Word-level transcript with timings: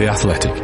The 0.00 0.08
Athletic. 0.08 0.56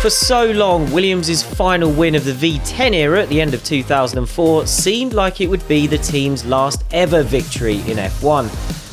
For 0.00 0.10
so 0.10 0.52
long, 0.52 0.88
Williams' 0.92 1.42
final 1.42 1.90
win 1.90 2.14
of 2.14 2.24
the 2.24 2.30
V10 2.30 2.94
era 2.94 3.20
at 3.20 3.28
the 3.30 3.40
end 3.40 3.54
of 3.54 3.64
2004 3.64 4.68
seemed 4.68 5.12
like 5.12 5.40
it 5.40 5.48
would 5.48 5.66
be 5.66 5.88
the 5.88 5.98
team's 5.98 6.44
last 6.44 6.84
ever 6.92 7.24
victory 7.24 7.78
in 7.78 7.96
F1. 7.96 8.48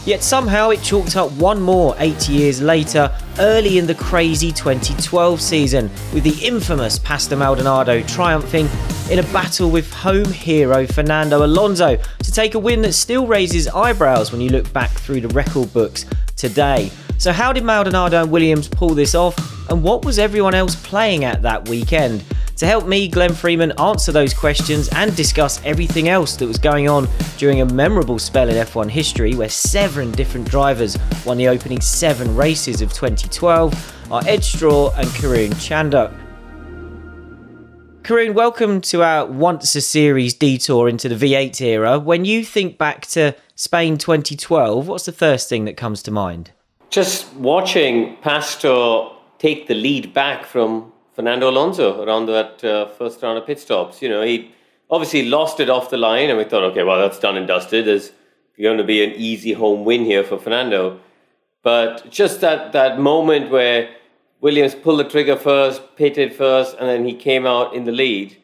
Yet 0.07 0.23
somehow 0.23 0.71
it 0.71 0.81
chalked 0.81 1.15
up 1.15 1.31
one 1.33 1.61
more 1.61 1.93
eight 1.99 2.27
years 2.27 2.63
later, 2.63 3.15
early 3.37 3.77
in 3.77 3.85
the 3.85 3.93
crazy 3.93 4.51
2012 4.51 5.39
season, 5.39 5.91
with 6.11 6.23
the 6.23 6.43
infamous 6.43 6.97
Pastor 6.97 7.35
Maldonado 7.35 8.01
triumphing 8.01 8.67
in 9.09 9.19
a 9.19 9.23
battle 9.33 9.71
with 9.71 9.91
home 9.91 10.31
hero 10.31 10.85
Fernando 10.85 11.43
Alonso 11.43 11.97
to 11.97 12.31
take 12.31 12.53
a 12.53 12.59
win 12.59 12.81
that 12.83 12.93
still 12.93 13.25
raises 13.25 13.67
eyebrows 13.67 14.31
when 14.31 14.39
you 14.39 14.49
look 14.49 14.71
back 14.71 14.91
through 14.91 15.21
the 15.21 15.27
record 15.29 15.73
books 15.73 16.05
today. 16.35 16.91
So, 17.17 17.33
how 17.33 17.51
did 17.51 17.63
Maldonado 17.63 18.21
and 18.21 18.31
Williams 18.31 18.67
pull 18.67 18.89
this 18.89 19.15
off, 19.15 19.35
and 19.69 19.83
what 19.83 20.05
was 20.05 20.19
everyone 20.19 20.53
else 20.53 20.75
playing 20.75 21.25
at 21.25 21.41
that 21.41 21.67
weekend? 21.67 22.23
To 22.57 22.67
help 22.67 22.87
me, 22.87 23.07
Glenn 23.07 23.33
Freeman, 23.33 23.71
answer 23.79 24.11
those 24.11 24.33
questions 24.33 24.89
and 24.89 25.15
discuss 25.15 25.63
everything 25.65 26.07
else 26.07 26.35
that 26.35 26.45
was 26.45 26.57
going 26.57 26.87
on 26.87 27.07
during 27.37 27.61
a 27.61 27.65
memorable 27.65 28.19
spell 28.19 28.47
in 28.47 28.55
F1 28.55 28.89
history 28.89 29.33
where 29.33 29.49
seven 29.49 30.11
different 30.11 30.49
drivers 30.49 30.97
won 31.25 31.37
the 31.37 31.47
opening 31.47 31.81
seven 31.81 32.35
races 32.35 32.81
of 32.81 32.93
2012 32.93 34.11
are 34.11 34.21
Ed 34.27 34.43
Straw 34.43 34.91
and 34.97 35.07
Karun 35.07 35.49
Chandhok. 35.55 36.28
Karun, 38.09 38.33
welcome 38.33 38.81
to 38.81 39.03
our 39.03 39.27
once 39.27 39.75
a 39.75 39.81
series 39.81 40.33
detour 40.33 40.89
into 40.89 41.07
the 41.07 41.13
V8 41.13 41.61
era. 41.61 41.99
When 41.99 42.25
you 42.25 42.43
think 42.43 42.79
back 42.79 43.05
to 43.09 43.35
Spain 43.53 43.99
2012, 43.99 44.87
what's 44.87 45.05
the 45.05 45.11
first 45.11 45.47
thing 45.47 45.65
that 45.65 45.77
comes 45.77 46.01
to 46.01 46.09
mind? 46.09 46.49
just 46.89 47.31
watching 47.35 48.17
Pastor 48.17 49.09
take 49.37 49.67
the 49.67 49.75
lead 49.75 50.11
back 50.11 50.43
from 50.43 50.91
Fernando 51.13 51.51
Alonso 51.51 52.03
around 52.03 52.25
that 52.25 52.63
uh, 52.63 52.87
first 52.87 53.21
round 53.21 53.37
of 53.37 53.45
pit 53.45 53.59
stops. 53.59 54.01
You 54.01 54.09
know, 54.09 54.23
he 54.23 54.55
obviously 54.89 55.25
lost 55.25 55.59
it 55.59 55.69
off 55.69 55.91
the 55.91 55.97
line, 55.97 56.29
and 56.29 56.37
we 56.39 56.45
thought, 56.45 56.63
okay, 56.63 56.81
well, 56.81 56.97
that's 56.97 57.19
done 57.19 57.37
and 57.37 57.45
dusted. 57.45 57.85
There's 57.85 58.11
going 58.59 58.79
to 58.79 58.83
be 58.83 59.03
an 59.03 59.11
easy 59.11 59.53
home 59.53 59.85
win 59.85 60.03
here 60.03 60.23
for 60.23 60.39
Fernando. 60.39 60.99
But 61.61 62.09
just 62.09 62.41
that, 62.41 62.71
that 62.71 62.99
moment 62.99 63.51
where 63.51 63.87
Williams 64.41 64.75
pulled 64.75 64.99
the 64.99 65.03
trigger 65.03 65.35
first, 65.35 65.81
pitted 65.95 66.33
first, 66.33 66.75
and 66.79 66.87
then 66.87 67.05
he 67.05 67.13
came 67.13 67.45
out 67.45 67.73
in 67.73 67.83
the 67.83 67.91
lead, 67.91 68.37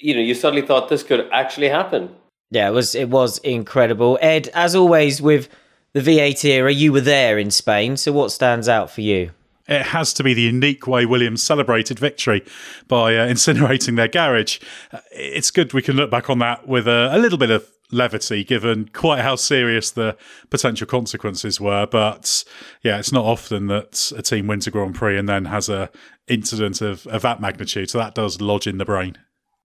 you 0.00 0.14
know, 0.14 0.20
you 0.20 0.34
suddenly 0.34 0.66
thought 0.66 0.88
this 0.88 1.02
could 1.02 1.28
actually 1.32 1.68
happen. 1.68 2.14
Yeah, 2.50 2.68
it 2.68 2.72
was 2.72 2.94
it 2.94 3.10
was 3.10 3.38
incredible. 3.38 4.18
Ed, 4.22 4.48
as 4.54 4.74
always 4.74 5.20
with 5.20 5.48
the 5.92 6.00
V8 6.00 6.44
era, 6.44 6.72
you 6.72 6.92
were 6.92 7.00
there 7.00 7.38
in 7.38 7.50
Spain. 7.50 7.96
So 7.96 8.12
what 8.12 8.30
stands 8.30 8.68
out 8.68 8.90
for 8.90 9.02
you? 9.02 9.32
It 9.66 9.82
has 9.82 10.14
to 10.14 10.22
be 10.22 10.32
the 10.32 10.42
unique 10.42 10.86
way 10.86 11.04
Williams 11.04 11.42
celebrated 11.42 11.98
victory 11.98 12.42
by 12.86 13.16
uh, 13.16 13.28
incinerating 13.28 13.96
their 13.96 14.08
garage. 14.08 14.60
Uh, 14.90 15.00
it's 15.12 15.50
good 15.50 15.74
we 15.74 15.82
can 15.82 15.94
look 15.94 16.10
back 16.10 16.30
on 16.30 16.38
that 16.38 16.66
with 16.66 16.88
a, 16.88 17.10
a, 17.12 17.18
little 17.18 17.36
bit 17.36 17.50
of 17.50 17.68
levity, 17.90 18.44
given 18.44 18.88
quite 18.92 19.20
how 19.20 19.36
serious 19.36 19.90
the 19.90 20.16
potential 20.50 20.86
consequences 20.86 21.60
were. 21.60 21.86
But 21.86 22.44
yeah, 22.82 22.98
it's 22.98 23.12
not 23.12 23.24
often 23.24 23.66
that 23.68 24.12
a 24.16 24.22
team 24.22 24.46
wins 24.46 24.66
a 24.66 24.70
Grand 24.70 24.94
Prix 24.94 25.18
and 25.18 25.28
then 25.28 25.46
has 25.46 25.68
a 25.68 25.90
incident 26.26 26.80
of, 26.80 27.06
of 27.06 27.22
that 27.22 27.40
magnitude. 27.40 27.90
So 27.90 27.98
that 27.98 28.14
does 28.14 28.40
lodge 28.40 28.66
in 28.66 28.78
the 28.78 28.84
brain. 28.84 29.16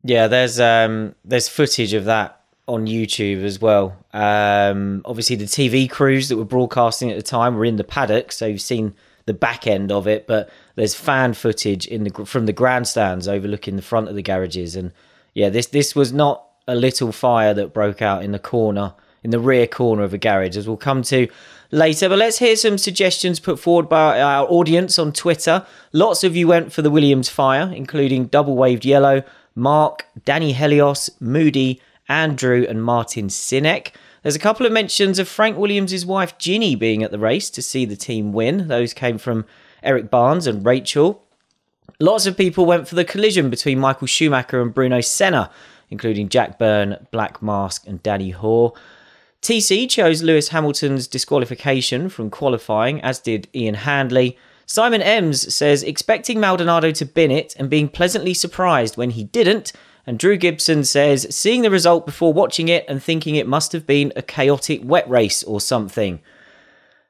Yeah, 0.04 0.28
there's 0.28 0.60
um, 0.60 1.16
there's 1.24 1.48
footage 1.48 1.94
of 1.94 2.06
that 2.06 2.42
on 2.68 2.88
YouTube 2.88 3.44
as 3.44 3.60
well. 3.60 3.98
Um, 4.14 5.02
obviously, 5.06 5.36
the 5.36 5.46
TV 5.46 5.90
crews 5.90 6.30
that 6.30 6.38
were 6.38 6.46
broadcasting 6.46 7.10
at 7.10 7.18
the 7.18 7.24
time 7.24 7.56
were 7.56 7.66
in 7.66 7.78
the 7.78 7.84
paddock, 7.84 8.32
so 8.32 8.46
you've 8.46 8.62
seen 8.62 8.96
the 9.26 9.34
back 9.34 9.66
end 9.66 9.92
of 9.92 10.08
it. 10.08 10.28
But 10.28 10.50
there's 10.76 10.94
fan 10.95 11.33
footage 11.33 11.88
in 11.88 12.04
the 12.04 12.26
from 12.26 12.45
the 12.45 12.54
grandstands 12.54 13.28
overlooking 13.28 13.78
the 13.78 13.82
front 13.82 14.10
of 14.10 14.16
the 14.16 14.22
garages, 14.22 14.76
and 14.76 14.92
yeah, 15.33 15.50
this 15.50 15.67
this 15.67 15.95
was 15.95 16.12
not 16.12 16.45
a 16.68 16.76
little 16.76 17.12
fire 17.12 17.54
that 17.54 17.74
broke 17.74 18.02
out 18.02 18.24
in 18.24 18.32
the 18.32 18.40
corner 18.40 18.94
in 19.24 19.32
the 19.32 19.40
rear 19.40 19.66
corner 19.66 20.04
of 20.04 20.14
a 20.14 20.18
garage, 20.18 20.58
as 20.58 20.68
we'll 20.68 20.78
come 20.78 21.02
to 21.02 21.28
later. 21.72 22.10
But 22.10 22.20
let's 22.20 22.40
hear 22.40 22.56
some 22.56 22.78
suggestions 22.78 23.40
put 23.40 23.60
forward 23.60 23.90
by 23.90 24.22
our 24.22 24.46
audience 24.48 25.00
on 25.00 25.14
Twitter. 25.14 25.66
Lots 25.94 26.24
of 26.24 26.36
you 26.36 26.48
went 26.48 26.74
for 26.74 26.82
the 26.82 26.92
Williams 26.92 27.30
fire, 27.30 27.72
including 27.74 28.26
double 28.26 28.56
waved 28.56 28.86
yellow. 28.86 29.24
Mark, 29.56 30.08
Danny 30.26 30.54
Helios, 30.54 31.10
Moody, 31.20 31.82
Andrew, 32.10 32.66
and 32.68 32.84
Martin 32.84 33.28
Sinek. 33.28 33.92
There's 34.24 34.36
a 34.36 34.40
couple 34.40 34.66
of 34.66 34.72
mentions 34.72 35.20
of 35.20 35.28
Frank 35.28 35.58
Williams' 35.58 36.06
wife 36.06 36.38
Ginny 36.38 36.76
being 36.76 37.04
at 37.04 37.12
the 37.12 37.20
race 37.20 37.50
to 37.52 37.62
see 37.62 37.86
the 37.86 37.95
team 37.95 38.34
win. 38.34 38.68
Those 38.68 38.94
came 38.94 39.18
from 39.18 39.45
Eric 39.84 40.10
Barnes 40.10 40.48
and 40.48 40.66
Rachel. 40.66 41.24
Lots 42.00 42.26
of 42.26 42.38
people 42.38 42.66
went 42.66 42.88
for 42.88 42.95
the 42.95 43.06
collision 43.06 43.50
between 43.50 43.80
Michael 43.80 44.08
Schumacher 44.08 44.62
and 44.62 44.74
Bruno 44.74 45.02
Senna, 45.02 45.52
including 45.93 46.27
Jack 46.27 46.58
Byrne, 46.58 46.98
Black 47.11 47.42
Mask, 47.42 47.86
and 47.87 48.02
Danny 48.02 48.31
Hoare. 48.31 48.73
TC 49.43 49.87
chose 49.87 50.23
Lewis 50.23 50.49
Hamilton's 50.49 51.08
disqualification 51.08 52.09
from 52.09 52.31
qualifying, 52.31 52.99
as 53.02 53.20
did 53.20 53.48
Ian 53.54 53.76
Handley. 53.76 54.36
Simon 54.65 55.03
Ems 55.03 55.53
says 55.53 55.83
expecting 55.83 56.39
Maldonado 56.39 56.92
to 56.92 57.05
bin 57.05 57.30
it 57.30 57.55
and 57.59 57.70
being 57.70 57.87
pleasantly 57.87 58.33
surprised 58.33 58.98
when 58.98 59.11
he 59.11 59.23
didn't, 59.23 59.71
and 60.08 60.17
Drew 60.17 60.36
Gibson 60.36 60.83
says, 60.83 61.27
seeing 61.30 61.61
the 61.61 61.70
result 61.70 62.08
before 62.08 62.33
watching 62.33 62.70
it 62.70 62.86
and 62.87 63.02
thinking 63.02 63.36
it 63.36 63.48
must 63.48 63.71
have 63.71 63.86
been 63.86 64.11
a 64.15 64.23
chaotic 64.23 64.82
wet 64.83 65.08
race 65.08 65.43
or 65.43 65.61
something. 65.61 66.20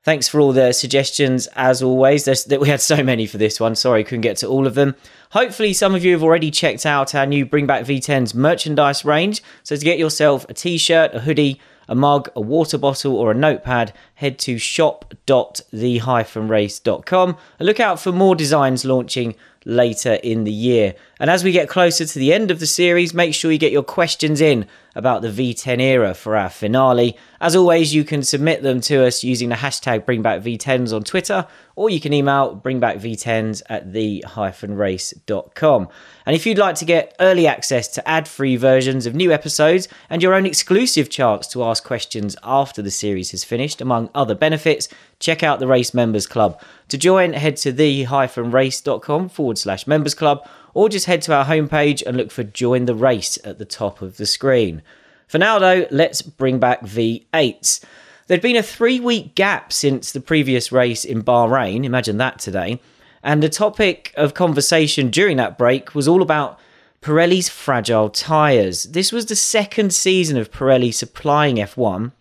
Thanks 0.03 0.27
for 0.27 0.41
all 0.41 0.51
the 0.51 0.73
suggestions, 0.73 1.47
as 1.55 1.81
always. 1.81 2.25
There's, 2.25 2.45
we 2.45 2.67
had 2.67 2.81
so 2.81 3.01
many 3.01 3.25
for 3.25 3.37
this 3.37 3.57
one. 3.57 3.73
Sorry, 3.75 4.03
couldn't 4.03 4.19
get 4.19 4.35
to 4.37 4.47
all 4.47 4.67
of 4.67 4.75
them. 4.75 4.95
Hopefully, 5.31 5.71
some 5.71 5.95
of 5.95 6.03
you 6.03 6.11
have 6.11 6.23
already 6.23 6.51
checked 6.51 6.85
out 6.85 7.15
our 7.15 7.25
new 7.25 7.45
Bring 7.45 7.65
Back 7.65 7.85
V10's 7.85 8.35
merchandise 8.35 9.05
range. 9.05 9.41
So, 9.63 9.77
to 9.77 9.85
get 9.85 9.97
yourself 9.97 10.45
a 10.49 10.53
t 10.53 10.77
shirt, 10.77 11.15
a 11.15 11.21
hoodie, 11.21 11.61
a 11.87 11.95
mug, 11.95 12.29
a 12.35 12.41
water 12.41 12.77
bottle, 12.77 13.15
or 13.15 13.31
a 13.31 13.35
notepad, 13.35 13.93
head 14.15 14.37
to 14.39 14.57
shop.the-race.com 14.57 17.37
and 17.59 17.65
look 17.65 17.79
out 17.79 17.99
for 17.99 18.11
more 18.11 18.35
designs 18.35 18.83
launching 18.83 19.35
later 19.65 20.15
in 20.15 20.43
the 20.43 20.51
year. 20.51 20.95
And 21.17 21.29
as 21.29 21.45
we 21.45 21.53
get 21.53 21.69
closer 21.69 22.05
to 22.05 22.19
the 22.19 22.33
end 22.33 22.51
of 22.51 22.59
the 22.59 22.67
series, 22.67 23.13
make 23.13 23.33
sure 23.33 23.53
you 23.53 23.57
get 23.57 23.71
your 23.71 23.83
questions 23.83 24.41
in 24.41 24.67
about 24.95 25.21
the 25.21 25.29
V10 25.29 25.81
era 25.81 26.13
for 26.13 26.35
our 26.35 26.49
finale. 26.49 27.17
As 27.41 27.55
always, 27.55 27.93
you 27.93 28.03
can 28.03 28.23
submit 28.23 28.61
them 28.61 28.79
to 28.81 29.05
us 29.05 29.23
using 29.23 29.49
the 29.49 29.55
hashtag 29.55 30.05
BringBackV10s 30.05 30.95
on 30.95 31.03
Twitter, 31.03 31.47
or 31.75 31.89
you 31.89 31.99
can 31.99 32.13
email 32.13 32.55
bringbackv10s 32.63 33.63
at 33.67 33.91
the-race.com. 33.93 35.87
And 36.25 36.35
if 36.35 36.45
you'd 36.45 36.57
like 36.57 36.75
to 36.75 36.85
get 36.85 37.15
early 37.19 37.47
access 37.47 37.87
to 37.89 38.07
ad-free 38.07 38.55
versions 38.57 39.05
of 39.05 39.15
new 39.15 39.31
episodes 39.31 39.87
and 40.09 40.21
your 40.21 40.35
own 40.35 40.45
exclusive 40.45 41.09
chance 41.09 41.47
to 41.47 41.63
ask 41.63 41.83
questions 41.83 42.35
after 42.43 42.81
the 42.81 42.91
series 42.91 43.31
has 43.31 43.43
finished, 43.43 43.81
among 43.81 44.09
other 44.13 44.35
benefits, 44.35 44.87
check 45.19 45.41
out 45.41 45.59
the 45.59 45.67
Race 45.67 45.93
Members 45.93 46.27
Club. 46.27 46.61
To 46.89 46.97
join, 46.97 47.33
head 47.33 47.57
to 47.57 47.71
the-race.com 47.71 49.29
forward 49.29 49.57
slash 49.57 49.87
members 49.87 50.13
club, 50.13 50.47
or 50.73 50.89
just 50.89 51.05
head 51.05 51.21
to 51.23 51.33
our 51.33 51.45
homepage 51.45 52.03
and 52.05 52.17
look 52.17 52.31
for 52.31 52.43
Join 52.43 52.85
the 52.85 52.95
Race 52.95 53.37
at 53.43 53.57
the 53.57 53.65
top 53.65 54.01
of 54.01 54.17
the 54.17 54.25
screen. 54.25 54.81
For 55.27 55.37
now, 55.37 55.59
though, 55.59 55.87
let's 55.91 56.21
bring 56.21 56.59
back 56.59 56.81
V8s. 56.81 57.83
There'd 58.27 58.41
been 58.41 58.55
a 58.55 58.63
three 58.63 58.99
week 58.99 59.35
gap 59.35 59.73
since 59.73 60.11
the 60.11 60.21
previous 60.21 60.71
race 60.71 61.03
in 61.03 61.23
Bahrain, 61.23 61.83
imagine 61.83 62.17
that 62.17 62.39
today, 62.39 62.79
and 63.21 63.43
the 63.43 63.49
topic 63.49 64.13
of 64.15 64.33
conversation 64.33 65.09
during 65.09 65.37
that 65.37 65.57
break 65.57 65.93
was 65.93 66.07
all 66.07 66.21
about 66.21 66.59
Pirelli's 67.01 67.49
fragile 67.49 68.09
tyres. 68.09 68.83
This 68.83 69.11
was 69.11 69.25
the 69.25 69.35
second 69.35 69.93
season 69.93 70.37
of 70.37 70.51
Pirelli 70.51 70.93
supplying 70.93 71.57
F1, 71.57 72.13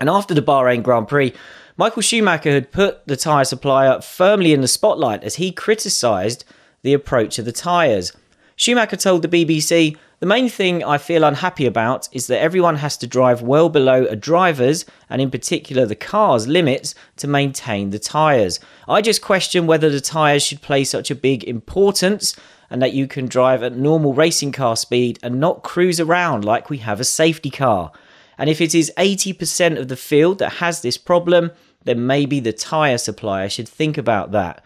and 0.00 0.08
after 0.08 0.32
the 0.32 0.42
Bahrain 0.42 0.82
Grand 0.82 1.08
Prix, 1.08 1.34
Michael 1.76 2.02
Schumacher 2.02 2.52
had 2.52 2.72
put 2.72 3.06
the 3.06 3.16
tyre 3.16 3.44
supplier 3.44 4.00
firmly 4.00 4.52
in 4.52 4.60
the 4.60 4.68
spotlight 4.68 5.24
as 5.24 5.36
he 5.36 5.52
criticised 5.52 6.44
the 6.84 6.94
approach 6.94 7.40
of 7.40 7.44
the 7.44 7.52
tyres. 7.52 8.12
Schumacher 8.54 8.96
told 8.96 9.22
the 9.22 9.28
BBC, 9.28 9.96
The 10.20 10.26
main 10.26 10.48
thing 10.48 10.84
I 10.84 10.98
feel 10.98 11.24
unhappy 11.24 11.66
about 11.66 12.08
is 12.12 12.28
that 12.28 12.40
everyone 12.40 12.76
has 12.76 12.96
to 12.98 13.06
drive 13.08 13.42
well 13.42 13.68
below 13.68 14.04
a 14.04 14.14
driver's, 14.14 14.84
and 15.10 15.20
in 15.20 15.30
particular 15.30 15.86
the 15.86 15.96
car's, 15.96 16.46
limits 16.46 16.94
to 17.16 17.26
maintain 17.26 17.90
the 17.90 17.98
tyres. 17.98 18.60
I 18.86 19.00
just 19.00 19.22
question 19.22 19.66
whether 19.66 19.90
the 19.90 20.00
tyres 20.00 20.44
should 20.44 20.62
play 20.62 20.84
such 20.84 21.10
a 21.10 21.16
big 21.16 21.42
importance 21.44 22.36
and 22.70 22.80
that 22.80 22.92
you 22.92 23.08
can 23.08 23.26
drive 23.26 23.62
at 23.62 23.76
normal 23.76 24.14
racing 24.14 24.52
car 24.52 24.76
speed 24.76 25.18
and 25.22 25.40
not 25.40 25.62
cruise 25.62 25.98
around 25.98 26.44
like 26.44 26.70
we 26.70 26.78
have 26.78 27.00
a 27.00 27.04
safety 27.04 27.50
car. 27.50 27.92
And 28.38 28.50
if 28.50 28.60
it 28.60 28.74
is 28.74 28.92
80% 28.96 29.78
of 29.78 29.88
the 29.88 29.96
field 29.96 30.38
that 30.38 30.54
has 30.54 30.82
this 30.82 30.98
problem, 30.98 31.50
then 31.84 32.06
maybe 32.06 32.40
the 32.40 32.52
tyre 32.52 32.98
supplier 32.98 33.48
should 33.48 33.68
think 33.68 33.98
about 33.98 34.32
that. 34.32 34.63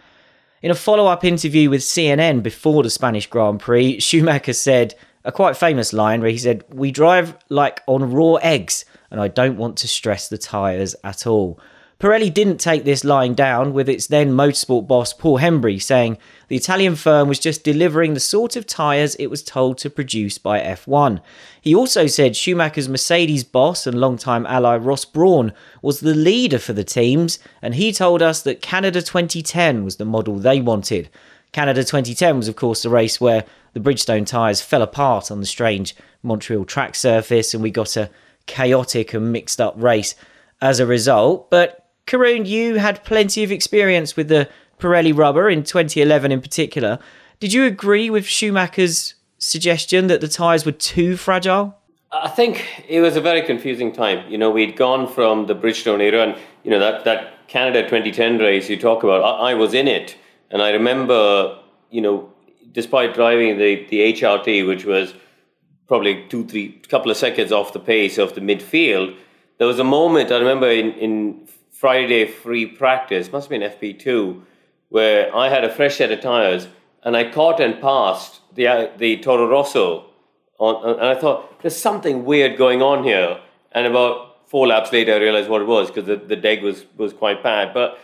In 0.61 0.73
a 0.73 0.75
follow 0.75 1.07
up 1.07 1.25
interview 1.25 1.71
with 1.71 1.83
CNN 1.83 2.43
before 2.43 2.83
the 2.83 2.91
Spanish 2.91 3.29
Grand 3.29 3.61
Prix, 3.61 4.01
Schumacher 4.01 4.53
said 4.53 4.97
a 5.25 5.31
quite 5.31 5.57
famous 5.57 5.93
line 5.93 6.21
where 6.21 6.31
he 6.31 6.39
said, 6.39 6.65
We 6.71 6.91
drive 6.91 7.37
like 7.49 7.81
on 7.87 8.11
raw 8.11 8.35
eggs. 8.35 8.85
and 9.13 9.21
I 9.21 9.29
don't 9.29 9.57
want 9.57 9.77
to 9.79 9.89
stress 9.89 10.29
the 10.29 10.37
tyres 10.37 10.97
at 11.05 11.29
all. 11.29 11.61
Pirelli 12.01 12.33
didn't 12.33 12.59
take 12.59 12.85
this 12.85 13.03
lying 13.03 13.35
down, 13.35 13.73
with 13.73 13.89
its 13.89 14.07
then 14.07 14.31
motorsport 14.31 14.87
boss 14.87 15.13
Paul 15.13 15.39
Hembery 15.39 15.81
saying 15.81 16.17
the 16.47 16.55
Italian 16.55 16.95
firm 16.95 17.27
was 17.27 17.41
just 17.41 17.65
delivering 17.65 18.15
the 18.15 18.21
sort 18.21 18.55
of 18.55 18.69
tyres 18.69 19.17
it 19.17 19.27
was 19.27 19.43
told 19.43 19.79
to 19.79 19.91
produce 19.91 20.39
by 20.39 20.61
F1. 20.61 21.21
He 21.61 21.75
also 21.75 22.07
said 22.07 22.37
Schumacher's 22.37 22.89
Mercedes 22.89 23.43
boss 23.43 23.85
and 23.85 24.01
longtime 24.01 24.47
ally 24.47 24.77
Ross 24.77 25.05
Brawn 25.05 25.53
was 25.83 25.99
the 25.99 26.15
leader 26.15 26.61
for 26.61 26.73
the 26.73 26.85
teams, 26.85 27.41
and 27.61 27.75
he 27.75 27.93
told 27.93 28.23
us 28.23 28.43
that 28.43 28.63
Canada 28.63 29.03
2010 29.03 29.83
was 29.83 29.97
the 29.97 30.05
model 30.05 30.37
they 30.37 30.61
wanted. 30.61 31.09
Canada 31.51 31.83
2010 31.83 32.37
was, 32.37 32.47
of 32.47 32.55
course, 32.55 32.85
the 32.85 32.91
race 32.91 33.21
where 33.21 33.45
the 33.73 33.81
Bridgestone 33.81 34.25
tyres 34.25 34.61
fell 34.61 34.83
apart 34.83 35.33
on 35.33 35.41
the 35.41 35.47
strange 35.47 35.97
Montreal 36.23 36.65
track 36.65 36.95
surface, 36.95 37.55
and 37.55 37.63
we 37.63 37.73
got 37.73 37.97
a 37.97 38.09
chaotic 38.47 39.15
and 39.15 39.33
mixed 39.33 39.61
up 39.61 39.75
race 39.77 40.15
as 40.61 40.79
a 40.79 40.87
result. 40.87 41.51
But 41.51 41.87
Karun, 42.09 42.47
you 42.47 42.77
had 42.77 43.05
plenty 43.05 43.45
of 43.45 43.53
experience 43.53 44.17
with 44.17 44.29
the 44.29 44.49
Pirelli 44.81 45.17
rubber 45.17 45.51
in 45.51 45.63
2011 45.63 46.33
in 46.33 46.41
particular. 46.41 46.99
Did 47.39 47.53
you 47.53 47.65
agree 47.67 48.11
with 48.11 48.25
Schumacher's 48.25 49.15
suggestion 49.37 50.07
that 50.09 50.21
the 50.21 50.29
tyres 50.29 50.65
were 50.65 50.73
too 50.73 51.17
fragile? 51.17 51.77
I 52.11 52.29
think 52.29 52.65
it 52.89 53.01
was 53.01 53.17
a 53.17 53.21
very 53.21 53.43
confusing 53.43 53.93
time. 53.93 54.29
You 54.31 54.39
know, 54.39 54.51
we'd 54.51 54.77
gone 54.77 55.07
from 55.07 55.47
the 55.47 55.55
Bridgestone 55.55 56.01
era, 56.01 56.23
and 56.23 56.37
you 56.65 56.71
know 56.71 56.79
that 56.79 57.05
that 57.05 57.47
Canada 57.49 57.83
2010 57.83 58.39
race 58.39 58.71
you 58.71 58.79
talk 58.79 59.03
about. 59.05 59.23
I, 59.23 59.51
I 59.51 59.55
was 59.55 59.75
in 59.75 59.87
it, 59.87 60.17
and 60.51 60.63
I 60.63 60.71
remember, 60.71 61.59
you 61.91 62.01
know, 62.01 62.33
despite 62.73 63.15
driving 63.15 63.59
the 63.59 63.87
the 63.91 64.15
HRT, 64.15 64.67
which 64.67 64.87
was 64.87 65.13
probably 65.87 66.25
two, 66.31 66.47
three, 66.47 66.81
couple 66.89 67.11
of 67.11 67.19
seconds 67.19 67.53
off 67.53 67.75
the 67.75 67.81
pace 67.81 68.17
of 68.17 68.35
the 68.35 68.41
midfield, 68.41 69.15
there 69.59 69.67
was 69.67 69.79
a 69.79 69.85
moment 69.85 70.33
I 70.33 70.39
remember 70.39 70.71
in 70.71 70.93
in 70.95 71.49
Friday 71.79 72.27
free 72.27 72.67
practice, 72.67 73.31
must 73.31 73.49
have 73.49 73.61
been 73.61 73.71
FP2, 73.71 74.43
where 74.89 75.35
I 75.35 75.49
had 75.49 75.63
a 75.63 75.73
fresh 75.73 75.99
set 75.99 76.11
of 76.11 76.21
tires 76.21 76.67
and 77.05 77.17
I 77.17 77.31
caught 77.31 77.61
and 77.61 77.81
passed 77.81 78.41
the, 78.57 78.67
uh, 78.67 78.89
the 78.97 79.19
Toro 79.19 79.49
Rosso. 79.49 80.07
On, 80.59 80.99
and 80.99 81.07
I 81.07 81.15
thought, 81.15 81.63
there's 81.63 81.77
something 81.77 82.25
weird 82.25 82.59
going 82.59 82.83
on 82.83 83.05
here. 83.05 83.39
And 83.71 83.87
about 83.87 84.49
four 84.51 84.67
laps 84.67 84.93
later, 84.93 85.15
I 85.15 85.19
realized 85.19 85.49
what 85.49 85.63
it 85.63 85.69
was 85.69 85.87
because 85.87 86.07
the, 86.07 86.17
the 86.17 86.35
deg 86.35 86.65
was, 86.65 86.85
was 86.97 87.13
quite 87.13 87.45
bad. 87.45 87.73
But 87.73 88.01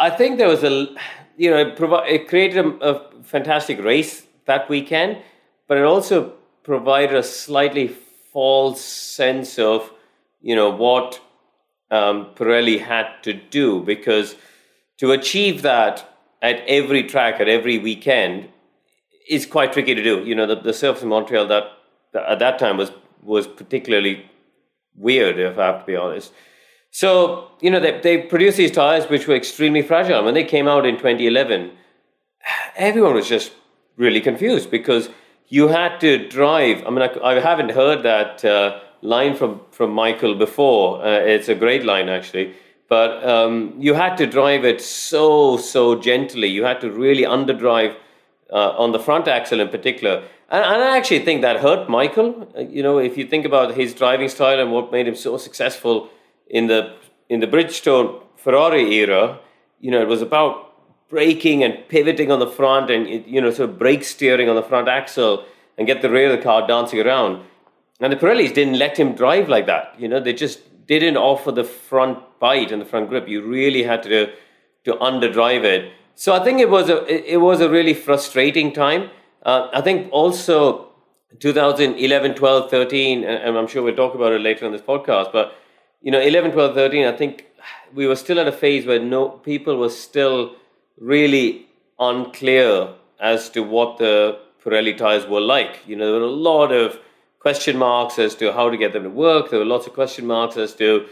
I 0.00 0.10
think 0.10 0.38
there 0.38 0.48
was 0.48 0.64
a, 0.64 0.88
you 1.36 1.50
know, 1.50 1.58
it, 1.58 1.76
provi- 1.76 2.10
it 2.10 2.26
created 2.26 2.66
a, 2.66 2.68
a 2.80 3.22
fantastic 3.22 3.80
race 3.80 4.26
that 4.46 4.68
weekend, 4.68 5.18
but 5.68 5.78
it 5.78 5.84
also 5.84 6.32
provided 6.64 7.14
a 7.14 7.22
slightly 7.22 7.94
false 8.32 8.80
sense 8.80 9.56
of, 9.56 9.92
you 10.42 10.56
know, 10.56 10.70
what 10.70 11.20
um, 11.94 12.26
Pirelli 12.34 12.80
had 12.80 13.08
to 13.22 13.32
do 13.32 13.80
because 13.82 14.34
to 14.98 15.12
achieve 15.12 15.62
that 15.62 16.08
at 16.42 16.56
every 16.66 17.04
track 17.04 17.40
at 17.40 17.48
every 17.48 17.78
weekend 17.78 18.48
is 19.28 19.46
quite 19.46 19.72
tricky 19.72 19.94
to 19.94 20.02
do. 20.02 20.22
You 20.24 20.34
know, 20.34 20.46
the, 20.46 20.56
the 20.56 20.72
surface 20.72 21.02
in 21.02 21.08
Montreal 21.08 21.46
that, 21.46 21.64
that 22.12 22.24
at 22.28 22.38
that 22.40 22.58
time 22.58 22.76
was 22.76 22.90
was 23.22 23.46
particularly 23.46 24.26
weird, 24.94 25.38
if 25.38 25.58
I 25.58 25.66
have 25.66 25.80
to 25.80 25.86
be 25.86 25.96
honest. 25.96 26.32
So 26.90 27.48
you 27.60 27.70
know, 27.70 27.80
they 27.80 28.00
they 28.00 28.18
produced 28.18 28.56
these 28.56 28.72
tires 28.72 29.08
which 29.08 29.26
were 29.28 29.36
extremely 29.36 29.82
fragile. 29.82 30.24
When 30.24 30.34
they 30.34 30.44
came 30.44 30.68
out 30.68 30.84
in 30.86 30.96
2011, 30.96 31.70
everyone 32.76 33.14
was 33.14 33.28
just 33.28 33.52
really 33.96 34.20
confused 34.20 34.70
because 34.70 35.08
you 35.48 35.68
had 35.68 36.00
to 36.00 36.28
drive. 36.28 36.84
I 36.86 36.90
mean, 36.90 37.08
I, 37.08 37.10
I 37.22 37.40
haven't 37.40 37.70
heard 37.70 38.02
that. 38.02 38.44
Uh, 38.44 38.80
line 39.04 39.36
from, 39.36 39.60
from 39.70 39.90
Michael 39.90 40.34
before. 40.34 41.04
Uh, 41.04 41.18
it's 41.18 41.48
a 41.48 41.54
great 41.54 41.84
line, 41.84 42.08
actually. 42.08 42.54
But 42.88 43.26
um, 43.26 43.74
you 43.78 43.94
had 43.94 44.16
to 44.16 44.26
drive 44.26 44.64
it 44.64 44.80
so, 44.80 45.56
so 45.56 45.94
gently. 45.94 46.48
You 46.48 46.64
had 46.64 46.80
to 46.80 46.90
really 46.90 47.22
underdrive 47.22 47.96
uh, 48.50 48.70
on 48.76 48.92
the 48.92 48.98
front 48.98 49.28
axle 49.28 49.60
in 49.60 49.68
particular. 49.68 50.24
And, 50.50 50.64
and, 50.64 50.82
I 50.82 50.96
actually 50.96 51.20
think 51.20 51.42
that 51.42 51.60
hurt 51.60 51.88
Michael. 51.88 52.48
Uh, 52.56 52.60
you 52.60 52.82
know, 52.82 52.98
if 52.98 53.16
you 53.16 53.26
think 53.26 53.44
about 53.44 53.74
his 53.74 53.94
driving 53.94 54.28
style 54.28 54.60
and 54.60 54.72
what 54.72 54.90
made 54.90 55.06
him 55.06 55.16
so 55.16 55.36
successful 55.36 56.10
in 56.48 56.66
the, 56.66 56.94
in 57.28 57.40
the 57.40 57.46
Bridgestone 57.46 58.22
Ferrari 58.36 58.94
era, 58.94 59.38
you 59.80 59.90
know, 59.90 60.00
it 60.00 60.08
was 60.08 60.22
about 60.22 60.72
braking 61.08 61.62
and 61.62 61.88
pivoting 61.88 62.30
on 62.30 62.38
the 62.38 62.46
front 62.46 62.90
and, 62.90 63.08
you 63.26 63.40
know, 63.40 63.50
sort 63.50 63.70
of 63.70 63.78
brake 63.78 64.04
steering 64.04 64.48
on 64.48 64.56
the 64.56 64.62
front 64.62 64.88
axle 64.88 65.44
and 65.76 65.86
get 65.86 66.02
the 66.02 66.10
rear 66.10 66.30
of 66.30 66.36
the 66.36 66.42
car 66.42 66.66
dancing 66.66 67.00
around. 67.00 67.42
And 68.04 68.12
the 68.12 68.18
Pirellis 68.18 68.52
didn't 68.52 68.78
let 68.78 68.98
him 68.98 69.14
drive 69.14 69.48
like 69.48 69.64
that. 69.64 69.94
You 69.98 70.08
know, 70.08 70.20
they 70.20 70.34
just 70.34 70.86
didn't 70.86 71.16
offer 71.16 71.50
the 71.50 71.64
front 71.64 72.18
bite 72.38 72.70
and 72.70 72.82
the 72.82 72.84
front 72.84 73.08
grip. 73.08 73.26
You 73.26 73.40
really 73.40 73.82
had 73.82 74.02
to 74.02 74.30
to 74.84 74.92
underdrive 74.96 75.64
it. 75.64 75.90
So 76.14 76.34
I 76.34 76.44
think 76.44 76.60
it 76.60 76.68
was 76.68 76.90
a 76.90 76.98
it 77.34 77.40
was 77.40 77.62
a 77.62 77.70
really 77.70 77.94
frustrating 77.94 78.74
time. 78.74 79.08
Uh, 79.42 79.70
I 79.72 79.80
think 79.80 80.12
also 80.12 80.88
2011, 81.40 82.34
12, 82.34 82.70
13, 82.70 83.24
and 83.24 83.56
I'm 83.56 83.66
sure 83.66 83.82
we'll 83.82 83.96
talk 83.96 84.14
about 84.14 84.34
it 84.34 84.42
later 84.42 84.66
on 84.66 84.72
this 84.72 84.82
podcast. 84.82 85.32
But 85.32 85.54
you 86.02 86.10
know, 86.10 86.20
11, 86.20 86.52
12, 86.52 86.74
13, 86.74 87.06
I 87.06 87.16
think 87.16 87.46
we 87.94 88.06
were 88.06 88.16
still 88.16 88.38
at 88.38 88.46
a 88.46 88.52
phase 88.52 88.84
where 88.84 89.00
no 89.00 89.30
people 89.30 89.78
were 89.78 89.88
still 89.88 90.56
really 90.98 91.68
unclear 91.98 92.90
as 93.18 93.48
to 93.56 93.62
what 93.62 93.96
the 93.96 94.38
Pirelli 94.62 94.94
tires 94.94 95.26
were 95.26 95.40
like. 95.40 95.80
You 95.86 95.96
know, 95.96 96.12
there 96.12 96.20
were 96.20 96.26
a 96.26 96.40
lot 96.52 96.70
of 96.70 96.98
question 97.44 97.76
marks 97.76 98.18
as 98.18 98.34
to 98.34 98.50
how 98.54 98.70
to 98.70 98.76
get 98.78 98.94
them 98.94 99.02
to 99.02 99.10
work. 99.10 99.50
There 99.50 99.58
were 99.58 99.66
lots 99.66 99.86
of 99.86 99.92
question 99.92 100.24
marks 100.26 100.56
as 100.56 100.72
to, 100.76 101.06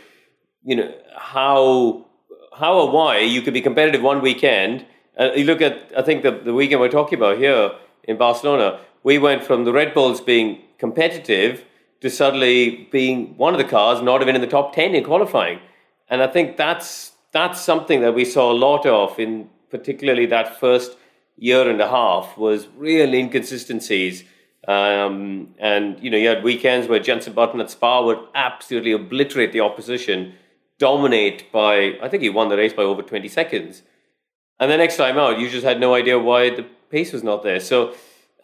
you 0.64 0.76
know, 0.76 0.90
how 1.14 2.06
how 2.60 2.72
or 2.80 2.90
why 2.90 3.18
you 3.18 3.42
could 3.42 3.52
be 3.52 3.60
competitive 3.60 4.00
one 4.00 4.22
weekend. 4.22 4.86
Uh, 5.20 5.32
you 5.36 5.44
look 5.44 5.60
at, 5.60 5.92
I 5.94 6.00
think 6.00 6.22
the, 6.22 6.30
the 6.30 6.54
weekend 6.54 6.80
we're 6.80 6.96
talking 7.00 7.18
about 7.18 7.36
here 7.36 7.72
in 8.04 8.16
Barcelona, 8.16 8.80
we 9.02 9.18
went 9.18 9.44
from 9.44 9.64
the 9.64 9.74
Red 9.74 9.92
Bulls 9.92 10.22
being 10.22 10.62
competitive 10.78 11.66
to 12.00 12.08
suddenly 12.08 12.88
being 12.90 13.36
one 13.36 13.52
of 13.52 13.58
the 13.58 13.70
cars 13.76 14.00
not 14.00 14.22
even 14.22 14.34
in 14.34 14.40
the 14.40 14.54
top 14.58 14.74
10 14.74 14.94
in 14.94 15.04
qualifying. 15.04 15.60
And 16.08 16.22
I 16.22 16.28
think 16.28 16.56
that's 16.56 17.12
that's 17.32 17.60
something 17.60 18.00
that 18.00 18.14
we 18.14 18.24
saw 18.24 18.50
a 18.50 18.58
lot 18.68 18.86
of 18.86 19.18
in 19.18 19.50
particularly 19.70 20.24
that 20.26 20.58
first 20.58 20.96
year 21.36 21.68
and 21.68 21.80
a 21.82 21.90
half 21.90 22.38
was 22.38 22.68
real 22.88 23.12
inconsistencies 23.12 24.24
um, 24.68 25.54
and 25.58 25.98
you 26.02 26.10
know, 26.10 26.16
you 26.16 26.28
had 26.28 26.44
weekends 26.44 26.86
where 26.86 27.00
Jenson 27.00 27.32
Button 27.32 27.60
at 27.60 27.70
Spa 27.70 28.02
would 28.04 28.18
absolutely 28.34 28.92
obliterate 28.92 29.52
the 29.52 29.60
opposition, 29.60 30.34
dominate 30.78 31.50
by 31.50 31.98
I 32.02 32.08
think 32.08 32.22
he 32.22 32.30
won 32.30 32.48
the 32.48 32.56
race 32.56 32.72
by 32.72 32.82
over 32.82 33.02
20 33.02 33.28
seconds. 33.28 33.82
And 34.60 34.70
the 34.70 34.76
next 34.76 34.96
time 34.96 35.18
out, 35.18 35.40
you 35.40 35.48
just 35.48 35.64
had 35.64 35.80
no 35.80 35.94
idea 35.94 36.18
why 36.18 36.50
the 36.50 36.64
pace 36.90 37.12
was 37.12 37.24
not 37.24 37.42
there. 37.42 37.58
So 37.58 37.94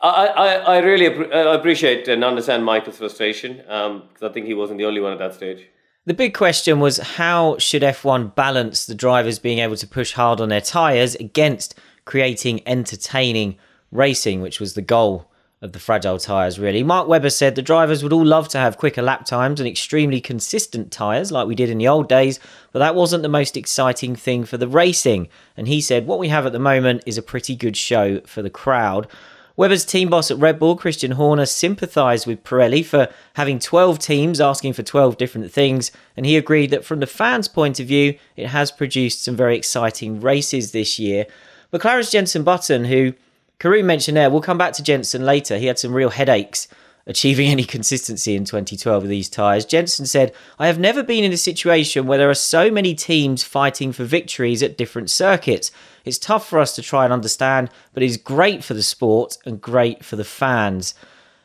I, 0.02 0.26
I, 0.26 0.54
I 0.54 0.78
really 0.78 1.06
appreciate 1.06 2.08
and 2.08 2.24
understand 2.24 2.64
Michael's 2.64 2.98
frustration 2.98 3.58
because 3.58 3.90
um, 3.90 4.08
I 4.22 4.28
think 4.28 4.46
he 4.46 4.54
wasn't 4.54 4.78
the 4.78 4.86
only 4.86 5.00
one 5.00 5.12
at 5.12 5.18
that 5.20 5.34
stage. 5.34 5.68
The 6.06 6.14
big 6.14 6.34
question 6.34 6.80
was 6.80 6.96
how 6.96 7.58
should 7.58 7.82
F1 7.82 8.34
balance 8.34 8.86
the 8.86 8.94
drivers 8.94 9.38
being 9.38 9.58
able 9.58 9.76
to 9.76 9.86
push 9.86 10.12
hard 10.12 10.40
on 10.40 10.48
their 10.48 10.60
tyres 10.60 11.14
against 11.16 11.78
creating 12.04 12.66
entertaining 12.66 13.56
racing, 13.92 14.40
which 14.40 14.58
was 14.58 14.74
the 14.74 14.82
goal 14.82 15.30
of 15.60 15.72
the 15.72 15.78
fragile 15.78 16.18
tyres, 16.18 16.58
really. 16.58 16.84
Mark 16.84 17.08
Webber 17.08 17.30
said 17.30 17.54
the 17.54 17.62
drivers 17.62 18.02
would 18.02 18.12
all 18.12 18.24
love 18.24 18.48
to 18.48 18.58
have 18.58 18.78
quicker 18.78 19.02
lap 19.02 19.24
times 19.24 19.58
and 19.58 19.68
extremely 19.68 20.20
consistent 20.20 20.92
tyres 20.92 21.32
like 21.32 21.48
we 21.48 21.56
did 21.56 21.68
in 21.68 21.78
the 21.78 21.88
old 21.88 22.08
days, 22.08 22.38
but 22.70 22.78
that 22.78 22.94
wasn't 22.94 23.22
the 23.22 23.28
most 23.28 23.56
exciting 23.56 24.14
thing 24.14 24.44
for 24.44 24.56
the 24.56 24.68
racing. 24.68 25.28
And 25.56 25.66
he 25.66 25.80
said 25.80 26.06
what 26.06 26.20
we 26.20 26.28
have 26.28 26.46
at 26.46 26.52
the 26.52 26.60
moment 26.60 27.02
is 27.06 27.18
a 27.18 27.22
pretty 27.22 27.56
good 27.56 27.76
show 27.76 28.20
for 28.20 28.40
the 28.40 28.50
crowd. 28.50 29.08
Webber's 29.56 29.84
team 29.84 30.08
boss 30.08 30.30
at 30.30 30.38
Red 30.38 30.60
Bull, 30.60 30.76
Christian 30.76 31.10
Horner, 31.10 31.44
sympathised 31.44 32.28
with 32.28 32.44
Pirelli 32.44 32.84
for 32.84 33.08
having 33.34 33.58
12 33.58 33.98
teams 33.98 34.40
asking 34.40 34.74
for 34.74 34.84
12 34.84 35.16
different 35.16 35.50
things, 35.50 35.90
and 36.16 36.24
he 36.24 36.36
agreed 36.36 36.70
that 36.70 36.84
from 36.84 37.00
the 37.00 37.08
fans' 37.08 37.48
point 37.48 37.80
of 37.80 37.88
view, 37.88 38.16
it 38.36 38.46
has 38.46 38.70
produced 38.70 39.24
some 39.24 39.34
very 39.34 39.56
exciting 39.56 40.20
races 40.20 40.70
this 40.70 41.00
year. 41.00 41.26
McLaren's 41.72 42.12
Jenson 42.12 42.44
Button, 42.44 42.84
who 42.84 43.14
Karun 43.60 43.84
mentioned 43.84 44.16
there, 44.16 44.30
we'll 44.30 44.40
come 44.40 44.58
back 44.58 44.72
to 44.74 44.82
Jenson 44.82 45.24
later. 45.24 45.58
He 45.58 45.66
had 45.66 45.78
some 45.78 45.92
real 45.92 46.10
headaches 46.10 46.68
achieving 47.06 47.48
any 47.50 47.64
consistency 47.64 48.36
in 48.36 48.44
2012 48.44 49.02
with 49.02 49.10
these 49.10 49.28
tyres. 49.28 49.64
Jenson 49.64 50.06
said, 50.06 50.32
I 50.58 50.68
have 50.68 50.78
never 50.78 51.02
been 51.02 51.24
in 51.24 51.32
a 51.32 51.38
situation 51.38 52.06
where 52.06 52.18
there 52.18 52.30
are 52.30 52.34
so 52.34 52.70
many 52.70 52.94
teams 52.94 53.42
fighting 53.42 53.92
for 53.92 54.04
victories 54.04 54.62
at 54.62 54.78
different 54.78 55.10
circuits. 55.10 55.72
It's 56.04 56.18
tough 56.18 56.48
for 56.48 56.60
us 56.60 56.74
to 56.76 56.82
try 56.82 57.04
and 57.04 57.12
understand, 57.12 57.70
but 57.92 58.02
it's 58.02 58.16
great 58.16 58.62
for 58.62 58.74
the 58.74 58.82
sport 58.82 59.38
and 59.44 59.60
great 59.60 60.04
for 60.04 60.16
the 60.16 60.24
fans. 60.24 60.94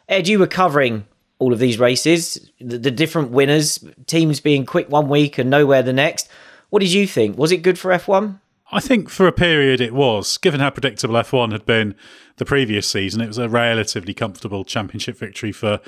Ed, 0.07 0.27
you 0.27 0.37
were 0.37 0.47
covering 0.47 1.05
all 1.39 1.51
of 1.51 1.59
these 1.59 1.79
races, 1.79 2.51
the, 2.59 2.77
the 2.77 2.91
different 2.91 3.31
winners, 3.31 3.83
teams 4.05 4.39
being 4.39 4.65
quick 4.65 4.87
one 4.89 5.09
week 5.09 5.37
and 5.37 5.49
nowhere 5.49 5.81
the 5.81 5.91
next. 5.91 6.29
What 6.69 6.79
did 6.79 6.93
you 6.93 7.07
think? 7.07 7.37
Was 7.37 7.51
it 7.51 7.57
good 7.57 7.79
for 7.79 7.91
F1? 7.91 8.39
I 8.71 8.79
think 8.79 9.09
for 9.09 9.27
a 9.27 9.31
period 9.31 9.81
it 9.81 9.93
was, 9.93 10.37
given 10.37 10.59
how 10.59 10.69
predictable 10.69 11.15
F1 11.15 11.51
had 11.51 11.65
been 11.65 11.95
the 12.37 12.45
previous 12.45 12.87
season, 12.87 13.21
it 13.21 13.27
was 13.27 13.37
a 13.37 13.49
relatively 13.49 14.13
comfortable 14.13 14.63
championship 14.63 15.17
victory 15.17 15.51
for 15.51 15.79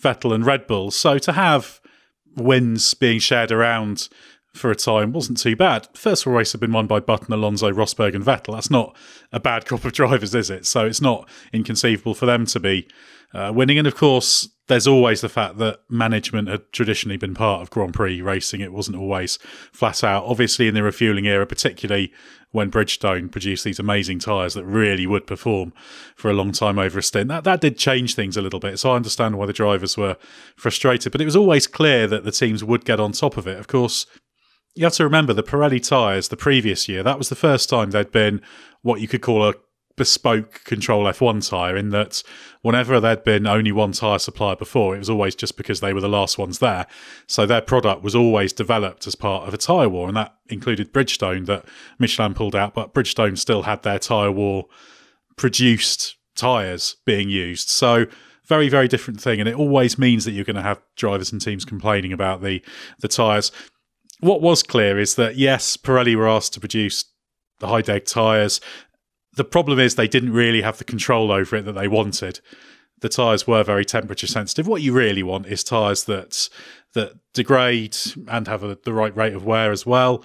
Vettel 0.00 0.34
and 0.34 0.44
Red 0.44 0.66
Bull. 0.66 0.90
So 0.90 1.18
to 1.18 1.32
have 1.32 1.80
wins 2.36 2.94
being 2.94 3.18
shared 3.18 3.52
around 3.52 4.08
for 4.54 4.70
a 4.70 4.76
time 4.76 5.12
wasn't 5.12 5.38
too 5.38 5.56
bad. 5.56 5.88
First 5.94 6.26
race 6.26 6.52
had 6.52 6.60
been 6.60 6.72
won 6.72 6.86
by 6.86 7.00
Button, 7.00 7.34
Alonso, 7.34 7.70
Rosberg, 7.70 8.14
and 8.14 8.24
Vettel. 8.24 8.54
That's 8.54 8.70
not 8.70 8.96
a 9.32 9.40
bad 9.40 9.66
crop 9.66 9.84
of 9.84 9.92
drivers, 9.94 10.34
is 10.34 10.48
it? 10.48 10.64
So 10.64 10.86
it's 10.86 11.00
not 11.00 11.28
inconceivable 11.52 12.14
for 12.14 12.26
them 12.26 12.46
to 12.46 12.60
be 12.60 12.88
uh, 13.32 13.52
winning. 13.54 13.78
And 13.78 13.86
of 13.86 13.96
course, 13.96 14.48
there's 14.66 14.86
always 14.86 15.20
the 15.20 15.28
fact 15.28 15.58
that 15.58 15.80
management 15.90 16.48
had 16.48 16.72
traditionally 16.72 17.18
been 17.18 17.34
part 17.34 17.60
of 17.60 17.70
Grand 17.70 17.92
Prix 17.92 18.22
racing. 18.22 18.60
It 18.60 18.72
wasn't 18.72 18.96
always 18.96 19.38
flat 19.72 20.02
out. 20.02 20.24
Obviously, 20.24 20.68
in 20.68 20.74
the 20.74 20.82
refueling 20.82 21.26
era, 21.26 21.46
particularly 21.46 22.12
when 22.52 22.70
Bridgestone 22.70 23.30
produced 23.30 23.64
these 23.64 23.78
amazing 23.78 24.20
tyres 24.20 24.54
that 24.54 24.64
really 24.64 25.06
would 25.06 25.26
perform 25.26 25.72
for 26.16 26.30
a 26.30 26.34
long 26.34 26.52
time 26.52 26.78
over 26.78 26.98
a 26.98 27.02
stint, 27.02 27.28
that, 27.28 27.44
that 27.44 27.60
did 27.60 27.76
change 27.76 28.14
things 28.14 28.36
a 28.36 28.42
little 28.42 28.60
bit. 28.60 28.78
So 28.78 28.92
I 28.92 28.96
understand 28.96 29.36
why 29.36 29.46
the 29.46 29.52
drivers 29.52 29.98
were 29.98 30.16
frustrated. 30.56 31.12
But 31.12 31.20
it 31.20 31.26
was 31.26 31.36
always 31.36 31.66
clear 31.66 32.06
that 32.06 32.24
the 32.24 32.32
teams 32.32 32.64
would 32.64 32.84
get 32.84 33.00
on 33.00 33.12
top 33.12 33.36
of 33.36 33.46
it. 33.46 33.58
Of 33.58 33.66
course, 33.66 34.06
you 34.74 34.84
have 34.84 34.94
to 34.94 35.04
remember 35.04 35.32
the 35.32 35.42
Pirelli 35.42 35.86
tyres 35.86 36.28
the 36.28 36.36
previous 36.36 36.88
year, 36.88 37.02
that 37.02 37.18
was 37.18 37.28
the 37.28 37.36
first 37.36 37.68
time 37.68 37.90
they'd 37.90 38.10
been 38.10 38.40
what 38.82 39.00
you 39.00 39.08
could 39.08 39.22
call 39.22 39.48
a 39.48 39.54
bespoke 39.96 40.64
control 40.64 41.04
F1 41.04 41.48
tyre, 41.48 41.76
in 41.76 41.90
that 41.90 42.22
whenever 42.62 43.00
there'd 43.00 43.24
been 43.24 43.46
only 43.46 43.72
one 43.72 43.92
tyre 43.92 44.18
supplier 44.18 44.56
before, 44.56 44.94
it 44.94 44.98
was 44.98 45.10
always 45.10 45.34
just 45.34 45.56
because 45.56 45.80
they 45.80 45.92
were 45.92 46.00
the 46.00 46.08
last 46.08 46.38
ones 46.38 46.58
there. 46.58 46.86
So 47.26 47.46
their 47.46 47.60
product 47.60 48.02
was 48.02 48.14
always 48.14 48.52
developed 48.52 49.06
as 49.06 49.14
part 49.14 49.46
of 49.46 49.54
a 49.54 49.58
tyre 49.58 49.88
war, 49.88 50.08
and 50.08 50.16
that 50.16 50.34
included 50.48 50.92
Bridgestone 50.92 51.46
that 51.46 51.64
Michelin 51.98 52.34
pulled 52.34 52.56
out, 52.56 52.74
but 52.74 52.94
Bridgestone 52.94 53.38
still 53.38 53.62
had 53.62 53.82
their 53.82 53.98
tyre 53.98 54.32
war 54.32 54.66
produced 55.36 56.16
tyres 56.34 56.96
being 57.04 57.28
used. 57.28 57.68
So 57.68 58.06
very, 58.46 58.68
very 58.68 58.88
different 58.88 59.20
thing. 59.20 59.40
And 59.40 59.48
it 59.48 59.54
always 59.54 59.98
means 59.98 60.24
that 60.24 60.32
you're 60.32 60.44
going 60.44 60.56
to 60.56 60.62
have 60.62 60.82
drivers 60.96 61.32
and 61.32 61.40
teams 61.40 61.64
complaining 61.64 62.12
about 62.12 62.42
the, 62.42 62.62
the 63.00 63.08
tyres 63.08 63.50
what 64.24 64.40
was 64.40 64.62
clear 64.62 64.98
is 64.98 65.16
that 65.16 65.36
yes, 65.36 65.76
Pirelli 65.76 66.16
were 66.16 66.28
asked 66.28 66.54
to 66.54 66.60
produce 66.60 67.04
the 67.60 67.68
high 67.68 67.82
deg 67.82 68.06
tyres. 68.06 68.60
The 69.36 69.44
problem 69.44 69.78
is 69.78 69.94
they 69.94 70.08
didn't 70.08 70.32
really 70.32 70.62
have 70.62 70.78
the 70.78 70.84
control 70.84 71.30
over 71.32 71.56
it 71.56 71.64
that 71.64 71.72
they 71.72 71.88
wanted. 71.88 72.40
The 73.00 73.08
tyres 73.08 73.46
were 73.46 73.62
very 73.62 73.84
temperature 73.84 74.26
sensitive. 74.26 74.66
What 74.66 74.82
you 74.82 74.92
really 74.92 75.22
want 75.22 75.46
is 75.46 75.64
tyres 75.64 76.04
that 76.04 76.48
that 76.94 77.14
degrade 77.32 77.96
and 78.28 78.46
have 78.46 78.62
a, 78.62 78.78
the 78.84 78.92
right 78.92 79.14
rate 79.16 79.34
of 79.34 79.44
wear 79.44 79.72
as 79.72 79.84
well, 79.84 80.24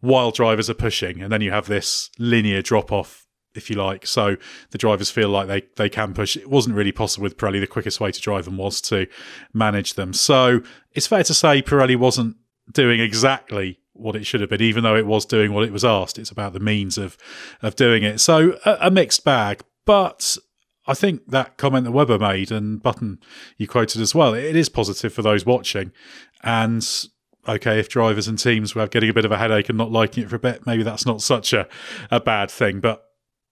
while 0.00 0.30
drivers 0.30 0.70
are 0.70 0.74
pushing, 0.74 1.20
and 1.22 1.30
then 1.30 1.42
you 1.42 1.50
have 1.50 1.66
this 1.66 2.10
linear 2.18 2.62
drop 2.62 2.90
off 2.90 3.26
if 3.56 3.70
you 3.70 3.76
like. 3.76 4.06
So 4.06 4.36
the 4.70 4.78
drivers 4.78 5.10
feel 5.10 5.28
like 5.28 5.48
they, 5.48 5.62
they 5.76 5.88
can 5.88 6.14
push. 6.14 6.36
It 6.36 6.50
wasn't 6.50 6.76
really 6.76 6.92
possible 6.92 7.24
with 7.24 7.36
Pirelli. 7.36 7.60
The 7.60 7.66
quickest 7.66 8.00
way 8.00 8.12
to 8.12 8.20
drive 8.20 8.44
them 8.44 8.56
was 8.56 8.80
to 8.82 9.06
manage 9.52 9.94
them. 9.94 10.12
So 10.12 10.60
it's 10.92 11.06
fair 11.06 11.24
to 11.24 11.34
say 11.34 11.62
Pirelli 11.62 11.96
wasn't 11.96 12.36
doing 12.72 13.00
exactly 13.00 13.80
what 13.98 14.16
it 14.16 14.24
should 14.24 14.40
have 14.40 14.50
been, 14.50 14.62
even 14.62 14.82
though 14.82 14.96
it 14.96 15.06
was 15.06 15.24
doing 15.24 15.52
what 15.52 15.64
it 15.64 15.72
was 15.72 15.84
asked. 15.84 16.18
It's 16.18 16.30
about 16.30 16.52
the 16.52 16.60
means 16.60 16.98
of 16.98 17.16
of 17.62 17.76
doing 17.76 18.02
it. 18.02 18.20
So 18.20 18.58
a, 18.64 18.78
a 18.82 18.90
mixed 18.90 19.24
bag, 19.24 19.62
but 19.84 20.36
I 20.86 20.94
think 20.94 21.22
that 21.28 21.56
comment 21.56 21.84
that 21.84 21.92
Webber 21.92 22.18
made 22.18 22.50
and 22.50 22.82
Button 22.82 23.18
you 23.56 23.66
quoted 23.66 24.00
as 24.00 24.14
well, 24.14 24.34
it 24.34 24.56
is 24.56 24.68
positive 24.68 25.12
for 25.12 25.22
those 25.22 25.44
watching. 25.44 25.92
And 26.42 26.86
okay, 27.48 27.78
if 27.78 27.88
drivers 27.88 28.28
and 28.28 28.38
teams 28.38 28.74
were 28.74 28.86
getting 28.86 29.10
a 29.10 29.14
bit 29.14 29.24
of 29.24 29.32
a 29.32 29.38
headache 29.38 29.68
and 29.68 29.78
not 29.78 29.92
liking 29.92 30.24
it 30.24 30.30
for 30.30 30.36
a 30.36 30.40
bit, 30.40 30.66
maybe 30.66 30.82
that's 30.82 31.06
not 31.06 31.22
such 31.22 31.52
a, 31.52 31.68
a 32.10 32.20
bad 32.20 32.50
thing. 32.50 32.80
But 32.80 33.02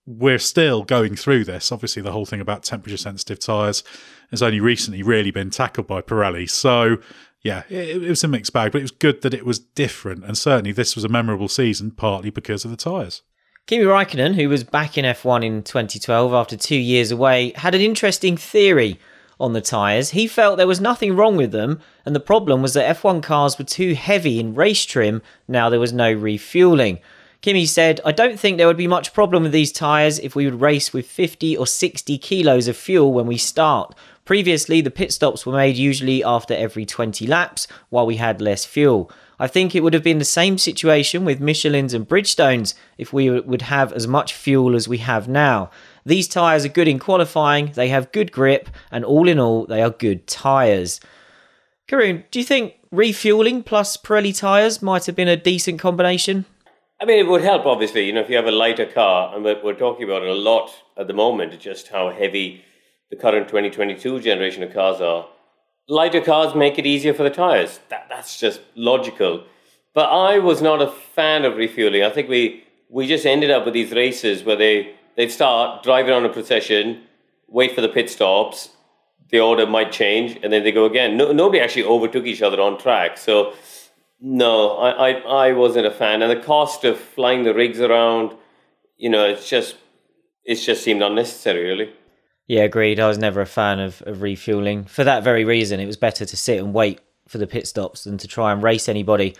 we're 0.05 0.39
still 0.39 0.83
going 0.83 1.15
through 1.15 1.45
this. 1.45 1.71
Obviously, 1.71 2.01
the 2.01 2.11
whole 2.11 2.25
thing 2.25 2.41
about 2.41 2.63
temperature 2.63 2.97
sensitive 2.97 3.39
tyres 3.39 3.83
has 4.31 4.41
only 4.41 4.59
recently 4.59 5.03
really 5.03 5.31
been 5.31 5.49
tackled 5.49 5.87
by 5.87 6.01
Pirelli. 6.01 6.49
So 6.49 6.97
yeah, 7.45 7.61
it, 7.69 8.01
it, 8.01 8.09
was 8.09 8.23
a 8.23 8.27
mixed 8.27 8.53
bag, 8.53 8.71
but 8.71 8.79
it 8.79 8.85
was 8.85 8.91
good 8.91 9.21
that 9.21 9.35
it 9.35 9.45
was 9.45 9.59
different. 9.59 10.25
And 10.25 10.35
certainly 10.35 10.71
this 10.71 10.95
was 10.95 11.03
a 11.03 11.09
memorable 11.09 11.47
season, 11.47 11.91
partly 11.91 12.31
because 12.31 12.65
of 12.65 12.71
the 12.71 12.77
tyres. 12.77 13.21
Kimi 13.67 13.83
Raikkonen, 13.83 14.33
who 14.33 14.49
was 14.49 14.63
back 14.63 14.97
in 14.97 15.05
F1 15.05 15.45
in 15.45 15.61
2012 15.61 16.33
after 16.33 16.57
two 16.57 16.75
years 16.75 17.11
away, 17.11 17.53
had 17.55 17.75
an 17.75 17.81
interesting 17.81 18.35
theory 18.35 18.99
on 19.39 19.53
the 19.53 19.61
tyres. 19.61 20.09
He 20.09 20.25
felt 20.25 20.57
there 20.57 20.65
was 20.65 20.81
nothing 20.81 21.15
wrong 21.15 21.37
with 21.37 21.51
them, 21.51 21.81
and 22.03 22.15
the 22.15 22.19
problem 22.19 22.63
was 22.63 22.73
that 22.73 22.97
F1 22.97 23.21
cars 23.21 23.59
were 23.59 23.63
too 23.63 23.93
heavy 23.93 24.39
in 24.39 24.55
race 24.55 24.83
trim 24.83 25.21
now 25.47 25.69
there 25.69 25.79
was 25.79 25.93
no 25.93 26.11
refueling. 26.11 26.97
Kimi 27.41 27.67
said, 27.67 28.01
I 28.03 28.11
don't 28.11 28.39
think 28.39 28.57
there 28.57 28.65
would 28.65 28.75
be 28.75 28.87
much 28.87 29.13
problem 29.13 29.43
with 29.43 29.51
these 29.51 29.71
tyres 29.71 30.17
if 30.17 30.35
we 30.35 30.45
would 30.45 30.61
race 30.61 30.93
with 30.93 31.05
50 31.05 31.55
or 31.55 31.67
60 31.67 32.17
kilos 32.17 32.67
of 32.67 32.75
fuel 32.75 33.13
when 33.13 33.27
we 33.27 33.37
start. 33.37 33.93
Previously, 34.25 34.81
the 34.81 34.89
pit 34.89 35.13
stops 35.13 35.45
were 35.45 35.53
made 35.53 35.75
usually 35.75 36.23
after 36.23 36.55
every 36.55 36.83
20 36.83 37.27
laps 37.27 37.67
while 37.89 38.07
we 38.07 38.15
had 38.15 38.41
less 38.41 38.65
fuel. 38.65 39.11
I 39.39 39.45
think 39.45 39.75
it 39.75 39.81
would 39.81 39.93
have 39.93 40.03
been 40.03 40.17
the 40.17 40.25
same 40.25 40.57
situation 40.57 41.25
with 41.25 41.39
Michelin's 41.39 41.93
and 41.93 42.07
Bridgestones 42.07 42.73
if 42.97 43.13
we 43.13 43.29
would 43.39 43.61
have 43.63 43.93
as 43.93 44.07
much 44.07 44.33
fuel 44.33 44.75
as 44.75 44.87
we 44.87 44.97
have 44.97 45.27
now. 45.27 45.69
These 46.05 46.27
tyres 46.27 46.65
are 46.65 46.69
good 46.69 46.87
in 46.87 46.97
qualifying, 46.97 47.73
they 47.75 47.89
have 47.89 48.11
good 48.11 48.31
grip, 48.31 48.67
and 48.89 49.05
all 49.05 49.27
in 49.27 49.37
all, 49.37 49.67
they 49.67 49.83
are 49.83 49.91
good 49.91 50.25
tyres. 50.25 50.99
Karun, 51.87 52.23
do 52.31 52.39
you 52.39 52.45
think 52.45 52.75
refueling 52.91 53.61
plus 53.61 53.95
Pirelli 53.95 54.35
tyres 54.35 54.81
might 54.81 55.05
have 55.05 55.15
been 55.15 55.27
a 55.27 55.37
decent 55.37 55.79
combination? 55.79 56.45
I 56.99 57.05
mean, 57.05 57.19
it 57.19 57.27
would 57.27 57.41
help, 57.41 57.67
obviously. 57.67 58.05
You 58.05 58.13
know, 58.13 58.21
if 58.21 58.29
you 58.29 58.37
have 58.37 58.47
a 58.47 58.51
lighter 58.51 58.87
car, 58.87 59.35
and 59.35 59.43
we're 59.43 59.75
talking 59.75 60.05
about 60.05 60.23
it 60.23 60.29
a 60.29 60.33
lot 60.33 60.71
at 60.97 61.05
the 61.05 61.13
moment, 61.13 61.59
just 61.59 61.89
how 61.89 62.09
heavy 62.09 62.63
the 63.09 63.15
current 63.15 63.47
2022 63.47 64.19
generation 64.21 64.63
of 64.63 64.73
cars 64.73 65.01
are. 65.01 65.27
Lighter 65.87 66.21
cars 66.21 66.55
make 66.55 66.79
it 66.79 66.85
easier 66.85 67.13
for 67.13 67.23
the 67.23 67.29
tires. 67.29 67.79
That, 67.89 68.07
that's 68.09 68.39
just 68.39 68.61
logical. 68.75 69.45
But 69.93 70.09
I 70.09 70.39
was 70.39 70.61
not 70.61 70.81
a 70.81 70.91
fan 70.91 71.45
of 71.45 71.57
refueling. 71.57 72.03
I 72.03 72.09
think 72.09 72.27
we, 72.27 72.63
we 72.89 73.07
just 73.07 73.25
ended 73.25 73.51
up 73.51 73.65
with 73.65 73.73
these 73.73 73.91
races 73.91 74.43
where 74.43 74.55
they, 74.55 74.95
they'd 75.15 75.31
start 75.31 75.83
driving 75.83 76.13
on 76.13 76.25
a 76.25 76.29
procession, 76.29 77.03
wait 77.47 77.75
for 77.75 77.81
the 77.81 77.89
pit 77.89 78.09
stops, 78.09 78.69
the 79.29 79.39
order 79.39 79.65
might 79.65 79.91
change, 79.91 80.39
and 80.43 80.51
then 80.51 80.63
they 80.63 80.71
go 80.71 80.85
again. 80.85 81.17
No, 81.17 81.31
nobody 81.31 81.59
actually 81.59 81.85
overtook 81.85 82.25
each 82.25 82.41
other 82.41 82.59
on 82.59 82.77
track. 82.77 83.17
So, 83.17 83.53
no, 84.19 84.77
I, 84.77 85.09
I, 85.09 85.47
I 85.49 85.51
wasn't 85.53 85.85
a 85.85 85.91
fan. 85.91 86.21
And 86.21 86.31
the 86.31 86.43
cost 86.43 86.83
of 86.83 86.99
flying 86.99 87.43
the 87.43 87.53
rigs 87.53 87.79
around, 87.79 88.35
you 88.97 89.09
know, 89.09 89.25
it's 89.25 89.49
just, 89.49 89.77
it 90.43 90.55
just 90.55 90.83
seemed 90.83 91.01
unnecessary, 91.01 91.63
really. 91.63 91.93
Yeah, 92.47 92.61
agreed. 92.61 92.99
I 92.99 93.07
was 93.07 93.17
never 93.17 93.41
a 93.41 93.45
fan 93.45 93.79
of, 93.79 94.03
of 94.05 94.21
refueling. 94.21 94.83
For 94.85 95.03
that 95.03 95.23
very 95.23 95.43
reason, 95.43 95.79
it 95.79 95.87
was 95.87 95.97
better 95.97 96.25
to 96.25 96.37
sit 96.37 96.59
and 96.59 96.73
wait 96.73 96.99
for 97.27 97.39
the 97.39 97.47
pit 97.47 97.67
stops 97.67 98.03
than 98.03 98.17
to 98.19 98.27
try 98.27 98.51
and 98.51 98.61
race 98.61 98.87
anybody. 98.87 99.35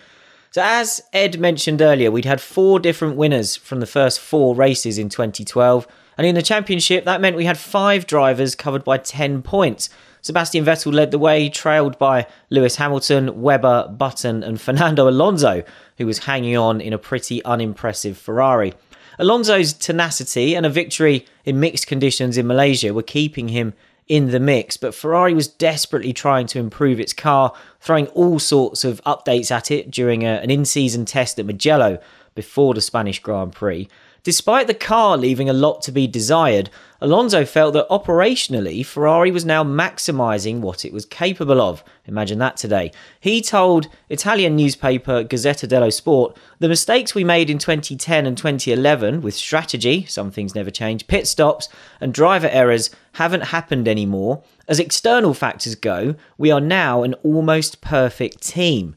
So, 0.50 0.62
as 0.64 1.02
Ed 1.12 1.38
mentioned 1.38 1.82
earlier, 1.82 2.10
we'd 2.10 2.24
had 2.24 2.40
four 2.40 2.80
different 2.80 3.16
winners 3.16 3.54
from 3.54 3.80
the 3.80 3.86
first 3.86 4.18
four 4.18 4.54
races 4.56 4.98
in 4.98 5.08
2012. 5.08 5.86
And 6.18 6.26
in 6.26 6.34
the 6.34 6.42
championship, 6.42 7.04
that 7.04 7.20
meant 7.20 7.36
we 7.36 7.44
had 7.44 7.58
five 7.58 8.06
drivers 8.06 8.54
covered 8.54 8.82
by 8.82 8.98
10 8.98 9.42
points. 9.42 9.88
Sebastian 10.22 10.64
Vettel 10.64 10.92
led 10.92 11.12
the 11.12 11.18
way, 11.18 11.48
trailed 11.48 11.98
by 11.98 12.26
Lewis 12.50 12.76
Hamilton, 12.76 13.40
Webber, 13.40 13.86
Button, 13.96 14.42
and 14.42 14.60
Fernando 14.60 15.08
Alonso, 15.08 15.62
who 15.98 16.06
was 16.06 16.18
hanging 16.20 16.56
on 16.56 16.80
in 16.80 16.92
a 16.92 16.98
pretty 16.98 17.44
unimpressive 17.44 18.18
Ferrari. 18.18 18.72
Alonso's 19.18 19.72
tenacity 19.72 20.54
and 20.54 20.66
a 20.66 20.70
victory 20.70 21.26
in 21.44 21.60
mixed 21.60 21.86
conditions 21.86 22.36
in 22.36 22.46
Malaysia 22.46 22.92
were 22.92 23.02
keeping 23.02 23.48
him 23.48 23.74
in 24.08 24.30
the 24.30 24.40
mix, 24.40 24.76
but 24.76 24.94
Ferrari 24.94 25.34
was 25.34 25.48
desperately 25.48 26.12
trying 26.12 26.46
to 26.46 26.58
improve 26.58 27.00
its 27.00 27.12
car, 27.12 27.52
throwing 27.80 28.06
all 28.08 28.38
sorts 28.38 28.84
of 28.84 29.02
updates 29.04 29.50
at 29.50 29.70
it 29.70 29.90
during 29.90 30.22
a, 30.22 30.40
an 30.42 30.50
in 30.50 30.64
season 30.64 31.04
test 31.04 31.38
at 31.38 31.46
Mugello 31.46 31.98
before 32.34 32.74
the 32.74 32.80
Spanish 32.80 33.18
Grand 33.18 33.52
Prix. 33.52 33.88
Despite 34.26 34.66
the 34.66 34.74
car 34.74 35.16
leaving 35.16 35.48
a 35.48 35.52
lot 35.52 35.82
to 35.82 35.92
be 35.92 36.08
desired, 36.08 36.68
Alonso 37.00 37.44
felt 37.44 37.74
that 37.74 37.88
operationally, 37.88 38.84
Ferrari 38.84 39.30
was 39.30 39.44
now 39.44 39.62
maximising 39.62 40.58
what 40.58 40.84
it 40.84 40.92
was 40.92 41.06
capable 41.06 41.60
of. 41.60 41.84
Imagine 42.06 42.40
that 42.40 42.56
today. 42.56 42.90
He 43.20 43.40
told 43.40 43.86
Italian 44.08 44.56
newspaper 44.56 45.22
Gazzetta 45.22 45.68
dello 45.68 45.90
Sport 45.90 46.36
the 46.58 46.68
mistakes 46.68 47.14
we 47.14 47.22
made 47.22 47.48
in 47.48 47.58
2010 47.58 48.26
and 48.26 48.36
2011 48.36 49.20
with 49.20 49.36
strategy, 49.36 50.04
some 50.06 50.32
things 50.32 50.56
never 50.56 50.72
change, 50.72 51.06
pit 51.06 51.28
stops, 51.28 51.68
and 52.00 52.12
driver 52.12 52.48
errors 52.48 52.90
haven't 53.12 53.52
happened 53.54 53.86
anymore. 53.86 54.42
As 54.66 54.80
external 54.80 55.34
factors 55.34 55.76
go, 55.76 56.16
we 56.36 56.50
are 56.50 56.60
now 56.60 57.04
an 57.04 57.14
almost 57.22 57.80
perfect 57.80 58.42
team. 58.42 58.96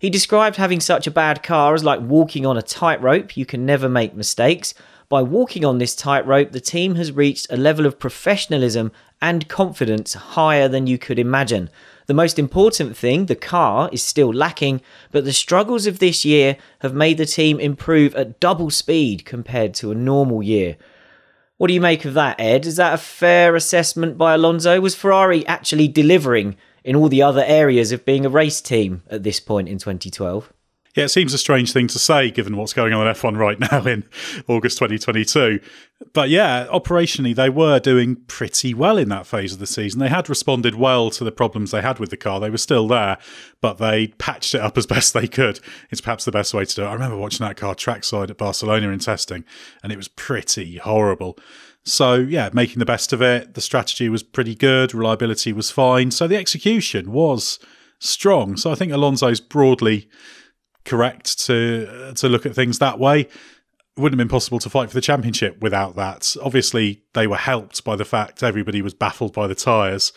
He 0.00 0.10
described 0.10 0.56
having 0.56 0.78
such 0.78 1.08
a 1.08 1.10
bad 1.12 1.42
car 1.42 1.74
as 1.74 1.82
like 1.82 2.00
walking 2.00 2.46
on 2.46 2.56
a 2.56 2.62
tightrope, 2.62 3.36
you 3.36 3.44
can 3.44 3.66
never 3.66 3.88
make 3.88 4.14
mistakes. 4.14 4.72
By 5.08 5.22
walking 5.22 5.64
on 5.64 5.78
this 5.78 5.96
tightrope, 5.96 6.52
the 6.52 6.60
team 6.60 6.94
has 6.94 7.10
reached 7.10 7.48
a 7.50 7.56
level 7.56 7.84
of 7.84 7.98
professionalism 7.98 8.92
and 9.20 9.48
confidence 9.48 10.14
higher 10.14 10.68
than 10.68 10.86
you 10.86 10.98
could 10.98 11.18
imagine. 11.18 11.68
The 12.06 12.14
most 12.14 12.38
important 12.38 12.96
thing, 12.96 13.26
the 13.26 13.34
car, 13.34 13.90
is 13.92 14.02
still 14.02 14.32
lacking, 14.32 14.82
but 15.10 15.24
the 15.24 15.32
struggles 15.32 15.86
of 15.88 15.98
this 15.98 16.24
year 16.24 16.56
have 16.78 16.94
made 16.94 17.18
the 17.18 17.26
team 17.26 17.58
improve 17.58 18.14
at 18.14 18.38
double 18.38 18.70
speed 18.70 19.24
compared 19.24 19.74
to 19.74 19.90
a 19.90 19.96
normal 19.96 20.44
year. 20.44 20.76
What 21.56 21.66
do 21.66 21.74
you 21.74 21.80
make 21.80 22.04
of 22.04 22.14
that, 22.14 22.38
Ed? 22.38 22.66
Is 22.66 22.76
that 22.76 22.94
a 22.94 22.98
fair 22.98 23.56
assessment 23.56 24.16
by 24.16 24.34
Alonso? 24.34 24.80
Was 24.80 24.94
Ferrari 24.94 25.44
actually 25.48 25.88
delivering 25.88 26.56
in 26.88 26.96
all 26.96 27.10
the 27.10 27.20
other 27.20 27.44
areas 27.46 27.92
of 27.92 28.06
being 28.06 28.24
a 28.24 28.30
race 28.30 28.62
team 28.62 29.02
at 29.10 29.22
this 29.22 29.40
point 29.40 29.68
in 29.68 29.76
2012. 29.76 30.50
Yeah, 30.96 31.04
it 31.04 31.10
seems 31.10 31.34
a 31.34 31.38
strange 31.38 31.70
thing 31.70 31.86
to 31.88 31.98
say 31.98 32.30
given 32.30 32.56
what's 32.56 32.72
going 32.72 32.94
on 32.94 33.06
in 33.06 33.12
F1 33.12 33.36
right 33.36 33.60
now 33.72 33.84
in 33.84 34.04
August 34.48 34.78
2022. 34.78 35.60
But 36.14 36.30
yeah, 36.30 36.66
operationally, 36.68 37.34
they 37.34 37.50
were 37.50 37.78
doing 37.78 38.16
pretty 38.26 38.72
well 38.72 38.96
in 38.96 39.10
that 39.10 39.26
phase 39.26 39.52
of 39.52 39.58
the 39.58 39.66
season. 39.66 40.00
They 40.00 40.08
had 40.08 40.30
responded 40.30 40.76
well 40.76 41.10
to 41.10 41.24
the 41.24 41.30
problems 41.30 41.72
they 41.72 41.82
had 41.82 41.98
with 41.98 42.08
the 42.08 42.16
car. 42.16 42.40
They 42.40 42.48
were 42.48 42.56
still 42.56 42.88
there, 42.88 43.18
but 43.60 43.76
they 43.76 44.08
patched 44.16 44.54
it 44.54 44.62
up 44.62 44.78
as 44.78 44.86
best 44.94 45.12
they 45.12 45.28
could. 45.28 45.60
It's 45.90 46.00
perhaps 46.00 46.24
the 46.24 46.32
best 46.32 46.54
way 46.54 46.64
to 46.64 46.74
do 46.74 46.84
it. 46.84 46.86
I 46.86 46.94
remember 46.94 47.18
watching 47.18 47.46
that 47.46 47.58
car 47.58 47.74
trackside 47.74 48.30
at 48.30 48.38
Barcelona 48.38 48.88
in 48.88 48.98
testing, 48.98 49.44
and 49.82 49.92
it 49.92 49.96
was 49.96 50.08
pretty 50.08 50.78
horrible. 50.78 51.38
So, 51.88 52.14
yeah, 52.14 52.50
making 52.52 52.78
the 52.78 52.84
best 52.84 53.12
of 53.12 53.22
it. 53.22 53.54
The 53.54 53.60
strategy 53.60 54.08
was 54.08 54.22
pretty 54.22 54.54
good, 54.54 54.94
reliability 54.94 55.52
was 55.52 55.70
fine. 55.70 56.10
So, 56.10 56.26
the 56.26 56.36
execution 56.36 57.12
was 57.12 57.58
strong. 57.98 58.56
So, 58.56 58.70
I 58.70 58.74
think 58.74 58.92
Alonso's 58.92 59.40
broadly 59.40 60.08
correct 60.84 61.38
to 61.46 61.88
uh, 61.90 62.12
to 62.14 62.28
look 62.28 62.46
at 62.46 62.54
things 62.54 62.78
that 62.78 62.98
way. 62.98 63.20
It 63.20 64.00
wouldn't 64.00 64.18
have 64.18 64.28
been 64.28 64.34
possible 64.34 64.60
to 64.60 64.70
fight 64.70 64.88
for 64.88 64.94
the 64.94 65.00
championship 65.00 65.60
without 65.60 65.96
that. 65.96 66.36
Obviously, 66.42 67.02
they 67.14 67.26
were 67.26 67.36
helped 67.36 67.82
by 67.84 67.96
the 67.96 68.04
fact 68.04 68.42
everybody 68.42 68.80
was 68.80 68.94
baffled 68.94 69.32
by 69.32 69.46
the 69.48 69.56
tyres, 69.56 70.12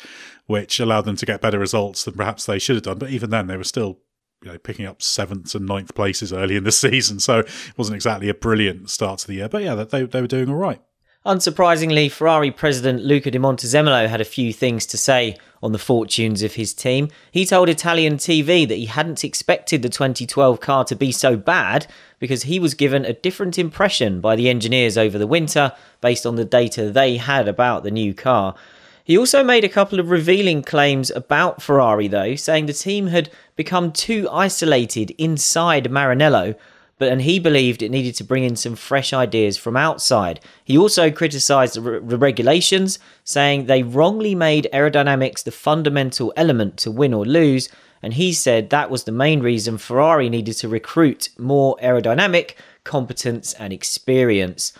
which 0.45 0.79
allowed 0.79 1.01
them 1.01 1.15
to 1.15 1.25
get 1.25 1.41
better 1.41 1.57
results 1.57 2.05
than 2.05 2.13
perhaps 2.13 2.45
they 2.45 2.59
should 2.59 2.75
have 2.75 2.83
done. 2.83 2.99
But 2.99 3.09
even 3.09 3.31
then, 3.31 3.47
they 3.47 3.57
were 3.57 3.63
still 3.63 3.99
you 4.43 4.51
know, 4.51 4.57
picking 4.57 4.85
up 4.85 5.01
seventh 5.01 5.53
and 5.55 5.65
ninth 5.65 5.93
places 5.93 6.33
early 6.33 6.55
in 6.55 6.63
the 6.63 6.71
season, 6.85 7.19
so 7.19 7.39
it 7.39 7.49
wasn't 7.77 7.95
exactly 7.95 8.29
a 8.29 8.33
brilliant 8.33 8.89
start 8.89 9.19
to 9.19 9.27
the 9.27 9.35
year. 9.35 9.49
But 9.49 9.63
yeah, 9.63 9.75
they 9.75 10.03
they 10.03 10.21
were 10.21 10.27
doing 10.27 10.49
all 10.49 10.55
right. 10.55 10.81
Unsurprisingly, 11.23 12.09
Ferrari 12.09 12.49
president 12.49 13.03
Luca 13.03 13.29
di 13.29 13.37
Montezemolo 13.37 14.09
had 14.09 14.21
a 14.21 14.25
few 14.25 14.51
things 14.51 14.87
to 14.87 14.97
say 14.97 15.37
on 15.61 15.71
the 15.71 15.77
fortunes 15.77 16.41
of 16.41 16.55
his 16.55 16.73
team. 16.73 17.09
He 17.31 17.45
told 17.45 17.69
Italian 17.69 18.15
TV 18.17 18.67
that 18.67 18.77
he 18.77 18.87
hadn't 18.87 19.23
expected 19.23 19.83
the 19.83 19.89
2012 19.89 20.59
car 20.59 20.83
to 20.85 20.95
be 20.95 21.11
so 21.11 21.37
bad 21.37 21.85
because 22.17 22.43
he 22.43 22.57
was 22.57 22.73
given 22.73 23.05
a 23.05 23.13
different 23.13 23.59
impression 23.59 24.19
by 24.19 24.35
the 24.35 24.49
engineers 24.49 24.97
over 24.97 25.19
the 25.19 25.27
winter 25.27 25.73
based 26.01 26.25
on 26.25 26.37
the 26.37 26.45
data 26.45 26.89
they 26.89 27.17
had 27.17 27.47
about 27.47 27.83
the 27.83 27.91
new 27.91 28.15
car. 28.15 28.55
He 29.03 29.15
also 29.15 29.43
made 29.43 29.63
a 29.63 29.69
couple 29.69 29.99
of 29.99 30.09
revealing 30.09 30.63
claims 30.63 31.11
about 31.11 31.61
Ferrari, 31.61 32.07
though, 32.07 32.33
saying 32.33 32.65
the 32.65 32.73
team 32.73 33.07
had 33.07 33.29
become 33.55 33.91
too 33.91 34.27
isolated 34.31 35.11
inside 35.19 35.85
Maranello 35.85 36.55
but 37.01 37.11
and 37.11 37.23
he 37.23 37.39
believed 37.39 37.81
it 37.81 37.89
needed 37.89 38.13
to 38.13 38.23
bring 38.23 38.43
in 38.43 38.55
some 38.55 38.75
fresh 38.75 39.11
ideas 39.11 39.57
from 39.57 39.75
outside. 39.75 40.39
He 40.63 40.77
also 40.77 41.09
criticised 41.09 41.73
the, 41.73 41.81
re- 41.81 41.97
regulations, 41.97 42.99
saying 43.23 43.65
they 43.65 43.81
wrongly 43.81 44.35
made 44.35 44.69
aerodynamics 44.71 45.43
the 45.43 45.49
fundamental 45.49 46.31
element 46.37 46.77
to 46.77 46.91
win 46.91 47.15
or 47.15 47.25
lose, 47.25 47.69
and 48.03 48.13
he 48.13 48.31
said 48.31 48.69
that 48.69 48.91
was 48.91 49.05
the 49.05 49.11
main 49.11 49.39
reason 49.39 49.79
Ferrari 49.79 50.29
needed 50.29 50.53
to 50.57 50.67
recruit 50.67 51.29
more 51.39 51.75
aerodynamic 51.81 52.53
competence 52.83 53.53
and 53.53 53.73
experience. 53.73 54.71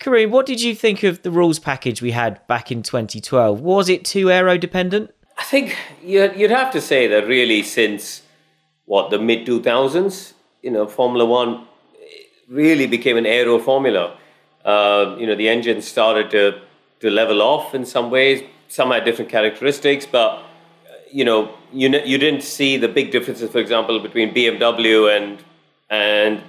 Karun, 0.00 0.30
what 0.30 0.46
did 0.46 0.62
you 0.62 0.74
think 0.74 1.02
of 1.02 1.20
the 1.20 1.30
rules 1.30 1.58
package 1.58 2.00
we 2.00 2.12
had 2.12 2.40
back 2.46 2.72
in 2.72 2.82
2012? 2.82 3.60
Was 3.60 3.90
it 3.90 4.06
too 4.06 4.30
aero 4.30 4.56
dependent? 4.56 5.10
I 5.36 5.42
think 5.42 5.76
you'd 6.02 6.50
have 6.50 6.72
to 6.72 6.80
say 6.80 7.06
that 7.08 7.28
really 7.28 7.62
since 7.62 8.22
what 8.86 9.10
the 9.10 9.18
mid 9.18 9.46
2000s 9.46 10.32
you 10.62 10.70
know, 10.70 10.86
Formula 10.86 11.24
One 11.24 11.66
really 12.48 12.86
became 12.86 13.16
an 13.16 13.26
aero 13.26 13.58
formula. 13.58 14.16
Uh, 14.64 15.16
you 15.18 15.26
know, 15.26 15.34
the 15.34 15.48
engine 15.48 15.80
started 15.80 16.30
to, 16.30 16.60
to 17.00 17.10
level 17.10 17.40
off 17.40 17.74
in 17.74 17.86
some 17.86 18.10
ways. 18.10 18.42
Some 18.68 18.90
had 18.90 19.04
different 19.04 19.30
characteristics, 19.30 20.06
but 20.06 20.44
you 21.10 21.24
know, 21.24 21.54
you 21.72 21.88
you 22.04 22.18
didn't 22.18 22.42
see 22.42 22.76
the 22.76 22.88
big 22.88 23.10
differences, 23.10 23.50
for 23.50 23.58
example, 23.58 23.98
between 24.00 24.34
BMW 24.34 25.16
and 25.16 25.42
and 25.88 26.42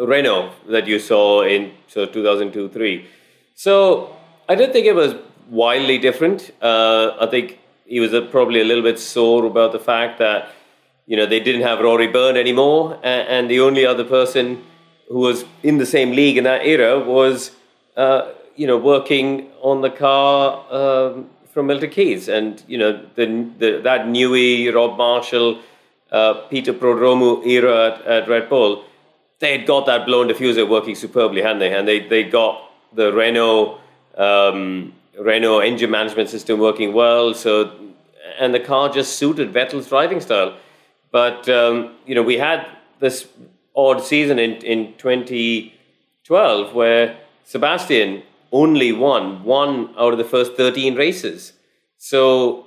Renault 0.00 0.52
that 0.68 0.86
you 0.86 0.98
saw 0.98 1.42
in 1.42 1.72
so 1.86 2.06
2002 2.06 2.68
3. 2.68 3.06
So 3.54 4.16
I 4.48 4.54
don't 4.54 4.72
think 4.72 4.86
it 4.86 4.94
was 4.94 5.14
wildly 5.50 5.98
different. 5.98 6.52
Uh, 6.62 7.16
I 7.20 7.26
think 7.26 7.58
he 7.86 8.00
was 8.00 8.10
probably 8.30 8.60
a 8.60 8.64
little 8.64 8.82
bit 8.82 8.98
sore 8.98 9.44
about 9.44 9.72
the 9.72 9.78
fact 9.78 10.18
that 10.18 10.50
you 11.06 11.16
know, 11.16 11.26
they 11.26 11.40
didn't 11.40 11.62
have 11.62 11.80
Rory 11.80 12.08
Byrne 12.08 12.36
anymore, 12.36 12.98
and, 13.02 13.48
the 13.48 13.60
only 13.60 13.86
other 13.86 14.04
person 14.04 14.62
who 15.08 15.18
was 15.20 15.44
in 15.62 15.78
the 15.78 15.86
same 15.86 16.10
league 16.10 16.36
in 16.36 16.44
that 16.44 16.66
era 16.66 16.98
was, 16.98 17.52
uh, 17.96 18.32
you 18.56 18.66
know, 18.66 18.76
working 18.76 19.48
on 19.62 19.82
the 19.82 19.90
car 19.90 20.64
um, 20.72 21.30
from 21.52 21.68
Milton 21.68 21.90
Keynes, 21.90 22.28
and 22.28 22.62
you 22.66 22.76
know, 22.76 22.92
the, 23.14 23.26
the 23.58 23.80
that 23.84 24.06
Newey, 24.06 24.74
Rob 24.74 24.98
Marshall, 24.98 25.60
uh, 26.10 26.34
Peter 26.50 26.72
Prodromou 26.72 27.46
era 27.46 27.92
at, 27.92 28.06
at 28.06 28.28
Red 28.28 28.48
Bull, 28.48 28.84
they 29.38 29.56
had 29.56 29.66
got 29.66 29.86
that 29.86 30.06
blown 30.06 30.28
diffuser 30.28 30.68
working 30.68 30.94
superbly, 30.94 31.40
hadn't 31.42 31.60
they? 31.60 31.72
And 31.72 31.86
they 31.86 32.00
they 32.00 32.24
got 32.24 32.70
the 32.92 33.12
Renault. 33.12 33.80
Um, 34.16 34.92
Renault 35.18 35.60
engine 35.60 35.90
management 35.90 36.28
system 36.28 36.60
working 36.60 36.92
well, 36.92 37.32
so 37.32 37.72
and 38.38 38.54
the 38.54 38.60
car 38.60 38.88
just 38.88 39.16
suited 39.16 39.52
Vettel's 39.52 39.88
driving 39.88 40.20
style. 40.20 40.56
But 41.16 41.48
um, 41.48 41.94
you 42.04 42.14
know, 42.14 42.22
we 42.22 42.36
had 42.36 42.66
this 43.00 43.26
odd 43.74 44.02
season 44.02 44.38
in 44.38 44.56
in 44.72 44.92
2012 44.98 46.74
where 46.74 47.16
Sebastian 47.42 48.22
only 48.52 48.92
won 48.92 49.42
one 49.42 49.94
out 49.96 50.12
of 50.12 50.18
the 50.18 50.28
first 50.34 50.56
13 50.56 50.94
races. 50.94 51.54
So, 51.96 52.66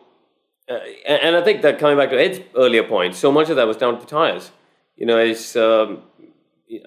uh, 0.68 0.80
and 1.08 1.36
I 1.36 1.44
think 1.44 1.62
that 1.62 1.78
coming 1.78 1.98
back 1.98 2.10
to 2.10 2.20
Ed's 2.20 2.40
earlier 2.56 2.82
point, 2.82 3.14
so 3.14 3.32
much 3.32 3.52
of 3.52 3.56
that 3.58 3.68
was 3.68 3.78
down 3.78 3.94
to 3.94 4.00
the 4.00 4.10
tires. 4.10 4.50
You 4.96 5.06
know, 5.06 5.20
it's 5.20 5.56
um, 5.56 6.02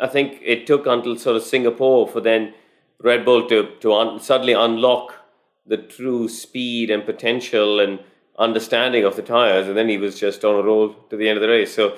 I 0.00 0.08
think 0.08 0.40
it 0.42 0.66
took 0.66 0.86
until 0.86 1.16
sort 1.16 1.36
of 1.36 1.44
Singapore 1.44 2.08
for 2.08 2.20
then 2.20 2.54
Red 2.98 3.24
Bull 3.24 3.46
to 3.50 3.68
to 3.82 3.94
un- 3.94 4.18
suddenly 4.18 4.54
unlock 4.54 5.14
the 5.64 5.76
true 5.76 6.28
speed 6.28 6.90
and 6.90 7.06
potential 7.06 7.78
and 7.78 8.00
understanding 8.38 9.04
of 9.04 9.16
the 9.16 9.22
tires, 9.22 9.68
and 9.68 9.76
then 9.76 9.88
he 9.88 9.98
was 9.98 10.18
just 10.18 10.44
on 10.44 10.54
a 10.54 10.62
roll 10.62 10.94
to 11.10 11.16
the 11.16 11.28
end 11.28 11.36
of 11.36 11.42
the 11.42 11.48
race. 11.48 11.74
So, 11.74 11.96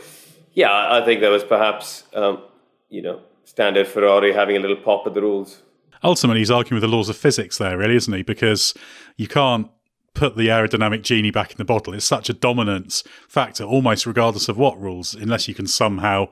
yeah, 0.52 0.92
I 0.92 1.04
think 1.04 1.20
that 1.20 1.30
was 1.30 1.44
perhaps 1.44 2.04
um, 2.14 2.42
you 2.88 3.02
know 3.02 3.20
standard 3.44 3.86
Ferrari 3.86 4.32
having 4.32 4.56
a 4.56 4.60
little 4.60 4.76
pop 4.76 5.06
at 5.06 5.14
the 5.14 5.22
rules. 5.22 5.62
Ultimately, 6.02 6.40
he's 6.40 6.50
arguing 6.50 6.80
with 6.80 6.90
the 6.90 6.94
laws 6.94 7.08
of 7.08 7.16
physics 7.16 7.58
there, 7.58 7.78
really, 7.78 7.96
isn't 7.96 8.12
he? 8.12 8.22
Because 8.22 8.74
you 9.16 9.26
can't 9.26 9.70
put 10.12 10.36
the 10.36 10.48
aerodynamic 10.48 11.02
genie 11.02 11.30
back 11.30 11.50
in 11.50 11.56
the 11.56 11.64
bottle. 11.64 11.92
It's 11.94 12.04
such 12.04 12.28
a 12.28 12.34
dominance 12.34 13.02
factor, 13.28 13.64
almost 13.64 14.06
regardless 14.06 14.48
of 14.48 14.56
what 14.56 14.80
rules, 14.80 15.14
unless 15.14 15.48
you 15.48 15.54
can 15.54 15.66
somehow 15.66 16.28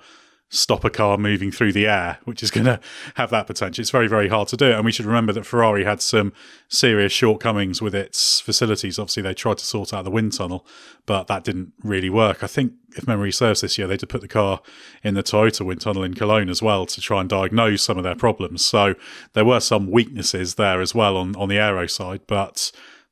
stop 0.52 0.84
a 0.84 0.90
car 0.90 1.16
moving 1.16 1.50
through 1.50 1.72
the 1.72 1.86
air, 1.86 2.18
which 2.24 2.42
is 2.42 2.50
going 2.50 2.66
to 2.66 2.78
have 3.14 3.30
that 3.30 3.46
potential. 3.46 3.80
It's 3.80 3.90
very, 3.90 4.06
very 4.06 4.28
hard 4.28 4.48
to 4.48 4.56
do. 4.56 4.70
And 4.72 4.84
we 4.84 4.92
should 4.92 5.06
remember 5.06 5.32
that 5.32 5.46
Ferrari 5.46 5.84
had 5.84 6.02
some 6.02 6.32
serious 6.68 7.10
shortcomings 7.10 7.80
with 7.80 7.94
its 7.94 8.38
facilities. 8.38 8.98
Obviously, 8.98 9.22
they 9.22 9.34
tried 9.34 9.58
to 9.58 9.64
sort 9.64 9.94
out 9.94 10.04
the 10.04 10.10
wind 10.10 10.34
tunnel, 10.34 10.66
but 11.06 11.26
that 11.26 11.42
didn't 11.42 11.72
really 11.82 12.10
work. 12.10 12.44
I 12.44 12.46
think, 12.46 12.74
if 12.94 13.08
memory 13.08 13.32
serves 13.32 13.62
this 13.62 13.78
year, 13.78 13.86
they 13.86 13.96
did 13.96 14.10
put 14.10 14.20
the 14.20 14.28
car 14.28 14.60
in 15.02 15.14
the 15.14 15.22
Toyota 15.22 15.64
wind 15.64 15.80
tunnel 15.80 16.04
in 16.04 16.12
Cologne 16.12 16.50
as 16.50 16.62
well 16.62 16.84
to 16.84 17.00
try 17.00 17.20
and 17.20 17.30
diagnose 17.30 17.82
some 17.82 17.96
of 17.96 18.04
their 18.04 18.14
problems. 18.14 18.62
So 18.62 18.94
there 19.32 19.46
were 19.46 19.60
some 19.60 19.90
weaknesses 19.90 20.56
there 20.56 20.82
as 20.82 20.94
well 20.94 21.16
on, 21.16 21.34
on 21.36 21.48
the 21.48 21.58
aero 21.58 21.86
side, 21.86 22.20
but 22.26 22.70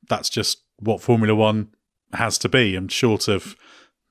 that's 0.08 0.28
just 0.28 0.62
what 0.78 1.00
Formula 1.00 1.34
One 1.34 1.70
has 2.12 2.36
to 2.38 2.50
be. 2.50 2.76
And 2.76 2.92
short 2.92 3.28
of 3.28 3.56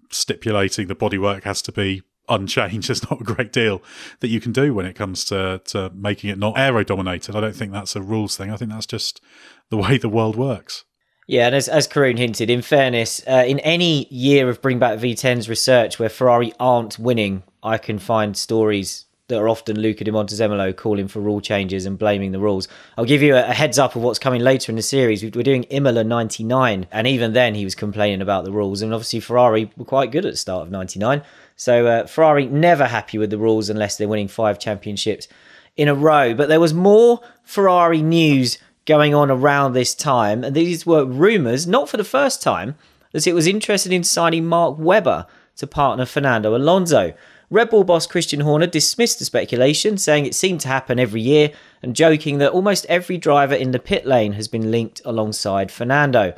stipulating 0.10 0.88
the 0.88 0.96
bodywork 0.96 1.44
has 1.44 1.62
to 1.62 1.72
be 1.72 2.02
unchanged. 2.30 2.88
There's 2.90 3.10
not 3.10 3.22
a 3.22 3.24
great 3.24 3.52
deal 3.52 3.82
that 4.20 4.28
you 4.30 4.40
can 4.40 4.52
do 4.52 4.74
when 4.74 4.86
it 4.86 4.96
comes 4.96 5.26
to, 5.26 5.62
to 5.66 5.92
making 5.94 6.30
it 6.30 6.38
not 6.38 6.58
aero 6.58 6.84
dominated. 6.84 7.36
I 7.36 7.42
don't 7.42 7.56
think 7.56 7.72
that's 7.72 7.96
a 7.96 8.02
rules 8.02 8.38
thing. 8.38 8.52
I 8.52 8.58
think 8.58 8.72
that's 8.72 8.86
just 8.86 9.22
the 9.70 9.78
way 9.78 9.98
the 9.98 10.10
world 10.10 10.36
works. 10.36 10.86
Yeah, 11.28 11.46
and 11.46 11.56
as, 11.56 11.68
as 11.68 11.88
Karun 11.88 12.18
hinted, 12.18 12.50
in 12.50 12.64
fairness, 12.64 13.22
uh, 13.28 13.44
in 13.46 13.60
any 13.60 14.08
year 14.10 14.50
of 14.50 14.64
Bring 14.64 14.80
Back 14.80 14.98
V10's 14.98 15.48
research 15.48 16.00
where 16.00 16.10
Ferrari 16.10 16.54
aren't 16.60 16.98
winning, 16.98 17.44
I 17.62 17.78
can 17.78 18.00
find 18.00 18.36
stories 18.36 19.06
that 19.30 19.38
are 19.38 19.48
often 19.48 19.80
Luca 19.80 20.04
di 20.04 20.12
Montezemolo 20.12 20.76
calling 20.76 21.08
for 21.08 21.20
rule 21.20 21.40
changes 21.40 21.86
and 21.86 21.98
blaming 21.98 22.32
the 22.32 22.40
rules. 22.40 22.68
I'll 22.98 23.06
give 23.06 23.22
you 23.22 23.36
a, 23.36 23.44
heads 23.44 23.80
up 23.80 23.96
of 23.96 24.02
what's 24.02 24.20
coming 24.20 24.42
later 24.42 24.72
in 24.72 24.76
the 24.76 24.82
series. 24.82 25.24
We're 25.24 25.44
doing 25.44 25.64
Imola 25.66 26.04
99, 26.04 26.88
and 26.92 27.08
even 27.08 27.34
then 27.34 27.56
he 27.56 27.64
was 27.64 27.76
complaining 27.76 28.22
about 28.22 28.44
the 28.44 28.52
rules. 28.52 28.82
And 28.82 28.92
obviously, 28.94 29.20
Ferrari 29.20 29.72
were 29.78 29.86
quite 29.86 30.12
good 30.12 30.26
at 30.26 30.34
the 30.34 30.38
start 30.38 30.64
of 30.64 30.72
99. 30.72 31.22
So 31.60 31.88
uh, 31.88 32.08
Ferrari 32.08 32.46
never 32.46 32.86
happy 32.86 33.18
with 33.18 33.32
the 33.32 33.38
rules 33.38 33.70
unless 33.70 33.98
they're 33.98 34.08
winning 34.08 34.30
five 34.30 34.60
championships 34.60 35.28
in 35.76 35.90
a 35.90 35.94
row. 35.94 36.34
But 36.34 36.48
there 36.48 36.60
was 36.62 36.74
more 36.74 37.20
Ferrari 37.44 38.02
news 38.02 38.60
going 38.86 39.14
on 39.14 39.30
around 39.30 39.74
this 39.74 39.94
time, 39.94 40.46
and 40.46 40.56
these 40.56 40.86
were 40.86 41.04
rumours, 41.04 41.68
not 41.68 41.90
for 41.90 41.98
the 41.98 42.06
first 42.06 42.42
time, 42.42 42.76
that 43.12 43.28
it 43.28 43.34
was 43.34 43.46
interested 43.46 43.92
in 43.92 44.06
signing 44.06 44.46
Mark 44.46 44.78
Webber 44.80 45.28
to 45.58 45.68
partner 45.68 46.06
Fernando 46.06 46.56
Alonso. 46.56 47.14
Red 47.50 47.72
Bull 47.72 47.84
boss 47.84 48.08
Christian 48.08 48.40
Horner 48.40 48.68
dismissed 48.68 49.20
the 49.20 49.26
speculation, 49.26 49.98
saying 49.98 50.26
it 50.26 50.36
seemed 50.36 50.62
to 50.62 50.70
happen 50.70 50.98
every 50.98 51.20
year, 51.20 51.52
and 51.84 51.94
joking 51.94 52.38
that 52.38 52.54
almost 52.54 52.86
every 52.86 53.18
driver 53.18 53.56
in 53.56 53.72
the 53.72 53.80
pit 53.80 54.06
lane 54.06 54.32
has 54.32 54.48
been 54.48 54.72
linked 54.72 55.02
alongside 55.04 55.74
Fernando. 55.74 56.34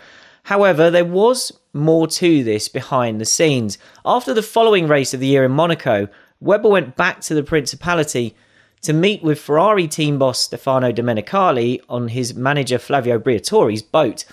However, 0.45 0.89
there 0.89 1.05
was 1.05 1.51
more 1.73 2.07
to 2.07 2.43
this 2.43 2.67
behind 2.67 3.19
the 3.19 3.25
scenes. 3.25 3.77
After 4.05 4.34
the 4.34 4.41
following 4.43 4.88
race 4.88 5.13
of 5.13 5.19
the 5.19 5.27
year 5.27 5.45
in 5.45 5.51
Monaco, 5.51 6.07
Webber 6.39 6.69
went 6.69 6.95
back 6.95 7.21
to 7.21 7.34
the 7.34 7.43
Principality 7.43 8.36
to 8.81 8.93
meet 8.93 9.23
with 9.23 9.39
Ferrari 9.39 9.88
team 9.88 10.17
boss 10.17 10.41
Stefano 10.41 10.91
Domenicali 10.91 11.81
on 11.88 12.10
his 12.10 12.34
manager 12.34 12.79
Flavio 12.79 13.19
Briatore's 13.19 13.81
boat. 13.81 14.25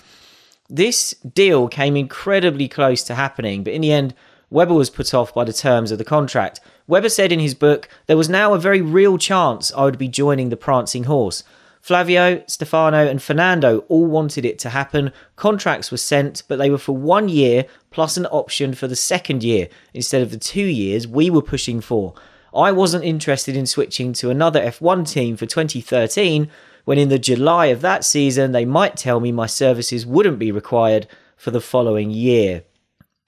This 0.69 1.11
deal 1.33 1.67
came 1.67 1.95
incredibly 1.95 2.67
close 2.67 3.03
to 3.03 3.15
happening, 3.15 3.63
but 3.63 3.73
in 3.73 3.81
the 3.81 3.91
end, 3.91 4.13
Webber 4.49 4.73
was 4.73 4.89
put 4.89 5.13
off 5.13 5.33
by 5.33 5.43
the 5.43 5.53
terms 5.53 5.91
of 5.91 5.99
the 5.99 6.03
contract. 6.03 6.59
Webber 6.87 7.09
said 7.09 7.31
in 7.31 7.39
his 7.39 7.53
book, 7.53 7.87
There 8.07 8.17
was 8.17 8.29
now 8.29 8.53
a 8.53 8.59
very 8.59 8.81
real 8.81 9.17
chance 9.19 9.71
I 9.73 9.83
would 9.83 9.99
be 9.99 10.07
joining 10.07 10.49
the 10.49 10.57
Prancing 10.57 11.03
Horse. 11.03 11.43
Flavio, 11.81 12.43
Stefano, 12.47 13.07
and 13.07 13.21
Fernando 13.21 13.79
all 13.87 14.05
wanted 14.05 14.45
it 14.45 14.59
to 14.59 14.69
happen. 14.69 15.11
Contracts 15.35 15.91
were 15.91 15.97
sent, 15.97 16.43
but 16.47 16.57
they 16.57 16.69
were 16.69 16.77
for 16.77 16.95
one 16.95 17.29
year 17.29 17.65
plus 17.89 18.17
an 18.17 18.25
option 18.27 18.73
for 18.73 18.87
the 18.87 18.95
second 18.95 19.43
year 19.43 19.69
instead 19.93 20.21
of 20.21 20.31
the 20.31 20.37
two 20.37 20.65
years 20.65 21.07
we 21.07 21.29
were 21.29 21.41
pushing 21.41 21.81
for. 21.81 22.13
I 22.53 22.71
wasn't 22.71 23.05
interested 23.05 23.55
in 23.55 23.65
switching 23.65 24.13
to 24.13 24.29
another 24.29 24.61
F1 24.61 25.09
team 25.09 25.37
for 25.37 25.45
2013 25.45 26.49
when 26.85 26.97
in 26.97 27.09
the 27.09 27.19
July 27.19 27.67
of 27.67 27.81
that 27.81 28.03
season 28.03 28.51
they 28.51 28.65
might 28.65 28.97
tell 28.97 29.19
me 29.19 29.31
my 29.31 29.45
services 29.45 30.05
wouldn't 30.05 30.39
be 30.39 30.51
required 30.51 31.07
for 31.37 31.51
the 31.51 31.61
following 31.61 32.09
year. 32.09 32.63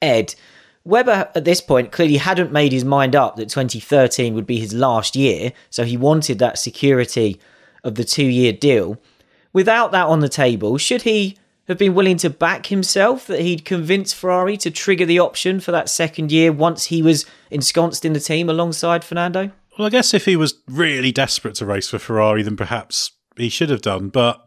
Ed, 0.02 0.36
Webber 0.84 1.30
at 1.36 1.46
this 1.46 1.62
point 1.62 1.92
clearly 1.92 2.18
hadn't 2.18 2.52
made 2.52 2.72
his 2.72 2.84
mind 2.84 3.16
up 3.16 3.36
that 3.36 3.50
2013 3.50 4.34
would 4.34 4.48
be 4.48 4.60
his 4.60 4.74
last 4.74 5.16
year, 5.16 5.54
so 5.70 5.84
he 5.84 5.96
wanted 5.96 6.40
that 6.40 6.58
security 6.58 7.40
of 7.84 7.96
the 7.96 8.04
two 8.04 8.26
year 8.26 8.54
deal. 8.54 8.98
Without 9.54 9.91
that 9.91 10.08
on 10.08 10.20
the 10.20 10.30
table, 10.30 10.78
should 10.78 11.02
he 11.02 11.38
have 11.67 11.78
been 11.78 11.94
willing 11.94 12.17
to 12.17 12.30
back 12.30 12.67
himself 12.67 13.28
that 13.28 13.41
he'd 13.41 13.65
convince 13.65 14.13
Ferrari 14.13 14.58
to 14.58 14.72
trigger 14.72 15.06
the 15.06 15.20
option 15.20 15.60
for 15.60 15.72
that 15.72 15.89
second 15.89 16.32
year 16.32 16.52
once 16.52 16.86
he 16.86 17.02
was 17.02 17.26
ensconced 17.50 18.06
in 18.06 18.13
the 18.13 18.20
team 18.20 18.50
alongside 18.50 19.04
Fernando? 19.04 19.52
Well, 19.78 19.88
I 19.88 19.89
guess 19.89 20.13
if 20.13 20.26
he 20.26 20.36
was 20.36 20.56
really 20.67 21.12
desperate 21.12 21.56
to 21.56 21.65
race 21.65 21.89
for 21.89 22.00
Ferrari, 22.00 22.44
then 22.44 22.58
perhaps 22.58 23.12
he 23.38 23.50
should 23.50 23.70
have 23.70 23.82
done. 23.82 24.10
But 24.10 24.46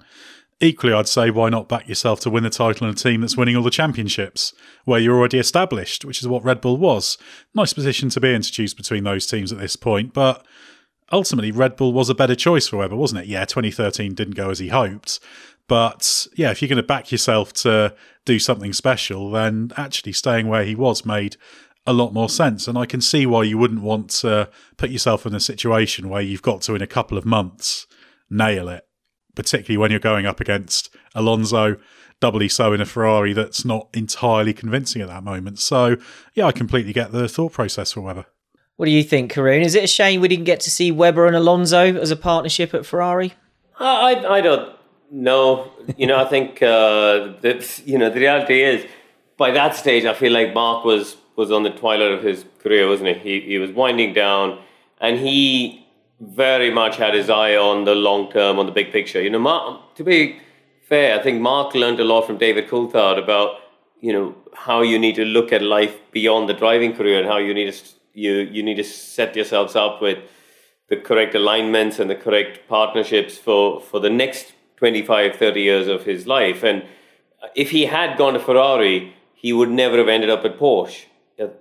equally, 0.60 0.92
I'd 0.92 1.08
say 1.08 1.30
why 1.30 1.48
not 1.48 1.68
back 1.68 1.88
yourself 1.88 2.20
to 2.20 2.30
win 2.30 2.44
the 2.44 2.50
title 2.50 2.86
in 2.86 2.92
a 2.92 2.96
team 2.96 3.20
that's 3.22 3.36
winning 3.36 3.56
all 3.56 3.62
the 3.62 3.70
championships, 3.70 4.52
where 4.84 5.00
you're 5.00 5.16
already 5.16 5.38
established, 5.38 6.04
which 6.04 6.20
is 6.20 6.28
what 6.28 6.44
Red 6.44 6.60
Bull 6.60 6.76
was. 6.76 7.16
Nice 7.54 7.72
position 7.72 8.10
to 8.10 8.20
be 8.20 8.32
in 8.32 8.42
to 8.42 8.52
choose 8.52 8.74
between 8.74 9.04
those 9.04 9.26
teams 9.26 9.50
at 9.50 9.58
this 9.58 9.76
point, 9.76 10.12
but 10.12 10.46
ultimately 11.14 11.52
Red 11.52 11.76
Bull 11.76 11.92
was 11.92 12.10
a 12.10 12.14
better 12.14 12.34
choice 12.34 12.66
for 12.66 12.78
Webber, 12.78 12.96
wasn't 12.96 13.22
it? 13.22 13.26
Yeah, 13.28 13.44
2013 13.44 14.14
didn't 14.14 14.34
go 14.34 14.50
as 14.50 14.58
he 14.58 14.68
hoped, 14.68 15.20
but 15.68 16.26
yeah, 16.36 16.50
if 16.50 16.60
you're 16.60 16.68
going 16.68 16.76
to 16.76 16.82
back 16.82 17.10
yourself 17.12 17.52
to 17.54 17.94
do 18.26 18.38
something 18.38 18.72
special, 18.72 19.30
then 19.30 19.70
actually 19.76 20.12
staying 20.12 20.48
where 20.48 20.64
he 20.64 20.74
was 20.74 21.06
made 21.06 21.36
a 21.86 21.92
lot 21.92 22.12
more 22.12 22.28
sense. 22.28 22.66
And 22.66 22.76
I 22.76 22.86
can 22.86 23.00
see 23.00 23.26
why 23.26 23.44
you 23.44 23.56
wouldn't 23.56 23.82
want 23.82 24.10
to 24.10 24.50
put 24.76 24.90
yourself 24.90 25.24
in 25.24 25.34
a 25.34 25.40
situation 25.40 26.08
where 26.08 26.22
you've 26.22 26.42
got 26.42 26.62
to, 26.62 26.74
in 26.74 26.82
a 26.82 26.86
couple 26.86 27.16
of 27.16 27.24
months, 27.24 27.86
nail 28.28 28.68
it, 28.68 28.86
particularly 29.34 29.78
when 29.78 29.90
you're 29.90 30.00
going 30.00 30.26
up 30.26 30.40
against 30.40 30.94
Alonso, 31.14 31.76
doubly 32.20 32.48
so 32.48 32.72
in 32.72 32.80
a 32.80 32.86
Ferrari 32.86 33.32
that's 33.32 33.64
not 33.64 33.88
entirely 33.94 34.52
convincing 34.52 35.02
at 35.02 35.08
that 35.08 35.24
moment. 35.24 35.58
So, 35.58 35.96
yeah, 36.34 36.46
I 36.46 36.52
completely 36.52 36.92
get 36.92 37.12
the 37.12 37.28
thought 37.28 37.52
process 37.52 37.92
for 37.92 38.00
Webber. 38.00 38.26
What 38.76 38.86
do 38.86 38.90
you 38.90 39.04
think, 39.04 39.32
Karun? 39.32 39.62
Is 39.62 39.74
it 39.76 39.84
a 39.84 39.88
shame 39.88 40.20
we 40.20 40.28
didn't 40.28 40.46
get 40.46 40.60
to 40.60 40.70
see 40.70 40.90
Webber 40.90 41.26
and 41.26 41.36
Alonso 41.36 41.96
as 41.96 42.10
a 42.10 42.16
partnership 42.16 42.74
at 42.74 42.84
Ferrari? 42.84 43.34
I, 43.78 44.16
I 44.28 44.40
don't 44.40 44.76
know. 45.12 45.70
You 45.96 46.08
know, 46.08 46.18
I 46.18 46.24
think 46.24 46.60
uh, 46.60 47.34
that 47.42 47.82
you 47.84 47.98
know 47.98 48.10
the 48.10 48.20
reality 48.20 48.62
is 48.62 48.84
by 49.36 49.52
that 49.52 49.76
stage, 49.76 50.04
I 50.04 50.14
feel 50.14 50.32
like 50.32 50.54
Mark 50.54 50.84
was 50.84 51.16
was 51.36 51.52
on 51.52 51.62
the 51.62 51.70
twilight 51.70 52.12
of 52.12 52.22
his 52.22 52.44
career, 52.60 52.88
wasn't 52.88 53.16
he? 53.16 53.40
He 53.40 53.46
he 53.46 53.58
was 53.58 53.70
winding 53.70 54.12
down, 54.12 54.58
and 55.00 55.18
he 55.18 55.86
very 56.20 56.70
much 56.70 56.96
had 56.96 57.14
his 57.14 57.30
eye 57.30 57.56
on 57.56 57.84
the 57.84 57.94
long 57.94 58.30
term, 58.32 58.58
on 58.58 58.66
the 58.66 58.72
big 58.72 58.90
picture. 58.92 59.22
You 59.22 59.30
know, 59.30 59.38
Mark, 59.38 59.94
to 59.96 60.04
be 60.04 60.40
fair, 60.88 61.18
I 61.18 61.22
think 61.22 61.40
Mark 61.40 61.74
learned 61.74 62.00
a 62.00 62.04
lot 62.04 62.26
from 62.26 62.38
David 62.38 62.68
Coulthard 62.68 63.22
about 63.22 63.60
you 64.00 64.12
know 64.12 64.34
how 64.52 64.82
you 64.82 64.98
need 64.98 65.14
to 65.14 65.24
look 65.24 65.52
at 65.52 65.62
life 65.62 65.96
beyond 66.10 66.48
the 66.48 66.54
driving 66.54 66.94
career 66.94 67.20
and 67.20 67.28
how 67.28 67.38
you 67.38 67.54
need 67.54 67.72
to 67.72 67.94
you 68.14 68.32
you 68.32 68.62
need 68.62 68.76
to 68.76 68.84
set 68.84 69.36
yourselves 69.36 69.76
up 69.76 70.00
with 70.00 70.18
the 70.88 70.96
correct 70.96 71.34
alignments 71.34 71.98
and 71.98 72.08
the 72.08 72.14
correct 72.14 72.68
partnerships 72.68 73.36
for 73.36 73.80
for 73.80 74.00
the 74.00 74.10
next 74.10 74.52
25 74.76 75.36
30 75.36 75.60
years 75.60 75.88
of 75.88 76.04
his 76.04 76.26
life. 76.26 76.62
And 76.62 76.84
if 77.54 77.70
he 77.70 77.86
had 77.86 78.16
gone 78.16 78.34
to 78.34 78.40
Ferrari 78.40 79.14
he 79.34 79.52
would 79.52 79.70
never 79.70 79.98
have 79.98 80.08
ended 80.08 80.30
up 80.30 80.44
at 80.44 80.58
Porsche. 80.58 81.04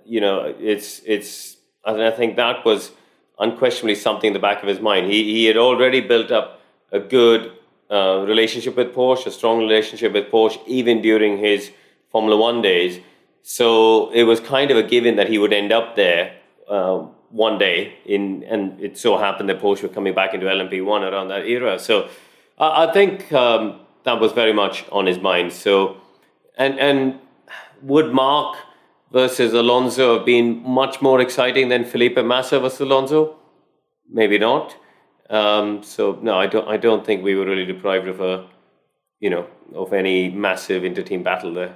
You 0.06 0.20
know 0.20 0.54
it's 0.58 1.00
it's 1.04 1.56
and 1.84 2.02
I 2.02 2.10
think 2.10 2.36
that 2.36 2.64
was 2.64 2.92
unquestionably 3.38 3.96
something 3.96 4.28
in 4.28 4.32
the 4.32 4.38
back 4.38 4.62
of 4.62 4.68
his 4.68 4.80
mind. 4.80 5.10
He 5.10 5.24
he 5.24 5.44
had 5.46 5.56
already 5.56 6.00
built 6.00 6.30
up 6.30 6.60
a 6.92 7.00
good 7.00 7.52
uh, 7.90 8.24
relationship 8.26 8.76
with 8.76 8.94
Porsche 8.94 9.26
a 9.26 9.30
strong 9.30 9.58
relationship 9.58 10.12
with 10.12 10.30
Porsche 10.30 10.60
even 10.66 11.02
during 11.02 11.38
his 11.38 11.70
Formula 12.10 12.36
1 12.36 12.62
days. 12.62 13.00
So 13.42 14.10
it 14.12 14.22
was 14.22 14.40
kind 14.40 14.70
of 14.70 14.76
a 14.76 14.82
given 14.82 15.16
that 15.16 15.28
he 15.28 15.36
would 15.36 15.52
end 15.52 15.72
up 15.72 15.96
there 15.96 16.36
uh, 16.68 17.06
one 17.30 17.58
day 17.58 17.94
in, 18.06 18.44
and 18.44 18.80
it 18.80 18.96
so 18.96 19.18
happened 19.18 19.48
that 19.48 19.60
Porsche 19.60 19.82
were 19.82 19.88
coming 19.88 20.14
back 20.14 20.34
into 20.34 20.46
LMP1 20.46 21.10
around 21.10 21.28
that 21.28 21.46
era. 21.46 21.78
So 21.78 22.08
I, 22.58 22.86
I 22.86 22.92
think 22.92 23.32
um, 23.32 23.80
that 24.04 24.20
was 24.20 24.32
very 24.32 24.52
much 24.52 24.84
on 24.92 25.06
his 25.06 25.18
mind. 25.18 25.52
So, 25.52 25.96
and 26.56 26.78
and 26.78 27.18
would 27.82 28.12
Mark 28.12 28.56
versus 29.12 29.52
Alonso 29.52 30.16
have 30.16 30.26
been 30.26 30.62
much 30.62 31.02
more 31.02 31.20
exciting 31.20 31.68
than 31.68 31.84
Felipe 31.84 32.24
Massa 32.24 32.60
versus 32.60 32.80
Alonso? 32.80 33.36
Maybe 34.10 34.38
not. 34.38 34.76
Um, 35.30 35.82
so 35.82 36.18
no, 36.22 36.38
I 36.38 36.46
don't. 36.46 36.68
I 36.68 36.76
don't 36.76 37.04
think 37.04 37.24
we 37.24 37.34
were 37.34 37.46
really 37.46 37.64
deprived 37.64 38.08
of 38.08 38.20
a, 38.20 38.46
you 39.20 39.30
know, 39.30 39.46
of 39.74 39.92
any 39.92 40.30
massive 40.30 40.84
inter-team 40.84 41.22
battle 41.22 41.54
there. 41.54 41.74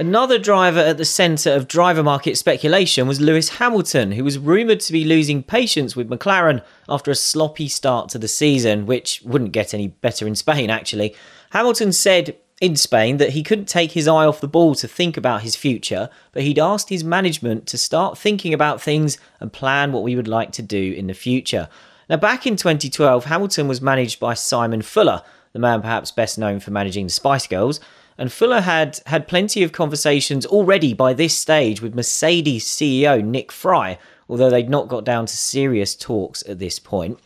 Another 0.00 0.38
driver 0.38 0.80
at 0.80 0.96
the 0.96 1.04
centre 1.04 1.52
of 1.52 1.68
driver 1.68 2.02
market 2.02 2.38
speculation 2.38 3.06
was 3.06 3.20
Lewis 3.20 3.50
Hamilton, 3.50 4.12
who 4.12 4.24
was 4.24 4.38
rumoured 4.38 4.80
to 4.80 4.94
be 4.94 5.04
losing 5.04 5.42
patience 5.42 5.94
with 5.94 6.08
McLaren 6.08 6.64
after 6.88 7.10
a 7.10 7.14
sloppy 7.14 7.68
start 7.68 8.08
to 8.08 8.18
the 8.18 8.26
season, 8.26 8.86
which 8.86 9.20
wouldn't 9.26 9.52
get 9.52 9.74
any 9.74 9.88
better 9.88 10.26
in 10.26 10.34
Spain, 10.34 10.70
actually. 10.70 11.14
Hamilton 11.50 11.92
said 11.92 12.34
in 12.62 12.76
Spain 12.76 13.18
that 13.18 13.34
he 13.34 13.42
couldn't 13.42 13.68
take 13.68 13.92
his 13.92 14.08
eye 14.08 14.24
off 14.24 14.40
the 14.40 14.48
ball 14.48 14.74
to 14.76 14.88
think 14.88 15.18
about 15.18 15.42
his 15.42 15.54
future, 15.54 16.08
but 16.32 16.44
he'd 16.44 16.58
asked 16.58 16.88
his 16.88 17.04
management 17.04 17.66
to 17.66 17.76
start 17.76 18.16
thinking 18.16 18.54
about 18.54 18.80
things 18.80 19.18
and 19.38 19.52
plan 19.52 19.92
what 19.92 20.02
we 20.02 20.16
would 20.16 20.26
like 20.26 20.50
to 20.52 20.62
do 20.62 20.94
in 20.94 21.08
the 21.08 21.14
future. 21.14 21.68
Now, 22.08 22.16
back 22.16 22.46
in 22.46 22.56
2012, 22.56 23.26
Hamilton 23.26 23.68
was 23.68 23.82
managed 23.82 24.18
by 24.18 24.32
Simon 24.32 24.80
Fuller, 24.80 25.22
the 25.52 25.58
man 25.58 25.82
perhaps 25.82 26.10
best 26.10 26.38
known 26.38 26.58
for 26.58 26.70
managing 26.70 27.04
the 27.04 27.12
Spice 27.12 27.46
Girls. 27.46 27.80
And 28.20 28.30
Fuller 28.30 28.60
had 28.60 29.00
had 29.06 29.26
plenty 29.26 29.62
of 29.62 29.72
conversations 29.72 30.44
already 30.44 30.92
by 30.92 31.14
this 31.14 31.34
stage 31.34 31.80
with 31.80 31.94
Mercedes 31.94 32.66
CEO 32.66 33.24
Nick 33.24 33.50
Fry, 33.50 33.96
although 34.28 34.50
they'd 34.50 34.68
not 34.68 34.88
got 34.88 35.04
down 35.04 35.24
to 35.24 35.34
serious 35.34 35.96
talks 35.96 36.46
at 36.46 36.58
this 36.58 36.78
point. 36.78 37.18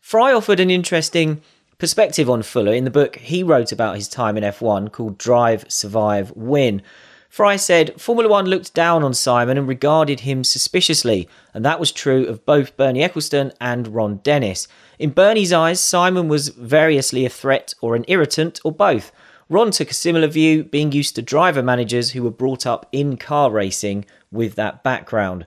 Fry 0.00 0.32
offered 0.32 0.60
an 0.60 0.70
interesting 0.70 1.40
perspective 1.76 2.30
on 2.30 2.44
Fuller 2.44 2.72
in 2.72 2.84
the 2.84 2.90
book 2.90 3.16
he 3.16 3.42
wrote 3.42 3.72
about 3.72 3.96
his 3.96 4.06
time 4.06 4.36
in 4.36 4.44
F1 4.44 4.92
called 4.92 5.18
Drive, 5.18 5.64
Survive, 5.66 6.30
Win. 6.36 6.82
Fry 7.28 7.56
said 7.56 8.00
Formula 8.00 8.30
One 8.30 8.46
looked 8.46 8.72
down 8.74 9.02
on 9.02 9.14
Simon 9.14 9.58
and 9.58 9.66
regarded 9.66 10.20
him 10.20 10.44
suspiciously, 10.44 11.28
and 11.52 11.64
that 11.64 11.80
was 11.80 11.90
true 11.90 12.24
of 12.26 12.46
both 12.46 12.76
Bernie 12.76 13.02
Ecclestone 13.02 13.52
and 13.60 13.88
Ron 13.88 14.18
Dennis. 14.18 14.68
In 15.00 15.10
Bernie's 15.10 15.52
eyes, 15.52 15.80
Simon 15.80 16.28
was 16.28 16.50
variously 16.50 17.26
a 17.26 17.28
threat 17.28 17.74
or 17.80 17.96
an 17.96 18.04
irritant 18.06 18.60
or 18.62 18.70
both. 18.70 19.10
Ron 19.50 19.70
took 19.70 19.90
a 19.90 19.94
similar 19.94 20.26
view, 20.26 20.62
being 20.62 20.92
used 20.92 21.14
to 21.14 21.22
driver 21.22 21.62
managers 21.62 22.10
who 22.10 22.22
were 22.22 22.30
brought 22.30 22.66
up 22.66 22.86
in 22.92 23.16
car 23.16 23.50
racing 23.50 24.04
with 24.30 24.56
that 24.56 24.82
background. 24.82 25.46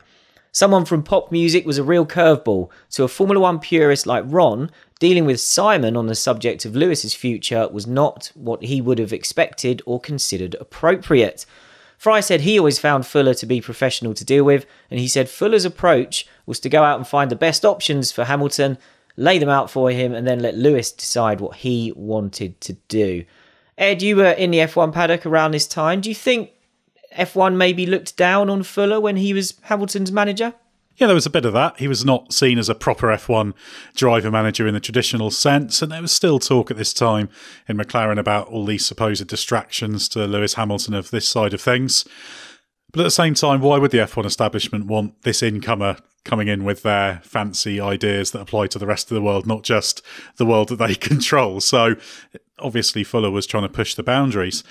Someone 0.52 0.86
from 0.86 1.04
pop 1.04 1.32
music 1.32 1.66
was 1.66 1.78
a 1.78 1.84
real 1.84 2.06
curveball 2.06 2.70
to 2.90 3.04
a 3.04 3.08
Formula 3.08 3.40
One 3.40 3.60
purist 3.60 4.08
like 4.08 4.26
Ron. 4.28 4.72
Dealing 5.00 5.26
with 5.26 5.40
Simon 5.40 5.96
on 5.96 6.08
the 6.08 6.16
subject 6.16 6.66
of 6.66 6.76
Lewis's 6.76 7.14
future 7.14 7.70
was 7.70 7.86
not 7.86 8.32
what 8.34 8.64
he 8.64 8.82
would 8.82 8.98
have 8.98 9.14
expected 9.14 9.82
or 9.86 10.00
considered 10.00 10.56
appropriate. 10.60 11.46
Fry 11.98 12.20
said 12.20 12.42
he 12.42 12.58
always 12.58 12.80
found 12.80 13.06
Fuller 13.06 13.36
to 13.36 13.46
be 13.46 13.62
professional 13.62 14.16
to 14.16 14.26
deal 14.26 14.44
with, 14.44 14.66
and 14.90 15.00
he 15.00 15.08
said 15.08 15.30
Fuller's 15.30 15.64
approach 15.64 16.28
was 16.48 16.60
to 16.62 16.70
go 16.70 16.84
out 16.84 16.98
and 16.98 17.08
find 17.08 17.30
the 17.30 17.36
best 17.36 17.64
options 17.64 18.12
for 18.12 18.26
Hamilton, 18.26 18.80
lay 19.16 19.38
them 19.38 19.50
out 19.50 19.70
for 19.70 19.92
him, 19.92 20.14
and 20.14 20.26
then 20.26 20.40
let 20.40 20.58
Lewis 20.58 20.92
decide 20.92 21.40
what 21.40 21.58
he 21.58 21.94
wanted 21.96 22.60
to 22.62 22.74
do. 22.88 23.24
Ed, 23.78 24.02
you 24.02 24.16
were 24.16 24.32
in 24.32 24.52
the 24.52 24.60
F1 24.60 24.94
paddock 24.94 25.26
around 25.26 25.52
this 25.52 25.68
time. 25.68 26.02
Do 26.02 26.10
you 26.10 26.16
think 26.16 26.52
F1 27.18 27.56
maybe 27.56 27.86
looked 27.86 28.16
down 28.18 28.50
on 28.50 28.64
Fuller 28.64 29.00
when 29.00 29.18
he 29.18 29.34
was 29.34 29.56
Hamilton's 29.64 30.12
manager? 30.12 30.54
Yeah, 30.98 31.08
there 31.08 31.16
was 31.16 31.26
a 31.26 31.32
bit 31.32 31.46
of 31.46 31.54
that. 31.54 31.80
He 31.80 31.88
was 31.88 32.06
not 32.06 32.34
seen 32.34 32.60
as 32.60 32.70
a 32.70 32.76
proper 32.76 33.08
F1 33.08 33.54
driver 33.96 34.30
manager 34.30 34.68
in 34.68 34.74
the 34.74 34.80
traditional 34.80 35.32
sense, 35.32 35.82
and 35.82 35.92
there 35.92 36.02
was 36.02 36.12
still 36.12 36.38
talk 36.38 36.70
at 36.70 36.78
this 36.78 36.94
time 36.94 37.30
in 37.68 37.78
McLaren 37.78 38.20
about 38.20 38.48
all 38.50 38.66
these 38.66 38.86
supposed 38.86 39.26
distractions 39.28 40.08
to 40.10 40.28
Lewis 40.28 40.56
Hamilton 40.56 40.94
of 40.94 41.10
this 41.10 41.28
side 41.28 41.54
of 41.54 41.62
things. 41.62 42.06
But 42.92 43.02
at 43.02 43.04
the 43.06 43.12
same 43.12 43.34
time, 43.34 43.62
why 43.62 43.78
would 43.78 43.92
the 43.92 44.00
F1 44.00 44.26
establishment 44.26 44.86
want 44.86 45.24
this 45.24 45.42
incomer 45.42 45.98
coming 46.24 46.48
in 46.48 46.64
with 46.64 46.84
their 46.84 47.22
fancy 47.24 47.80
ideas 47.80 48.32
that 48.32 48.42
apply 48.42 48.68
to 48.68 48.78
the 48.78 48.86
rest 48.86 49.10
of 49.10 49.16
the 49.16 49.22
world, 49.22 49.48
not 49.48 49.64
just 49.64 50.04
the 50.38 50.46
world 50.46 50.70
that 50.70 50.76
they 50.76 50.96
control? 51.10 51.62
So 51.62 51.96
obviously, 52.62 53.04
Fuller 53.04 53.32
was 53.32 53.46
trying 53.46 53.64
to 53.64 53.70
push 53.70 53.96
the 53.96 54.04
boundaries. 54.04 54.64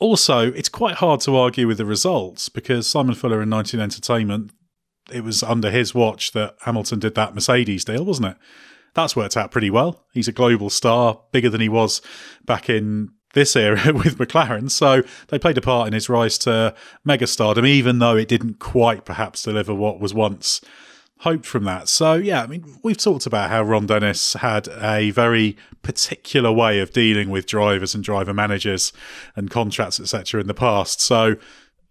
Also, 0.00 0.52
it's 0.52 0.68
quite 0.68 0.96
hard 0.96 1.20
to 1.20 1.36
argue 1.36 1.66
with 1.66 1.78
the 1.78 1.86
results 1.86 2.48
because 2.48 2.86
Simon 2.86 3.14
Fuller 3.14 3.42
in 3.42 3.48
19 3.48 3.80
Entertainment, 3.80 4.50
it 5.12 5.22
was 5.22 5.42
under 5.42 5.70
his 5.70 5.94
watch 5.94 6.32
that 6.32 6.56
Hamilton 6.62 6.98
did 6.98 7.14
that 7.14 7.34
Mercedes 7.34 7.84
deal, 7.84 8.04
wasn't 8.04 8.28
it? 8.28 8.36
That's 8.94 9.16
worked 9.16 9.36
out 9.36 9.50
pretty 9.50 9.70
well. 9.70 10.04
He's 10.12 10.28
a 10.28 10.32
global 10.32 10.70
star, 10.70 11.20
bigger 11.32 11.48
than 11.48 11.60
he 11.60 11.68
was 11.68 12.02
back 12.44 12.68
in 12.68 13.10
this 13.32 13.56
era 13.56 13.80
with 13.92 14.18
McLaren. 14.18 14.70
So 14.70 15.02
they 15.28 15.38
played 15.38 15.58
a 15.58 15.62
part 15.62 15.86
in 15.86 15.94
his 15.94 16.08
rise 16.08 16.36
to 16.38 16.74
megastardom, 17.06 17.66
even 17.66 17.98
though 17.98 18.16
it 18.16 18.28
didn't 18.28 18.58
quite 18.58 19.04
perhaps 19.04 19.42
deliver 19.42 19.74
what 19.74 20.00
was 20.00 20.12
once 20.12 20.60
hoped 21.22 21.46
from 21.46 21.62
that. 21.64 21.88
So 21.88 22.14
yeah, 22.14 22.42
I 22.42 22.46
mean, 22.48 22.78
we've 22.82 22.96
talked 22.96 23.26
about 23.26 23.48
how 23.48 23.62
Ron 23.62 23.86
Dennis 23.86 24.34
had 24.34 24.68
a 24.68 25.12
very 25.12 25.56
particular 25.82 26.50
way 26.50 26.80
of 26.80 26.92
dealing 26.92 27.30
with 27.30 27.46
drivers 27.46 27.94
and 27.94 28.02
driver 28.02 28.34
managers 28.34 28.92
and 29.36 29.48
contracts, 29.48 30.00
etc., 30.00 30.40
in 30.40 30.48
the 30.48 30.54
past. 30.54 31.00
So 31.00 31.36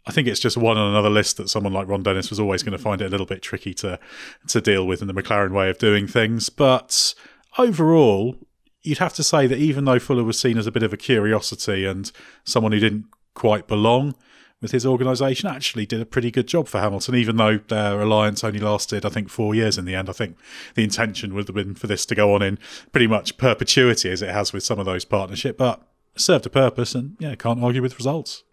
I 0.05 0.11
think 0.11 0.27
it's 0.27 0.39
just 0.39 0.57
one 0.57 0.77
on 0.77 0.89
another 0.89 1.09
list 1.09 1.37
that 1.37 1.49
someone 1.49 1.71
like 1.71 1.87
Ron 1.87 2.03
Dennis 2.03 2.29
was 2.29 2.41
always 2.41 2.61
going 2.61 2.77
to 2.77 2.83
find 2.83 3.01
it 3.01 3.05
a 3.05 3.09
little 3.09 3.25
bit 3.25 3.41
tricky 3.41 3.73
to 3.75 3.99
to 4.49 4.59
deal 4.59 4.85
with 4.85 5.01
in 5.01 5.07
the 5.07 5.13
McLaren 5.13 5.51
way 5.51 5.69
of 5.69 5.77
doing 5.77 6.07
things. 6.07 6.49
But 6.49 7.15
overall, 7.57 8.35
you'd 8.81 8.97
have 8.97 9.13
to 9.13 9.23
say 9.23 9.47
that 9.47 9.59
even 9.59 9.85
though 9.85 9.99
Fuller 9.99 10.25
was 10.25 10.37
seen 10.37 10.57
as 10.57 10.67
a 10.67 10.71
bit 10.71 10.83
of 10.83 10.91
a 10.91 10.97
curiosity 10.97 11.85
and 11.85 12.11
someone 12.43 12.73
who 12.73 12.79
didn't 12.79 13.05
quite 13.33 13.67
belong 13.67 14.13
with 14.61 14.71
his 14.71 14.85
organisation, 14.85 15.49
actually 15.49 15.85
did 15.85 16.01
a 16.01 16.05
pretty 16.05 16.31
good 16.31 16.47
job 16.47 16.67
for 16.67 16.79
Hamilton, 16.79 17.15
even 17.15 17.37
though 17.37 17.57
their 17.67 17.99
alliance 17.99 18.43
only 18.43 18.59
lasted, 18.59 19.05
I 19.05 19.09
think, 19.09 19.29
four 19.29 19.55
years 19.55 19.77
in 19.77 19.85
the 19.85 19.95
end. 19.95 20.09
I 20.09 20.13
think 20.13 20.37
the 20.75 20.83
intention 20.83 21.33
would 21.33 21.47
have 21.47 21.55
been 21.55 21.73
for 21.73 21.87
this 21.87 22.05
to 22.05 22.15
go 22.15 22.35
on 22.35 22.41
in 22.41 22.59
pretty 22.91 23.07
much 23.07 23.37
perpetuity 23.37 24.11
as 24.11 24.21
it 24.21 24.29
has 24.29 24.53
with 24.53 24.63
some 24.63 24.79
of 24.79 24.85
those 24.85 25.03
partnership, 25.03 25.57
but 25.57 25.81
served 26.15 26.45
a 26.45 26.49
purpose 26.49 26.93
and, 26.93 27.15
yeah, 27.19 27.35
can't 27.35 27.63
argue 27.63 27.81
with 27.81 27.97
results. 27.97 28.43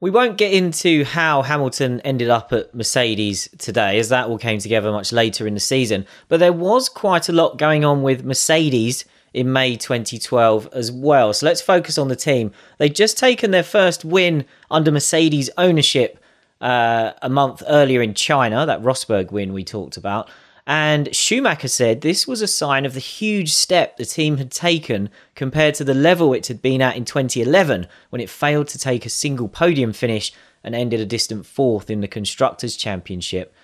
We 0.00 0.10
won't 0.10 0.36
get 0.36 0.52
into 0.52 1.04
how 1.04 1.40
Hamilton 1.42 2.00
ended 2.02 2.28
up 2.28 2.52
at 2.52 2.74
Mercedes 2.74 3.48
today, 3.56 3.98
as 3.98 4.10
that 4.10 4.28
all 4.28 4.36
came 4.36 4.58
together 4.58 4.92
much 4.92 5.12
later 5.12 5.46
in 5.46 5.54
the 5.54 5.60
season. 5.60 6.04
But 6.28 6.40
there 6.40 6.52
was 6.52 6.90
quite 6.90 7.30
a 7.30 7.32
lot 7.32 7.56
going 7.56 7.86
on 7.86 8.02
with 8.02 8.22
Mercedes 8.22 9.06
in 9.34 9.52
May 9.52 9.76
2012 9.76 10.68
as 10.72 10.90
well. 10.90 11.34
So 11.34 11.44
let's 11.44 11.60
focus 11.60 11.98
on 11.98 12.08
the 12.08 12.16
team. 12.16 12.52
They'd 12.78 12.94
just 12.94 13.18
taken 13.18 13.50
their 13.50 13.64
first 13.64 14.04
win 14.04 14.46
under 14.70 14.90
Mercedes 14.90 15.50
ownership 15.58 16.18
uh, 16.60 17.12
a 17.20 17.28
month 17.28 17.62
earlier 17.66 18.00
in 18.00 18.14
China, 18.14 18.64
that 18.64 18.80
Rosberg 18.80 19.32
win 19.32 19.52
we 19.52 19.64
talked 19.64 19.96
about. 19.96 20.30
And 20.66 21.14
Schumacher 21.14 21.68
said 21.68 22.00
this 22.00 22.26
was 22.26 22.40
a 22.40 22.46
sign 22.46 22.86
of 22.86 22.94
the 22.94 23.00
huge 23.00 23.52
step 23.52 23.98
the 23.98 24.06
team 24.06 24.38
had 24.38 24.50
taken 24.50 25.10
compared 25.34 25.74
to 25.74 25.84
the 25.84 25.92
level 25.92 26.32
it 26.32 26.46
had 26.46 26.62
been 26.62 26.80
at 26.80 26.96
in 26.96 27.04
2011 27.04 27.86
when 28.08 28.22
it 28.22 28.30
failed 28.30 28.68
to 28.68 28.78
take 28.78 29.04
a 29.04 29.10
single 29.10 29.48
podium 29.48 29.92
finish 29.92 30.32
and 30.62 30.74
ended 30.74 31.00
a 31.00 31.06
distant 31.06 31.44
fourth 31.44 31.90
in 31.90 32.00
the 32.00 32.08
Constructors' 32.08 32.76
Championship. 32.76 33.54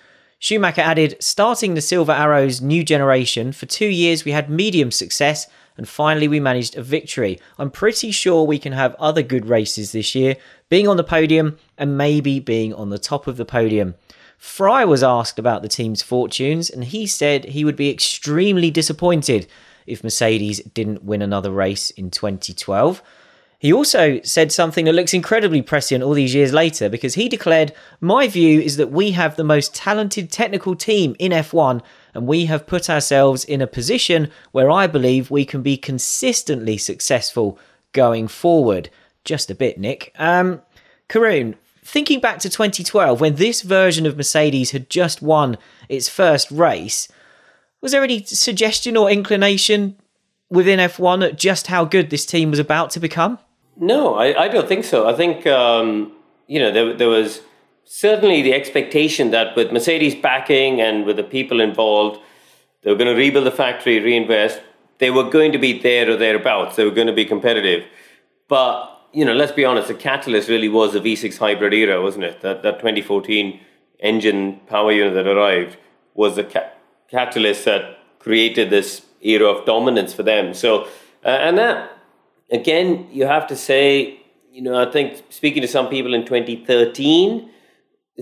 Schumacher 0.41 0.81
added, 0.81 1.17
starting 1.19 1.75
the 1.75 1.81
Silver 1.81 2.11
Arrows 2.11 2.61
new 2.61 2.83
generation, 2.83 3.51
for 3.51 3.67
two 3.67 3.85
years 3.85 4.25
we 4.25 4.31
had 4.31 4.49
medium 4.49 4.89
success 4.89 5.45
and 5.77 5.87
finally 5.87 6.27
we 6.27 6.39
managed 6.39 6.75
a 6.75 6.81
victory. 6.81 7.39
I'm 7.59 7.69
pretty 7.69 8.09
sure 8.09 8.43
we 8.43 8.57
can 8.57 8.73
have 8.73 8.95
other 8.95 9.21
good 9.21 9.45
races 9.45 9.91
this 9.91 10.15
year, 10.15 10.37
being 10.67 10.87
on 10.87 10.97
the 10.97 11.03
podium 11.03 11.59
and 11.77 11.95
maybe 11.95 12.39
being 12.39 12.73
on 12.73 12.89
the 12.89 12.97
top 12.97 13.27
of 13.27 13.37
the 13.37 13.45
podium. 13.45 13.93
Fry 14.35 14.83
was 14.83 15.03
asked 15.03 15.37
about 15.37 15.61
the 15.61 15.67
team's 15.67 16.01
fortunes, 16.01 16.71
and 16.71 16.85
he 16.85 17.05
said 17.05 17.45
he 17.45 17.63
would 17.63 17.75
be 17.75 17.91
extremely 17.91 18.71
disappointed 18.71 19.45
if 19.85 20.03
Mercedes 20.03 20.59
didn't 20.73 21.03
win 21.03 21.21
another 21.21 21.51
race 21.51 21.91
in 21.91 22.09
2012. 22.09 23.03
He 23.61 23.71
also 23.71 24.19
said 24.23 24.51
something 24.51 24.85
that 24.85 24.95
looks 24.95 25.13
incredibly 25.13 25.61
prescient 25.61 26.03
all 26.03 26.13
these 26.13 26.33
years 26.33 26.51
later 26.51 26.89
because 26.89 27.13
he 27.13 27.29
declared, 27.29 27.73
My 27.99 28.27
view 28.27 28.59
is 28.59 28.77
that 28.77 28.91
we 28.91 29.11
have 29.11 29.35
the 29.35 29.43
most 29.43 29.75
talented 29.75 30.31
technical 30.31 30.75
team 30.75 31.15
in 31.19 31.31
F1 31.31 31.83
and 32.15 32.25
we 32.25 32.45
have 32.45 32.65
put 32.65 32.89
ourselves 32.89 33.43
in 33.43 33.61
a 33.61 33.67
position 33.67 34.31
where 34.51 34.71
I 34.71 34.87
believe 34.87 35.29
we 35.29 35.45
can 35.45 35.61
be 35.61 35.77
consistently 35.77 36.75
successful 36.75 37.59
going 37.93 38.27
forward. 38.27 38.89
Just 39.25 39.51
a 39.51 39.55
bit, 39.55 39.77
Nick. 39.77 40.11
Um, 40.17 40.63
Karun, 41.07 41.53
thinking 41.83 42.19
back 42.19 42.39
to 42.39 42.49
2012 42.49 43.21
when 43.21 43.35
this 43.35 43.61
version 43.61 44.07
of 44.07 44.17
Mercedes 44.17 44.71
had 44.71 44.89
just 44.89 45.21
won 45.21 45.55
its 45.87 46.09
first 46.09 46.49
race, 46.49 47.07
was 47.79 47.91
there 47.91 48.03
any 48.03 48.23
suggestion 48.23 48.97
or 48.97 49.11
inclination 49.11 49.97
within 50.49 50.79
F1 50.79 51.23
at 51.23 51.37
just 51.37 51.67
how 51.67 51.85
good 51.85 52.09
this 52.09 52.25
team 52.25 52.49
was 52.49 52.57
about 52.57 52.89
to 52.89 52.99
become? 52.99 53.37
No, 53.77 54.15
I, 54.15 54.43
I 54.43 54.47
don't 54.47 54.67
think 54.67 54.85
so. 54.85 55.07
I 55.07 55.13
think, 55.13 55.47
um, 55.47 56.13
you 56.47 56.59
know, 56.59 56.71
there, 56.71 56.93
there 56.95 57.07
was 57.07 57.41
certainly 57.85 58.41
the 58.41 58.53
expectation 58.53 59.31
that 59.31 59.55
with 59.55 59.71
Mercedes 59.71 60.15
backing 60.15 60.81
and 60.81 61.05
with 61.05 61.17
the 61.17 61.23
people 61.23 61.61
involved, 61.61 62.19
they 62.83 62.91
were 62.91 62.97
going 62.97 63.13
to 63.13 63.19
rebuild 63.19 63.45
the 63.45 63.51
factory, 63.51 63.99
reinvest. 63.99 64.61
They 64.97 65.11
were 65.11 65.29
going 65.29 65.51
to 65.51 65.57
be 65.57 65.79
there 65.79 66.09
or 66.09 66.15
thereabouts. 66.15 66.75
They 66.75 66.85
were 66.85 66.91
going 66.91 67.07
to 67.07 67.13
be 67.13 67.25
competitive. 67.25 67.85
But, 68.47 68.89
you 69.13 69.25
know, 69.25 69.33
let's 69.33 69.51
be 69.51 69.65
honest, 69.65 69.87
the 69.87 69.93
catalyst 69.93 70.49
really 70.49 70.69
was 70.69 70.93
the 70.93 70.99
V6 70.99 71.37
hybrid 71.37 71.73
era, 71.73 72.01
wasn't 72.01 72.25
it? 72.25 72.41
That, 72.41 72.63
that 72.63 72.79
2014 72.79 73.59
engine 73.99 74.59
power 74.67 74.91
unit 74.91 75.13
that 75.13 75.27
arrived 75.27 75.77
was 76.13 76.35
the 76.35 76.43
ca- 76.43 76.71
catalyst 77.09 77.65
that 77.65 77.99
created 78.19 78.69
this 78.69 79.05
era 79.21 79.45
of 79.45 79.65
dominance 79.65 80.13
for 80.13 80.23
them. 80.23 80.53
So, 80.53 80.83
uh, 81.23 81.29
and 81.29 81.57
that 81.57 81.97
again, 82.51 83.07
you 83.11 83.25
have 83.25 83.47
to 83.47 83.55
say, 83.55 84.19
you 84.51 84.61
know, 84.61 84.79
I 84.79 84.91
think 84.91 85.23
speaking 85.29 85.61
to 85.61 85.67
some 85.67 85.87
people 85.87 86.13
in 86.13 86.25
2013 86.25 87.49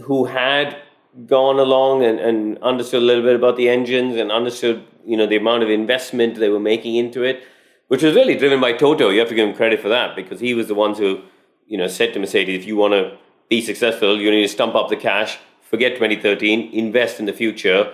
who 0.03 0.25
had 0.25 0.77
gone 1.25 1.59
along 1.59 2.03
and, 2.03 2.19
and 2.19 2.57
understood 2.59 3.01
a 3.01 3.05
little 3.05 3.23
bit 3.23 3.35
about 3.35 3.57
the 3.57 3.67
engines 3.67 4.15
and 4.15 4.31
understood, 4.31 4.85
you 5.05 5.17
know, 5.17 5.25
the 5.25 5.35
amount 5.35 5.63
of 5.63 5.69
investment 5.69 6.35
they 6.35 6.49
were 6.49 6.59
making 6.59 6.95
into 6.95 7.23
it, 7.23 7.43
which 7.87 8.03
was 8.03 8.13
really 8.15 8.35
driven 8.35 8.61
by 8.61 8.73
Toto. 8.73 9.09
You 9.09 9.19
have 9.19 9.29
to 9.29 9.35
give 9.35 9.49
him 9.49 9.55
credit 9.55 9.81
for 9.81 9.89
that 9.89 10.15
because 10.15 10.39
he 10.39 10.53
was 10.53 10.67
the 10.67 10.75
ones 10.75 10.99
who, 10.99 11.21
you 11.65 11.77
know, 11.77 11.87
said 11.87 12.13
to 12.13 12.19
Mercedes, 12.19 12.61
if 12.61 12.67
you 12.67 12.75
want 12.75 12.93
to 12.93 13.17
be 13.49 13.61
successful, 13.61 14.21
you 14.21 14.29
need 14.29 14.43
to 14.43 14.47
stump 14.47 14.75
up 14.75 14.89
the 14.89 14.95
cash, 14.95 15.39
forget 15.61 15.93
2013, 15.93 16.71
invest 16.71 17.19
in 17.19 17.25
the 17.25 17.33
future, 17.33 17.91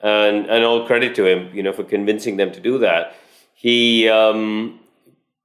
and 0.00 0.46
and 0.46 0.64
all 0.64 0.86
credit 0.86 1.14
to 1.14 1.24
him, 1.24 1.54
you 1.54 1.62
know, 1.62 1.72
for 1.72 1.84
convincing 1.84 2.36
them 2.36 2.52
to 2.52 2.60
do 2.60 2.78
that. 2.78 3.14
He 3.54 4.08
um, 4.08 4.80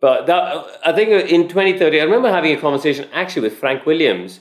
but 0.01 0.25
that, 0.25 0.65
I 0.83 0.91
think 0.91 1.09
in 1.31 1.47
2030, 1.47 2.01
I 2.01 2.03
remember 2.03 2.31
having 2.31 2.57
a 2.57 2.59
conversation 2.59 3.07
actually 3.13 3.43
with 3.43 3.57
Frank 3.59 3.85
Williams, 3.85 4.39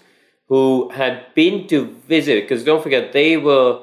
who 0.49 0.89
had 0.89 1.33
been 1.35 1.69
to 1.69 1.85
visit, 2.09 2.43
because 2.43 2.65
don't 2.65 2.83
forget, 2.83 3.13
they 3.13 3.37
were, 3.37 3.83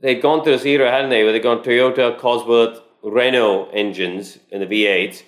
they'd 0.00 0.22
gone 0.22 0.42
through 0.42 0.52
this 0.52 0.64
era, 0.64 0.90
hadn't 0.90 1.10
they, 1.10 1.24
where 1.24 1.32
they'd 1.32 1.42
gone 1.42 1.62
Toyota, 1.62 2.16
Cosworth, 2.18 2.80
Renault 3.02 3.70
engines 3.72 4.38
in 4.50 4.60
the 4.60 4.66
V8s, 4.66 5.24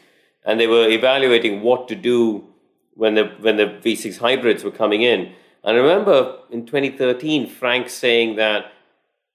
and 0.47 0.61
they 0.61 0.69
were 0.69 0.89
evaluating 0.89 1.63
what 1.63 1.89
to 1.89 1.97
do 1.97 2.47
when 2.95 3.17
the, 3.17 3.25
when 3.41 3.57
the 3.57 3.67
V6 3.67 4.19
hybrids 4.19 4.63
were 4.63 4.71
coming 4.71 5.03
in. 5.03 5.33
And 5.65 5.77
I 5.77 5.81
remember 5.81 6.39
in 6.51 6.65
2013, 6.65 7.49
Frank 7.49 7.89
saying 7.89 8.37
that 8.37 8.73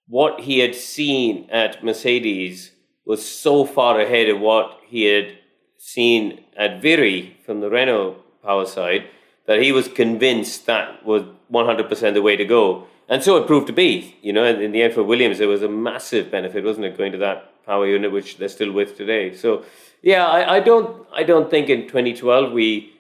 what 0.08 0.42
he 0.42 0.60
had 0.60 0.76
seen 0.76 1.50
at 1.50 1.84
Mercedes 1.84 2.72
was 3.06 3.26
so 3.26 3.66
far 3.66 4.00
ahead 4.00 4.30
of 4.30 4.40
what 4.40 4.80
he 4.86 5.04
had 5.04 5.37
seen 5.78 6.44
at 6.58 6.82
Viry 6.82 7.34
from 7.46 7.62
the 7.62 7.70
Renault 7.70 8.24
power 8.44 8.66
side 8.66 9.06
that 9.46 9.62
he 9.62 9.72
was 9.72 9.88
convinced 9.88 10.66
that 10.66 11.06
was 11.06 11.24
100% 11.52 12.14
the 12.14 12.22
way 12.22 12.36
to 12.36 12.46
go. 12.46 12.86
And 13.10 13.24
so 13.24 13.38
it 13.38 13.48
proved 13.48 13.68
to 13.68 13.74
be. 13.74 14.16
You 14.22 14.34
know, 14.34 14.44
in 14.44 14.72
the 14.72 14.82
end 14.82 14.94
for 14.94 15.04
Williams, 15.04 15.38
there 15.38 15.48
was 15.48 15.64
a 15.64 15.70
massive 15.70 16.30
benefit, 16.30 16.64
wasn't 16.64 16.86
it, 16.86 16.98
going 16.98 17.14
to 17.14 17.18
that 17.20 17.66
power 17.66 17.88
unit, 17.88 18.12
which 18.12 18.38
they're 18.38 18.50
still 18.50 18.72
with 18.72 18.98
today. 18.98 19.34
So, 19.34 19.64
yeah, 20.02 20.26
I, 20.26 20.56
I 20.56 20.60
don't, 20.60 21.08
I 21.14 21.24
don't 21.24 21.50
think 21.50 21.70
in 21.70 21.84
2012 21.84 22.52
we 22.52 22.94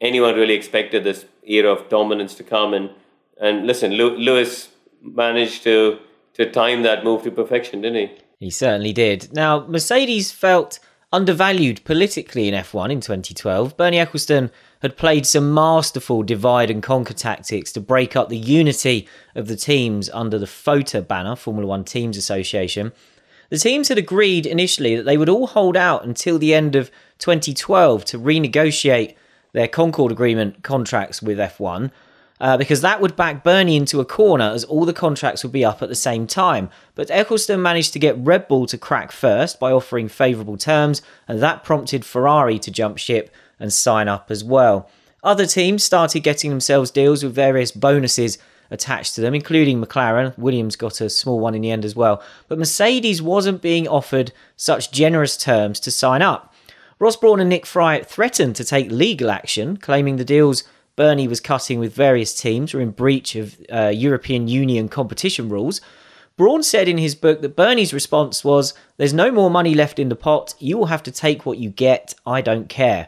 anyone 0.00 0.34
really 0.34 0.54
expected 0.54 1.04
this 1.04 1.24
era 1.44 1.72
of 1.72 1.88
dominance 1.88 2.34
to 2.36 2.44
come. 2.44 2.74
And 2.74 2.90
and 3.40 3.66
listen, 3.66 3.92
Lewis 3.92 4.68
managed 5.02 5.62
to 5.64 5.98
to 6.34 6.50
time 6.50 6.82
that 6.82 7.04
move 7.04 7.22
to 7.24 7.30
perfection, 7.30 7.80
didn't 7.80 8.08
he? 8.08 8.18
He 8.38 8.50
certainly 8.50 8.92
did. 8.92 9.32
Now, 9.32 9.66
Mercedes 9.66 10.30
felt 10.30 10.78
Undervalued 11.10 11.82
politically 11.84 12.48
in 12.48 12.54
F1 12.54 12.92
in 12.92 13.00
2012, 13.00 13.78
Bernie 13.78 13.96
Ecclestone 13.96 14.50
had 14.82 14.98
played 14.98 15.24
some 15.24 15.54
masterful 15.54 16.22
divide 16.22 16.70
and 16.70 16.82
conquer 16.82 17.14
tactics 17.14 17.72
to 17.72 17.80
break 17.80 18.14
up 18.14 18.28
the 18.28 18.36
unity 18.36 19.08
of 19.34 19.48
the 19.48 19.56
teams 19.56 20.10
under 20.10 20.38
the 20.38 20.46
FOTA 20.46 21.00
banner, 21.00 21.34
Formula 21.34 21.66
One 21.66 21.82
Teams 21.82 22.18
Association. 22.18 22.92
The 23.48 23.56
teams 23.56 23.88
had 23.88 23.96
agreed 23.96 24.44
initially 24.44 24.96
that 24.96 25.04
they 25.04 25.16
would 25.16 25.30
all 25.30 25.46
hold 25.46 25.78
out 25.78 26.04
until 26.04 26.38
the 26.38 26.52
end 26.52 26.76
of 26.76 26.90
2012 27.20 28.04
to 28.04 28.18
renegotiate 28.18 29.14
their 29.52 29.66
Concord 29.66 30.12
Agreement 30.12 30.62
contracts 30.62 31.22
with 31.22 31.38
F1. 31.38 31.90
Uh, 32.40 32.56
because 32.56 32.80
that 32.82 33.00
would 33.00 33.16
back 33.16 33.42
Bernie 33.42 33.76
into 33.76 34.00
a 34.00 34.04
corner 34.04 34.50
as 34.50 34.62
all 34.64 34.84
the 34.84 34.92
contracts 34.92 35.42
would 35.42 35.52
be 35.52 35.64
up 35.64 35.82
at 35.82 35.88
the 35.88 35.94
same 35.94 36.26
time. 36.26 36.70
But 36.94 37.08
Ecclestone 37.08 37.60
managed 37.60 37.92
to 37.94 37.98
get 37.98 38.16
Red 38.18 38.46
Bull 38.46 38.66
to 38.66 38.78
crack 38.78 39.10
first 39.10 39.58
by 39.58 39.72
offering 39.72 40.08
favourable 40.08 40.56
terms, 40.56 41.02
and 41.26 41.42
that 41.42 41.64
prompted 41.64 42.04
Ferrari 42.04 42.58
to 42.60 42.70
jump 42.70 42.98
ship 42.98 43.30
and 43.58 43.72
sign 43.72 44.06
up 44.06 44.30
as 44.30 44.44
well. 44.44 44.88
Other 45.22 45.46
teams 45.46 45.82
started 45.82 46.20
getting 46.20 46.50
themselves 46.50 46.92
deals 46.92 47.24
with 47.24 47.34
various 47.34 47.72
bonuses 47.72 48.38
attached 48.70 49.14
to 49.14 49.20
them, 49.20 49.34
including 49.34 49.82
McLaren. 49.82 50.36
Williams 50.38 50.76
got 50.76 51.00
a 51.00 51.10
small 51.10 51.40
one 51.40 51.54
in 51.54 51.62
the 51.62 51.70
end 51.70 51.84
as 51.84 51.96
well. 51.96 52.22
But 52.46 52.58
Mercedes 52.58 53.22
wasn't 53.22 53.62
being 53.62 53.88
offered 53.88 54.32
such 54.56 54.92
generous 54.92 55.36
terms 55.36 55.80
to 55.80 55.90
sign 55.90 56.22
up. 56.22 56.54
Ross 56.98 57.16
Brawn 57.16 57.40
and 57.40 57.48
Nick 57.48 57.64
Fry 57.64 58.02
threatened 58.02 58.56
to 58.56 58.64
take 58.64 58.90
legal 58.90 59.30
action, 59.30 59.76
claiming 59.76 60.16
the 60.16 60.24
deals 60.24 60.64
Bernie 60.98 61.28
was 61.28 61.38
cutting 61.38 61.78
with 61.78 61.94
various 61.94 62.34
teams 62.34 62.74
were 62.74 62.80
in 62.80 62.90
breach 62.90 63.36
of 63.36 63.56
uh, 63.72 63.86
European 63.86 64.48
Union 64.48 64.88
competition 64.88 65.48
rules. 65.48 65.80
Brawn 66.36 66.64
said 66.64 66.88
in 66.88 66.98
his 66.98 67.14
book 67.14 67.40
that 67.40 67.54
Bernie's 67.54 67.94
response 67.94 68.42
was, 68.42 68.74
There's 68.96 69.14
no 69.14 69.30
more 69.30 69.48
money 69.48 69.76
left 69.76 70.00
in 70.00 70.08
the 70.08 70.16
pot. 70.16 70.54
You 70.58 70.76
will 70.76 70.86
have 70.86 71.04
to 71.04 71.12
take 71.12 71.46
what 71.46 71.58
you 71.58 71.70
get. 71.70 72.16
I 72.26 72.40
don't 72.40 72.68
care. 72.68 73.06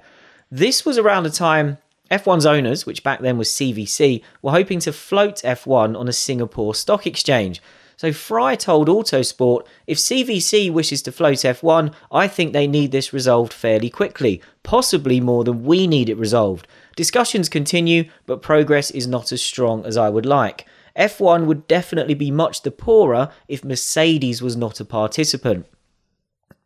This 0.52 0.84
was 0.84 0.98
around 0.98 1.24
the 1.24 1.30
time 1.30 1.78
F1's 2.12 2.46
owners, 2.46 2.86
which 2.86 3.02
back 3.02 3.22
then 3.22 3.36
was 3.36 3.48
CVC, 3.48 4.22
were 4.40 4.52
hoping 4.52 4.78
to 4.78 4.92
float 4.92 5.38
F1 5.38 5.98
on 5.98 6.06
a 6.06 6.12
Singapore 6.12 6.76
stock 6.76 7.08
exchange. 7.08 7.60
So 7.96 8.12
Fry 8.12 8.54
told 8.54 8.86
Autosport, 8.86 9.66
if 9.88 9.98
CVC 9.98 10.72
wishes 10.72 11.02
to 11.02 11.10
float 11.12 11.38
F1, 11.38 11.92
I 12.12 12.28
think 12.28 12.52
they 12.52 12.68
need 12.68 12.92
this 12.92 13.12
resolved 13.12 13.52
fairly 13.52 13.90
quickly, 13.90 14.40
possibly 14.62 15.20
more 15.20 15.42
than 15.42 15.64
we 15.64 15.88
need 15.88 16.08
it 16.08 16.16
resolved. 16.16 16.68
Discussions 16.96 17.48
continue, 17.48 18.10
but 18.26 18.42
progress 18.42 18.90
is 18.90 19.06
not 19.06 19.32
as 19.32 19.42
strong 19.42 19.84
as 19.84 19.96
I 19.96 20.08
would 20.08 20.26
like. 20.26 20.66
F1 20.96 21.46
would 21.46 21.68
definitely 21.68 22.14
be 22.14 22.30
much 22.30 22.62
the 22.62 22.70
poorer 22.70 23.30
if 23.48 23.64
Mercedes 23.64 24.42
was 24.42 24.56
not 24.56 24.80
a 24.80 24.84
participant. 24.84 25.66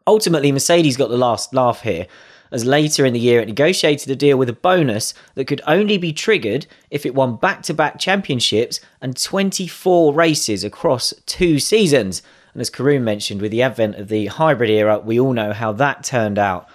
Ultimately, 0.07 0.53
Mercedes 0.53 0.97
got 0.97 1.09
the 1.09 1.17
last 1.17 1.55
laugh 1.55 1.83
here, 1.83 2.07
as 2.51 2.65
later 2.65 3.05
in 3.05 3.13
the 3.13 3.21
year 3.21 3.41
it 3.41 3.49
negotiated 3.49 4.11
a 4.11 4.17
deal 4.17 4.37
with 4.37 4.49
a 4.49 4.55
bonus 4.55 5.15
that 5.35 5.47
could 5.47 5.63
only 5.67 5.99
be 5.99 6.13
triggered 6.13 6.67
if 6.91 7.05
it 7.07 7.15
won 7.15 7.37
back 7.37 7.63
to 7.63 7.75
back 7.75 7.99
championships 7.99 8.81
and 9.01 9.21
24 9.21 10.15
races 10.15 10.63
across 10.63 11.15
two 11.27 11.59
seasons. 11.59 12.23
And 12.53 12.61
as 12.61 12.71
Karun 12.71 13.03
mentioned, 13.03 13.41
with 13.41 13.51
the 13.51 13.63
advent 13.63 13.97
of 13.97 14.09
the 14.09 14.27
hybrid 14.27 14.71
era, 14.71 14.99
we 14.99 15.19
all 15.19 15.33
know 15.33 15.53
how 15.53 15.73
that 15.73 16.05
turned 16.05 16.39
out. 16.39 16.69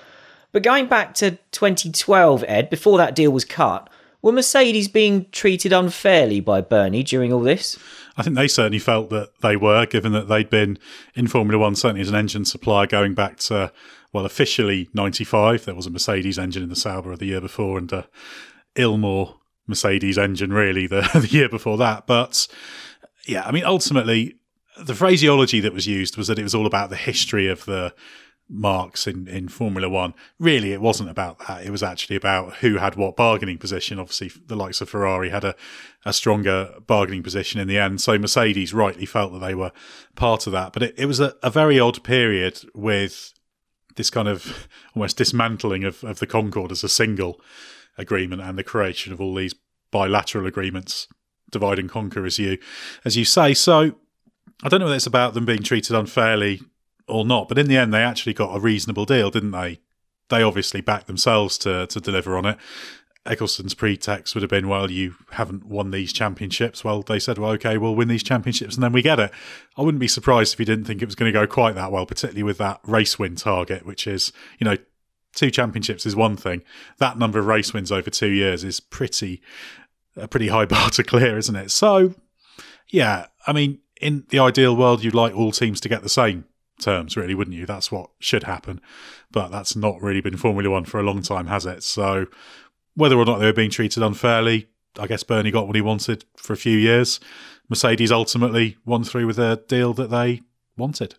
But 0.51 0.63
going 0.63 0.87
back 0.87 1.13
to 1.15 1.37
2012, 1.51 2.43
Ed, 2.47 2.69
before 2.69 2.97
that 2.97 3.15
deal 3.15 3.31
was 3.31 3.45
cut, 3.45 3.89
were 4.21 4.31
Mercedes 4.31 4.87
being 4.87 5.27
treated 5.31 5.71
unfairly 5.71 6.39
by 6.39 6.61
Bernie 6.61 7.03
during 7.03 7.31
all 7.31 7.41
this? 7.41 7.77
I 8.17 8.23
think 8.23 8.35
they 8.35 8.47
certainly 8.47 8.79
felt 8.79 9.09
that 9.11 9.29
they 9.41 9.55
were, 9.55 9.85
given 9.85 10.11
that 10.11 10.27
they'd 10.27 10.49
been 10.49 10.77
in 11.15 11.27
Formula 11.27 11.57
One, 11.57 11.75
certainly 11.75 12.01
as 12.01 12.09
an 12.09 12.15
engine 12.15 12.43
supplier, 12.43 12.87
going 12.87 13.13
back 13.13 13.37
to 13.37 13.71
well, 14.11 14.25
officially 14.25 14.89
95. 14.93 15.65
There 15.65 15.75
was 15.75 15.85
a 15.85 15.91
Mercedes 15.91 16.39
engine 16.39 16.63
in 16.63 16.69
the 16.69 16.75
Sauber 16.75 17.15
the 17.15 17.27
year 17.27 17.41
before 17.41 17.77
and 17.77 17.91
a 17.91 18.07
Ilmor 18.75 19.35
Mercedes 19.67 20.17
engine 20.17 20.51
really 20.51 20.87
the, 20.87 21.07
the 21.13 21.27
year 21.27 21.49
before 21.49 21.77
that. 21.77 22.07
But 22.07 22.47
yeah, 23.27 23.43
I 23.43 23.51
mean, 23.51 23.65
ultimately, 23.65 24.35
the 24.79 24.95
phraseology 24.95 25.59
that 25.59 25.73
was 25.73 25.87
used 25.87 26.17
was 26.17 26.27
that 26.27 26.39
it 26.39 26.43
was 26.43 26.55
all 26.55 26.65
about 26.65 26.89
the 26.89 26.95
history 26.95 27.47
of 27.47 27.65
the 27.65 27.93
marques 28.49 29.05
in, 29.05 29.27
in 29.27 29.47
Formula 29.47 29.87
One. 29.87 30.13
Really, 30.39 30.73
it 30.73 30.81
wasn't 30.81 31.09
about 31.09 31.39
that. 31.47 31.65
It 31.65 31.69
was 31.69 31.83
actually 31.83 32.15
about 32.15 32.55
who 32.57 32.77
had 32.77 32.95
what 32.95 33.15
bargaining 33.15 33.59
position. 33.59 33.99
Obviously, 33.99 34.31
the 34.47 34.55
likes 34.55 34.81
of 34.81 34.89
Ferrari 34.89 35.29
had 35.29 35.43
a, 35.43 35.55
a 36.03 36.11
stronger 36.11 36.73
bargaining 36.87 37.21
position 37.21 37.59
in 37.59 37.67
the 37.67 37.77
end. 37.77 38.01
So 38.01 38.17
Mercedes 38.17 38.73
rightly 38.73 39.05
felt 39.05 39.33
that 39.33 39.39
they 39.39 39.53
were 39.53 39.71
part 40.15 40.47
of 40.47 40.53
that. 40.53 40.73
But 40.73 40.83
it, 40.83 40.95
it 40.97 41.05
was 41.05 41.19
a, 41.19 41.35
a 41.43 41.51
very 41.51 41.79
odd 41.79 42.03
period 42.03 42.59
with 42.73 43.33
this 43.95 44.09
kind 44.09 44.27
of 44.27 44.67
almost 44.95 45.17
dismantling 45.17 45.83
of, 45.83 46.03
of 46.03 46.19
the 46.19 46.27
Concorde 46.27 46.71
as 46.71 46.83
a 46.83 46.89
single 46.89 47.39
agreement 47.97 48.41
and 48.41 48.57
the 48.57 48.63
creation 48.63 49.13
of 49.13 49.21
all 49.21 49.35
these 49.35 49.53
bilateral 49.91 50.47
agreements, 50.47 51.07
divide 51.51 51.79
and 51.79 51.89
conquer, 51.89 52.25
as 52.25 52.39
you 52.39 52.57
as 53.05 53.15
you 53.15 53.25
say. 53.25 53.53
So 53.53 53.95
I 54.63 54.69
don't 54.69 54.79
know 54.79 54.87
whether 54.87 54.95
it's 54.95 55.05
about 55.05 55.33
them 55.33 55.45
being 55.45 55.63
treated 55.63 55.95
unfairly 55.95 56.61
or 57.09 57.25
not, 57.25 57.47
but 57.47 57.57
in 57.57 57.67
the 57.67 57.77
end, 57.77 57.93
they 57.93 58.03
actually 58.03 58.33
got 58.33 58.55
a 58.55 58.59
reasonable 58.59 59.05
deal, 59.05 59.29
didn't 59.29 59.51
they? 59.51 59.79
They 60.29 60.43
obviously 60.43 60.81
backed 60.81 61.07
themselves 61.07 61.57
to 61.59 61.87
to 61.87 61.99
deliver 61.99 62.37
on 62.37 62.45
it. 62.45 62.57
Ecclestone's 63.25 63.73
pretext 63.73 64.33
would 64.33 64.41
have 64.41 64.49
been, 64.49 64.67
well, 64.67 64.89
you 64.89 65.15
haven't 65.31 65.65
won 65.65 65.91
these 65.91 66.13
championships. 66.13 66.83
Well, 66.83 67.01
they 67.01 67.19
said, 67.19 67.37
well, 67.37 67.51
okay, 67.51 67.77
we'll 67.77 67.95
win 67.95 68.07
these 68.07 68.23
championships 68.23 68.75
and 68.75 68.83
then 68.83 68.93
we 68.93 69.01
get 69.01 69.19
it. 69.19 69.31
I 69.77 69.81
wouldn't 69.81 69.99
be 69.99 70.07
surprised 70.07 70.53
if 70.53 70.59
you 70.59 70.65
didn't 70.65 70.85
think 70.85 71.01
it 71.01 71.05
was 71.05 71.15
going 71.15 71.31
to 71.31 71.37
go 71.37 71.45
quite 71.45 71.75
that 71.75 71.91
well, 71.91 72.05
particularly 72.05 72.43
with 72.43 72.57
that 72.59 72.79
race 72.83 73.19
win 73.19 73.35
target, 73.35 73.85
which 73.85 74.07
is, 74.07 74.31
you 74.57 74.65
know, 74.65 74.77
two 75.35 75.51
championships 75.51 76.05
is 76.05 76.15
one 76.15 76.37
thing. 76.37 76.63
That 76.97 77.19
number 77.19 77.39
of 77.39 77.45
race 77.45 77.73
wins 77.73 77.91
over 77.91 78.09
two 78.09 78.29
years 78.29 78.63
is 78.63 78.79
pretty, 78.79 79.41
a 80.15 80.27
pretty 80.27 80.47
high 80.47 80.65
bar 80.73 80.89
to 80.91 81.03
clear, 81.03 81.37
isn't 81.37 81.55
it? 81.55 81.71
So, 81.71 82.15
yeah, 82.87 83.27
I 83.45 83.53
mean, 83.53 83.79
in 84.01 84.25
the 84.29 84.39
ideal 84.39 84.75
world, 84.75 85.03
you'd 85.03 85.13
like 85.13 85.35
all 85.35 85.51
teams 85.51 85.81
to 85.81 85.89
get 85.89 86.03
the 86.03 86.09
same 86.09 86.45
terms, 86.79 87.15
really, 87.15 87.35
wouldn't 87.35 87.55
you? 87.55 87.65
That's 87.65 87.91
what 87.91 88.09
should 88.19 88.43
happen. 88.43 88.81
But 89.31 89.49
that's 89.49 89.75
not 89.75 90.01
really 90.01 90.21
been 90.21 90.37
Formula 90.37 90.69
One 90.69 90.85
for 90.85 90.99
a 90.99 91.03
long 91.03 91.21
time, 91.21 91.47
has 91.47 91.65
it? 91.65 91.83
So 91.83 92.27
whether 92.95 93.17
or 93.17 93.25
not 93.25 93.39
they 93.39 93.45
were 93.45 93.53
being 93.53 93.69
treated 93.69 94.03
unfairly, 94.03 94.67
I 94.97 95.07
guess 95.07 95.23
Bernie 95.23 95.51
got 95.51 95.67
what 95.67 95.75
he 95.75 95.81
wanted 95.81 96.25
for 96.35 96.53
a 96.53 96.57
few 96.57 96.77
years. 96.77 97.19
Mercedes 97.69 98.11
ultimately 98.11 98.77
won 98.85 99.03
through 99.03 99.27
with 99.27 99.39
a 99.39 99.63
deal 99.67 99.93
that 99.93 100.09
they 100.09 100.41
wanted. 100.77 101.15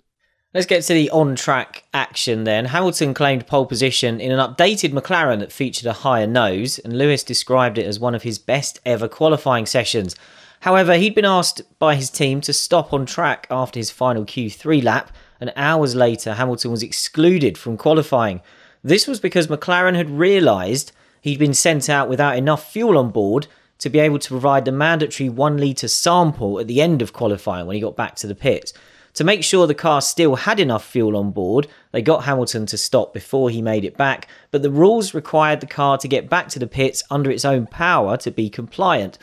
Let's 0.52 0.66
get 0.66 0.82
to 0.82 0.94
the 0.94 1.08
on 1.10 1.36
track 1.36 1.84
action 1.94 2.42
then. 2.42 2.64
Hamilton 2.64 3.14
claimed 3.14 3.46
pole 3.46 3.66
position 3.66 4.20
in 4.20 4.32
an 4.32 4.40
updated 4.40 4.90
McLaren 4.90 5.38
that 5.38 5.52
featured 5.52 5.86
a 5.86 5.92
higher 5.92 6.26
nose, 6.26 6.80
and 6.80 6.98
Lewis 6.98 7.22
described 7.22 7.78
it 7.78 7.86
as 7.86 8.00
one 8.00 8.16
of 8.16 8.24
his 8.24 8.40
best 8.40 8.80
ever 8.84 9.06
qualifying 9.06 9.64
sessions. 9.64 10.16
However, 10.60 10.96
he'd 10.96 11.14
been 11.14 11.24
asked 11.24 11.62
by 11.78 11.94
his 11.94 12.10
team 12.10 12.40
to 12.42 12.52
stop 12.52 12.92
on 12.92 13.06
track 13.06 13.46
after 13.48 13.78
his 13.78 13.92
final 13.92 14.24
Q3 14.24 14.82
lap, 14.82 15.12
and 15.40 15.52
hours 15.56 15.94
later, 15.94 16.34
Hamilton 16.34 16.70
was 16.70 16.82
excluded 16.82 17.56
from 17.56 17.76
qualifying. 17.76 18.40
This 18.84 19.06
was 19.06 19.20
because 19.20 19.46
McLaren 19.48 19.96
had 19.96 20.10
realised 20.10 20.92
he'd 21.20 21.38
been 21.38 21.54
sent 21.54 21.88
out 21.88 22.08
without 22.08 22.36
enough 22.36 22.70
fuel 22.70 22.98
on 22.98 23.10
board 23.10 23.46
to 23.78 23.90
be 23.90 23.98
able 23.98 24.18
to 24.18 24.28
provide 24.28 24.64
the 24.64 24.72
mandatory 24.72 25.28
one 25.28 25.56
litre 25.56 25.88
sample 25.88 26.60
at 26.60 26.66
the 26.66 26.80
end 26.80 27.02
of 27.02 27.12
qualifying 27.12 27.66
when 27.66 27.74
he 27.74 27.80
got 27.80 27.96
back 27.96 28.14
to 28.16 28.26
the 28.26 28.34
pits. 28.34 28.72
To 29.14 29.24
make 29.24 29.42
sure 29.42 29.66
the 29.66 29.74
car 29.74 30.00
still 30.00 30.36
had 30.36 30.60
enough 30.60 30.84
fuel 30.84 31.16
on 31.16 31.32
board, 31.32 31.66
they 31.90 32.00
got 32.00 32.24
Hamilton 32.24 32.66
to 32.66 32.78
stop 32.78 33.12
before 33.12 33.50
he 33.50 33.60
made 33.60 33.84
it 33.84 33.96
back, 33.96 34.28
but 34.50 34.62
the 34.62 34.70
rules 34.70 35.14
required 35.14 35.60
the 35.60 35.66
car 35.66 35.98
to 35.98 36.06
get 36.06 36.30
back 36.30 36.48
to 36.48 36.58
the 36.58 36.66
pits 36.66 37.02
under 37.10 37.30
its 37.30 37.44
own 37.44 37.66
power 37.66 38.16
to 38.18 38.30
be 38.30 38.48
compliant. 38.48 39.18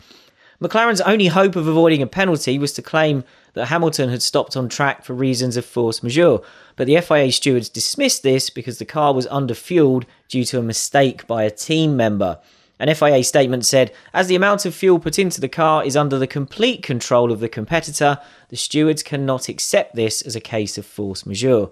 McLaren's 0.62 1.02
only 1.02 1.28
hope 1.28 1.56
of 1.56 1.68
avoiding 1.68 2.02
a 2.02 2.08
penalty 2.08 2.58
was 2.58 2.74
to 2.74 2.82
claim 2.82 3.24
that 3.58 3.66
Hamilton 3.66 4.10
had 4.10 4.22
stopped 4.22 4.56
on 4.56 4.70
track 4.70 5.04
for 5.04 5.14
reasons 5.14 5.58
of 5.58 5.66
force 5.66 6.02
majeure, 6.02 6.40
but 6.76 6.88
the 6.88 7.02
FIA 7.02 7.32
stewards 7.32 7.70
dismissed 7.70 8.24
this 8.24 8.50
because 8.50 8.80
the 8.80 8.86
car 8.86 9.14
was 9.14 9.28
underfueled 9.28 10.06
due 10.30 10.46
to 10.46 10.60
a 10.60 10.64
mistake 10.64 11.28
by 11.28 11.44
a 11.44 11.52
team 11.52 11.98
member. 11.98 12.40
An 12.80 12.94
FIA 12.94 13.24
statement 13.24 13.66
said, 13.66 13.92
as 14.14 14.28
the 14.28 14.36
amount 14.36 14.66
of 14.66 14.76
fuel 14.76 15.00
put 15.00 15.18
into 15.18 15.42
the 15.42 15.50
car 15.50 15.84
is 15.84 15.98
under 15.98 16.20
the 16.20 16.28
complete 16.28 16.84
control 16.84 17.32
of 17.32 17.40
the 17.40 17.50
competitor, 17.50 18.20
the 18.50 18.56
stewards 18.56 19.02
cannot 19.02 19.50
accept 19.50 19.96
this 19.96 20.22
as 20.22 20.36
a 20.36 20.40
case 20.40 20.78
of 20.78 20.86
force 20.86 21.26
majeure. 21.26 21.70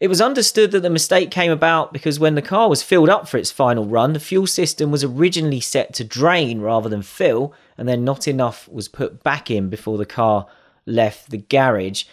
It 0.00 0.08
was 0.08 0.20
understood 0.20 0.72
that 0.72 0.80
the 0.80 0.90
mistake 0.90 1.30
came 1.30 1.52
about 1.52 1.92
because 1.92 2.18
when 2.18 2.34
the 2.34 2.42
car 2.42 2.68
was 2.68 2.82
filled 2.82 3.10
up 3.10 3.28
for 3.28 3.36
its 3.36 3.52
final 3.52 3.84
run, 3.84 4.14
the 4.14 4.18
fuel 4.18 4.46
system 4.46 4.90
was 4.90 5.04
originally 5.04 5.60
set 5.60 5.92
to 5.94 6.04
drain 6.04 6.60
rather 6.60 6.88
than 6.88 7.02
fill, 7.02 7.54
and 7.78 7.86
then 7.86 8.02
not 8.02 8.26
enough 8.26 8.68
was 8.68 8.88
put 8.88 9.22
back 9.22 9.50
in 9.50 9.68
before 9.68 9.98
the 9.98 10.06
car 10.06 10.46
left 10.86 11.30
the 11.30 11.38
garage. 11.38 12.04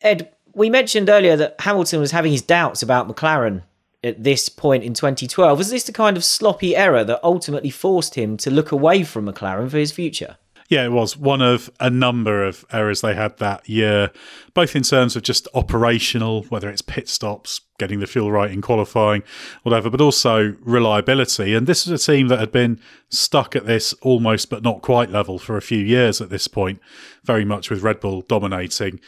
Ed, 0.00 0.30
we 0.54 0.70
mentioned 0.70 1.08
earlier 1.08 1.36
that 1.36 1.60
Hamilton 1.60 2.00
was 2.00 2.12
having 2.12 2.32
his 2.32 2.42
doubts 2.42 2.82
about 2.82 3.08
McLaren 3.08 3.62
at 4.02 4.22
this 4.22 4.48
point 4.48 4.84
in 4.84 4.94
2012. 4.94 5.58
Was 5.58 5.70
this 5.70 5.84
the 5.84 5.92
kind 5.92 6.16
of 6.16 6.24
sloppy 6.24 6.76
error 6.76 7.04
that 7.04 7.24
ultimately 7.24 7.70
forced 7.70 8.14
him 8.14 8.36
to 8.36 8.50
look 8.50 8.70
away 8.70 9.02
from 9.02 9.26
McLaren 9.26 9.70
for 9.70 9.78
his 9.78 9.92
future? 9.92 10.36
Yeah, 10.68 10.84
it 10.84 10.92
was 10.92 11.16
one 11.16 11.42
of 11.42 11.70
a 11.78 11.90
number 11.90 12.42
of 12.42 12.64
errors 12.72 13.02
they 13.02 13.14
had 13.14 13.36
that 13.38 13.68
year, 13.68 14.10
both 14.54 14.74
in 14.74 14.82
terms 14.82 15.14
of 15.14 15.22
just 15.22 15.46
operational, 15.52 16.44
whether 16.44 16.70
it's 16.70 16.80
pit 16.80 17.08
stops, 17.08 17.60
getting 17.78 18.00
the 18.00 18.06
fuel 18.06 18.32
right 18.32 18.50
in 18.50 18.62
qualifying, 18.62 19.22
whatever, 19.62 19.90
but 19.90 20.00
also 20.00 20.56
reliability. 20.60 21.54
And 21.54 21.66
this 21.66 21.86
is 21.86 21.92
a 21.92 22.12
team 22.12 22.28
that 22.28 22.38
had 22.38 22.50
been 22.50 22.80
stuck 23.10 23.54
at 23.54 23.66
this 23.66 23.92
almost 24.00 24.48
but 24.48 24.62
not 24.62 24.80
quite 24.80 25.10
level 25.10 25.38
for 25.38 25.56
a 25.56 25.62
few 25.62 25.78
years 25.84 26.20
at 26.20 26.30
this 26.30 26.48
point, 26.48 26.80
very 27.24 27.44
much 27.44 27.68
with 27.68 27.82
Red 27.82 28.00
Bull 28.00 28.22
dominating. 28.22 29.00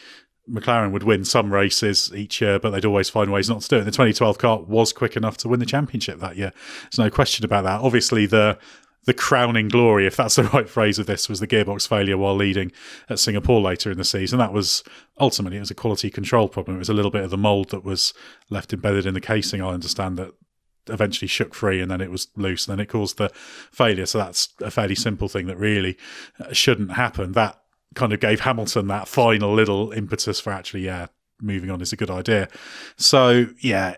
McLaren 0.49 0.91
would 0.91 1.03
win 1.03 1.25
some 1.25 1.51
races 1.51 2.11
each 2.15 2.39
year, 2.39 2.59
but 2.59 2.69
they'd 2.69 2.85
always 2.85 3.09
find 3.09 3.31
ways 3.31 3.49
not 3.49 3.61
to 3.61 3.67
do 3.67 3.77
it. 3.77 3.83
The 3.83 3.91
2012 3.91 4.37
car 4.37 4.61
was 4.61 4.93
quick 4.93 5.17
enough 5.17 5.37
to 5.37 5.49
win 5.49 5.59
the 5.59 5.65
championship 5.65 6.19
that 6.19 6.37
year. 6.37 6.53
There's 6.83 6.99
no 6.99 7.09
question 7.09 7.43
about 7.43 7.63
that. 7.63 7.81
Obviously, 7.81 8.27
the 8.27 8.57
the 9.07 9.13
crowning 9.13 9.69
glory, 9.69 10.05
if 10.05 10.17
that's 10.17 10.35
the 10.35 10.43
right 10.53 10.69
phrase 10.69 10.99
of 10.99 11.07
this, 11.07 11.29
was 11.29 11.39
the 11.39 11.47
gearbox 11.47 11.87
failure 11.87 12.17
while 12.17 12.35
leading 12.35 12.73
at 13.09 13.19
Singapore 13.19 13.61
later 13.61 13.89
in 13.89 13.97
the 13.97 14.03
season. 14.03 14.37
That 14.37 14.51
was 14.51 14.83
ultimately 15.17 15.55
it 15.57 15.61
was 15.61 15.71
a 15.71 15.75
quality 15.75 16.09
control 16.09 16.49
problem. 16.49 16.75
It 16.75 16.79
was 16.79 16.89
a 16.89 16.93
little 16.93 17.09
bit 17.09 17.23
of 17.23 17.29
the 17.29 17.37
mould 17.37 17.69
that 17.69 17.85
was 17.85 18.13
left 18.49 18.73
embedded 18.73 19.05
in 19.05 19.13
the 19.13 19.21
casing. 19.21 19.61
I 19.61 19.69
understand 19.69 20.17
that 20.17 20.33
eventually 20.89 21.27
shook 21.27 21.55
free 21.55 21.79
and 21.79 21.89
then 21.89 22.01
it 22.01 22.11
was 22.11 22.27
loose 22.35 22.67
and 22.67 22.77
then 22.77 22.83
it 22.83 22.89
caused 22.89 23.17
the 23.17 23.29
failure. 23.71 24.05
So 24.05 24.17
that's 24.17 24.49
a 24.61 24.69
fairly 24.69 24.95
simple 24.95 25.29
thing 25.29 25.47
that 25.47 25.57
really 25.57 25.97
uh, 26.39 26.51
shouldn't 26.51 26.91
happen. 26.91 27.31
That 27.31 27.61
kind 27.95 28.11
of 28.11 28.19
gave 28.19 28.41
Hamilton 28.41 28.87
that 28.87 29.07
final 29.07 29.53
little 29.53 29.93
impetus 29.93 30.41
for 30.41 30.51
actually, 30.51 30.81
yeah, 30.81 31.07
moving 31.41 31.71
on 31.71 31.79
is 31.79 31.93
a 31.93 31.97
good 31.97 32.11
idea. 32.11 32.49
So 32.97 33.47
yeah, 33.61 33.95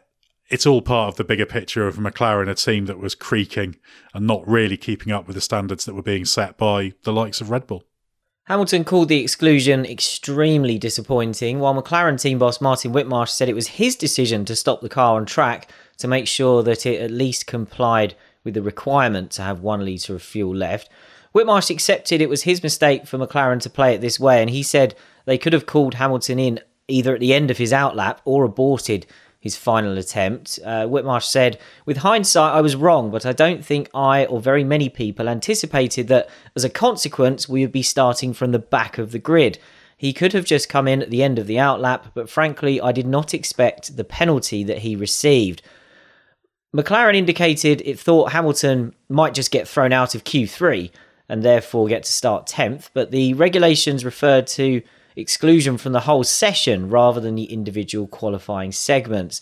it's 0.49 0.65
all 0.65 0.81
part 0.81 1.09
of 1.09 1.15
the 1.15 1.23
bigger 1.23 1.45
picture 1.45 1.87
of 1.87 1.97
McLaren, 1.97 2.49
a 2.49 2.55
team 2.55 2.85
that 2.87 2.99
was 2.99 3.15
creaking 3.15 3.75
and 4.13 4.25
not 4.25 4.47
really 4.47 4.77
keeping 4.77 5.13
up 5.13 5.27
with 5.27 5.35
the 5.35 5.41
standards 5.41 5.85
that 5.85 5.93
were 5.93 6.01
being 6.01 6.25
set 6.25 6.57
by 6.57 6.93
the 7.03 7.13
likes 7.13 7.39
of 7.39 7.49
Red 7.49 7.67
Bull. 7.67 7.83
Hamilton 8.45 8.83
called 8.83 9.09
the 9.09 9.21
exclusion 9.21 9.85
extremely 9.85 10.79
disappointing, 10.79 11.59
while 11.59 11.79
McLaren 11.79 12.19
team 12.19 12.39
boss 12.39 12.59
Martin 12.59 12.91
Whitmarsh 12.91 13.29
said 13.29 13.47
it 13.47 13.53
was 13.53 13.67
his 13.67 13.95
decision 13.95 14.43
to 14.45 14.55
stop 14.55 14.81
the 14.81 14.89
car 14.89 15.17
on 15.17 15.27
track 15.27 15.71
to 15.99 16.07
make 16.07 16.27
sure 16.27 16.63
that 16.63 16.87
it 16.87 16.99
at 16.99 17.11
least 17.11 17.45
complied 17.45 18.15
with 18.43 18.55
the 18.55 18.63
requirement 18.63 19.29
to 19.31 19.43
have 19.43 19.61
one 19.61 19.85
litre 19.85 20.15
of 20.15 20.23
fuel 20.23 20.55
left. 20.55 20.89
Whitmarsh 21.35 21.69
accepted 21.69 22.21
it 22.21 22.29
was 22.29 22.41
his 22.41 22.63
mistake 22.63 23.05
for 23.05 23.19
McLaren 23.19 23.61
to 23.61 23.69
play 23.69 23.93
it 23.93 24.01
this 24.01 24.19
way, 24.19 24.41
and 24.41 24.49
he 24.49 24.63
said 24.63 24.95
they 25.25 25.37
could 25.37 25.53
have 25.53 25.67
called 25.67 25.93
Hamilton 25.93 26.39
in 26.39 26.59
either 26.87 27.13
at 27.13 27.19
the 27.19 27.35
end 27.35 27.51
of 27.51 27.59
his 27.59 27.71
outlap 27.71 28.17
or 28.25 28.43
aborted 28.43 29.05
his 29.39 29.55
final 29.55 29.97
attempt. 29.97 30.59
Uh, 30.63 30.85
Whitmarsh 30.85 31.23
said, 31.23 31.57
With 31.85 31.97
hindsight, 31.97 32.53
I 32.53 32.61
was 32.61 32.75
wrong, 32.75 33.09
but 33.09 33.25
I 33.25 33.31
don't 33.31 33.63
think 33.63 33.89
I 33.93 34.25
or 34.25 34.41
very 34.41 34.63
many 34.63 34.89
people 34.89 35.29
anticipated 35.29 36.07
that 36.09 36.29
as 36.55 36.65
a 36.65 36.69
consequence, 36.69 37.47
we 37.47 37.61
would 37.61 37.71
be 37.71 37.81
starting 37.81 38.33
from 38.33 38.51
the 38.51 38.59
back 38.59 38.97
of 38.97 39.11
the 39.11 39.19
grid. 39.19 39.57
He 39.95 40.13
could 40.13 40.33
have 40.33 40.45
just 40.45 40.69
come 40.69 40.87
in 40.87 41.01
at 41.01 41.09
the 41.09 41.23
end 41.23 41.39
of 41.39 41.47
the 41.47 41.55
outlap, 41.55 42.11
but 42.13 42.29
frankly, 42.29 42.81
I 42.81 42.91
did 42.91 43.07
not 43.07 43.33
expect 43.33 43.95
the 43.95 44.03
penalty 44.03 44.63
that 44.65 44.79
he 44.79 44.95
received. 44.95 45.61
McLaren 46.75 47.15
indicated 47.15 47.81
it 47.85 47.99
thought 47.99 48.31
Hamilton 48.31 48.93
might 49.07 49.33
just 49.33 49.51
get 49.51 49.67
thrown 49.67 49.91
out 49.91 50.15
of 50.15 50.23
Q3 50.23 50.91
and 51.27 51.43
therefore 51.43 51.87
get 51.87 52.03
to 52.03 52.11
start 52.11 52.47
10th, 52.47 52.89
but 52.93 53.11
the 53.11 53.33
regulations 53.35 54.05
referred 54.05 54.47
to 54.47 54.81
exclusion 55.19 55.77
from 55.77 55.93
the 55.93 56.01
whole 56.01 56.23
session 56.23 56.89
rather 56.89 57.19
than 57.19 57.35
the 57.35 57.45
individual 57.45 58.07
qualifying 58.07 58.71
segments. 58.71 59.41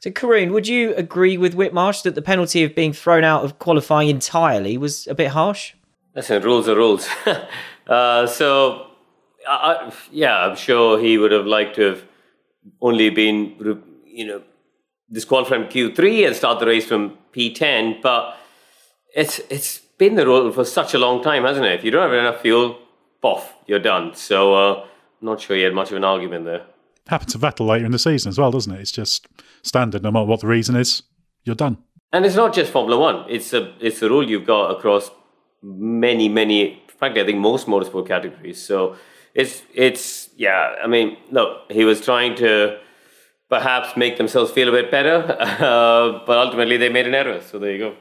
So, 0.00 0.10
Karun, 0.10 0.52
would 0.52 0.68
you 0.68 0.94
agree 0.94 1.36
with 1.36 1.54
Whitmarsh 1.54 2.02
that 2.02 2.14
the 2.14 2.22
penalty 2.22 2.62
of 2.62 2.74
being 2.74 2.92
thrown 2.92 3.24
out 3.24 3.44
of 3.44 3.58
qualifying 3.58 4.08
entirely 4.08 4.78
was 4.78 5.06
a 5.08 5.14
bit 5.14 5.28
harsh? 5.28 5.74
Listen, 6.14 6.42
rules 6.42 6.68
are 6.68 6.76
rules. 6.76 7.08
uh, 7.86 8.26
so, 8.26 8.86
I, 9.46 9.92
yeah, 10.12 10.46
I'm 10.46 10.56
sure 10.56 11.00
he 11.00 11.18
would 11.18 11.32
have 11.32 11.46
liked 11.46 11.76
to 11.76 11.82
have 11.82 12.04
only 12.80 13.10
been, 13.10 13.82
you 14.04 14.26
know, 14.26 14.42
disqualified 15.10 15.62
from 15.62 15.68
Q3 15.68 16.28
and 16.28 16.36
start 16.36 16.60
the 16.60 16.66
race 16.66 16.86
from 16.86 17.18
P10. 17.32 18.00
But 18.00 18.36
it's 19.14 19.40
it's 19.50 19.78
been 19.78 20.14
the 20.14 20.26
rule 20.26 20.52
for 20.52 20.64
such 20.64 20.94
a 20.94 20.98
long 20.98 21.22
time, 21.22 21.44
hasn't 21.44 21.66
it? 21.66 21.72
If 21.72 21.84
you 21.84 21.90
don't 21.90 22.02
have 22.02 22.12
enough 22.12 22.40
fuel, 22.40 22.78
off, 23.22 23.54
you're 23.66 23.78
done. 23.78 24.14
So, 24.14 24.54
uh, 24.54 24.86
not 25.20 25.40
sure 25.40 25.56
he 25.56 25.62
had 25.62 25.74
much 25.74 25.90
of 25.90 25.96
an 25.96 26.04
argument 26.04 26.44
there. 26.44 26.66
Happened 27.08 27.30
to 27.30 27.38
Vettel 27.38 27.66
later 27.66 27.86
in 27.86 27.92
the 27.92 27.98
season 27.98 28.28
as 28.30 28.38
well, 28.38 28.50
doesn't 28.50 28.72
it? 28.72 28.80
It's 28.80 28.92
just 28.92 29.26
standard. 29.62 30.02
No 30.02 30.10
matter 30.10 30.26
what 30.26 30.40
the 30.40 30.46
reason 30.46 30.76
is, 30.76 31.02
you're 31.44 31.56
done. 31.56 31.78
And 32.12 32.24
it's 32.24 32.36
not 32.36 32.54
just 32.54 32.72
Formula 32.72 32.98
One. 32.98 33.24
It's 33.28 33.52
a 33.52 33.74
it's 33.80 34.02
a 34.02 34.08
rule 34.08 34.28
you've 34.28 34.46
got 34.46 34.70
across 34.70 35.10
many 35.62 36.28
many. 36.28 36.82
Frankly, 36.98 37.22
I 37.22 37.26
think 37.26 37.38
most 37.38 37.66
motorsport 37.66 38.06
categories. 38.06 38.62
So 38.62 38.96
it's 39.34 39.62
it's 39.74 40.30
yeah. 40.36 40.74
I 40.82 40.86
mean, 40.86 41.16
look, 41.30 41.70
he 41.70 41.84
was 41.84 42.00
trying 42.00 42.34
to 42.36 42.78
perhaps 43.48 43.96
make 43.96 44.16
themselves 44.18 44.50
feel 44.50 44.68
a 44.68 44.72
bit 44.72 44.90
better, 44.90 45.36
uh, 45.40 46.24
but 46.26 46.38
ultimately 46.38 46.76
they 46.76 46.88
made 46.88 47.06
an 47.06 47.14
error. 47.14 47.40
So 47.40 47.58
there 47.58 47.72
you 47.72 47.78
go. 47.78 47.96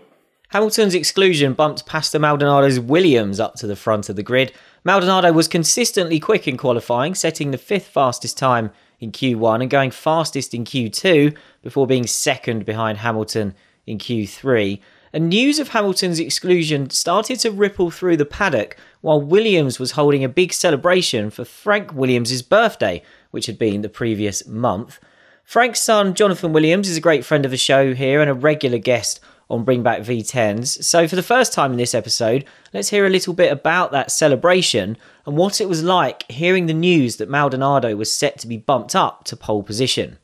Hamilton's 0.49 0.95
exclusion 0.95 1.53
bumped 1.53 1.85
Pastor 1.85 2.19
Maldonado's 2.19 2.79
Williams 2.79 3.39
up 3.39 3.55
to 3.55 3.67
the 3.67 3.75
front 3.75 4.07
of 4.07 4.15
the 4.15 4.23
grid. 4.23 4.53
Maldonado 4.83 5.31
was 5.31 5.47
consistently 5.47 6.19
quick 6.19 6.47
in 6.47 6.57
qualifying, 6.57 7.15
setting 7.15 7.51
the 7.51 7.57
fifth 7.57 7.87
fastest 7.87 8.37
time 8.37 8.71
in 8.99 9.11
Q1 9.11 9.61
and 9.61 9.69
going 9.69 9.91
fastest 9.91 10.53
in 10.53 10.63
Q2 10.63 11.35
before 11.61 11.87
being 11.87 12.07
second 12.07 12.65
behind 12.65 12.99
Hamilton 12.99 13.53
in 13.85 13.97
Q3. 13.97 14.79
And 15.13 15.29
news 15.29 15.59
of 15.59 15.69
Hamilton's 15.69 16.19
exclusion 16.19 16.89
started 16.89 17.39
to 17.39 17.51
ripple 17.51 17.89
through 17.91 18.17
the 18.17 18.25
paddock 18.25 18.77
while 19.01 19.21
Williams 19.21 19.79
was 19.79 19.91
holding 19.91 20.23
a 20.23 20.29
big 20.29 20.51
celebration 20.53 21.29
for 21.29 21.45
Frank 21.45 21.93
Williams' 21.93 22.41
birthday, 22.41 23.01
which 23.31 23.45
had 23.45 23.57
been 23.57 23.81
the 23.81 23.89
previous 23.89 24.45
month. 24.47 24.99
Frank's 25.43 25.79
son, 25.79 26.13
Jonathan 26.13 26.51
Williams, 26.51 26.89
is 26.89 26.97
a 26.97 27.01
great 27.01 27.23
friend 27.23 27.45
of 27.45 27.51
the 27.51 27.57
show 27.57 27.93
here 27.93 28.19
and 28.19 28.29
a 28.29 28.33
regular 28.33 28.77
guest 28.77 29.21
on 29.49 29.63
Bring 29.63 29.83
Back 29.83 30.01
V10s. 30.01 30.83
So, 30.83 31.07
for 31.07 31.15
the 31.15 31.23
first 31.23 31.53
time 31.53 31.71
in 31.71 31.77
this 31.77 31.95
episode, 31.95 32.45
let's 32.73 32.89
hear 32.89 33.05
a 33.05 33.09
little 33.09 33.33
bit 33.33 33.51
about 33.51 33.91
that 33.91 34.11
celebration 34.11 34.97
and 35.25 35.37
what 35.37 35.61
it 35.61 35.69
was 35.69 35.83
like 35.83 36.29
hearing 36.29 36.65
the 36.65 36.73
news 36.73 37.17
that 37.17 37.29
Maldonado 37.29 37.95
was 37.95 38.13
set 38.13 38.39
to 38.39 38.47
be 38.47 38.57
bumped 38.57 38.95
up 38.95 39.23
to 39.25 39.37
pole 39.37 39.63
position. 39.63 40.17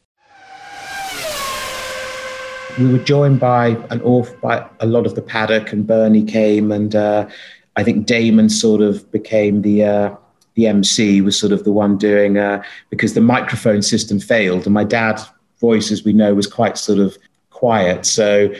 We 2.77 2.91
were 2.91 3.03
joined 3.03 3.39
by 3.39 3.67
an 3.91 4.01
awful, 4.01 4.35
by 4.41 4.67
a 4.79 4.87
lot 4.87 5.05
of 5.05 5.15
the 5.15 5.21
paddock, 5.21 5.71
and 5.71 5.85
Bernie 5.85 6.23
came, 6.23 6.71
and 6.71 6.95
uh, 6.95 7.27
I 7.75 7.83
think 7.83 8.07
Damon 8.07 8.49
sort 8.49 8.81
of 8.81 9.09
became 9.11 9.61
the 9.61 9.83
uh, 9.83 10.15
the 10.55 10.67
MC, 10.67 11.21
was 11.21 11.39
sort 11.39 11.51
of 11.51 11.63
the 11.63 11.71
one 11.71 11.97
doing 11.97 12.37
uh, 12.37 12.63
because 12.89 13.13
the 13.13 13.21
microphone 13.21 13.83
system 13.83 14.19
failed, 14.19 14.65
and 14.65 14.73
my 14.73 14.83
dad's 14.83 15.23
voice, 15.59 15.91
as 15.91 16.03
we 16.03 16.13
know, 16.13 16.33
was 16.33 16.47
quite 16.47 16.77
sort 16.77 16.99
of 16.99 17.15
quiet. 17.51 18.05
So 18.05 18.53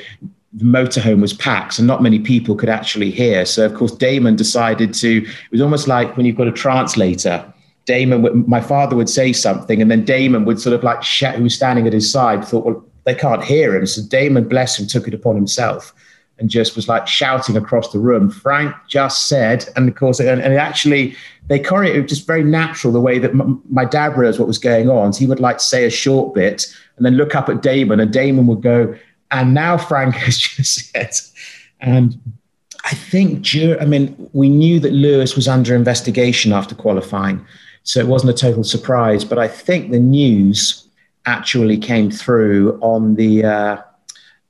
the 0.55 0.65
motorhome 0.65 1.21
was 1.21 1.33
packed 1.33 1.79
and 1.79 1.87
not 1.87 2.03
many 2.03 2.19
people 2.19 2.55
could 2.55 2.69
actually 2.69 3.09
hear. 3.09 3.45
So, 3.45 3.65
of 3.65 3.73
course, 3.73 3.91
Damon 3.91 4.35
decided 4.35 4.93
to, 4.95 5.23
it 5.23 5.51
was 5.51 5.61
almost 5.61 5.87
like 5.87 6.15
when 6.15 6.25
you've 6.25 6.35
got 6.35 6.47
a 6.47 6.51
translator. 6.51 7.43
Damon, 7.85 8.45
my 8.47 8.61
father 8.61 8.95
would 8.95 9.09
say 9.09 9.33
something, 9.33 9.81
and 9.81 9.91
then 9.91 10.05
Damon 10.05 10.45
would 10.45 10.59
sort 10.59 10.73
of 10.73 10.83
like, 10.83 11.03
shout, 11.03 11.35
who 11.35 11.43
was 11.43 11.53
standing 11.53 11.85
at 11.85 11.91
his 11.91 12.09
side, 12.09 12.45
thought, 12.45 12.65
well, 12.65 12.85
they 13.03 13.15
can't 13.15 13.43
hear 13.43 13.75
him. 13.75 13.85
So 13.85 14.01
Damon, 14.07 14.47
bless 14.47 14.79
him, 14.79 14.87
took 14.87 15.07
it 15.07 15.13
upon 15.13 15.35
himself 15.35 15.93
and 16.39 16.49
just 16.49 16.75
was 16.75 16.87
like 16.87 17.07
shouting 17.07 17.55
across 17.55 17.91
the 17.91 17.99
room. 17.99 18.29
Frank 18.29 18.75
just 18.87 19.27
said, 19.27 19.67
and 19.75 19.87
of 19.87 19.95
course, 19.95 20.19
and, 20.19 20.41
and 20.41 20.53
actually, 20.55 21.15
they 21.47 21.59
it 21.59 22.07
just 22.07 22.25
very 22.25 22.43
natural 22.43 22.93
the 22.93 23.01
way 23.01 23.19
that 23.19 23.31
m- 23.31 23.61
my 23.69 23.85
dad 23.85 24.17
realized 24.17 24.39
what 24.39 24.47
was 24.47 24.57
going 24.57 24.89
on. 24.89 25.13
So 25.13 25.19
he 25.19 25.25
would 25.25 25.39
like 25.39 25.59
say 25.59 25.85
a 25.85 25.89
short 25.89 26.33
bit 26.33 26.65
and 26.97 27.05
then 27.05 27.15
look 27.15 27.35
up 27.35 27.49
at 27.49 27.61
Damon, 27.61 27.99
and 27.99 28.11
Damon 28.11 28.47
would 28.47 28.61
go, 28.61 28.95
and 29.33 29.53
now 29.53 29.77
Frank 29.77 30.15
has 30.25 30.37
just 30.37 30.91
said, 30.91 31.11
and 31.81 32.17
I 32.85 32.95
think, 32.95 33.47
I 33.81 33.85
mean, 33.85 34.29
we 34.33 34.47
knew 34.47 34.79
that 34.79 34.93
Lewis 34.93 35.35
was 35.35 35.47
under 35.47 35.75
investigation 35.75 36.53
after 36.53 36.75
qualifying, 36.75 37.45
so 37.83 37.99
it 37.99 38.07
wasn't 38.07 38.31
a 38.31 38.41
total 38.41 38.63
surprise. 38.63 39.25
But 39.25 39.39
I 39.39 39.47
think 39.47 39.91
the 39.91 39.99
news 39.99 40.87
actually 41.25 41.77
came 41.77 42.09
through 42.11 42.79
on 42.81 43.15
the. 43.15 43.43
Uh, 43.43 43.81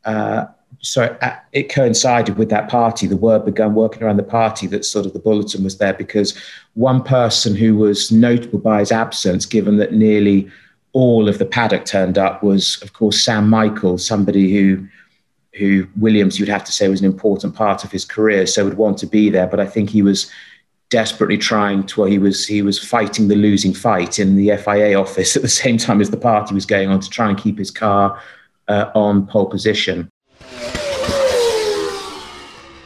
uh, 0.05 0.45
so 0.79 1.03
uh, 1.21 1.37
it 1.53 1.73
coincided 1.73 2.37
with 2.37 2.49
that 2.49 2.69
party. 2.69 3.07
The 3.07 3.15
word 3.15 3.45
began 3.45 3.73
working 3.73 4.03
around 4.03 4.17
the 4.17 4.23
party 4.23 4.67
that 4.67 4.83
sort 4.83 5.05
of 5.05 5.13
the 5.13 5.19
bulletin 5.19 5.63
was 5.63 5.77
there 5.77 5.93
because 5.93 6.37
one 6.73 7.01
person 7.01 7.55
who 7.55 7.77
was 7.77 8.11
notable 8.11 8.59
by 8.59 8.79
his 8.79 8.91
absence, 8.91 9.45
given 9.45 9.77
that 9.77 9.93
nearly 9.93 10.51
all 10.93 11.27
of 11.27 11.39
the 11.39 11.45
paddock 11.45 11.85
turned 11.85 12.17
up 12.17 12.43
was, 12.43 12.81
of 12.81 12.93
course, 12.93 13.21
Sam 13.21 13.49
Michael, 13.49 13.97
somebody 13.97 14.53
who 14.53 14.87
who 15.55 15.87
Williams 15.97 16.39
you'd 16.39 16.49
have 16.49 16.63
to 16.63 16.71
say 16.71 16.87
was 16.87 16.99
an 16.99 17.05
important 17.05 17.53
part 17.53 17.83
of 17.83 17.91
his 17.91 18.05
career, 18.05 18.47
so 18.47 18.63
would 18.63 18.77
want 18.77 18.97
to 18.99 19.05
be 19.05 19.29
there. 19.29 19.45
But 19.45 19.59
I 19.59 19.67
think 19.67 19.89
he 19.89 20.01
was 20.01 20.31
desperately 20.89 21.37
trying 21.37 21.83
to 21.87 22.01
well, 22.01 22.09
he 22.09 22.19
was 22.19 22.47
he 22.47 22.61
was 22.61 22.77
fighting 22.79 23.27
the 23.27 23.35
losing 23.35 23.73
fight 23.73 24.19
in 24.19 24.35
the 24.35 24.55
FIA 24.57 24.99
office 24.99 25.35
at 25.35 25.41
the 25.41 25.49
same 25.49 25.77
time 25.77 26.01
as 26.01 26.09
the 26.09 26.17
party 26.17 26.53
was 26.53 26.65
going 26.65 26.89
on 26.89 26.99
to 26.99 27.09
try 27.09 27.29
and 27.29 27.37
keep 27.37 27.57
his 27.57 27.71
car 27.71 28.19
uh, 28.67 28.91
on 28.95 29.27
pole 29.27 29.47
position. 29.47 30.09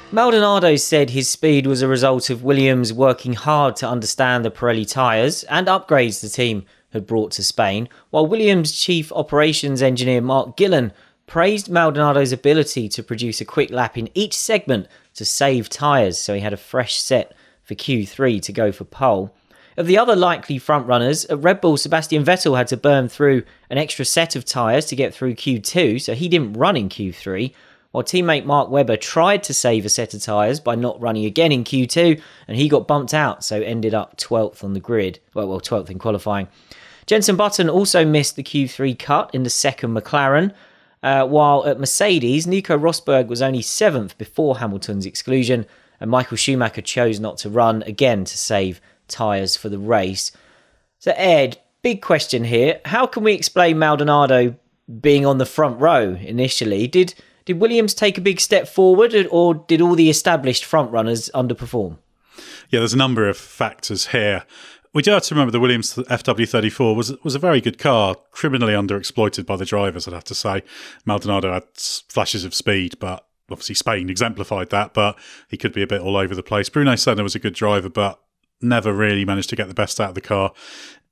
Maldonado 0.09 0.77
said 0.77 1.09
his 1.09 1.29
speed 1.29 1.67
was 1.67 1.81
a 1.81 1.87
result 1.87 2.29
of 2.29 2.41
Williams 2.41 2.93
working 2.93 3.33
hard 3.33 3.75
to 3.75 3.87
understand 3.87 4.45
the 4.45 4.51
Pirelli 4.51 4.89
tyres 4.89 5.43
and 5.43 5.67
upgrades 5.67 6.21
the 6.21 6.29
team 6.29 6.63
had 6.97 7.07
brought 7.07 7.31
to 7.33 7.43
Spain, 7.43 7.87
while 8.09 8.27
Williams' 8.27 8.71
chief 8.71 9.11
operations 9.13 9.81
engineer 9.81 10.21
Mark 10.21 10.57
Gillan 10.57 10.91
praised 11.25 11.69
Maldonado's 11.69 12.31
ability 12.31 12.89
to 12.89 13.03
produce 13.03 13.39
a 13.39 13.45
quick 13.45 13.71
lap 13.71 13.97
in 13.97 14.09
each 14.13 14.33
segment 14.33 14.87
to 15.13 15.25
save 15.25 15.69
tyres, 15.69 16.17
so 16.17 16.33
he 16.33 16.41
had 16.41 16.53
a 16.53 16.57
fresh 16.57 16.99
set 16.99 17.33
for 17.63 17.75
Q3 17.75 18.41
to 18.41 18.51
go 18.51 18.71
for 18.71 18.83
pole. 18.83 19.33
Of 19.77 19.87
the 19.87 19.97
other 19.97 20.15
likely 20.15 20.59
frontrunners, 20.59 21.29
at 21.29 21.41
Red 21.41 21.61
Bull, 21.61 21.77
Sebastian 21.77 22.25
Vettel 22.25 22.57
had 22.57 22.67
to 22.67 22.77
burn 22.77 23.09
through 23.09 23.43
an 23.69 23.77
extra 23.77 24.05
set 24.05 24.35
of 24.35 24.43
tyres 24.43 24.85
to 24.87 24.95
get 24.95 25.13
through 25.13 25.35
Q2, 25.35 26.01
so 26.01 26.13
he 26.13 26.27
didn't 26.27 26.53
run 26.53 26.75
in 26.75 26.89
Q3 26.89 27.53
while 27.91 28.03
teammate 28.03 28.45
Mark 28.45 28.69
Webber 28.69 28.95
tried 28.95 29.43
to 29.43 29.53
save 29.55 29.85
a 29.85 29.89
set 29.89 30.13
of 30.13 30.21
tyres 30.21 30.59
by 30.59 30.75
not 30.75 31.01
running 31.01 31.25
again 31.25 31.51
in 31.51 31.63
Q2, 31.63 32.21
and 32.47 32.57
he 32.57 32.69
got 32.69 32.87
bumped 32.87 33.13
out, 33.13 33.43
so 33.43 33.61
ended 33.61 33.93
up 33.93 34.17
12th 34.17 34.63
on 34.63 34.73
the 34.73 34.79
grid. 34.79 35.19
Well, 35.33 35.47
well 35.47 35.61
12th 35.61 35.89
in 35.89 35.97
qualifying. 35.97 36.47
Jenson 37.07 37.37
Button 37.37 37.69
also 37.69 38.05
missed 38.05 38.35
the 38.35 38.43
Q3 38.43 38.99
cut 38.99 39.33
in 39.33 39.43
the 39.43 39.49
second 39.49 39.95
McLaren, 39.95 40.53
uh, 41.01 41.25
while 41.25 41.65
at 41.65 41.79
Mercedes, 41.79 42.45
Nico 42.45 42.77
Rosberg 42.77 43.27
was 43.27 43.41
only 43.41 43.61
7th 43.61 44.17
before 44.17 44.57
Hamilton's 44.57 45.05
exclusion, 45.05 45.65
and 46.01 46.11
Michael 46.11 46.35
Schumacher 46.35 46.81
chose 46.81 47.19
not 47.19 47.37
to 47.37 47.49
run 47.49 47.81
again 47.83 48.25
to 48.25 48.37
save 48.37 48.81
tyres 49.07 49.55
for 49.55 49.69
the 49.69 49.79
race. 49.79 50.33
So, 50.99 51.13
Ed, 51.15 51.59
big 51.81 52.01
question 52.01 52.43
here. 52.43 52.81
How 52.83 53.07
can 53.07 53.23
we 53.23 53.33
explain 53.33 53.79
Maldonado 53.79 54.55
being 54.99 55.25
on 55.25 55.37
the 55.37 55.45
front 55.45 55.79
row 55.79 56.17
initially? 56.19 56.87
Did 56.87 57.15
did 57.45 57.61
Williams 57.61 57.93
take 57.93 58.17
a 58.17 58.21
big 58.21 58.41
step 58.41 58.67
forward, 58.67 59.15
or 59.31 59.53
did 59.55 59.79
all 59.79 59.95
the 59.95 60.09
established 60.09 60.65
frontrunners 60.65 61.31
underperform? 61.31 61.97
Yeah, 62.69 62.79
there's 62.79 62.93
a 62.93 62.97
number 62.97 63.29
of 63.29 63.37
factors 63.37 64.07
here. 64.07 64.43
We 64.93 65.01
do 65.01 65.11
have 65.11 65.23
to 65.23 65.35
remember 65.35 65.51
the 65.51 65.59
Williams 65.59 65.95
FW34 65.95 66.95
was 66.95 67.23
was 67.23 67.35
a 67.35 67.39
very 67.39 67.61
good 67.61 67.77
car, 67.77 68.15
criminally 68.31 68.73
underexploited 68.73 69.45
by 69.45 69.55
the 69.55 69.65
drivers. 69.65 70.07
I'd 70.07 70.13
have 70.13 70.23
to 70.25 70.35
say. 70.35 70.63
Maldonado 71.05 71.53
had 71.53 71.63
flashes 71.75 72.43
of 72.45 72.53
speed, 72.53 72.97
but 72.99 73.25
obviously 73.51 73.75
Spain 73.75 74.09
exemplified 74.09 74.69
that. 74.69 74.93
But 74.93 75.17
he 75.49 75.57
could 75.57 75.73
be 75.73 75.83
a 75.83 75.87
bit 75.87 76.01
all 76.01 76.17
over 76.17 76.33
the 76.33 76.43
place. 76.43 76.69
Bruno 76.69 76.95
Senna 76.95 77.23
was 77.23 77.35
a 77.35 77.39
good 77.39 77.53
driver, 77.53 77.89
but 77.89 78.19
never 78.61 78.93
really 78.93 79.25
managed 79.25 79.49
to 79.49 79.55
get 79.55 79.67
the 79.67 79.73
best 79.73 79.99
out 79.99 80.09
of 80.09 80.15
the 80.15 80.21
car 80.21 80.51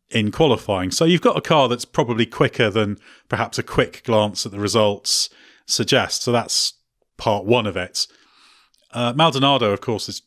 in 0.09 0.31
qualifying. 0.31 0.91
So 0.91 1.05
you've 1.05 1.21
got 1.21 1.37
a 1.37 1.41
car 1.41 1.67
that's 1.67 1.85
probably 1.85 2.25
quicker 2.25 2.69
than 2.69 2.97
perhaps 3.29 3.57
a 3.57 3.63
quick 3.63 4.03
glance 4.03 4.45
at 4.45 4.51
the 4.51 4.59
results 4.59 5.29
suggest. 5.65 6.23
So 6.23 6.31
that's 6.31 6.73
part 7.17 7.45
one 7.45 7.65
of 7.65 7.75
it. 7.75 8.07
Uh, 8.91 9.13
Maldonado, 9.15 9.71
of 9.71 9.81
course, 9.81 10.07
is 10.07 10.21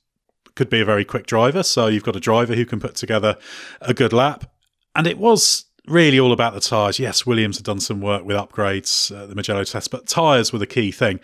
could 0.58 0.68
be 0.68 0.80
a 0.80 0.84
very 0.84 1.04
quick 1.04 1.24
driver. 1.24 1.62
So 1.62 1.86
you've 1.86 2.02
got 2.02 2.16
a 2.16 2.20
driver 2.20 2.56
who 2.56 2.66
can 2.66 2.80
put 2.80 2.96
together 2.96 3.36
a 3.80 3.94
good 3.94 4.12
lap. 4.12 4.50
And 4.96 5.06
it 5.06 5.16
was 5.16 5.66
really 5.86 6.18
all 6.18 6.32
about 6.32 6.52
the 6.52 6.60
tyres. 6.60 6.98
Yes, 6.98 7.24
Williams 7.24 7.58
had 7.58 7.64
done 7.64 7.78
some 7.78 8.00
work 8.00 8.24
with 8.24 8.36
upgrades, 8.36 9.16
uh, 9.16 9.26
the 9.26 9.36
Mugello 9.36 9.62
test, 9.62 9.92
but 9.92 10.08
tyres 10.08 10.52
were 10.52 10.58
the 10.58 10.66
key 10.66 10.90
thing. 10.90 11.20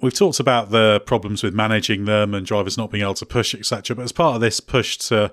We've 0.00 0.14
talked 0.14 0.40
about 0.40 0.70
the 0.70 1.02
problems 1.04 1.42
with 1.42 1.52
managing 1.52 2.06
them 2.06 2.32
and 2.32 2.46
drivers 2.46 2.78
not 2.78 2.90
being 2.90 3.02
able 3.02 3.12
to 3.14 3.26
push, 3.26 3.54
etc. 3.54 3.94
But 3.94 4.04
as 4.04 4.12
part 4.12 4.36
of 4.36 4.40
this 4.40 4.60
push 4.60 4.96
to 4.96 5.30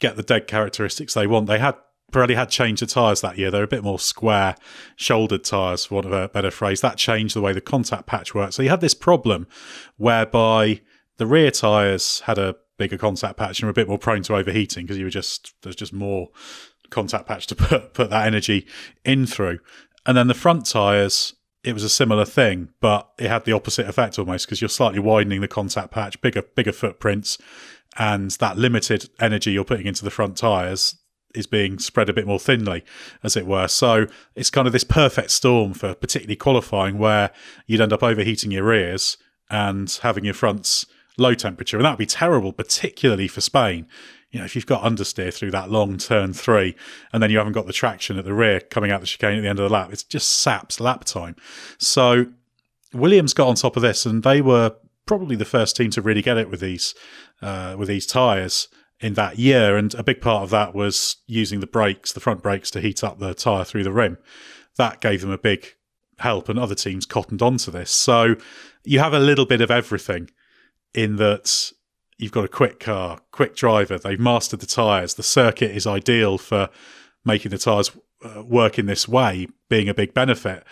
get 0.00 0.16
the 0.16 0.24
dead 0.24 0.48
characteristics 0.48 1.14
they 1.14 1.28
want, 1.28 1.46
they 1.46 1.60
had 1.60 1.76
Pirelli 2.12 2.34
had 2.34 2.50
changed 2.50 2.82
the 2.82 2.86
tyres 2.86 3.20
that 3.20 3.38
year. 3.38 3.52
They're 3.52 3.62
a 3.62 3.68
bit 3.68 3.84
more 3.84 4.00
square 4.00 4.56
shouldered 4.96 5.44
tyres, 5.44 5.84
for 5.84 5.96
want 5.96 6.06
of 6.06 6.12
a 6.12 6.28
better 6.28 6.50
phrase. 6.50 6.80
That 6.80 6.96
changed 6.96 7.36
the 7.36 7.42
way 7.42 7.52
the 7.52 7.60
contact 7.60 8.06
patch 8.06 8.34
worked. 8.34 8.54
So 8.54 8.62
you 8.62 8.70
had 8.70 8.80
this 8.80 8.94
problem 8.94 9.46
whereby 9.98 10.80
the 11.18 11.26
rear 11.26 11.52
tyres 11.52 12.20
had 12.20 12.38
a 12.38 12.56
bigger 12.78 12.96
contact 12.96 13.36
patch 13.36 13.60
and 13.60 13.66
were 13.66 13.70
a 13.70 13.74
bit 13.74 13.88
more 13.88 13.98
prone 13.98 14.22
to 14.22 14.36
overheating 14.36 14.84
because 14.84 14.98
you 14.98 15.04
were 15.04 15.10
just 15.10 15.54
there's 15.62 15.76
just 15.76 15.92
more 15.92 16.28
contact 16.90 17.26
patch 17.26 17.46
to 17.48 17.54
put 17.56 17.94
put 17.94 18.10
that 18.10 18.26
energy 18.26 18.66
in 19.04 19.26
through. 19.26 19.58
And 20.06 20.16
then 20.16 20.28
the 20.28 20.34
front 20.34 20.64
tyres, 20.64 21.34
it 21.62 21.74
was 21.74 21.84
a 21.84 21.88
similar 21.88 22.24
thing, 22.24 22.70
but 22.80 23.10
it 23.18 23.28
had 23.28 23.44
the 23.44 23.52
opposite 23.52 23.88
effect 23.88 24.18
almost 24.18 24.46
because 24.46 24.62
you're 24.62 24.68
slightly 24.68 25.00
widening 25.00 25.40
the 25.40 25.48
contact 25.48 25.90
patch, 25.90 26.20
bigger 26.20 26.42
bigger 26.42 26.72
footprints, 26.72 27.36
and 27.98 28.30
that 28.32 28.56
limited 28.56 29.10
energy 29.20 29.52
you're 29.52 29.64
putting 29.64 29.86
into 29.86 30.04
the 30.04 30.10
front 30.10 30.36
tyres 30.36 30.96
is 31.34 31.46
being 31.46 31.78
spread 31.78 32.08
a 32.08 32.12
bit 32.14 32.26
more 32.26 32.38
thinly, 32.38 32.82
as 33.22 33.36
it 33.36 33.46
were. 33.46 33.68
So 33.68 34.06
it's 34.34 34.50
kind 34.50 34.66
of 34.66 34.72
this 34.72 34.84
perfect 34.84 35.30
storm 35.30 35.74
for 35.74 35.94
particularly 35.94 36.36
qualifying 36.36 36.98
where 36.98 37.30
you'd 37.66 37.80
end 37.80 37.92
up 37.92 38.02
overheating 38.02 38.50
your 38.50 38.64
rears 38.64 39.18
and 39.50 39.90
having 40.02 40.24
your 40.24 40.34
fronts 40.34 40.86
low 41.18 41.34
temperature. 41.34 41.76
And 41.76 41.84
that 41.84 41.90
would 41.90 41.98
be 41.98 42.06
terrible, 42.06 42.52
particularly 42.52 43.28
for 43.28 43.40
Spain. 43.40 43.86
You 44.30 44.40
know, 44.40 44.44
if 44.44 44.54
you've 44.54 44.66
got 44.66 44.82
understeer 44.82 45.32
through 45.32 45.50
that 45.52 45.70
long 45.70 45.96
turn 45.96 46.32
three 46.32 46.76
and 47.12 47.22
then 47.22 47.30
you 47.30 47.38
haven't 47.38 47.54
got 47.54 47.66
the 47.66 47.72
traction 47.72 48.18
at 48.18 48.24
the 48.24 48.34
rear 48.34 48.60
coming 48.60 48.90
out 48.90 49.00
the 49.00 49.06
chicane 49.06 49.38
at 49.38 49.42
the 49.42 49.48
end 49.48 49.58
of 49.58 49.68
the 49.68 49.72
lap, 49.72 49.92
it 49.92 50.04
just 50.08 50.28
saps 50.28 50.80
lap 50.80 51.04
time. 51.04 51.34
So 51.78 52.26
Williams 52.92 53.32
got 53.32 53.48
on 53.48 53.54
top 53.54 53.76
of 53.76 53.82
this 53.82 54.04
and 54.04 54.22
they 54.22 54.40
were 54.40 54.74
probably 55.06 55.36
the 55.36 55.44
first 55.44 55.76
team 55.76 55.90
to 55.90 56.02
really 56.02 56.22
get 56.22 56.36
it 56.36 56.50
with 56.50 56.60
these 56.60 56.94
uh, 57.40 57.74
with 57.78 57.88
these 57.88 58.06
tyres 58.06 58.68
in 59.00 59.14
that 59.14 59.38
year. 59.38 59.76
And 59.76 59.94
a 59.94 60.02
big 60.02 60.20
part 60.20 60.42
of 60.42 60.50
that 60.50 60.74
was 60.74 61.16
using 61.26 61.60
the 61.60 61.66
brakes, 61.66 62.12
the 62.12 62.20
front 62.20 62.42
brakes, 62.42 62.70
to 62.72 62.80
heat 62.80 63.02
up 63.02 63.18
the 63.18 63.34
tyre 63.34 63.64
through 63.64 63.84
the 63.84 63.92
rim. 63.92 64.18
That 64.76 65.00
gave 65.00 65.22
them 65.22 65.30
a 65.30 65.38
big 65.38 65.74
help, 66.18 66.48
and 66.48 66.58
other 66.58 66.74
teams 66.74 67.06
cottoned 67.06 67.42
onto 67.42 67.70
this. 67.70 67.90
So 67.90 68.36
you 68.84 68.98
have 68.98 69.14
a 69.14 69.20
little 69.20 69.46
bit 69.46 69.60
of 69.60 69.70
everything 69.70 70.30
in 70.94 71.16
that 71.16 71.72
you've 72.18 72.32
got 72.32 72.44
a 72.44 72.48
quick 72.48 72.80
car, 72.80 73.20
quick 73.30 73.54
driver, 73.54 73.98
they've 73.98 74.18
mastered 74.18 74.60
the 74.60 74.66
tyres, 74.66 75.14
the 75.14 75.22
circuit 75.22 75.70
is 75.70 75.86
ideal 75.86 76.38
for 76.38 76.68
making 77.24 77.50
the 77.50 77.58
tyres 77.58 77.90
uh, 78.24 78.42
work 78.42 78.78
in 78.78 78.86
this 78.86 79.06
way, 79.06 79.46
being 79.68 79.88
a 79.88 79.94
big 79.94 80.12
benefit. 80.14 80.64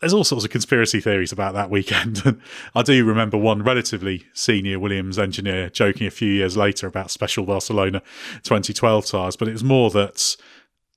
There's 0.00 0.12
all 0.12 0.24
sorts 0.24 0.44
of 0.44 0.50
conspiracy 0.50 1.00
theories 1.00 1.32
about 1.32 1.54
that 1.54 1.70
weekend. 1.70 2.40
I 2.74 2.82
do 2.82 3.04
remember 3.04 3.38
one 3.38 3.62
relatively 3.62 4.26
senior 4.34 4.78
Williams 4.78 5.18
engineer 5.18 5.70
joking 5.70 6.06
a 6.06 6.10
few 6.10 6.30
years 6.30 6.56
later 6.56 6.86
about 6.86 7.10
Special 7.10 7.44
Barcelona 7.44 8.02
2012 8.42 9.06
tyres, 9.06 9.36
but 9.36 9.48
it 9.48 9.52
was 9.52 9.64
more 9.64 9.90
that 9.90 10.36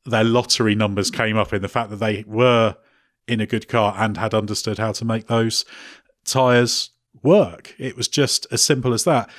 their 0.05 0.23
lottery 0.23 0.75
numbers 0.75 1.09
came 1.09 1.37
up 1.37 1.53
in 1.53 1.61
the 1.61 1.69
fact 1.69 1.89
that 1.89 1.97
they 1.97 2.23
were 2.27 2.75
in 3.27 3.39
a 3.39 3.45
good 3.45 3.67
car 3.67 3.95
and 3.97 4.17
had 4.17 4.33
understood 4.33 4.77
how 4.77 4.91
to 4.91 5.05
make 5.05 5.27
those 5.27 5.65
tyres 6.25 6.91
work. 7.23 7.75
It 7.77 7.95
was 7.95 8.07
just 8.07 8.47
as 8.51 8.61
simple 8.61 8.93
as 8.93 9.03
that. 9.03 9.29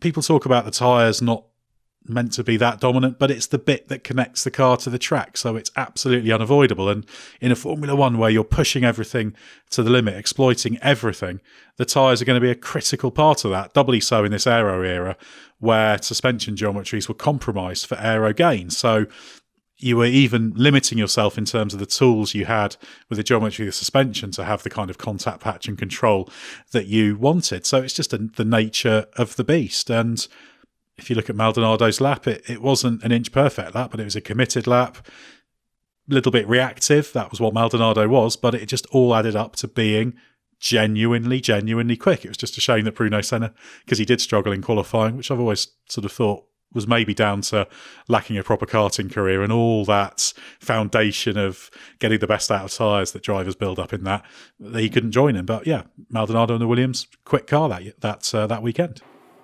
People 0.00 0.22
talk 0.22 0.44
about 0.44 0.64
the 0.64 0.70
tyres 0.70 1.22
not 1.22 1.44
meant 2.06 2.32
to 2.32 2.44
be 2.44 2.56
that 2.58 2.80
dominant, 2.80 3.18
but 3.18 3.30
it's 3.30 3.46
the 3.46 3.58
bit 3.58 3.88
that 3.88 4.04
connects 4.04 4.44
the 4.44 4.50
car 4.50 4.76
to 4.76 4.90
the 4.90 4.98
track. 4.98 5.36
So 5.36 5.56
it's 5.56 5.70
absolutely 5.76 6.32
unavoidable. 6.32 6.88
And 6.88 7.06
in 7.40 7.50
a 7.50 7.56
Formula 7.56 7.96
One 7.96 8.18
where 8.18 8.30
you're 8.30 8.44
pushing 8.44 8.84
everything 8.84 9.34
to 9.70 9.82
the 9.82 9.90
limit, 9.90 10.14
exploiting 10.14 10.78
everything, 10.82 11.40
the 11.76 11.86
tyres 11.86 12.20
are 12.20 12.24
going 12.24 12.36
to 12.36 12.44
be 12.44 12.50
a 12.50 12.56
critical 12.56 13.10
part 13.10 13.44
of 13.44 13.50
that. 13.52 13.72
Doubly 13.72 14.00
so 14.00 14.24
in 14.24 14.32
this 14.32 14.46
aero 14.46 14.82
era 14.82 15.16
where 15.58 16.00
suspension 16.02 16.56
geometries 16.56 17.08
were 17.08 17.14
compromised 17.14 17.86
for 17.86 17.98
aero 17.98 18.32
gain. 18.34 18.68
So 18.68 19.06
you 19.84 19.98
were 19.98 20.06
even 20.06 20.54
limiting 20.56 20.96
yourself 20.96 21.36
in 21.36 21.44
terms 21.44 21.74
of 21.74 21.78
the 21.78 21.84
tools 21.84 22.34
you 22.34 22.46
had 22.46 22.74
with 23.10 23.18
the 23.18 23.22
geometry 23.22 23.66
of 23.66 23.68
the 23.68 23.72
suspension 23.72 24.30
to 24.30 24.42
have 24.42 24.62
the 24.62 24.70
kind 24.70 24.88
of 24.88 24.96
contact 24.96 25.40
patch 25.40 25.68
and 25.68 25.76
control 25.76 26.30
that 26.72 26.86
you 26.86 27.16
wanted. 27.16 27.66
So 27.66 27.82
it's 27.82 27.92
just 27.92 28.14
a, 28.14 28.18
the 28.18 28.46
nature 28.46 29.06
of 29.16 29.36
the 29.36 29.44
beast. 29.44 29.90
And 29.90 30.26
if 30.96 31.10
you 31.10 31.16
look 31.16 31.28
at 31.28 31.36
Maldonado's 31.36 32.00
lap, 32.00 32.26
it, 32.26 32.48
it 32.48 32.62
wasn't 32.62 33.02
an 33.02 33.12
inch 33.12 33.30
perfect 33.30 33.74
lap, 33.74 33.90
but 33.90 34.00
it 34.00 34.04
was 34.04 34.16
a 34.16 34.22
committed 34.22 34.66
lap, 34.66 35.06
a 36.10 36.14
little 36.14 36.32
bit 36.32 36.48
reactive. 36.48 37.12
That 37.12 37.30
was 37.30 37.38
what 37.38 37.52
Maldonado 37.52 38.08
was, 38.08 38.36
but 38.36 38.54
it 38.54 38.66
just 38.66 38.86
all 38.86 39.14
added 39.14 39.36
up 39.36 39.54
to 39.56 39.68
being 39.68 40.14
genuinely, 40.60 41.42
genuinely 41.42 41.98
quick. 41.98 42.24
It 42.24 42.28
was 42.28 42.38
just 42.38 42.56
a 42.56 42.60
shame 42.62 42.86
that 42.86 42.94
Bruno 42.94 43.20
Senna, 43.20 43.52
because 43.84 43.98
he 43.98 44.06
did 44.06 44.22
struggle 44.22 44.52
in 44.52 44.62
qualifying, 44.62 45.14
which 45.18 45.30
I've 45.30 45.40
always 45.40 45.68
sort 45.90 46.06
of 46.06 46.12
thought 46.12 46.46
was 46.74 46.86
maybe 46.86 47.14
down 47.14 47.40
to 47.40 47.66
lacking 48.08 48.36
a 48.36 48.42
proper 48.42 48.66
karting 48.66 49.10
career 49.10 49.42
and 49.42 49.52
all 49.52 49.84
that 49.84 50.34
foundation 50.58 51.38
of 51.38 51.70
getting 51.98 52.18
the 52.18 52.26
best 52.26 52.50
out 52.50 52.64
of 52.64 52.72
tyres 52.72 53.12
that 53.12 53.22
drivers 53.22 53.54
build 53.54 53.78
up 53.78 53.92
in 53.92 54.04
that, 54.04 54.24
that 54.60 54.80
he 54.80 54.90
couldn't 54.90 55.12
join 55.12 55.36
him. 55.36 55.46
But 55.46 55.66
yeah, 55.66 55.84
Maldonado 56.10 56.54
and 56.54 56.60
the 56.60 56.68
Williams, 56.68 57.06
quick 57.24 57.46
car 57.46 57.68
that 57.68 58.00
that 58.00 58.34
uh, 58.34 58.46
that 58.46 58.62
weekend. 58.62 59.00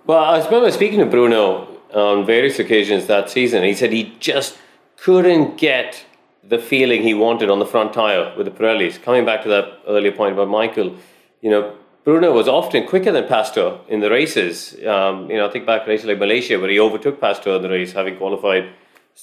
Well, 0.06 0.18
I 0.18 0.44
remember 0.44 0.70
speaking 0.72 0.98
to 0.98 1.06
Bruno 1.06 1.68
on 1.94 2.26
various 2.26 2.58
occasions 2.58 3.06
that 3.06 3.30
season. 3.30 3.62
He 3.62 3.74
said 3.74 3.92
he 3.92 4.14
just 4.18 4.58
couldn't 4.96 5.56
get 5.56 6.04
the 6.42 6.58
feeling 6.58 7.02
he 7.02 7.14
wanted 7.14 7.50
on 7.50 7.58
the 7.58 7.66
front 7.66 7.92
tire 7.92 8.34
with 8.36 8.46
the 8.46 8.50
Pirellis. 8.50 9.00
Coming 9.02 9.24
back 9.24 9.42
to 9.42 9.48
that 9.48 9.80
earlier 9.86 10.12
point 10.12 10.32
about 10.32 10.48
Michael, 10.48 10.96
you 11.40 11.50
know, 11.50 11.76
Bruno 12.04 12.32
was 12.32 12.48
often 12.48 12.86
quicker 12.86 13.12
than 13.12 13.26
Pastor 13.28 13.78
in 13.88 14.00
the 14.00 14.10
races. 14.10 14.74
Um, 14.86 15.30
you 15.30 15.36
know, 15.36 15.46
I 15.46 15.50
think 15.50 15.66
back 15.66 15.86
races 15.86 16.06
like 16.06 16.18
Malaysia 16.18 16.58
where 16.58 16.70
he 16.70 16.80
overtook 16.80 17.20
Pastor 17.20 17.56
in 17.56 17.62
the 17.62 17.68
race, 17.68 17.92
having 17.92 18.16
qualified, 18.16 18.70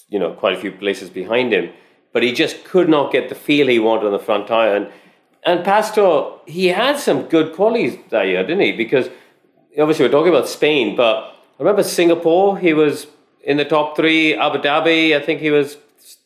you 0.09 0.19
know, 0.19 0.33
quite 0.33 0.53
a 0.53 0.61
few 0.61 0.71
places 0.71 1.09
behind 1.09 1.53
him. 1.53 1.71
But 2.13 2.21
he 2.23 2.31
just 2.31 2.63
could 2.63 2.87
not 2.87 3.11
get 3.11 3.29
the 3.29 3.35
feel 3.35 3.67
he 3.67 3.79
wanted 3.79 4.05
on 4.05 4.11
the 4.11 4.19
front 4.19 4.47
tire. 4.47 4.75
And 4.75 4.91
and 5.43 5.63
Pastor, 5.63 6.31
he 6.45 6.67
had 6.67 6.99
some 6.99 7.23
good 7.23 7.55
qualities 7.55 7.97
that 8.09 8.23
year, 8.23 8.43
didn't 8.43 8.63
he? 8.63 8.73
Because 8.73 9.09
obviously 9.79 10.05
we're 10.05 10.11
talking 10.11 10.33
about 10.33 10.47
Spain, 10.47 10.95
but 10.95 11.35
I 11.59 11.63
remember 11.63 11.83
Singapore. 11.83 12.57
He 12.57 12.73
was 12.73 13.07
in 13.43 13.57
the 13.57 13.65
top 13.65 13.95
three. 13.95 14.35
Abu 14.35 14.59
Dhabi, 14.59 15.15
I 15.15 15.25
think 15.25 15.39
he 15.41 15.51
was 15.51 15.77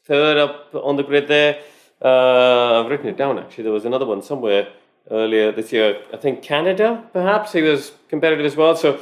third 0.06 0.38
up 0.38 0.74
on 0.74 0.96
the 0.96 1.04
grid 1.04 1.28
there. 1.28 1.62
Uh, 2.04 2.82
I've 2.82 2.90
written 2.90 3.08
it 3.08 3.18
down 3.18 3.38
actually. 3.38 3.64
There 3.64 3.74
was 3.74 3.86
another 3.86 4.06
one 4.06 4.22
somewhere 4.22 4.68
earlier 5.10 5.52
this 5.52 5.72
year. 5.72 6.02
I 6.14 6.18
think 6.18 6.42
Canada, 6.42 7.04
perhaps 7.14 7.54
he 7.54 7.62
was 7.62 7.92
competitive 8.10 8.46
as 8.46 8.56
well. 8.56 8.76
So, 8.76 9.00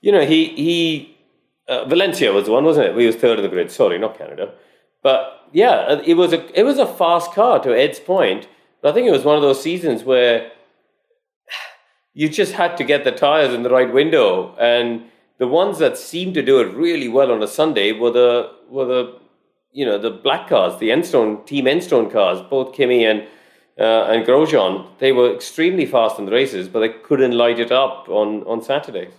you 0.00 0.12
know, 0.12 0.24
he 0.24 0.46
he 0.48 1.16
uh, 1.68 1.84
Valencia 1.86 2.32
was 2.32 2.46
the 2.46 2.52
one, 2.52 2.64
wasn't 2.64 2.86
it? 2.86 2.98
He 2.98 3.06
was 3.06 3.16
third 3.16 3.38
of 3.38 3.42
the 3.42 3.48
grid. 3.48 3.70
Sorry, 3.70 3.98
not 3.98 4.18
Canada. 4.18 4.52
But 5.02 5.48
yeah, 5.52 6.00
it 6.04 6.14
was 6.14 6.32
a 6.32 6.58
it 6.58 6.64
was 6.64 6.78
a 6.78 6.86
fast 6.86 7.32
car 7.32 7.62
to 7.62 7.78
Ed's 7.78 8.00
point. 8.00 8.48
But 8.80 8.90
I 8.90 8.94
think 8.94 9.06
it 9.06 9.12
was 9.12 9.24
one 9.24 9.36
of 9.36 9.42
those 9.42 9.62
seasons 9.62 10.04
where 10.04 10.50
you 12.14 12.28
just 12.28 12.52
had 12.52 12.76
to 12.76 12.84
get 12.84 13.04
the 13.04 13.12
tires 13.12 13.52
in 13.52 13.62
the 13.62 13.70
right 13.70 13.92
window, 13.92 14.54
and 14.58 15.04
the 15.38 15.48
ones 15.48 15.78
that 15.78 15.98
seemed 15.98 16.34
to 16.34 16.42
do 16.42 16.60
it 16.60 16.74
really 16.74 17.08
well 17.08 17.32
on 17.32 17.42
a 17.42 17.48
Sunday 17.48 17.92
were 17.92 18.10
the 18.10 18.50
were 18.68 18.86
the 18.86 19.18
you 19.72 19.84
know 19.84 19.98
the 19.98 20.10
black 20.10 20.48
cars, 20.48 20.78
the 20.78 20.90
Enstone 20.90 21.46
Team 21.46 21.66
Enstone 21.66 22.10
cars, 22.10 22.40
both 22.48 22.74
Kimi 22.74 23.04
and 23.04 23.26
uh, 23.78 24.04
and 24.04 24.26
Grosjean. 24.26 24.86
They 24.98 25.12
were 25.12 25.34
extremely 25.34 25.86
fast 25.86 26.18
in 26.18 26.26
the 26.26 26.32
races, 26.32 26.68
but 26.68 26.80
they 26.80 26.90
couldn't 26.90 27.32
light 27.32 27.58
it 27.58 27.72
up 27.72 28.08
on 28.08 28.42
on 28.44 28.62
Saturdays. 28.62 29.12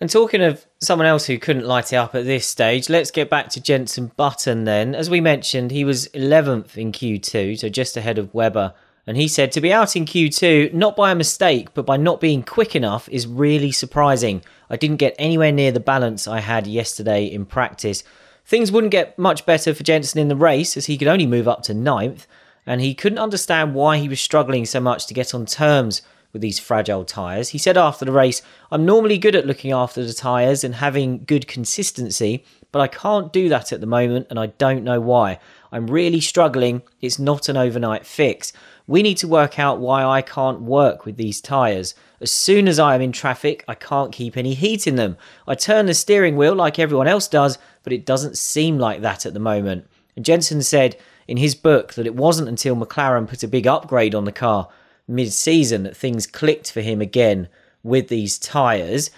And 0.00 0.10
talking 0.10 0.42
of 0.42 0.66
someone 0.80 1.06
else 1.06 1.26
who 1.26 1.38
couldn't 1.38 1.64
light 1.64 1.92
it 1.92 1.96
up 1.96 2.16
at 2.16 2.24
this 2.24 2.44
stage, 2.44 2.90
let's 2.90 3.12
get 3.12 3.30
back 3.30 3.48
to 3.50 3.60
Jenson 3.60 4.10
Button 4.16 4.64
then. 4.64 4.96
As 4.96 5.08
we 5.08 5.20
mentioned, 5.20 5.70
he 5.70 5.84
was 5.84 6.08
11th 6.08 6.76
in 6.76 6.90
Q2, 6.90 7.60
so 7.60 7.68
just 7.68 7.96
ahead 7.96 8.18
of 8.18 8.34
Webber. 8.34 8.74
And 9.06 9.16
he 9.16 9.28
said 9.28 9.52
to 9.52 9.60
be 9.60 9.72
out 9.72 9.94
in 9.94 10.04
Q2, 10.04 10.74
not 10.74 10.96
by 10.96 11.12
a 11.12 11.14
mistake, 11.14 11.72
but 11.72 11.86
by 11.86 11.98
not 11.98 12.20
being 12.20 12.42
quick 12.42 12.74
enough, 12.74 13.08
is 13.10 13.28
really 13.28 13.70
surprising. 13.70 14.42
I 14.68 14.76
didn't 14.76 14.96
get 14.96 15.14
anywhere 15.20 15.52
near 15.52 15.70
the 15.70 15.78
balance 15.78 16.26
I 16.26 16.40
had 16.40 16.66
yesterday 16.66 17.26
in 17.26 17.46
practice. 17.46 18.02
Things 18.44 18.72
wouldn't 18.72 18.90
get 18.90 19.16
much 19.18 19.46
better 19.46 19.72
for 19.72 19.84
Jenson 19.84 20.20
in 20.20 20.26
the 20.26 20.34
race, 20.34 20.76
as 20.76 20.86
he 20.86 20.98
could 20.98 21.06
only 21.06 21.26
move 21.26 21.46
up 21.46 21.62
to 21.62 21.74
ninth, 21.74 22.26
and 22.66 22.80
he 22.80 22.94
couldn't 22.94 23.18
understand 23.18 23.74
why 23.74 23.98
he 23.98 24.08
was 24.08 24.20
struggling 24.20 24.64
so 24.66 24.80
much 24.80 25.06
to 25.06 25.14
get 25.14 25.34
on 25.34 25.46
terms 25.46 26.02
with 26.32 26.42
these 26.42 26.58
fragile 26.58 27.04
tyres. 27.04 27.50
He 27.50 27.58
said 27.58 27.76
after 27.76 28.04
the 28.04 28.12
race, 28.12 28.42
I'm 28.70 28.86
normally 28.86 29.18
good 29.18 29.36
at 29.36 29.46
looking 29.46 29.72
after 29.72 30.04
the 30.04 30.14
tyres 30.14 30.64
and 30.64 30.76
having 30.76 31.24
good 31.24 31.46
consistency, 31.46 32.44
but 32.70 32.80
I 32.80 32.88
can't 32.88 33.32
do 33.32 33.48
that 33.50 33.72
at 33.72 33.80
the 33.80 33.86
moment 33.86 34.28
and 34.30 34.38
I 34.38 34.46
don't 34.46 34.84
know 34.84 35.00
why. 35.00 35.38
I'm 35.70 35.88
really 35.88 36.20
struggling. 36.20 36.82
It's 37.00 37.18
not 37.18 37.48
an 37.48 37.56
overnight 37.56 38.06
fix. 38.06 38.52
We 38.86 39.02
need 39.02 39.18
to 39.18 39.28
work 39.28 39.58
out 39.58 39.78
why 39.78 40.04
I 40.04 40.22
can't 40.22 40.62
work 40.62 41.04
with 41.04 41.16
these 41.16 41.40
tyres. 41.40 41.94
As 42.20 42.30
soon 42.30 42.66
as 42.66 42.78
I 42.78 42.94
am 42.94 43.00
in 43.00 43.12
traffic, 43.12 43.64
I 43.68 43.74
can't 43.74 44.12
keep 44.12 44.36
any 44.36 44.54
heat 44.54 44.86
in 44.86 44.96
them. 44.96 45.16
I 45.46 45.54
turn 45.54 45.86
the 45.86 45.94
steering 45.94 46.36
wheel 46.36 46.54
like 46.54 46.78
everyone 46.78 47.08
else 47.08 47.28
does, 47.28 47.58
but 47.84 47.92
it 47.92 48.06
doesn't 48.06 48.38
seem 48.38 48.78
like 48.78 49.02
that 49.02 49.26
at 49.26 49.34
the 49.34 49.40
moment. 49.40 49.86
And 50.16 50.24
Jenson 50.24 50.62
said 50.62 50.96
in 51.28 51.36
his 51.36 51.54
book 51.54 51.94
that 51.94 52.06
it 52.06 52.14
wasn't 52.14 52.48
until 52.48 52.76
McLaren 52.76 53.28
put 53.28 53.42
a 53.42 53.48
big 53.48 53.66
upgrade 53.66 54.14
on 54.14 54.24
the 54.24 54.32
car 54.32 54.68
mid 55.08 55.32
season 55.32 55.82
that 55.82 55.96
things 55.96 56.26
clicked 56.26 56.70
for 56.70 56.80
him 56.80 57.00
again 57.00 57.48
with 57.82 58.08
these 58.08 58.38
tyres. 58.38 59.10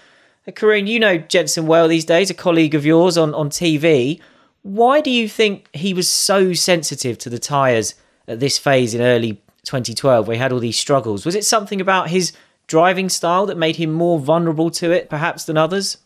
Uh, 0.47 0.67
you 0.73 0.99
know 0.99 1.17
Jenson 1.17 1.67
well 1.67 1.87
these 1.87 2.05
days, 2.05 2.29
a 2.29 2.33
colleague 2.33 2.75
of 2.75 2.85
yours 2.85 3.17
on, 3.17 3.33
on 3.33 3.49
TV. 3.49 4.19
Why 4.61 5.01
do 5.01 5.11
you 5.11 5.29
think 5.29 5.69
he 5.73 5.93
was 5.93 6.09
so 6.09 6.53
sensitive 6.53 7.17
to 7.19 7.29
the 7.29 7.39
tyres 7.39 7.95
at 8.27 8.39
this 8.39 8.57
phase 8.57 8.93
in 8.93 9.01
early 9.01 9.41
2012 9.63 10.27
where 10.27 10.35
he 10.35 10.41
had 10.41 10.51
all 10.51 10.59
these 10.59 10.77
struggles? 10.77 11.25
Was 11.25 11.35
it 11.35 11.45
something 11.45 11.79
about 11.79 12.09
his 12.09 12.33
driving 12.67 13.09
style 13.09 13.45
that 13.45 13.57
made 13.57 13.75
him 13.75 13.91
more 13.91 14.19
vulnerable 14.19 14.71
to 14.71 14.91
it 14.91 15.09
perhaps 15.09 15.45
than 15.45 15.57
others? 15.57 15.97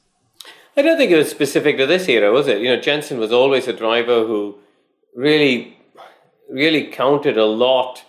I 0.76 0.82
don't 0.82 0.98
think 0.98 1.12
it 1.12 1.18
was 1.18 1.30
specific 1.30 1.78
to 1.78 1.86
this 1.86 2.08
era, 2.08 2.32
was 2.32 2.48
it? 2.48 2.62
You 2.62 2.76
know, 2.76 2.82
Jenson 2.82 3.18
was 3.18 3.32
always 3.32 3.68
a 3.68 3.74
driver 3.74 4.26
who 4.26 4.58
really, 5.16 5.78
really 6.50 6.88
counted 6.88 7.38
a 7.38 7.46
lot 7.46 8.04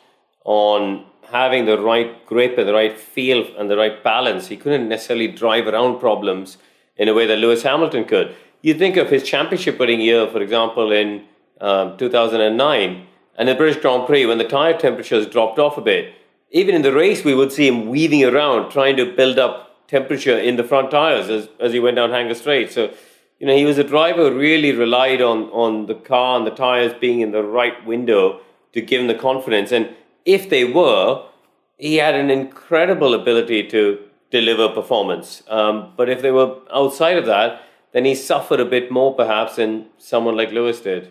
on 0.44 1.04
having 1.30 1.66
the 1.66 1.78
right 1.78 2.26
grip 2.26 2.58
and 2.58 2.68
the 2.68 2.72
right 2.72 2.98
feel 2.98 3.46
and 3.56 3.70
the 3.70 3.76
right 3.76 4.02
balance. 4.02 4.48
He 4.48 4.56
couldn't 4.56 4.88
necessarily 4.88 5.28
drive 5.28 5.66
around 5.66 6.00
problems 6.00 6.58
in 6.96 7.08
a 7.08 7.14
way 7.14 7.26
that 7.26 7.36
Lewis 7.36 7.62
Hamilton 7.62 8.04
could. 8.04 8.34
You 8.62 8.74
think 8.74 8.96
of 8.96 9.08
his 9.08 9.22
championship 9.22 9.78
winning 9.78 10.00
year, 10.00 10.26
for 10.26 10.42
example, 10.42 10.92
in 10.92 11.24
um, 11.60 11.96
2009, 11.96 13.06
and 13.36 13.48
the 13.48 13.54
British 13.54 13.80
Grand 13.80 14.06
Prix, 14.06 14.26
when 14.26 14.38
the 14.38 14.44
tyre 14.44 14.76
temperatures 14.76 15.26
dropped 15.26 15.58
off 15.58 15.78
a 15.78 15.80
bit. 15.80 16.14
Even 16.50 16.74
in 16.74 16.82
the 16.82 16.92
race, 16.92 17.24
we 17.24 17.34
would 17.34 17.52
see 17.52 17.68
him 17.68 17.88
weaving 17.88 18.24
around, 18.24 18.70
trying 18.70 18.96
to 18.96 19.06
build 19.06 19.38
up 19.38 19.86
temperature 19.88 20.38
in 20.38 20.56
the 20.56 20.64
front 20.64 20.90
tyres 20.90 21.28
as, 21.28 21.48
as 21.58 21.72
he 21.72 21.80
went 21.80 21.96
down 21.96 22.10
Hangar 22.10 22.34
Straight. 22.34 22.70
So, 22.70 22.92
you 23.40 23.46
know, 23.46 23.56
he 23.56 23.64
was 23.64 23.78
a 23.78 23.84
driver 23.84 24.30
who 24.30 24.38
really 24.38 24.72
relied 24.72 25.22
on, 25.22 25.44
on 25.44 25.86
the 25.86 25.94
car 25.94 26.36
and 26.36 26.46
the 26.46 26.50
tyres 26.50 26.92
being 27.00 27.20
in 27.20 27.32
the 27.32 27.42
right 27.42 27.84
window 27.86 28.40
to 28.74 28.82
give 28.82 29.00
him 29.00 29.06
the 29.06 29.14
confidence. 29.14 29.72
And 29.72 29.96
if 30.26 30.50
they 30.50 30.64
were, 30.64 31.24
he 31.78 31.96
had 31.96 32.14
an 32.14 32.30
incredible 32.30 33.14
ability 33.14 33.66
to 33.68 33.98
deliver 34.30 34.68
performance. 34.68 35.42
Um, 35.48 35.94
but 35.96 36.10
if 36.10 36.20
they 36.20 36.30
were 36.30 36.58
outside 36.72 37.16
of 37.16 37.24
that, 37.26 37.62
then 37.92 38.04
he 38.04 38.14
suffered 38.14 38.60
a 38.60 38.64
bit 38.66 38.92
more 38.92 39.14
perhaps 39.14 39.56
than 39.56 39.86
someone 39.96 40.36
like 40.36 40.52
Lewis 40.52 40.80
did. 40.82 41.10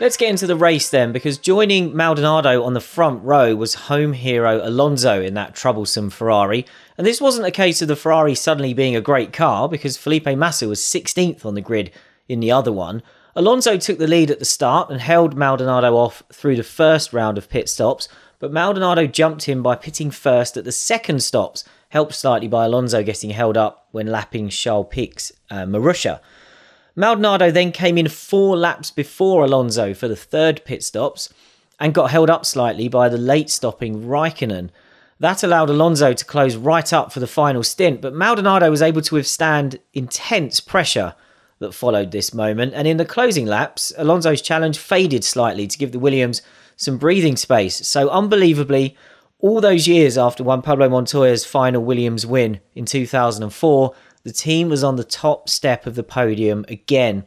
Let's 0.00 0.16
get 0.16 0.30
into 0.30 0.46
the 0.46 0.56
race 0.56 0.88
then, 0.88 1.12
because 1.12 1.36
joining 1.36 1.94
Maldonado 1.94 2.62
on 2.62 2.72
the 2.72 2.80
front 2.80 3.22
row 3.22 3.54
was 3.54 3.74
home 3.74 4.14
hero 4.14 4.66
Alonso 4.66 5.20
in 5.20 5.34
that 5.34 5.54
troublesome 5.54 6.08
Ferrari. 6.08 6.64
And 6.96 7.06
this 7.06 7.20
wasn't 7.20 7.46
a 7.46 7.50
case 7.50 7.82
of 7.82 7.88
the 7.88 7.96
Ferrari 7.96 8.34
suddenly 8.34 8.72
being 8.72 8.96
a 8.96 9.02
great 9.02 9.34
car, 9.34 9.68
because 9.68 9.98
Felipe 9.98 10.24
Massa 10.24 10.66
was 10.66 10.80
16th 10.80 11.44
on 11.44 11.54
the 11.54 11.60
grid 11.60 11.90
in 12.30 12.40
the 12.40 12.50
other 12.50 12.72
one. 12.72 13.02
Alonso 13.36 13.76
took 13.76 13.98
the 13.98 14.06
lead 14.06 14.30
at 14.30 14.38
the 14.38 14.46
start 14.46 14.88
and 14.88 15.02
held 15.02 15.36
Maldonado 15.36 15.94
off 15.94 16.22
through 16.32 16.56
the 16.56 16.62
first 16.62 17.12
round 17.12 17.36
of 17.36 17.50
pit 17.50 17.68
stops, 17.68 18.08
but 18.38 18.54
Maldonado 18.54 19.06
jumped 19.06 19.42
him 19.44 19.62
by 19.62 19.76
pitting 19.76 20.10
first 20.10 20.56
at 20.56 20.64
the 20.64 20.72
second 20.72 21.22
stops, 21.22 21.62
helped 21.90 22.14
slightly 22.14 22.48
by 22.48 22.64
Alonso 22.64 23.02
getting 23.02 23.28
held 23.28 23.58
up 23.58 23.86
when 23.90 24.06
lapping 24.06 24.48
Charles 24.48 24.86
Pic's 24.88 25.30
uh, 25.50 25.66
Marussia. 25.66 26.20
Maldonado 27.00 27.50
then 27.50 27.72
came 27.72 27.96
in 27.96 28.08
four 28.08 28.56
laps 28.56 28.90
before 28.90 29.44
Alonso 29.44 29.94
for 29.94 30.06
the 30.06 30.14
third 30.14 30.62
pit 30.64 30.84
stops 30.84 31.32
and 31.80 31.94
got 31.94 32.10
held 32.10 32.28
up 32.28 32.44
slightly 32.44 32.88
by 32.88 33.08
the 33.08 33.16
late 33.16 33.48
stopping 33.48 34.02
Raikkonen. 34.02 34.68
That 35.18 35.42
allowed 35.42 35.70
Alonso 35.70 36.12
to 36.12 36.24
close 36.24 36.56
right 36.56 36.92
up 36.92 37.10
for 37.10 37.20
the 37.20 37.26
final 37.26 37.62
stint, 37.62 38.02
but 38.02 38.14
Maldonado 38.14 38.70
was 38.70 38.82
able 38.82 39.00
to 39.02 39.14
withstand 39.14 39.78
intense 39.94 40.60
pressure 40.60 41.14
that 41.58 41.72
followed 41.72 42.10
this 42.10 42.34
moment. 42.34 42.74
And 42.74 42.86
in 42.86 42.98
the 42.98 43.04
closing 43.04 43.46
laps, 43.46 43.92
Alonso's 43.96 44.42
challenge 44.42 44.78
faded 44.78 45.24
slightly 45.24 45.66
to 45.66 45.78
give 45.78 45.92
the 45.92 45.98
Williams 45.98 46.42
some 46.76 46.98
breathing 46.98 47.36
space. 47.36 47.86
So, 47.86 48.10
unbelievably, 48.10 48.96
all 49.38 49.60
those 49.60 49.88
years 49.88 50.18
after 50.18 50.44
Juan 50.44 50.60
Pablo 50.60 50.88
Montoya's 50.88 51.46
final 51.46 51.82
Williams 51.82 52.26
win 52.26 52.60
in 52.74 52.84
2004, 52.84 53.94
the 54.22 54.32
team 54.32 54.68
was 54.68 54.84
on 54.84 54.96
the 54.96 55.04
top 55.04 55.48
step 55.48 55.86
of 55.86 55.94
the 55.94 56.02
podium 56.02 56.64
again. 56.68 57.24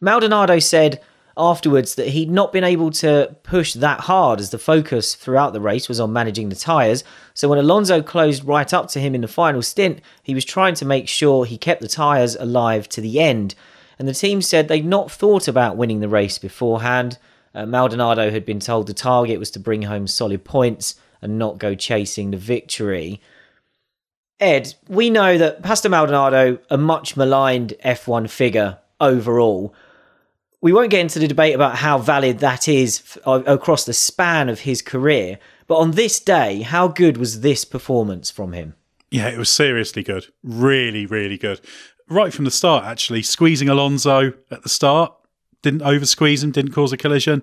Maldonado 0.00 0.58
said 0.58 1.00
afterwards 1.36 1.94
that 1.94 2.08
he'd 2.08 2.30
not 2.30 2.52
been 2.52 2.64
able 2.64 2.90
to 2.90 3.34
push 3.42 3.72
that 3.74 4.00
hard 4.00 4.40
as 4.40 4.50
the 4.50 4.58
focus 4.58 5.14
throughout 5.14 5.52
the 5.52 5.60
race 5.60 5.88
was 5.88 6.00
on 6.00 6.12
managing 6.12 6.48
the 6.48 6.56
tyres. 6.56 7.02
So 7.34 7.48
when 7.48 7.58
Alonso 7.58 8.02
closed 8.02 8.44
right 8.44 8.72
up 8.72 8.88
to 8.88 9.00
him 9.00 9.14
in 9.14 9.22
the 9.22 9.28
final 9.28 9.62
stint, 9.62 10.00
he 10.22 10.34
was 10.34 10.44
trying 10.44 10.74
to 10.74 10.84
make 10.84 11.08
sure 11.08 11.44
he 11.44 11.56
kept 11.58 11.80
the 11.80 11.88
tyres 11.88 12.36
alive 12.36 12.88
to 12.90 13.00
the 13.00 13.20
end. 13.20 13.54
And 13.98 14.06
the 14.06 14.14
team 14.14 14.42
said 14.42 14.68
they'd 14.68 14.84
not 14.84 15.10
thought 15.10 15.48
about 15.48 15.76
winning 15.76 16.00
the 16.00 16.08
race 16.08 16.38
beforehand. 16.38 17.18
Uh, 17.54 17.66
Maldonado 17.66 18.30
had 18.30 18.44
been 18.44 18.60
told 18.60 18.86
the 18.86 18.94
target 18.94 19.38
was 19.38 19.50
to 19.52 19.60
bring 19.60 19.82
home 19.82 20.06
solid 20.06 20.44
points 20.44 20.94
and 21.22 21.38
not 21.38 21.58
go 21.58 21.74
chasing 21.74 22.30
the 22.30 22.36
victory. 22.36 23.20
Ed, 24.40 24.74
we 24.88 25.10
know 25.10 25.36
that 25.38 25.62
Pastor 25.62 25.88
Maldonado, 25.88 26.58
a 26.70 26.78
much 26.78 27.16
maligned 27.16 27.74
F1 27.84 28.30
figure 28.30 28.78
overall, 28.98 29.74
we 30.62 30.72
won't 30.72 30.90
get 30.90 31.00
into 31.00 31.18
the 31.18 31.28
debate 31.28 31.54
about 31.54 31.76
how 31.76 31.98
valid 31.98 32.38
that 32.40 32.68
is 32.68 33.18
uh, 33.26 33.42
across 33.46 33.84
the 33.84 33.92
span 33.92 34.48
of 34.48 34.60
his 34.60 34.82
career, 34.82 35.38
but 35.66 35.76
on 35.76 35.92
this 35.92 36.20
day, 36.20 36.62
how 36.62 36.88
good 36.88 37.16
was 37.16 37.40
this 37.40 37.64
performance 37.64 38.30
from 38.30 38.52
him? 38.52 38.74
Yeah, 39.10 39.28
it 39.28 39.38
was 39.38 39.48
seriously 39.48 40.02
good. 40.02 40.26
Really, 40.42 41.06
really 41.06 41.38
good. 41.38 41.60
Right 42.08 42.32
from 42.32 42.44
the 42.44 42.50
start, 42.50 42.84
actually, 42.84 43.22
squeezing 43.22 43.68
Alonso 43.68 44.32
at 44.50 44.62
the 44.62 44.68
start, 44.68 45.14
didn't 45.62 45.82
over 45.82 46.06
squeeze 46.06 46.42
him, 46.42 46.50
didn't 46.50 46.72
cause 46.72 46.92
a 46.92 46.96
collision. 46.96 47.42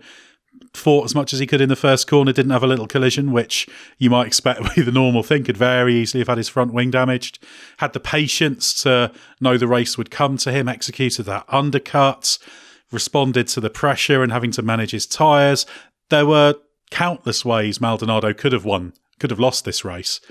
Fought 0.78 1.06
as 1.06 1.16
much 1.16 1.34
as 1.34 1.40
he 1.40 1.48
could 1.48 1.62
in 1.62 1.70
the 1.70 1.76
first 1.76 2.08
corner, 2.08 2.32
didn't 2.32 2.52
have 2.52 2.64
a 2.64 2.68
little 2.68 2.88
collision, 2.88 3.32
which 3.32 3.68
you 3.98 4.10
might 4.10 4.28
expect 4.28 4.62
would 4.64 4.76
be 4.76 4.82
the 4.82 4.92
normal 4.92 5.24
thing. 5.24 5.44
Could 5.44 5.58
very 5.58 5.96
easily 5.96 6.22
have 6.22 6.28
had 6.28 6.38
his 6.38 6.50
front 6.50 6.74
wing 6.74 6.92
damaged. 6.92 7.40
Had 7.78 7.94
the 7.94 8.00
patience 8.00 8.74
to 8.84 9.12
know 9.42 9.58
the 9.58 9.68
race 9.68 9.98
would 9.98 10.12
come 10.12 10.38
to 10.38 10.52
him, 10.52 10.68
executed 10.68 11.24
that 11.24 11.46
undercut 11.50 12.38
responded 12.92 13.48
to 13.50 13.60
the 13.60 13.70
pressure 13.70 14.24
and 14.24 14.32
having 14.32 14.52
to 14.52 14.62
manage 14.62 14.92
his 14.92 15.06
tyres. 15.06 15.66
There 16.10 16.26
were 16.26 16.56
countless 16.90 17.44
ways 17.44 17.82
Maldonado 17.82 18.34
could 18.34 18.54
have 18.54 18.64
won 18.64 18.94
could 19.20 19.30
have 19.30 19.40
lost 19.40 19.66
this 19.66 19.84
race 19.84 20.22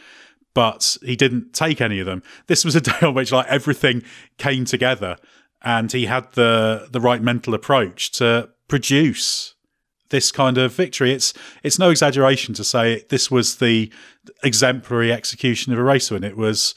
but 0.55 0.97
he 1.03 1.17
didn't 1.17 1.53
take 1.53 1.83
any 1.83 2.01
of 2.01 2.07
them. 2.07 2.23
This 2.47 2.65
was 2.65 2.75
a 2.75 2.81
day 2.93 2.97
on 3.03 3.13
which 3.13 3.31
like 3.31 3.47
everything 3.47 4.03
came 4.39 4.65
together 4.65 5.19
and 5.63 5.93
he 5.93 6.07
had 6.07 6.33
the 6.33 6.89
the 6.91 7.01
right 7.01 7.21
mental 7.21 7.53
approach 7.53 8.11
to 8.13 8.49
produce 8.67 9.55
this 10.11 10.33
kind 10.33 10.59
of 10.59 10.73
victory. 10.73 11.13
It's 11.13 11.33
it's 11.63 11.79
no 11.79 11.91
exaggeration 11.91 12.55
to 12.55 12.65
say 12.65 13.05
this 13.09 13.31
was 13.31 13.57
the 13.57 13.93
exemplary 14.43 15.13
execution 15.13 15.73
of 15.73 15.79
a 15.79 15.83
race 15.83 16.11
win. 16.11 16.25
It 16.25 16.37
was 16.37 16.75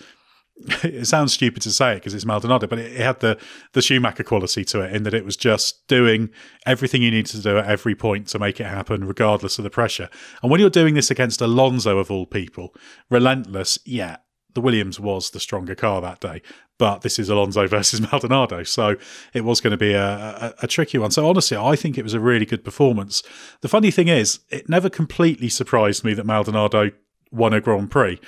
it 0.83 1.07
sounds 1.07 1.33
stupid 1.33 1.61
to 1.61 1.71
say 1.71 1.93
it 1.93 1.95
because 1.95 2.13
it's 2.13 2.25
Maldonado, 2.25 2.67
but 2.67 2.79
it, 2.79 2.93
it, 2.93 3.01
had 3.01 3.19
the 3.21 3.37
the 3.73 3.81
Schumacher 3.81 4.23
quality 4.23 4.65
to 4.65 4.81
it 4.81 4.93
in 4.93 5.03
that 5.03 5.13
it 5.13 5.23
was 5.23 5.37
just 5.37 5.87
doing 5.87 6.29
everything 6.65 7.01
you 7.01 7.11
needed 7.11 7.27
to 7.27 7.41
do 7.41 7.57
at 7.57 7.65
every 7.65 7.95
point 7.95 8.27
to 8.27 8.39
make 8.39 8.59
it 8.59 8.65
happen, 8.65 9.05
regardless 9.05 9.57
of 9.57 9.63
the 9.63 9.69
pressure. 9.69 10.09
And 10.41 10.51
when 10.51 10.59
you're 10.59 10.69
doing 10.69 10.95
this 10.95 11.09
against 11.09 11.41
Alonso 11.41 11.97
of 11.97 12.11
all 12.11 12.25
people, 12.25 12.75
relentless, 13.09 13.79
yeah, 13.85 14.17
the 14.53 14.61
Williams 14.61 14.99
was 14.99 15.29
the 15.29 15.39
stronger 15.39 15.75
car 15.75 16.01
that 16.01 16.19
day, 16.19 16.41
but 16.79 17.01
this 17.01 17.19
is 17.19 17.29
Alonso 17.29 17.67
versus 17.67 18.01
Maldonado, 18.11 18.63
so 18.63 18.95
it 19.33 19.45
was 19.45 19.61
going 19.61 19.71
to 19.71 19.77
be 19.77 19.93
a, 19.93 20.07
a, 20.07 20.53
a, 20.63 20.67
tricky 20.67 20.97
one. 20.97 21.11
So 21.11 21.29
honestly, 21.29 21.55
I 21.55 21.75
think 21.75 21.97
it 21.97 22.03
was 22.03 22.15
a 22.15 22.19
really 22.19 22.45
good 22.45 22.63
performance. 22.63 23.21
The 23.61 23.67
funny 23.67 23.91
thing 23.91 24.07
is, 24.07 24.39
it 24.49 24.67
never 24.67 24.89
completely 24.89 25.49
surprised 25.49 26.03
me 26.03 26.15
that 26.15 26.25
Maldonado 26.25 26.91
won 27.31 27.53
a 27.53 27.61
Grand 27.61 27.91
Prix, 27.91 28.19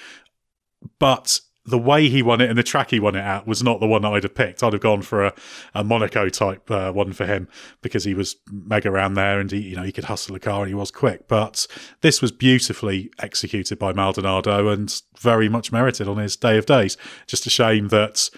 but 1.00 1.40
the 1.66 1.78
way 1.78 2.10
he 2.10 2.24
won 2.24 2.42
it 2.42 2.50
and 2.50 2.58
the 2.58 2.64
track 2.64 2.90
he 2.90 3.00
won 3.00 3.16
it 3.16 3.22
at 3.22 3.46
was 3.46 3.62
not 3.62 3.80
the 3.80 3.88
one 3.88 4.02
that 4.02 4.12
I'd 4.12 4.24
have 4.24 4.34
picked. 4.34 4.64
I'd 4.64 4.74
have 4.74 4.82
gone 4.82 5.04
for 5.04 5.26
a, 5.26 5.34
a 5.76 5.84
Monaco 5.84 6.28
type 6.28 6.70
uh, 6.72 6.92
one 6.92 7.14
for 7.14 7.26
him 7.26 7.48
because 7.82 8.04
he 8.04 8.16
was 8.16 8.36
mega 8.52 8.90
around 8.90 9.14
there 9.14 9.40
and 9.40 9.52
he, 9.52 9.60
you 9.60 9.76
know, 9.76 9.84
he 9.84 9.92
could 9.92 10.06
hustle 10.06 10.36
a 10.36 10.40
car 10.40 10.62
and 10.62 10.70
he 10.70 10.74
was 10.74 10.90
quick. 10.90 11.28
But 11.28 11.68
this 12.02 12.22
was 12.22 12.32
beautifully 12.32 13.12
executed 13.20 13.78
by 13.78 13.94
Maldonado 13.94 14.70
and 14.70 15.02
very 15.20 15.50
much 15.50 15.72
merited 15.72 16.08
on 16.08 16.18
his 16.18 16.36
day 16.36 16.58
of 16.58 16.66
days. 16.66 16.98
Just 17.28 17.46
a 17.46 17.52
shame 17.52 17.90
that 17.90 18.30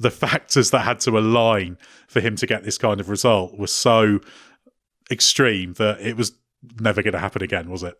the 0.00 0.10
factors 0.10 0.72
that 0.72 0.80
had 0.80 0.98
to 1.00 1.16
align 1.16 1.78
for 2.08 2.20
him 2.20 2.34
to 2.36 2.46
get 2.46 2.64
this 2.64 2.78
kind 2.78 3.00
of 3.00 3.08
result 3.08 3.56
were 3.56 3.68
so 3.68 4.18
extreme 5.08 5.74
that 5.74 6.00
it 6.00 6.16
was 6.16 6.32
never 6.80 7.00
going 7.00 7.12
to 7.12 7.20
happen 7.20 7.42
again, 7.42 7.70
was 7.70 7.84
it? 7.84 7.96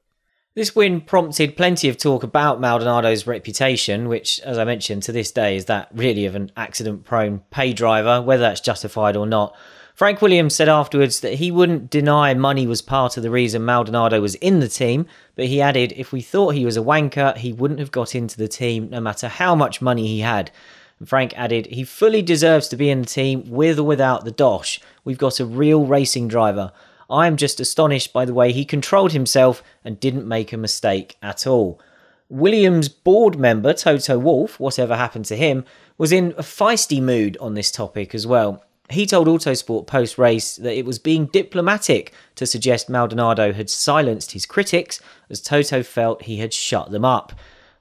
This 0.57 0.75
win 0.75 1.03
prompted 1.03 1.55
plenty 1.55 1.91
of 1.91 1.99
talk 1.99 2.23
about 2.23 2.63
Maldonado's 2.63 3.27
reputation, 3.27 4.09
which, 4.09 4.41
as 4.41 4.57
I 4.57 4.65
mentioned, 4.65 5.03
to 5.03 5.13
this 5.13 5.31
day 5.31 5.55
is 5.55 5.67
that 5.67 5.91
really 5.93 6.25
of 6.25 6.35
an 6.35 6.51
accident 6.57 7.05
prone 7.05 7.41
pay 7.51 7.75
driver, 7.75 8.23
whether 8.23 8.41
that's 8.41 8.63
justified 8.63 9.17
or 9.17 9.27
not. 9.27 9.55
Frank 9.95 10.23
Williams 10.23 10.55
said 10.55 10.71
afterwards 10.71 11.21
that 11.21 11.35
he 11.35 11.51
wouldn't 11.51 11.91
deny 11.91 12.33
money 12.33 12.67
was 12.67 12.81
part 12.81 13.19
of 13.19 13.23
the 13.23 13.29
reason 13.29 13.67
Maldonado 13.67 14.19
was 14.23 14.35
in 14.37 14.61
the 14.61 14.69
team, 14.69 15.05
but 15.35 15.45
he 15.45 15.61
added 15.61 15.93
if 15.95 16.11
we 16.11 16.23
thought 16.23 16.55
he 16.55 16.65
was 16.65 16.79
a 16.79 16.83
wanker, 16.83 17.37
he 17.37 17.53
wouldn't 17.53 17.81
have 17.81 17.93
got 17.93 18.15
into 18.15 18.39
the 18.39 18.49
team 18.49 18.89
no 18.89 18.99
matter 18.99 19.29
how 19.29 19.55
much 19.55 19.83
money 19.83 20.07
he 20.07 20.21
had. 20.21 20.51
And 20.99 21.07
Frank 21.07 21.35
added, 21.37 21.67
he 21.67 21.85
fully 21.85 22.23
deserves 22.23 22.69
to 22.69 22.79
be 22.79 22.89
in 22.89 23.03
the 23.03 23.07
team 23.07 23.45
with 23.51 23.79
or 23.79 23.85
without 23.85 24.25
the 24.25 24.31
dosh. 24.31 24.81
We've 25.05 25.19
got 25.19 25.39
a 25.39 25.45
real 25.45 25.85
racing 25.85 26.29
driver. 26.29 26.73
I 27.09 27.27
am 27.27 27.37
just 27.37 27.61
astonished 27.61 28.13
by 28.13 28.25
the 28.25 28.35
way 28.35 28.53
he 28.53 28.65
controlled 28.65 29.13
himself 29.13 29.63
and 29.85 30.01
didn't 30.01 30.27
make 30.27 30.53
a 30.53 30.57
mistake 30.57 31.17
at 31.23 31.47
all. 31.47 31.81
Williams 32.29 32.89
board 32.89 33.39
member 33.39 33.73
Toto 33.73 34.19
Wolff, 34.19 34.59
whatever 34.59 34.97
happened 34.97 35.27
to 35.27 35.37
him, 35.37 35.65
was 35.97 36.11
in 36.11 36.35
a 36.37 36.43
feisty 36.43 37.01
mood 37.01 37.37
on 37.41 37.55
this 37.55 37.71
topic 37.71 38.15
as 38.15 38.27
well. 38.27 38.65
He 38.91 39.07
told 39.07 39.27
Autosport 39.27 39.87
post 39.87 40.19
race 40.19 40.57
that 40.57 40.77
it 40.77 40.85
was 40.85 40.99
being 40.99 41.27
diplomatic 41.27 42.13
to 42.37 42.47
suggest 42.47 42.89
Maldonado 42.89 43.53
had 43.53 43.71
silenced 43.71 44.33
his 44.33 44.47
critics, 44.47 45.01
as 45.31 45.41
Toto 45.41 45.83
felt 45.83 46.23
he 46.23 46.39
had 46.39 46.53
shut 46.53 46.91
them 46.91 47.05
up. 47.05 47.33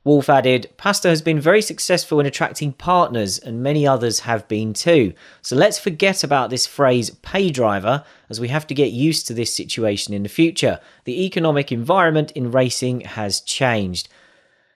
Wolff 0.04 0.30
added, 0.30 0.70
Pastor 0.78 1.10
has 1.10 1.24
been 1.24 1.40
very 1.40 1.64
successful 1.64 2.20
in 2.20 2.28
attracting 2.28 2.74
partners, 2.74 3.40
and 3.40 3.64
many 3.64 3.88
others 3.88 4.20
have 4.20 4.48
been 4.48 4.72
too. 4.72 5.14
So 5.42 5.56
let's 5.56 5.80
forget 5.80 6.24
about 6.24 6.52
this 6.52 6.68
phrase 6.68 7.10
pay 7.10 7.50
driver, 7.50 8.04
as 8.30 8.40
we 8.40 8.48
have 8.48 8.68
to 8.68 8.74
get 8.74 8.92
used 8.92 9.28
to 9.28 9.34
this 9.34 9.54
situation 9.54 10.14
in 10.14 10.24
the 10.24 10.30
future. 10.30 10.80
The 11.06 11.26
economic 11.26 11.72
environment 11.72 12.32
in 12.32 12.52
racing 12.52 13.02
has 13.02 13.42
changed. 13.42 14.10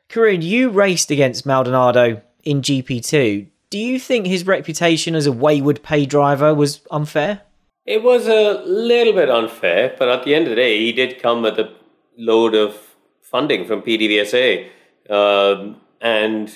Karun, 0.09 0.41
you 0.41 0.69
raced 0.69 1.11
against 1.11 1.45
Maldonado 1.45 2.21
in 2.43 2.61
GP2. 2.61 3.47
Do 3.69 3.77
you 3.77 3.99
think 3.99 4.25
his 4.25 4.47
reputation 4.47 5.15
as 5.15 5.27
a 5.27 5.31
wayward 5.31 5.83
pay 5.83 6.05
driver 6.05 6.53
was 6.53 6.81
unfair? 6.89 7.41
It 7.85 8.03
was 8.03 8.27
a 8.27 8.63
little 8.65 9.13
bit 9.13 9.29
unfair, 9.29 9.95
but 9.97 10.09
at 10.09 10.23
the 10.23 10.35
end 10.35 10.45
of 10.45 10.51
the 10.51 10.55
day, 10.55 10.79
he 10.79 10.91
did 10.91 11.21
come 11.21 11.41
with 11.41 11.59
a 11.59 11.73
load 12.17 12.55
of 12.55 12.75
funding 13.21 13.65
from 13.65 13.81
PDVSA 13.81 14.69
um, 15.09 15.77
and 16.01 16.55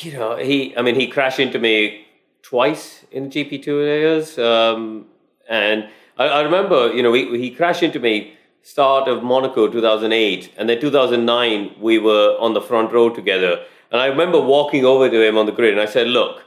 you 0.00 0.12
know, 0.12 0.36
he, 0.36 0.76
I 0.76 0.82
mean, 0.82 0.94
he 0.94 1.08
crashed 1.08 1.40
into 1.40 1.58
me 1.58 2.06
twice 2.42 3.04
in 3.10 3.30
GP2 3.30 3.66
years. 3.66 4.38
Um, 4.38 5.06
and 5.48 5.88
I, 6.18 6.24
I, 6.26 6.40
remember, 6.42 6.92
you 6.92 7.02
know, 7.02 7.10
we, 7.10 7.38
he 7.38 7.50
crashed 7.50 7.82
into 7.82 7.98
me 7.98 8.34
start 8.62 9.08
of 9.08 9.22
Monaco 9.22 9.68
2008. 9.68 10.52
And 10.56 10.68
then 10.68 10.80
2009, 10.80 11.76
we 11.78 11.98
were 11.98 12.36
on 12.40 12.54
the 12.54 12.60
front 12.60 12.92
row 12.92 13.10
together. 13.10 13.64
And 13.92 14.00
I 14.00 14.06
remember 14.06 14.40
walking 14.40 14.84
over 14.84 15.08
to 15.08 15.28
him 15.28 15.36
on 15.36 15.46
the 15.46 15.52
grid 15.52 15.72
and 15.72 15.80
I 15.80 15.86
said, 15.86 16.08
look, 16.08 16.42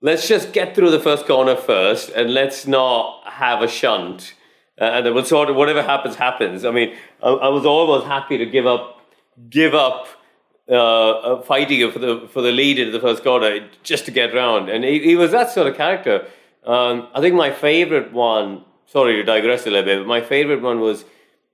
let's 0.00 0.26
just 0.26 0.52
get 0.52 0.74
through 0.74 0.90
the 0.90 0.98
first 1.00 1.26
corner 1.26 1.54
first 1.54 2.10
and 2.10 2.32
let's 2.32 2.66
not 2.66 3.22
have 3.26 3.62
a 3.62 3.68
shunt. 3.68 4.34
Uh, 4.80 4.84
and 4.84 5.06
then 5.06 5.14
we'll 5.14 5.24
sort 5.24 5.50
of, 5.50 5.56
whatever 5.56 5.82
happens, 5.82 6.16
happens. 6.16 6.64
I 6.64 6.70
mean, 6.70 6.96
I, 7.22 7.28
I 7.28 7.48
was 7.48 7.66
almost 7.66 8.06
happy 8.06 8.38
to 8.38 8.46
give 8.46 8.66
up 8.66 8.98
give 9.48 9.74
up 9.74 10.06
uh, 10.68 10.74
uh, 10.74 11.42
fighting 11.42 11.90
for 11.90 11.98
the 11.98 12.28
for 12.32 12.42
the 12.42 12.52
lead 12.52 12.78
into 12.78 12.92
the 12.92 13.00
first 13.00 13.22
quarter 13.22 13.68
just 13.82 14.04
to 14.06 14.10
get 14.10 14.34
round. 14.34 14.68
And 14.68 14.84
he, 14.84 15.00
he 15.00 15.16
was 15.16 15.30
that 15.32 15.50
sort 15.50 15.66
of 15.66 15.76
character. 15.76 16.26
Um, 16.64 17.08
I 17.14 17.20
think 17.20 17.34
my 17.34 17.50
favorite 17.50 18.12
one. 18.12 18.64
Sorry 18.86 19.14
to 19.14 19.22
digress 19.22 19.66
a 19.66 19.70
little 19.70 19.84
bit, 19.84 19.98
but 20.00 20.06
my 20.06 20.20
favorite 20.20 20.60
one 20.60 20.80
was 20.80 21.04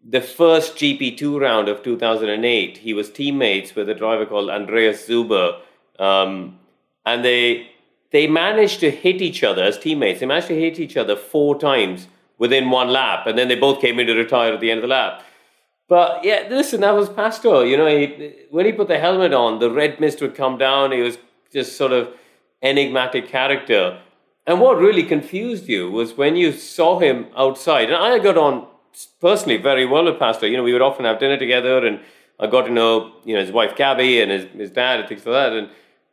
the 0.04 0.20
first 0.20 0.74
GP2 0.76 1.40
round 1.40 1.68
of 1.68 1.82
2008. 1.82 2.78
He 2.78 2.92
was 2.92 3.10
teammates 3.10 3.74
with 3.74 3.88
a 3.88 3.94
driver 3.94 4.26
called 4.26 4.50
Andreas 4.50 5.06
Zuber, 5.06 5.60
um, 5.98 6.58
and 7.06 7.24
they 7.24 7.70
they 8.10 8.26
managed 8.26 8.80
to 8.80 8.90
hit 8.90 9.20
each 9.20 9.44
other 9.44 9.62
as 9.62 9.78
teammates. 9.78 10.20
They 10.20 10.26
managed 10.26 10.48
to 10.48 10.58
hit 10.58 10.80
each 10.80 10.96
other 10.96 11.14
four 11.14 11.58
times 11.58 12.08
within 12.38 12.70
one 12.70 12.88
lap, 12.88 13.26
and 13.26 13.38
then 13.38 13.48
they 13.48 13.56
both 13.56 13.80
came 13.80 13.98
in 13.98 14.06
to 14.06 14.14
retire 14.14 14.52
at 14.54 14.60
the 14.60 14.70
end 14.70 14.78
of 14.78 14.82
the 14.82 14.88
lap. 14.88 15.22
But 15.88 16.24
yeah, 16.24 16.46
listen, 16.50 16.80
that 16.82 16.94
was 16.94 17.08
Pastor. 17.08 17.64
You 17.64 17.76
know, 17.76 17.86
he, 17.86 18.34
when 18.50 18.66
he 18.66 18.72
put 18.72 18.88
the 18.88 18.98
helmet 18.98 19.32
on, 19.32 19.58
the 19.58 19.70
red 19.70 20.00
mist 20.00 20.20
would 20.20 20.34
come 20.34 20.58
down. 20.58 20.92
He 20.92 21.00
was 21.00 21.18
just 21.52 21.76
sort 21.76 21.92
of 21.92 22.08
enigmatic 22.62 23.28
character. 23.28 24.00
And 24.48 24.62
what 24.62 24.78
really 24.78 25.02
confused 25.02 25.68
you 25.68 25.90
was 25.90 26.16
when 26.16 26.34
you 26.34 26.52
saw 26.52 26.98
him 26.98 27.26
outside. 27.36 27.90
And 27.90 27.96
I 27.96 28.18
got 28.18 28.38
on 28.38 28.66
personally 29.20 29.58
very 29.58 29.84
well 29.84 30.06
with 30.06 30.18
Pastor. 30.18 30.46
You 30.48 30.56
know, 30.56 30.62
we 30.62 30.72
would 30.72 30.80
often 30.80 31.04
have 31.04 31.18
dinner 31.18 31.36
together, 31.36 31.86
and 31.86 32.00
I 32.40 32.46
got 32.46 32.62
to 32.62 32.72
know 32.72 33.12
you 33.26 33.34
know 33.34 33.42
his 33.42 33.52
wife 33.52 33.76
Gabby 33.76 34.22
and 34.22 34.30
his 34.30 34.46
his 34.54 34.70
dad 34.70 35.00
and 35.00 35.08
things 35.08 35.26
like 35.26 35.34
that. 35.34 35.52
And 35.52 35.68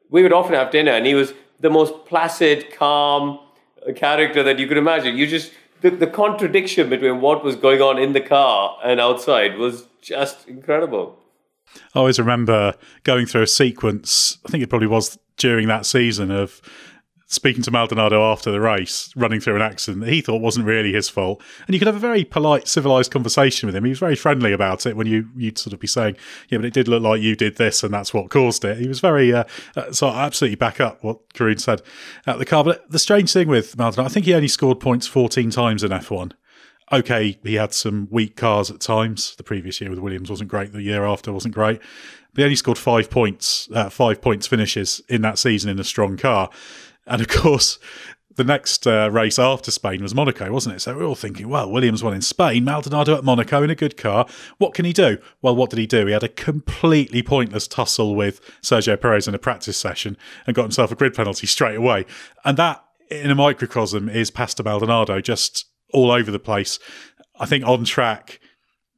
we 0.10 0.22
would 0.22 0.34
often 0.34 0.54
have 0.54 0.70
dinner, 0.70 0.92
and 0.92 1.06
he 1.06 1.16
was 1.16 1.34
the 1.62 1.70
most 1.70 2.06
placid, 2.06 2.76
calm 2.76 3.40
character 3.96 4.44
that 4.44 4.60
you 4.60 4.68
could 4.68 4.78
imagine. 4.78 5.16
You 5.16 5.28
just 5.28 5.54
the, 5.80 5.92
the 5.92 6.08
contradiction 6.08 6.90
between 6.90 7.22
what 7.22 7.42
was 7.42 7.56
going 7.56 7.82
on 7.82 7.98
in 7.98 8.12
the 8.12 8.22
car 8.22 8.78
and 8.84 9.00
outside 9.00 9.58
was 9.58 9.88
just 10.02 10.46
incredible. 10.50 11.18
I 11.94 12.00
always 12.00 12.20
remember 12.20 12.74
going 13.04 13.28
through 13.28 13.44
a 13.44 13.48
sequence, 13.48 14.40
I 14.46 14.50
think 14.50 14.62
it 14.62 14.70
probably 14.70 14.88
was 14.88 15.18
during 15.38 15.68
that 15.68 15.86
season, 15.86 16.32
of 16.32 16.62
speaking 17.28 17.64
to 17.64 17.72
Maldonado 17.72 18.24
after 18.24 18.52
the 18.52 18.62
race, 18.62 19.12
running 19.16 19.40
through 19.40 19.56
an 19.56 19.62
accident 19.62 20.04
that 20.04 20.12
he 20.12 20.22
thought 20.22 20.42
wasn't 20.42 20.66
really 20.66 20.94
his 20.94 21.10
fault. 21.10 21.42
And 21.66 21.74
you 21.74 21.80
could 21.80 21.88
have 21.88 21.96
a 21.96 22.00
very 22.00 22.24
polite, 22.24 22.68
civilized 22.68 23.12
conversation 23.12 23.68
with 23.68 23.76
him. 23.76 23.84
He 23.84 23.90
was 23.90 24.00
very 24.00 24.16
friendly 24.16 24.54
about 24.54 24.86
it 24.86 24.96
when 24.96 25.08
you, 25.08 25.30
you'd 25.36 25.58
sort 25.58 25.74
of 25.74 25.80
be 25.80 25.88
saying, 25.88 26.18
yeah, 26.50 26.60
but 26.60 26.66
it 26.66 26.74
did 26.74 26.88
look 26.88 27.02
like 27.02 27.22
you 27.22 27.36
did 27.36 27.58
this 27.58 27.84
and 27.84 27.94
that's 27.94 28.14
what 28.14 28.30
caused 28.30 28.64
it. 28.64 28.78
He 28.78 28.88
was 28.88 29.00
very, 29.00 29.34
uh, 29.34 29.46
uh, 29.76 29.92
so 29.92 30.08
I 30.08 30.26
absolutely 30.26 30.56
back 30.56 30.80
up 30.80 31.04
what 31.04 31.28
Karun 31.30 31.60
said 31.60 31.82
at 32.28 32.38
the 32.38 32.46
car. 32.46 32.64
But 32.64 32.90
the 32.92 33.00
strange 33.00 33.34
thing 33.34 33.48
with 33.48 33.78
Maldonado, 33.78 34.10
I 34.10 34.14
think 34.14 34.28
he 34.28 34.34
only 34.34 34.48
scored 34.48 34.80
points 34.80 35.08
14 35.08 35.50
times 35.50 35.84
in 35.84 35.92
F1 35.92 36.34
okay, 36.92 37.38
he 37.44 37.56
had 37.56 37.74
some 37.74 38.08
weak 38.12 38.36
cars 38.36 38.70
at 38.70 38.80
times. 38.80 39.36
The 39.36 39.44
previous 39.44 39.82
year 39.82 39.90
with 39.90 40.00
Williams 40.00 40.30
wasn't 40.30 40.50
great. 40.50 40.72
The 40.72 40.82
year 40.82 41.06
after 41.06 41.34
wasn't 41.34 41.56
great. 41.56 41.80
But 42.34 42.42
he 42.42 42.44
only 42.44 42.56
scored 42.56 42.78
five 42.78 43.10
points, 43.10 43.70
uh, 43.74 43.90
five 43.90 44.22
points 44.22 44.46
finishes 44.46 45.02
in 45.08 45.22
that 45.22 45.40
season 45.40 45.70
in 45.70 45.80
a 45.80 45.84
strong 45.84 46.18
car. 46.18 46.50
And 47.08 47.22
of 47.22 47.28
course, 47.30 47.80
the 48.36 48.44
next 48.44 48.86
uh, 48.86 49.10
race 49.12 49.40
after 49.40 49.72
Spain 49.72 50.02
was 50.02 50.14
Monaco, 50.14 50.52
wasn't 50.52 50.76
it? 50.76 50.80
So 50.80 50.96
we're 50.96 51.06
all 51.06 51.16
thinking, 51.16 51.48
well, 51.48 51.72
Williams 51.72 52.04
won 52.04 52.14
in 52.14 52.22
Spain, 52.22 52.66
Maldonado 52.66 53.16
at 53.16 53.24
Monaco 53.24 53.64
in 53.64 53.70
a 53.70 53.76
good 53.76 53.96
car. 53.96 54.26
What 54.58 54.74
can 54.74 54.86
he 54.86 54.92
do? 54.92 55.18
Well, 55.42 55.56
what 55.56 55.70
did 55.70 55.80
he 55.80 55.88
do? 55.88 56.06
He 56.06 56.12
had 56.12 56.24
a 56.24 56.30
completely 56.30 57.24
pointless 57.24 57.68
tussle 57.68 58.14
with 58.14 58.42
Sergio 58.62 59.00
Perez 59.00 59.28
in 59.28 59.36
a 59.36 59.40
practice 59.40 59.78
session 59.78 60.18
and 60.46 60.56
got 60.56 60.64
himself 60.64 60.92
a 60.92 60.96
grid 60.96 61.14
penalty 61.14 61.48
straight 61.48 61.78
away. 61.78 62.06
And 62.44 62.58
that, 62.58 62.84
in 63.10 63.32
a 63.32 63.36
microcosm, 63.36 64.10
is 64.10 64.32
Pastor 64.32 64.64
Maldonado 64.64 65.22
just 65.22 65.66
all 65.94 66.12
over 66.12 66.30
the 66.30 66.40
place. 66.40 66.78
I 67.40 67.46
think 67.46 67.66
on 67.66 67.86
track, 67.86 68.42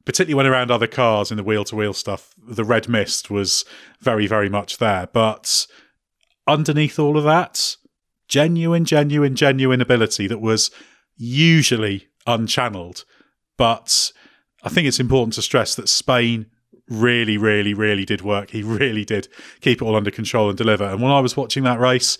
particularly 0.04 0.34
when 0.34 0.46
around 0.46 0.70
other 0.70 0.86
cars 0.88 1.30
in 1.30 1.36
the 1.36 1.44
wheel 1.44 1.64
to 1.64 1.76
wheel 1.76 1.92
stuff, 1.92 2.34
the 2.36 2.64
red 2.64 2.88
mist 2.88 3.30
was 3.30 3.64
very, 4.00 4.26
very 4.26 4.48
much 4.48 4.78
there. 4.78 5.08
But 5.12 5.66
underneath 6.46 6.98
all 6.98 7.16
of 7.16 7.24
that, 7.24 7.76
genuine, 8.28 8.84
genuine, 8.84 9.34
genuine 9.34 9.80
ability 9.80 10.26
that 10.28 10.40
was 10.40 10.70
usually 11.16 12.08
unchanneled. 12.26 13.04
But 13.56 14.12
I 14.62 14.68
think 14.68 14.86
it's 14.86 15.00
important 15.00 15.34
to 15.34 15.42
stress 15.42 15.74
that 15.74 15.88
Spain 15.88 16.46
really, 16.88 17.36
really, 17.36 17.74
really 17.74 18.04
did 18.04 18.22
work. 18.22 18.50
He 18.50 18.62
really 18.62 19.04
did 19.04 19.28
keep 19.60 19.82
it 19.82 19.84
all 19.84 19.96
under 19.96 20.10
control 20.10 20.48
and 20.48 20.56
deliver. 20.56 20.84
And 20.84 21.02
when 21.02 21.12
I 21.12 21.20
was 21.20 21.36
watching 21.36 21.64
that 21.64 21.80
race, 21.80 22.18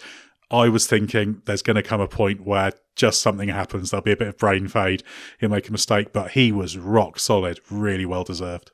I 0.51 0.69
was 0.69 0.87
thinking 0.87 1.43
there's 1.45 1.63
going 1.63 1.77
to 1.77 1.83
come 1.83 2.01
a 2.01 2.09
point 2.09 2.45
where 2.45 2.73
just 2.97 3.21
something 3.21 3.49
happens. 3.49 3.91
There'll 3.91 4.03
be 4.03 4.13
a 4.13 4.17
bit 4.17 4.29
of 4.29 4.39
brain 4.39 4.67
fade. 4.67 5.03
He'll 5.39 5.51
make 5.51 5.69
a 5.69 5.73
mistake, 5.73 6.13
but 6.13 6.33
he 6.33 6.53
was 6.53 6.77
rock 6.77 7.19
solid, 7.19 7.61
really 7.71 8.07
well 8.07 8.25
deserved. 8.25 8.73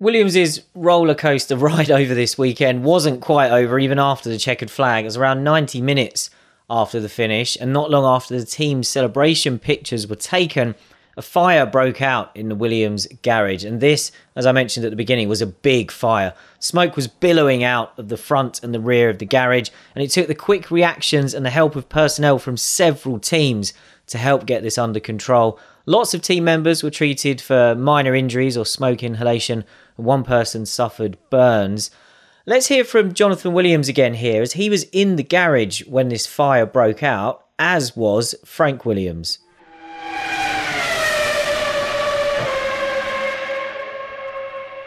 Williams's 0.00 0.62
roller 0.74 1.14
coaster 1.14 1.56
ride 1.56 1.90
over 1.90 2.14
this 2.14 2.38
weekend 2.38 2.84
wasn't 2.84 3.20
quite 3.20 3.50
over 3.50 3.78
even 3.78 3.98
after 3.98 4.28
the 4.30 4.38
checkered 4.38 4.70
flag. 4.70 5.04
It 5.04 5.08
was 5.08 5.16
around 5.16 5.42
90 5.42 5.82
minutes 5.82 6.30
after 6.70 7.00
the 7.00 7.08
finish, 7.08 7.56
and 7.60 7.72
not 7.72 7.90
long 7.90 8.04
after 8.04 8.38
the 8.38 8.46
team's 8.46 8.88
celebration 8.88 9.58
pictures 9.58 10.06
were 10.06 10.16
taken, 10.16 10.74
a 11.16 11.22
fire 11.22 11.66
broke 11.66 12.00
out 12.00 12.30
in 12.36 12.48
the 12.48 12.54
Williams 12.54 13.08
garage, 13.22 13.64
and 13.64 13.80
this, 13.80 14.12
as 14.36 14.46
I 14.46 14.52
mentioned 14.52 14.86
at 14.86 14.90
the 14.90 14.96
beginning, 14.96 15.28
was 15.28 15.42
a 15.42 15.46
big 15.46 15.90
fire. 15.90 16.32
Smoke 16.60 16.94
was 16.94 17.08
billowing 17.08 17.64
out 17.64 17.98
of 17.98 18.08
the 18.08 18.16
front 18.16 18.62
and 18.62 18.72
the 18.72 18.78
rear 18.78 19.10
of 19.10 19.18
the 19.18 19.26
garage, 19.26 19.70
and 19.96 20.04
it 20.04 20.12
took 20.12 20.28
the 20.28 20.34
quick 20.36 20.70
reactions 20.70 21.34
and 21.34 21.44
the 21.44 21.50
help 21.50 21.74
of 21.74 21.88
personnel 21.88 22.38
from 22.38 22.56
several 22.56 23.18
teams 23.18 23.72
to 24.06 24.16
help 24.16 24.46
get 24.46 24.62
this 24.62 24.78
under 24.78 25.00
control. 25.00 25.58
Lots 25.86 26.14
of 26.14 26.22
team 26.22 26.44
members 26.44 26.84
were 26.84 26.90
treated 26.90 27.40
for 27.40 27.74
minor 27.74 28.14
injuries 28.14 28.56
or 28.56 28.64
smoke 28.64 29.02
inhalation, 29.02 29.64
and 29.96 30.06
one 30.06 30.22
person 30.22 30.66
suffered 30.66 31.18
burns. 31.30 31.90
Let's 32.48 32.68
hear 32.68 32.82
from 32.82 33.12
Jonathan 33.12 33.52
Williams 33.52 33.90
again 33.90 34.14
here, 34.14 34.40
as 34.40 34.54
he 34.54 34.70
was 34.70 34.84
in 34.84 35.16
the 35.16 35.22
garage 35.22 35.82
when 35.86 36.08
this 36.08 36.26
fire 36.26 36.64
broke 36.64 37.02
out, 37.02 37.44
as 37.58 37.94
was 37.94 38.34
Frank 38.42 38.86
Williams. 38.86 39.38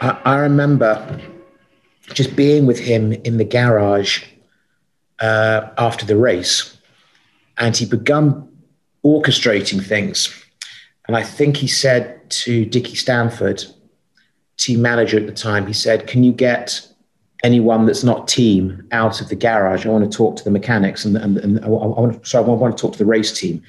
I, 0.00 0.18
I 0.24 0.38
remember 0.38 1.20
just 2.12 2.34
being 2.34 2.66
with 2.66 2.80
him 2.80 3.12
in 3.12 3.36
the 3.36 3.44
garage 3.44 4.24
uh, 5.20 5.68
after 5.78 6.04
the 6.04 6.16
race, 6.16 6.76
and 7.58 7.76
he 7.76 7.86
begun 7.86 8.50
orchestrating 9.04 9.86
things. 9.86 10.34
And 11.06 11.16
I 11.16 11.22
think 11.22 11.58
he 11.58 11.68
said 11.68 12.28
to 12.28 12.64
Dickie 12.64 12.96
Stanford, 12.96 13.64
team 14.56 14.82
manager 14.82 15.16
at 15.16 15.26
the 15.26 15.32
time, 15.32 15.68
he 15.68 15.72
said, 15.72 16.08
"Can 16.08 16.24
you 16.24 16.32
get 16.32 16.88
anyone 17.42 17.86
that's 17.86 18.04
not 18.04 18.28
team 18.28 18.86
out 18.92 19.20
of 19.20 19.28
the 19.28 19.36
garage? 19.36 19.86
I 19.86 19.90
want 19.90 20.10
to 20.10 20.16
talk 20.16 20.36
to 20.36 20.44
the 20.44 20.50
mechanics, 20.50 21.04
and, 21.04 21.16
and, 21.16 21.38
and 21.38 21.64
I, 21.64 21.68
want. 21.68 22.26
Sorry, 22.26 22.44
I 22.44 22.48
want 22.48 22.76
to 22.76 22.80
talk 22.80 22.92
to 22.92 22.98
the 22.98 23.06
race 23.06 23.32
team." 23.38 23.62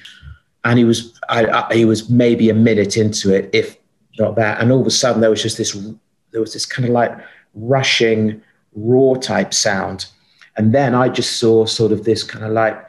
And 0.64 0.78
he 0.78 0.84
was, 0.84 1.18
I, 1.28 1.46
I, 1.46 1.74
he 1.74 1.84
was 1.84 2.08
maybe 2.08 2.48
a 2.48 2.54
minute 2.54 2.96
into 2.96 3.34
it, 3.34 3.50
if 3.52 3.76
not 4.18 4.36
that. 4.36 4.62
And 4.62 4.72
all 4.72 4.80
of 4.80 4.86
a 4.86 4.90
sudden, 4.90 5.20
there 5.20 5.28
was 5.28 5.42
just 5.42 5.58
this 5.58 5.76
there 6.34 6.40
was 6.40 6.52
this 6.52 6.66
kind 6.66 6.86
of 6.86 6.92
like 6.92 7.16
rushing 7.54 8.42
raw 8.74 9.14
type 9.14 9.54
sound 9.54 10.06
and 10.56 10.74
then 10.74 10.94
i 10.94 11.08
just 11.08 11.38
saw 11.38 11.64
sort 11.64 11.92
of 11.92 12.04
this 12.04 12.22
kind 12.22 12.44
of 12.44 12.52
like 12.52 12.86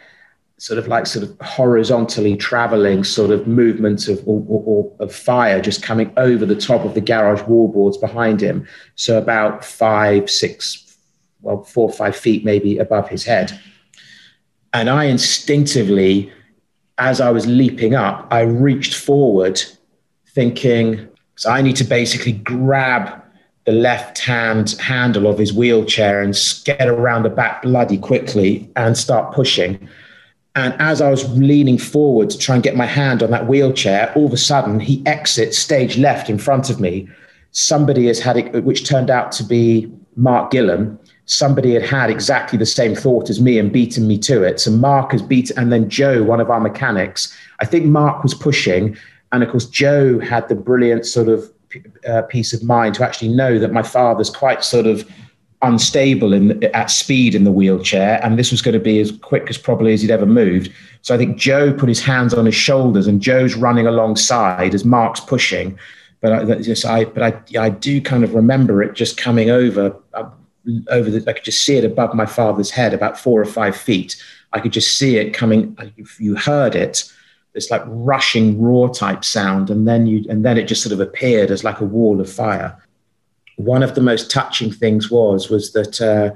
sort 0.57 0.79
of 0.79 0.87
like 0.87 1.05
sort 1.05 1.23
of 1.23 1.35
horizontally 1.41 2.37
traveling 2.37 3.03
sort 3.03 3.29
of 3.29 3.45
movement 3.45 4.07
of 4.07 4.21
or, 4.25 4.43
or, 4.47 4.91
of 4.99 5.13
fire 5.13 5.61
just 5.61 5.83
coming 5.83 6.11
over 6.17 6.45
the 6.45 6.55
top 6.55 6.85
of 6.85 6.93
the 6.93 7.01
garage 7.01 7.41
wallboards 7.41 7.99
behind 7.99 8.41
him 8.41 8.65
so 8.95 9.17
about 9.17 9.65
five 9.65 10.29
six 10.29 10.97
well 11.41 11.63
four 11.63 11.89
or 11.89 11.93
five 11.93 12.15
feet 12.15 12.45
maybe 12.45 12.77
above 12.77 13.09
his 13.09 13.25
head 13.25 13.59
and 14.73 14.89
i 14.89 15.03
instinctively 15.03 16.31
as 16.97 17.19
i 17.19 17.29
was 17.29 17.45
leaping 17.45 17.93
up 17.93 18.25
i 18.31 18.39
reached 18.39 18.95
forward 18.95 19.61
thinking 20.29 21.05
so 21.35 21.49
i 21.49 21.61
need 21.61 21.75
to 21.75 21.83
basically 21.83 22.31
grab 22.31 23.21
the 23.65 23.71
left 23.71 24.19
hand 24.19 24.71
handle 24.79 25.27
of 25.27 25.37
his 25.39 25.51
wheelchair 25.51 26.21
and 26.21 26.37
get 26.65 26.87
around 26.87 27.23
the 27.23 27.29
back 27.29 27.63
bloody 27.63 27.97
quickly 27.97 28.69
and 28.75 28.95
start 28.95 29.33
pushing. 29.33 29.89
And 30.55 30.73
as 30.79 31.01
I 31.01 31.09
was 31.09 31.29
leaning 31.37 31.77
forward 31.77 32.29
to 32.29 32.37
try 32.37 32.55
and 32.55 32.63
get 32.63 32.77
my 32.77 32.85
hand 32.85 33.21
on 33.21 33.31
that 33.31 33.47
wheelchair, 33.47 34.11
all 34.15 34.27
of 34.27 34.33
a 34.33 34.37
sudden 34.37 34.79
he 34.79 35.05
exits 35.05 35.57
stage 35.57 35.97
left 35.97 36.29
in 36.29 36.37
front 36.37 36.69
of 36.69 36.79
me. 36.79 37.09
Somebody 37.51 38.07
has 38.07 38.19
had 38.19 38.37
it, 38.37 38.63
which 38.63 38.87
turned 38.87 39.09
out 39.09 39.31
to 39.33 39.43
be 39.43 39.91
Mark 40.15 40.51
Gillan. 40.51 40.97
Somebody 41.25 41.73
had 41.73 41.83
had 41.83 42.09
exactly 42.09 42.57
the 42.57 42.65
same 42.65 42.95
thought 42.95 43.29
as 43.29 43.41
me 43.41 43.59
and 43.59 43.71
beaten 43.71 44.07
me 44.07 44.17
to 44.19 44.43
it. 44.43 44.59
So 44.59 44.71
Mark 44.71 45.11
has 45.11 45.21
beaten, 45.21 45.57
and 45.57 45.71
then 45.73 45.89
Joe, 45.89 46.23
one 46.23 46.39
of 46.39 46.49
our 46.49 46.59
mechanics. 46.59 47.35
I 47.59 47.65
think 47.65 47.85
Mark 47.85 48.23
was 48.23 48.33
pushing, 48.33 48.95
and 49.31 49.43
of 49.43 49.49
course 49.49 49.65
Joe 49.65 50.19
had 50.19 50.47
the 50.47 50.55
brilliant 50.55 51.05
sort 51.05 51.27
of 51.27 51.51
uh, 52.07 52.21
peace 52.23 52.53
of 52.53 52.63
mind 52.63 52.95
to 52.95 53.03
actually 53.03 53.29
know 53.29 53.59
that 53.59 53.73
my 53.73 53.83
father's 53.83 54.29
quite 54.29 54.63
sort 54.63 54.85
of 54.85 55.09
unstable 55.66 56.34
in 56.34 56.63
at 56.74 56.89
speed 56.89 57.36
in 57.36 57.43
the 57.43 57.51
wheelchair, 57.51 58.20
and 58.24 58.38
this 58.38 58.51
was 58.51 58.61
going 58.61 58.74
to 58.74 58.80
be 58.80 58.99
as 58.99 59.11
quick 59.11 59.49
as 59.49 59.57
probably 59.57 59.93
as 59.93 60.01
he'd 60.01 60.11
ever 60.11 60.26
moved. 60.26 60.72
So 61.01 61.13
I 61.13 61.18
think 61.18 61.38
Joe 61.38 61.74
put 61.74 61.89
his 61.89 62.01
hands 62.01 62.34
on 62.34 62.45
his 62.45 62.55
shoulders, 62.55 63.07
and 63.07 63.22
Joe's 63.22 63.55
running 63.55 63.88
alongside 63.88 64.74
as 64.74 64.86
Mark's 64.86 65.20
pushing. 65.20 65.78
But 66.22 66.32
I, 66.34 66.61
just, 66.61 66.86
I, 66.86 67.05
but 67.05 67.24
I, 67.24 67.59
I 67.59 67.70
do 67.70 68.01
kind 68.01 68.24
of 68.24 68.34
remember 68.34 68.82
it 68.82 68.95
just 68.95 69.18
coming 69.18 69.49
over, 69.49 69.95
over 70.89 71.09
the. 71.09 71.30
I 71.30 71.34
could 71.34 71.43
just 71.43 71.63
see 71.63 71.76
it 71.76 71.84
above 71.84 72.16
my 72.16 72.26
father's 72.26 72.72
head, 72.72 72.93
about 72.93 73.20
four 73.20 73.41
or 73.41 73.45
five 73.45 73.76
feet. 73.76 74.16
I 74.53 74.59
could 74.59 74.72
just 74.72 74.97
see 74.97 75.18
it 75.18 75.34
coming. 75.34 75.78
If 75.97 76.20
You 76.20 76.36
heard 76.36 76.76
it, 76.76 77.11
this 77.55 77.72
like 77.72 77.84
rushing 77.86 78.61
raw 78.61 78.88
type 78.88 79.26
sound 79.26 79.70
and 79.70 79.88
then 79.88 80.05
you 80.05 80.26
and 80.30 80.45
then 80.45 80.57
it 80.57 80.68
just 80.68 80.84
sort 80.84 80.93
of 80.93 80.99
appeared 80.99 81.49
as 81.49 81.63
like 81.63 81.80
a 81.80 81.86
wall 81.86 82.20
of 82.20 82.32
fire 82.32 82.78
one 83.57 83.83
of 83.83 83.95
the 83.95 84.01
most 84.01 84.29
touching 84.29 84.71
things 84.71 85.09
was 85.09 85.49
was 85.49 85.73
that 85.73 86.01
uh, 86.01 86.31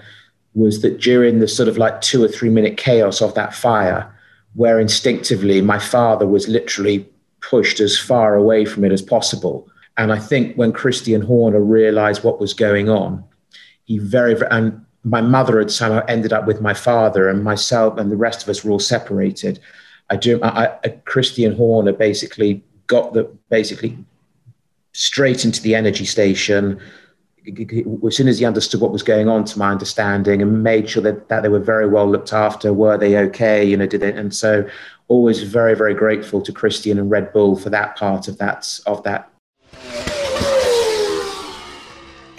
was 0.54 0.82
that 0.82 1.00
during 1.00 1.40
the 1.40 1.48
sort 1.48 1.70
of 1.70 1.78
like 1.78 2.02
two 2.02 2.24
or 2.24 2.28
three 2.28 2.50
minute 2.50 2.78
chaos 2.78 3.22
of 3.22 3.34
that 3.36 3.54
fire 3.54 4.14
where 4.56 4.80
instinctively 4.80 5.62
my 5.62 5.78
father 5.78 6.26
was 6.26 6.48
literally 6.48 7.08
pushed 7.42 7.80
as 7.80 7.98
far 7.98 8.36
away 8.36 8.66
from 8.66 8.84
it 8.84 8.92
as 8.92 9.02
possible 9.02 9.70
and 9.98 10.12
i 10.12 10.18
think 10.20 10.56
when 10.56 10.74
christian 10.74 11.22
horner 11.22 11.62
realized 11.62 12.24
what 12.24 12.40
was 12.40 12.54
going 12.54 12.90
on 12.90 13.24
he 13.86 13.98
very 14.00 14.36
and 14.50 14.84
my 15.04 15.22
mother 15.22 15.60
had 15.60 15.72
somehow 15.72 16.04
ended 16.08 16.34
up 16.34 16.46
with 16.46 16.60
my 16.60 16.74
father 16.74 17.30
and 17.30 17.44
myself 17.44 17.98
and 17.98 18.12
the 18.12 18.18
rest 18.18 18.44
of 18.44 18.50
us 18.50 18.64
were 18.64 18.72
all 18.72 18.80
separated 18.80 19.60
I 20.10 20.16
do. 20.16 20.42
I, 20.42 20.76
I, 20.84 20.90
Christian 21.06 21.56
Horner 21.56 21.94
basically 21.94 22.64
got 22.88 23.14
the 23.14 23.24
basically 23.50 23.98
straight 24.94 25.46
into 25.46 25.62
the 25.62 25.76
energy 25.76 26.06
station 26.06 26.80
as 28.08 28.16
soon 28.16 28.28
as 28.28 28.40
he 28.40 28.46
understood 28.46 28.82
what 28.82 28.92
was 28.92 29.04
going 29.04 29.28
on, 29.28 29.46
to 29.46 29.60
my 29.60 29.72
understanding, 29.72 30.42
and 30.42 30.64
made 30.64 30.90
sure 30.90 31.04
that, 31.04 31.30
that 31.30 31.42
they 31.42 31.50
were 31.50 31.60
very 31.60 31.88
well 31.88 32.10
looked 32.10 32.34
after. 32.34 32.74
Were 32.74 32.98
they 32.98 33.18
okay? 33.18 33.64
You 33.64 33.78
know, 33.78 33.88
did 33.88 34.04
it? 34.04 34.16
And 34.16 34.34
so, 34.34 34.68
always 35.08 35.44
very, 35.44 35.76
very 35.76 35.94
grateful 35.94 36.42
to 36.42 36.52
Christian 36.52 36.98
and 37.00 37.10
Red 37.10 37.34
Bull 37.34 37.56
for 37.56 37.70
that 37.70 37.96
part 37.96 38.28
of 38.28 38.38
that 38.38 38.80
of 38.86 39.04
that 39.04 39.30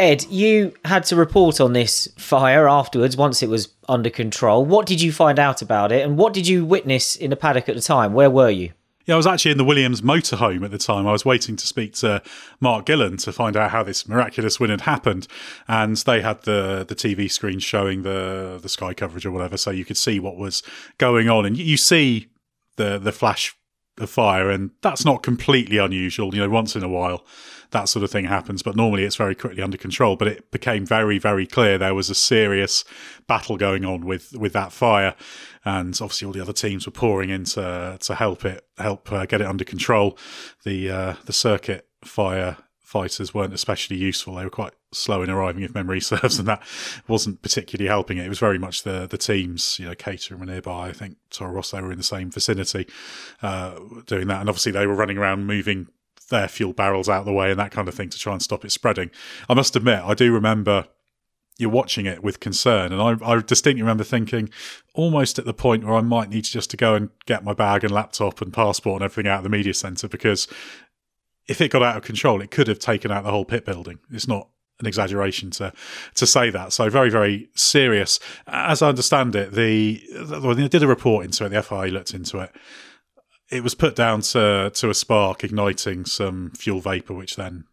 Ed, 0.00 0.24
you 0.30 0.72
had 0.86 1.04
to 1.04 1.16
report 1.16 1.61
on 1.61 1.74
this 1.74 2.08
fire 2.16 2.66
afterwards 2.66 3.18
once 3.18 3.42
it 3.42 3.50
was 3.50 3.68
under 3.86 4.08
control. 4.08 4.64
What 4.64 4.86
did 4.86 5.02
you 5.02 5.12
find 5.12 5.38
out 5.38 5.61
about 5.61 5.92
it 5.92 6.06
and 6.06 6.16
what 6.16 6.32
did 6.32 6.48
you 6.48 6.64
witness 6.64 7.16
in 7.16 7.28
the 7.28 7.36
paddock 7.36 7.68
at 7.68 7.74
the 7.74 7.82
time? 7.82 8.14
Where 8.14 8.30
were 8.30 8.48
you? 8.48 8.72
Yeah, 9.11 9.14
I 9.14 9.16
was 9.16 9.26
actually 9.26 9.50
in 9.50 9.58
the 9.58 9.64
Williams 9.64 10.02
motorhome 10.02 10.64
at 10.64 10.70
the 10.70 10.78
time. 10.78 11.04
I 11.04 11.11
was 11.11 11.24
waiting 11.24 11.56
to 11.56 11.66
speak 11.66 11.94
to 11.94 12.22
Mark 12.61 12.86
Gillan 12.86 13.20
to 13.24 13.32
find 13.32 13.56
out 13.56 13.72
how 13.72 13.82
this 13.82 14.06
miraculous 14.06 14.61
win 14.61 14.70
had 14.70 14.82
happened, 14.82 15.26
and 15.66 15.96
they 15.96 16.20
had 16.20 16.42
the 16.42 16.86
the 16.88 16.94
TV 16.94 17.28
screen 17.28 17.58
showing 17.58 18.02
the 18.02 18.61
the 18.62 18.68
sky 18.68 18.94
coverage 18.94 19.26
or 19.26 19.32
whatever, 19.32 19.56
so 19.56 19.72
you 19.72 19.84
could 19.84 19.96
see 19.96 20.20
what 20.20 20.36
was 20.36 20.62
going 20.98 21.28
on, 21.28 21.44
and 21.44 21.56
you 21.56 21.76
see 21.76 22.28
the 22.76 23.00
the 23.00 23.11
flash 23.11 23.52
of 23.98 24.11
fire, 24.11 24.48
and 24.48 24.70
that's 24.80 25.04
not 25.04 25.24
completely 25.24 25.78
unusual. 25.78 26.32
You 26.32 26.42
know, 26.42 26.50
once 26.50 26.76
in 26.76 26.84
a 26.84 26.88
while, 26.88 27.24
that 27.70 27.88
sort 27.88 28.04
of 28.04 28.11
thing 28.11 28.26
happens. 28.26 28.62
But 28.62 28.76
normally 28.76 29.04
it's 29.04 29.16
very 29.16 29.34
quickly 29.34 29.62
under 29.62 29.76
control. 29.76 30.16
But 30.16 30.28
it 30.28 30.50
became 30.50 30.86
very, 30.86 31.18
very 31.18 31.46
clear 31.46 31.78
there 31.78 31.94
was 31.94 32.11
a 32.11 32.14
serious 32.14 32.84
battle 33.26 33.56
going 33.56 33.84
on 33.84 34.06
with 34.06 34.32
with 34.36 34.52
that 34.52 34.72
fire, 34.72 35.14
and 35.64 35.98
obviously 36.00 36.26
all 36.26 36.32
the 36.32 36.40
other 36.40 36.52
teams 36.52 36.86
were 36.86 36.92
pouring 36.92 37.30
in 37.30 37.44
to, 37.44 37.98
to 38.00 38.14
help 38.14 38.44
it 38.44 38.66
help 38.78 39.12
uh, 39.12 39.26
get 39.26 39.40
it 39.40 39.46
under 39.46 39.64
control. 39.64 40.18
The 40.64 40.90
uh, 40.90 41.14
the 41.24 41.32
circuit 41.32 41.88
fire 42.04 42.56
fighters 42.82 43.32
weren't 43.32 43.54
especially 43.54 43.96
useful. 43.96 44.34
They 44.34 44.44
were 44.44 44.50
quite 44.50 44.72
slow 44.92 45.22
in 45.22 45.30
arriving, 45.30 45.62
if 45.62 45.74
memory 45.74 46.00
serves, 46.00 46.38
and 46.38 46.48
that 46.48 46.62
wasn't 47.06 47.40
particularly 47.42 47.88
helping 47.88 48.18
it. 48.18 48.26
It 48.26 48.28
was 48.28 48.38
very 48.38 48.58
much 48.58 48.82
the 48.82 49.06
the 49.06 49.18
teams, 49.18 49.78
you 49.78 49.86
know, 49.86 49.94
Caterham 49.94 50.40
were 50.40 50.46
nearby. 50.46 50.88
I 50.88 50.92
think 50.92 51.16
Toro 51.30 51.52
Rosso 51.52 51.80
were 51.82 51.92
in 51.92 51.98
the 51.98 52.04
same 52.04 52.30
vicinity, 52.30 52.86
uh, 53.42 53.78
doing 54.06 54.26
that, 54.28 54.40
and 54.40 54.48
obviously 54.48 54.72
they 54.72 54.86
were 54.86 54.94
running 54.94 55.18
around 55.18 55.46
moving 55.46 55.88
their 56.30 56.48
fuel 56.48 56.72
barrels 56.72 57.08
out 57.08 57.20
of 57.20 57.26
the 57.26 57.32
way 57.32 57.50
and 57.50 57.58
that 57.58 57.72
kind 57.72 57.88
of 57.88 57.94
thing 57.94 58.08
to 58.08 58.18
try 58.18 58.32
and 58.32 58.42
stop 58.42 58.64
it 58.64 58.70
spreading. 58.70 59.11
I 59.48 59.54
must 59.54 59.76
admit, 59.76 60.00
I 60.04 60.14
do 60.14 60.32
remember 60.32 60.86
you're 61.61 61.70
watching 61.70 62.06
it 62.06 62.22
with 62.22 62.40
concern, 62.40 62.92
and 62.92 63.00
I, 63.00 63.16
I 63.24 63.40
distinctly 63.40 63.82
remember 63.82 64.04
thinking, 64.04 64.50
almost 64.94 65.38
at 65.38 65.44
the 65.44 65.54
point 65.54 65.84
where 65.84 65.94
I 65.94 66.00
might 66.00 66.30
need 66.30 66.44
to 66.44 66.50
just 66.50 66.70
to 66.70 66.76
go 66.76 66.94
and 66.94 67.11
get 67.26 67.44
my 67.44 67.52
bag 67.52 67.84
and 67.84 67.92
laptop 67.92 68.40
and 68.40 68.52
passport 68.52 69.02
and 69.02 69.11
everything 69.11 69.30
out 69.30 69.38
of 69.38 69.44
the 69.44 69.50
media 69.50 69.74
centre 69.74 70.08
because 70.08 70.48
if 71.48 71.61
it 71.61 71.70
got 71.70 71.82
out 71.82 71.96
of 71.96 72.02
control, 72.02 72.40
it 72.40 72.50
could 72.50 72.68
have 72.68 72.78
taken 72.78 73.11
out 73.11 73.24
the 73.24 73.30
whole 73.30 73.44
pit 73.44 73.64
building. 73.64 73.98
It's 74.11 74.28
not 74.28 74.48
an 74.78 74.86
exaggeration 74.86 75.50
to 75.50 75.72
to 76.14 76.26
say 76.26 76.48
that. 76.50 76.72
So 76.72 76.88
very 76.88 77.11
very 77.11 77.50
serious. 77.54 78.18
As 78.46 78.82
I 78.82 78.88
understand 78.88 79.36
it, 79.36 79.52
the 79.52 80.02
when 80.42 80.56
they 80.56 80.68
did 80.68 80.82
a 80.82 80.86
report 80.86 81.24
into 81.24 81.44
it, 81.44 81.50
the 81.50 81.62
FIA 81.62 81.88
looked 81.88 82.14
into 82.14 82.38
it 82.38 82.50
it 83.50 83.64
was 83.64 83.74
put 83.74 83.96
down 83.96 84.20
to 84.20 84.70
to 84.72 84.90
a 84.90 84.94
spark 84.94 85.44
igniting 85.44 86.04
some 86.04 86.50
fuel 86.52 86.80
vapor, 86.80 87.14
which 87.14 87.36
then 87.36 87.64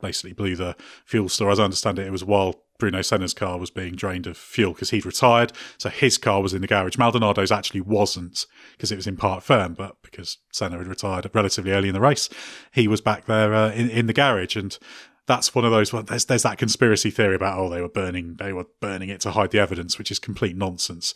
basically 0.00 0.32
blew 0.32 0.56
the 0.56 0.76
fuel 1.04 1.28
store. 1.28 1.50
As 1.50 1.60
I 1.60 1.64
understand 1.64 1.98
it, 1.98 2.06
it 2.06 2.12
was 2.12 2.24
while 2.24 2.62
Bruno 2.78 3.02
Senna's 3.02 3.34
car 3.34 3.58
was 3.58 3.70
being 3.70 3.94
drained 3.94 4.26
of 4.26 4.36
fuel 4.36 4.72
because 4.72 4.90
he'd 4.90 5.06
retired, 5.06 5.52
so 5.78 5.88
his 5.88 6.18
car 6.18 6.42
was 6.42 6.54
in 6.54 6.60
the 6.60 6.66
garage. 6.66 6.96
Maldonado's 6.96 7.52
actually 7.52 7.80
wasn't 7.80 8.46
because 8.72 8.92
it 8.92 8.96
was 8.96 9.06
in 9.06 9.16
parc 9.16 9.44
fermé, 9.44 9.76
but 9.76 9.96
because 10.02 10.38
Senna 10.52 10.78
had 10.78 10.86
retired 10.86 11.30
relatively 11.34 11.72
early 11.72 11.88
in 11.88 11.94
the 11.94 12.00
race, 12.00 12.28
he 12.72 12.88
was 12.88 13.00
back 13.00 13.26
there 13.26 13.54
uh, 13.54 13.72
in 13.72 13.90
in 13.90 14.06
the 14.06 14.12
garage 14.12 14.56
and. 14.56 14.78
That's 15.28 15.56
one 15.56 15.64
of 15.64 15.72
those. 15.72 15.92
Well, 15.92 16.04
there's 16.04 16.26
there's 16.26 16.44
that 16.44 16.56
conspiracy 16.56 17.10
theory 17.10 17.34
about 17.34 17.58
oh 17.58 17.68
they 17.68 17.80
were 17.80 17.88
burning 17.88 18.36
they 18.36 18.52
were 18.52 18.66
burning 18.80 19.08
it 19.08 19.20
to 19.22 19.32
hide 19.32 19.50
the 19.50 19.58
evidence, 19.58 19.98
which 19.98 20.12
is 20.12 20.20
complete 20.20 20.56
nonsense 20.56 21.14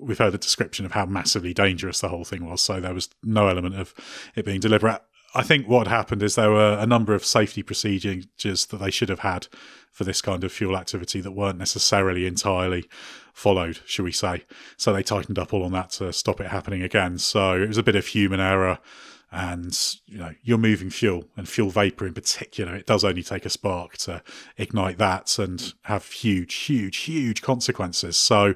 we've 0.00 0.18
heard 0.18 0.34
a 0.34 0.38
description 0.38 0.86
of 0.86 0.92
how 0.92 1.06
massively 1.06 1.52
dangerous 1.52 2.00
the 2.00 2.08
whole 2.08 2.24
thing 2.24 2.44
was, 2.44 2.62
so 2.62 2.80
there 2.80 2.94
was 2.94 3.08
no 3.22 3.48
element 3.48 3.74
of 3.74 3.94
it 4.34 4.44
being 4.44 4.60
deliberate. 4.60 5.02
I 5.34 5.42
think 5.42 5.68
what 5.68 5.86
happened 5.86 6.22
is 6.22 6.34
there 6.34 6.50
were 6.50 6.76
a 6.78 6.86
number 6.86 7.14
of 7.14 7.24
safety 7.24 7.62
procedures 7.62 8.66
that 8.66 8.78
they 8.78 8.90
should 8.90 9.08
have 9.08 9.20
had 9.20 9.46
for 9.92 10.04
this 10.04 10.22
kind 10.22 10.42
of 10.44 10.52
fuel 10.52 10.76
activity 10.76 11.20
that 11.20 11.32
weren't 11.32 11.58
necessarily 11.58 12.26
entirely 12.26 12.88
followed, 13.32 13.80
should 13.86 14.04
we 14.04 14.12
say. 14.12 14.44
So 14.76 14.92
they 14.92 15.02
tightened 15.02 15.38
up 15.38 15.52
all 15.52 15.64
on 15.64 15.72
that 15.72 15.90
to 15.90 16.12
stop 16.12 16.40
it 16.40 16.48
happening 16.48 16.82
again. 16.82 17.18
So 17.18 17.60
it 17.60 17.68
was 17.68 17.78
a 17.78 17.82
bit 17.82 17.96
of 17.96 18.06
human 18.06 18.40
error. 18.40 18.78
And 19.32 19.78
you 20.06 20.18
know, 20.18 20.34
you're 20.42 20.58
moving 20.58 20.90
fuel 20.90 21.24
and 21.36 21.48
fuel 21.48 21.70
vapor 21.70 22.06
in 22.06 22.14
particular. 22.14 22.74
It 22.74 22.86
does 22.86 23.04
only 23.04 23.22
take 23.22 23.46
a 23.46 23.50
spark 23.50 23.96
to 23.98 24.22
ignite 24.56 24.98
that 24.98 25.38
and 25.38 25.72
have 25.82 26.10
huge, 26.10 26.52
huge, 26.54 26.96
huge 26.98 27.40
consequences. 27.40 28.16
So 28.16 28.54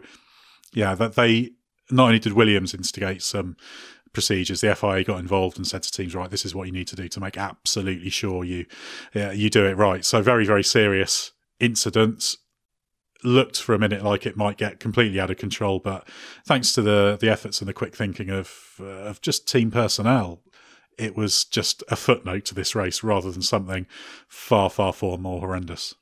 yeah, 0.72 0.97
that 0.97 1.14
they 1.14 1.53
not 1.91 2.07
only 2.07 2.18
did 2.18 2.33
Williams 2.33 2.75
instigate 2.75 3.22
some 3.22 3.41
um, 3.41 3.57
procedures, 4.15 4.62
the 4.62 4.75
FIA 4.75 5.05
got 5.05 5.21
involved 5.21 5.59
and 5.59 5.67
said 5.67 5.83
to 5.83 5.93
teams, 5.93 6.15
right, 6.15 6.31
this 6.31 6.47
is 6.47 6.55
what 6.55 6.67
you 6.67 6.73
need 6.73 6.89
to 6.89 6.97
do 6.97 7.09
to 7.09 7.21
make 7.21 7.37
absolutely 7.37 8.11
sure 8.11 8.45
you 8.45 8.65
yeah, 9.12 9.33
you 9.33 9.51
do 9.51 9.67
it 9.67 9.77
right. 9.77 10.05
So 10.05 10.23
very 10.23 10.47
very 10.47 10.65
serious 10.65 11.33
incidents. 11.61 12.39
Looked 13.23 13.59
for 13.61 13.75
a 13.75 13.79
minute 13.79 14.03
like 14.03 14.27
it 14.27 14.37
might 14.37 14.59
get 14.59 14.81
completely 14.81 15.19
out 15.19 15.31
of 15.31 15.39
control, 15.39 15.79
but 15.79 16.07
thanks 16.47 16.73
to 16.73 16.83
the 16.83 17.17
the 17.21 17.31
efforts 17.31 17.61
and 17.61 17.69
the 17.69 17.73
quick 17.73 17.97
thinking 17.97 18.31
of 18.31 18.75
uh, 18.81 18.85
of 18.85 19.21
just 19.21 19.49
team 19.49 19.71
personnel, 19.71 20.43
it 20.99 21.17
was 21.17 21.45
just 21.45 21.83
a 21.89 21.97
footnote 21.97 22.45
to 22.47 22.55
this 22.55 22.75
race 22.75 23.03
rather 23.03 23.31
than 23.31 23.43
something 23.43 23.87
far 24.29 24.71
far 24.71 24.93
far 24.93 25.17
more 25.19 25.41
horrendous. 25.41 25.95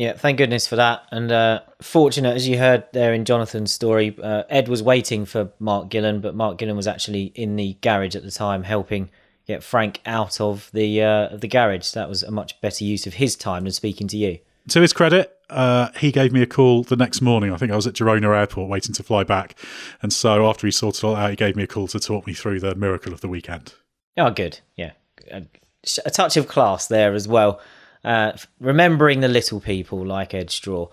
Yeah, 0.00 0.14
thank 0.14 0.38
goodness 0.38 0.66
for 0.66 0.76
that. 0.76 1.02
And 1.12 1.30
uh, 1.30 1.60
fortunate, 1.82 2.34
as 2.34 2.48
you 2.48 2.56
heard 2.56 2.84
there 2.94 3.12
in 3.12 3.26
Jonathan's 3.26 3.70
story, 3.70 4.16
uh, 4.22 4.44
Ed 4.48 4.66
was 4.66 4.82
waiting 4.82 5.26
for 5.26 5.52
Mark 5.58 5.90
Gillan, 5.90 6.22
but 6.22 6.34
Mark 6.34 6.56
Gillan 6.56 6.74
was 6.74 6.86
actually 6.86 7.24
in 7.34 7.56
the 7.56 7.76
garage 7.82 8.16
at 8.16 8.22
the 8.22 8.30
time, 8.30 8.62
helping 8.62 9.10
get 9.46 9.62
Frank 9.62 10.00
out 10.06 10.40
of 10.40 10.70
the 10.72 11.02
uh, 11.02 11.28
of 11.28 11.42
the 11.42 11.48
garage. 11.48 11.90
That 11.90 12.08
was 12.08 12.22
a 12.22 12.30
much 12.30 12.58
better 12.62 12.82
use 12.82 13.06
of 13.06 13.12
his 13.12 13.36
time 13.36 13.64
than 13.64 13.74
speaking 13.74 14.08
to 14.08 14.16
you. 14.16 14.38
To 14.70 14.80
his 14.80 14.94
credit, 14.94 15.36
uh, 15.50 15.90
he 15.98 16.10
gave 16.10 16.32
me 16.32 16.40
a 16.40 16.46
call 16.46 16.82
the 16.82 16.96
next 16.96 17.20
morning. 17.20 17.52
I 17.52 17.58
think 17.58 17.70
I 17.70 17.76
was 17.76 17.86
at 17.86 17.92
Girona 17.92 18.34
Airport 18.34 18.70
waiting 18.70 18.94
to 18.94 19.02
fly 19.02 19.22
back, 19.22 19.54
and 20.00 20.14
so 20.14 20.48
after 20.48 20.66
he 20.66 20.70
sorted 20.70 21.04
it 21.04 21.06
all 21.08 21.14
out, 21.14 21.28
he 21.28 21.36
gave 21.36 21.56
me 21.56 21.64
a 21.64 21.66
call 21.66 21.88
to 21.88 22.00
talk 22.00 22.26
me 22.26 22.32
through 22.32 22.60
the 22.60 22.74
miracle 22.74 23.12
of 23.12 23.20
the 23.20 23.28
weekend. 23.28 23.74
Oh, 24.16 24.30
good. 24.30 24.60
Yeah, 24.76 24.92
a 25.30 26.10
touch 26.10 26.38
of 26.38 26.48
class 26.48 26.86
there 26.86 27.12
as 27.12 27.28
well 27.28 27.60
uh, 28.04 28.32
remembering 28.60 29.20
the 29.20 29.28
little 29.28 29.60
people 29.60 30.04
like 30.04 30.34
Ed 30.34 30.50
Straw. 30.50 30.88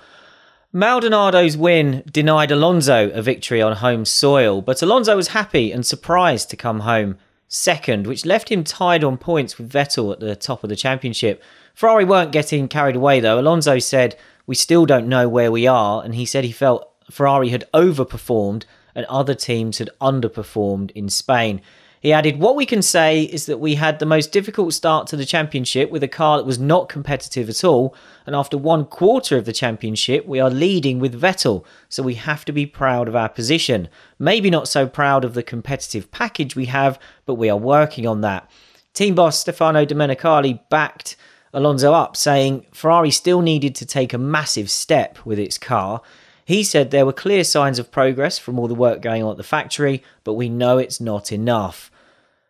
Maldonado's 0.73 1.55
win 1.55 2.03
denied 2.11 2.51
Alonso 2.51 3.09
a 3.11 3.21
victory 3.21 3.61
on 3.61 3.77
home 3.77 4.05
soil, 4.05 4.61
but 4.61 4.81
Alonso 4.81 5.15
was 5.15 5.29
happy 5.29 5.71
and 5.71 5.85
surprised 5.85 6.49
to 6.49 6.57
come 6.57 6.81
home 6.81 7.17
second, 7.47 8.05
which 8.05 8.25
left 8.25 8.49
him 8.49 8.63
tied 8.63 9.03
on 9.03 9.17
points 9.17 9.57
with 9.57 9.71
Vettel 9.71 10.11
at 10.11 10.19
the 10.19 10.35
top 10.35 10.63
of 10.63 10.69
the 10.69 10.75
championship. 10.75 11.41
Ferrari 11.73 12.03
weren't 12.03 12.31
getting 12.31 12.67
carried 12.67 12.95
away 12.95 13.19
though. 13.19 13.39
Alonso 13.39 13.79
said, 13.79 14.17
We 14.45 14.55
still 14.55 14.85
don't 14.85 15.07
know 15.07 15.29
where 15.29 15.51
we 15.51 15.65
are, 15.67 16.03
and 16.03 16.15
he 16.15 16.25
said 16.25 16.43
he 16.43 16.51
felt 16.51 16.91
Ferrari 17.09 17.49
had 17.49 17.65
overperformed 17.73 18.65
and 18.93 19.05
other 19.05 19.35
teams 19.35 19.77
had 19.77 19.89
underperformed 20.01 20.91
in 20.91 21.07
Spain. 21.07 21.61
He 22.07 22.13
added, 22.13 22.39
What 22.39 22.55
we 22.55 22.65
can 22.65 22.81
say 22.81 23.23
is 23.23 23.47
that 23.47 23.59
we 23.59 23.75
had 23.75 23.99
the 23.99 24.05
most 24.05 24.31
difficult 24.31 24.73
start 24.73 25.07
to 25.07 25.17
the 25.17 25.25
championship 25.25 25.91
with 25.91 26.03
a 26.03 26.07
car 26.07 26.37
that 26.37 26.45
was 26.45 26.57
not 26.57 26.87
competitive 26.87 27.49
at 27.49 27.65
all. 27.65 27.93
And 28.25 28.33
after 28.33 28.57
one 28.57 28.85
quarter 28.85 29.37
of 29.37 29.43
the 29.43 29.51
championship, 29.51 30.25
we 30.25 30.39
are 30.39 30.49
leading 30.49 30.99
with 30.99 31.19
Vettel. 31.19 31.65
So 31.89 32.01
we 32.01 32.13
have 32.13 32.45
to 32.45 32.53
be 32.53 32.65
proud 32.65 33.09
of 33.09 33.17
our 33.17 33.27
position. 33.27 33.89
Maybe 34.19 34.49
not 34.49 34.69
so 34.69 34.87
proud 34.87 35.25
of 35.25 35.33
the 35.33 35.43
competitive 35.43 36.09
package 36.09 36.55
we 36.55 36.67
have, 36.67 36.97
but 37.25 37.33
we 37.35 37.49
are 37.49 37.57
working 37.57 38.07
on 38.07 38.21
that. 38.21 38.49
Team 38.93 39.13
boss 39.13 39.41
Stefano 39.41 39.83
Domenicali 39.85 40.61
backed 40.69 41.17
Alonso 41.51 41.91
up, 41.91 42.15
saying 42.15 42.67
Ferrari 42.71 43.11
still 43.11 43.41
needed 43.41 43.75
to 43.75 43.85
take 43.85 44.13
a 44.13 44.17
massive 44.17 44.71
step 44.71 45.17
with 45.25 45.39
its 45.39 45.57
car. 45.57 46.01
He 46.45 46.63
said 46.63 46.91
there 46.91 47.05
were 47.05 47.11
clear 47.11 47.43
signs 47.43 47.79
of 47.79 47.91
progress 47.91 48.39
from 48.39 48.57
all 48.57 48.69
the 48.69 48.73
work 48.73 49.01
going 49.01 49.23
on 49.23 49.31
at 49.31 49.35
the 49.35 49.43
factory, 49.43 50.01
but 50.23 50.35
we 50.35 50.47
know 50.47 50.77
it's 50.77 51.01
not 51.01 51.33
enough. 51.33 51.91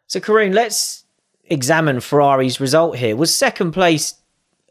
So, 0.08 0.20
Karun, 0.20 0.54
let's 0.54 1.04
examine 1.46 2.00
Ferrari's 2.00 2.60
result 2.60 2.98
here. 2.98 3.16
Was 3.16 3.36
second 3.36 3.72
place 3.72 4.16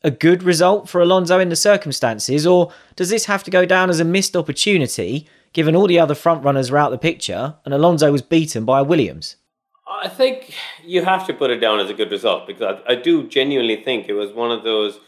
a 0.02 0.10
good 0.10 0.42
result 0.42 0.88
for 0.88 1.00
Alonso 1.00 1.38
in 1.38 1.48
the 1.48 1.56
circumstances, 1.56 2.46
or 2.46 2.72
does 2.94 3.10
this 3.10 3.26
have 3.26 3.42
to 3.44 3.50
go 3.50 3.64
down 3.64 3.90
as 3.90 4.00
a 4.00 4.04
missed 4.04 4.36
opportunity 4.36 5.26
given 5.52 5.74
all 5.74 5.86
the 5.86 5.98
other 5.98 6.14
front 6.14 6.44
runners 6.44 6.70
were 6.70 6.78
out 6.78 6.90
the 6.90 6.98
picture 6.98 7.54
and 7.64 7.72
Alonso 7.72 8.12
was 8.12 8.22
beaten 8.22 8.64
by 8.64 8.82
Williams? 8.82 9.36
I 9.88 10.08
think 10.08 10.54
you 10.84 11.04
have 11.04 11.26
to 11.26 11.34
put 11.34 11.50
it 11.50 11.58
down 11.58 11.80
as 11.80 11.90
a 11.90 11.94
good 11.94 12.10
result 12.10 12.46
because 12.46 12.80
I, 12.86 12.92
I 12.92 12.94
do 12.94 13.26
genuinely 13.26 13.82
think 13.82 14.08
it 14.08 14.14
was 14.14 14.32
one 14.32 14.50
of 14.50 14.64
those 14.64 15.00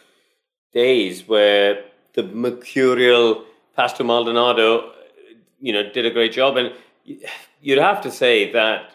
days 0.72 1.26
where 1.28 1.84
the 2.14 2.22
mercurial 2.22 3.44
Pastor 3.76 4.04
Maldonado, 4.04 4.92
you 5.60 5.72
know, 5.72 5.88
did 5.90 6.04
a 6.04 6.10
great 6.10 6.32
job, 6.32 6.56
and 6.56 6.72
you'd 7.60 7.78
have 7.78 8.00
to 8.02 8.10
say 8.10 8.50
that 8.52 8.92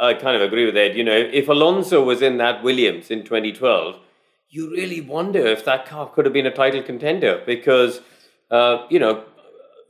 I 0.00 0.14
kind 0.14 0.36
of 0.36 0.42
agree 0.42 0.66
with 0.66 0.76
Ed. 0.76 0.96
You 0.96 1.04
know, 1.04 1.16
if 1.16 1.48
Alonso 1.48 2.02
was 2.02 2.20
in 2.22 2.38
that 2.38 2.62
Williams 2.62 3.10
in 3.10 3.22
2012, 3.22 3.98
you 4.50 4.70
really 4.70 5.00
wonder 5.00 5.46
if 5.46 5.64
that 5.64 5.86
car 5.86 6.08
could 6.08 6.24
have 6.24 6.34
been 6.34 6.46
a 6.46 6.54
title 6.54 6.82
contender 6.82 7.42
because, 7.46 8.00
uh, 8.50 8.86
you 8.90 8.98
know, 8.98 9.24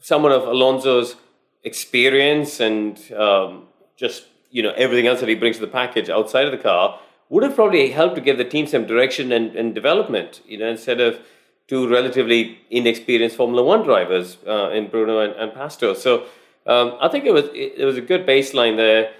someone 0.00 0.32
of 0.32 0.42
Alonso's 0.42 1.16
experience 1.64 2.60
and 2.60 3.12
um, 3.12 3.64
just, 3.96 4.26
you 4.50 4.62
know, 4.62 4.72
everything 4.72 5.06
else 5.06 5.20
that 5.20 5.28
he 5.28 5.34
brings 5.34 5.56
to 5.56 5.62
the 5.62 5.72
package 5.72 6.10
outside 6.10 6.44
of 6.44 6.52
the 6.52 6.58
car 6.58 6.98
would 7.28 7.42
have 7.42 7.54
probably 7.54 7.90
helped 7.90 8.14
to 8.14 8.20
give 8.20 8.38
the 8.38 8.44
team 8.44 8.66
some 8.66 8.86
direction 8.86 9.32
and, 9.32 9.56
and 9.56 9.74
development, 9.74 10.42
you 10.46 10.58
know, 10.58 10.68
instead 10.68 11.00
of 11.00 11.18
two 11.66 11.88
relatively 11.88 12.58
inexperienced 12.70 13.36
Formula 13.36 13.62
One 13.64 13.82
drivers 13.82 14.38
uh, 14.46 14.70
in 14.70 14.88
Bruno 14.88 15.20
and, 15.20 15.32
and 15.34 15.52
Pastor. 15.52 15.94
So 15.94 16.26
um, 16.66 16.96
I 17.00 17.08
think 17.08 17.24
it 17.24 17.32
was, 17.32 17.44
it, 17.46 17.74
it 17.78 17.84
was 17.84 17.96
a 17.96 18.00
good 18.00 18.26
baseline 18.26 18.76
there 18.76 19.12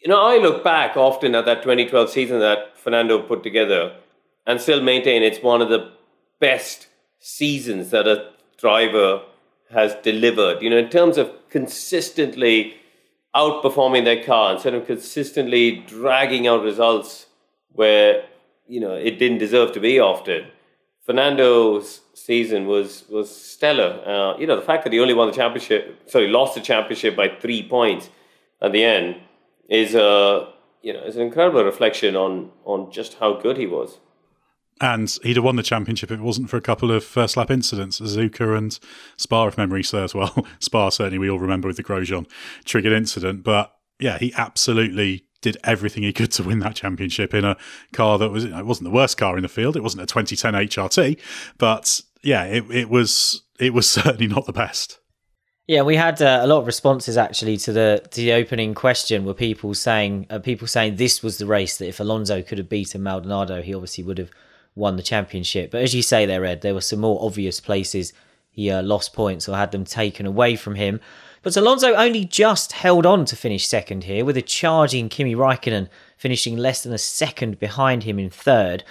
you 0.00 0.08
know, 0.08 0.20
I 0.20 0.38
look 0.38 0.62
back 0.62 0.96
often 0.96 1.34
at 1.34 1.44
that 1.46 1.62
2012 1.62 2.10
season 2.10 2.38
that 2.40 2.78
Fernando 2.78 3.20
put 3.20 3.42
together 3.42 3.96
and 4.46 4.60
still 4.60 4.80
maintain 4.80 5.22
it's 5.22 5.42
one 5.42 5.60
of 5.60 5.68
the 5.68 5.90
best 6.38 6.86
seasons 7.18 7.90
that 7.90 8.06
a 8.06 8.30
driver 8.58 9.22
has 9.72 9.94
delivered. 9.96 10.62
You 10.62 10.70
know, 10.70 10.78
in 10.78 10.88
terms 10.88 11.18
of 11.18 11.30
consistently 11.50 12.74
outperforming 13.34 14.04
their 14.04 14.22
car 14.24 14.54
instead 14.54 14.74
of 14.74 14.86
consistently 14.86 15.84
dragging 15.86 16.46
out 16.46 16.62
results 16.62 17.26
where, 17.72 18.24
you 18.66 18.80
know, 18.80 18.94
it 18.94 19.18
didn't 19.18 19.38
deserve 19.38 19.72
to 19.72 19.80
be 19.80 19.98
often. 19.98 20.46
Fernando's 21.04 22.02
season 22.14 22.66
was 22.66 23.04
was 23.08 23.34
stellar. 23.34 24.02
Uh, 24.06 24.38
you 24.38 24.46
know, 24.46 24.56
the 24.56 24.62
fact 24.62 24.84
that 24.84 24.92
he 24.92 25.00
only 25.00 25.14
won 25.14 25.28
the 25.28 25.34
championship, 25.34 26.08
sorry, 26.08 26.28
lost 26.28 26.54
the 26.54 26.60
championship 26.60 27.16
by 27.16 27.28
three 27.28 27.66
points 27.66 28.10
at 28.60 28.72
the 28.72 28.84
end 28.84 29.16
is 29.68 29.94
a 29.94 30.48
you 30.82 30.92
know 30.92 31.02
is 31.04 31.16
an 31.16 31.22
incredible 31.22 31.64
reflection 31.64 32.16
on 32.16 32.50
on 32.64 32.90
just 32.90 33.14
how 33.14 33.34
good 33.34 33.56
he 33.56 33.66
was. 33.66 33.98
And 34.80 35.10
he'd 35.24 35.34
have 35.34 35.44
won 35.44 35.56
the 35.56 35.64
championship 35.64 36.12
if 36.12 36.20
it 36.20 36.22
wasn't 36.22 36.48
for 36.48 36.56
a 36.56 36.60
couple 36.60 36.92
of 36.92 37.02
first 37.02 37.36
lap 37.36 37.50
incidents, 37.50 38.00
Suzuka 38.00 38.56
and 38.56 38.78
Spa, 39.16 39.48
if 39.48 39.58
memory 39.58 39.82
serves 39.82 40.14
well. 40.14 40.46
Spa 40.60 40.88
certainly 40.88 41.18
we 41.18 41.28
all 41.28 41.40
remember 41.40 41.66
with 41.66 41.76
the 41.76 41.82
Grosjean 41.82 42.28
triggered 42.64 42.92
incident, 42.92 43.42
but 43.42 43.74
yeah, 43.98 44.18
he 44.18 44.32
absolutely 44.36 45.24
did 45.40 45.56
everything 45.64 46.02
he 46.02 46.12
could 46.12 46.32
to 46.32 46.42
win 46.42 46.58
that 46.60 46.74
championship 46.74 47.32
in 47.34 47.44
a 47.44 47.56
car 47.92 48.18
that 48.18 48.30
was 48.30 48.44
it 48.44 48.66
wasn't 48.66 48.84
the 48.84 48.94
worst 48.94 49.16
car 49.16 49.36
in 49.36 49.42
the 49.42 49.48
field. 49.48 49.76
It 49.76 49.82
wasn't 49.82 50.02
a 50.02 50.06
2010 50.06 50.54
HRT, 50.54 51.20
but 51.58 52.00
yeah, 52.22 52.44
it, 52.44 52.64
it 52.70 52.88
was 52.88 53.42
it 53.58 53.74
was 53.74 53.88
certainly 53.90 54.26
not 54.26 54.46
the 54.46 54.52
best. 54.52 55.00
Yeah, 55.68 55.82
we 55.82 55.96
had 55.96 56.22
uh, 56.22 56.40
a 56.42 56.46
lot 56.46 56.60
of 56.60 56.66
responses 56.66 57.18
actually 57.18 57.58
to 57.58 57.72
the 57.74 58.02
to 58.12 58.22
the 58.22 58.32
opening 58.32 58.74
question. 58.74 59.26
Were 59.26 59.34
people 59.34 59.74
saying 59.74 60.26
uh, 60.30 60.38
people 60.38 60.66
saying 60.66 60.96
this 60.96 61.22
was 61.22 61.36
the 61.36 61.44
race 61.44 61.76
that 61.76 61.88
if 61.88 62.00
Alonso 62.00 62.40
could 62.40 62.56
have 62.56 62.70
beaten 62.70 63.02
Maldonado, 63.02 63.60
he 63.60 63.74
obviously 63.74 64.02
would 64.02 64.16
have 64.16 64.30
won 64.74 64.96
the 64.96 65.02
championship. 65.02 65.70
But 65.70 65.82
as 65.82 65.94
you 65.94 66.00
say 66.00 66.24
there, 66.24 66.42
Ed, 66.46 66.62
there 66.62 66.72
were 66.72 66.80
some 66.80 67.00
more 67.00 67.22
obvious 67.22 67.60
places 67.60 68.14
he 68.50 68.70
uh, 68.70 68.82
lost 68.82 69.12
points 69.12 69.46
or 69.46 69.56
had 69.56 69.72
them 69.72 69.84
taken 69.84 70.24
away 70.24 70.56
from 70.56 70.76
him. 70.76 71.00
But 71.42 71.54
Alonso 71.54 71.92
only 71.92 72.24
just 72.24 72.72
held 72.72 73.04
on 73.04 73.26
to 73.26 73.36
finish 73.36 73.66
second 73.66 74.04
here, 74.04 74.24
with 74.24 74.38
a 74.38 74.42
charging 74.42 75.10
Kimi 75.10 75.34
Raikkonen 75.34 75.90
finishing 76.16 76.56
less 76.56 76.82
than 76.82 76.94
a 76.94 76.98
second 76.98 77.58
behind 77.58 78.04
him 78.04 78.18
in 78.18 78.30
third. 78.30 78.84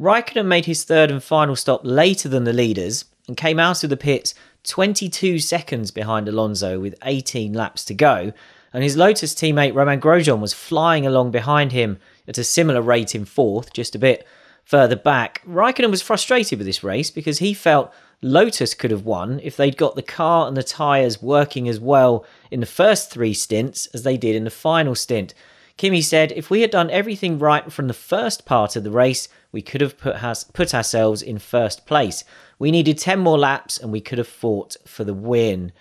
Raikkonen 0.00 0.46
made 0.46 0.64
his 0.64 0.84
third 0.84 1.10
and 1.10 1.22
final 1.22 1.56
stop 1.56 1.82
later 1.84 2.30
than 2.30 2.44
the 2.44 2.54
leaders 2.54 3.04
and 3.28 3.36
came 3.36 3.60
out 3.60 3.84
of 3.84 3.90
the 3.90 3.96
pits 3.98 4.34
22 4.64 5.38
seconds 5.38 5.90
behind 5.90 6.28
Alonso 6.28 6.78
with 6.78 6.94
18 7.04 7.52
laps 7.52 7.84
to 7.86 7.94
go. 7.94 8.32
And 8.72 8.82
his 8.82 8.96
Lotus 8.96 9.34
teammate 9.34 9.74
Romain 9.74 10.00
Grosjean 10.00 10.40
was 10.40 10.54
flying 10.54 11.06
along 11.06 11.30
behind 11.30 11.72
him 11.72 11.98
at 12.26 12.38
a 12.38 12.44
similar 12.44 12.80
rate 12.80 13.14
in 13.14 13.24
fourth, 13.24 13.72
just 13.72 13.94
a 13.94 13.98
bit 13.98 14.26
further 14.64 14.96
back. 14.96 15.42
Raikkonen 15.46 15.90
was 15.90 16.02
frustrated 16.02 16.58
with 16.58 16.66
this 16.66 16.84
race 16.84 17.10
because 17.10 17.38
he 17.38 17.52
felt 17.52 17.92
Lotus 18.22 18.74
could 18.74 18.92
have 18.92 19.04
won 19.04 19.40
if 19.42 19.56
they'd 19.56 19.76
got 19.76 19.96
the 19.96 20.02
car 20.02 20.46
and 20.46 20.56
the 20.56 20.62
tyres 20.62 21.20
working 21.20 21.68
as 21.68 21.80
well 21.80 22.24
in 22.50 22.60
the 22.60 22.66
first 22.66 23.10
three 23.10 23.34
stints 23.34 23.86
as 23.86 24.04
they 24.04 24.16
did 24.16 24.36
in 24.36 24.44
the 24.44 24.50
final 24.50 24.94
stint. 24.94 25.34
Kimi 25.76 26.00
said, 26.00 26.32
If 26.32 26.48
we 26.48 26.60
had 26.60 26.70
done 26.70 26.90
everything 26.90 27.38
right 27.38 27.72
from 27.72 27.88
the 27.88 27.94
first 27.94 28.46
part 28.46 28.76
of 28.76 28.84
the 28.84 28.90
race, 28.90 29.28
we 29.50 29.62
could 29.62 29.80
have 29.80 29.98
put, 29.98 30.16
has, 30.16 30.44
put 30.44 30.74
ourselves 30.74 31.22
in 31.22 31.38
first 31.38 31.86
place. 31.86 32.24
We 32.62 32.70
needed 32.70 32.96
10 32.96 33.18
more 33.18 33.40
laps 33.40 33.76
and 33.76 33.90
we 33.90 34.00
could 34.00 34.18
have 34.18 34.28
fought 34.28 34.76
for 34.86 35.02
the 35.02 35.12
win. 35.12 35.72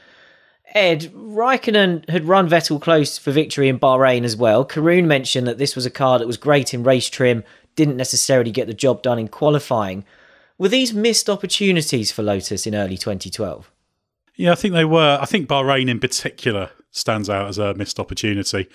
Ed, 0.73 1.11
Raikkonen 1.13 2.09
had 2.09 2.25
run 2.25 2.49
Vettel 2.49 2.81
close 2.81 3.19
for 3.19 3.29
victory 3.29 3.69
in 3.69 3.77
Bahrain 3.77 4.23
as 4.23 4.35
well. 4.35 4.65
Karun 4.65 5.05
mentioned 5.05 5.45
that 5.45 5.59
this 5.59 5.75
was 5.75 5.85
a 5.85 5.91
car 5.91 6.17
that 6.17 6.25
was 6.25 6.37
great 6.37 6.73
in 6.73 6.81
race 6.81 7.07
trim, 7.07 7.43
didn't 7.75 7.97
necessarily 7.97 8.49
get 8.49 8.65
the 8.65 8.73
job 8.73 9.03
done 9.03 9.19
in 9.19 9.27
qualifying. 9.27 10.05
Were 10.57 10.69
these 10.69 10.91
missed 10.91 11.29
opportunities 11.29 12.11
for 12.11 12.23
Lotus 12.23 12.65
in 12.65 12.73
early 12.73 12.97
2012? 12.97 13.71
Yeah, 14.35 14.51
I 14.51 14.55
think 14.55 14.73
they 14.73 14.83
were. 14.83 15.19
I 15.21 15.25
think 15.25 15.47
Bahrain 15.47 15.87
in 15.87 15.99
particular 15.99 16.71
stands 16.89 17.29
out 17.29 17.47
as 17.47 17.59
a 17.59 17.75
missed 17.75 17.99
opportunity. 17.99 18.67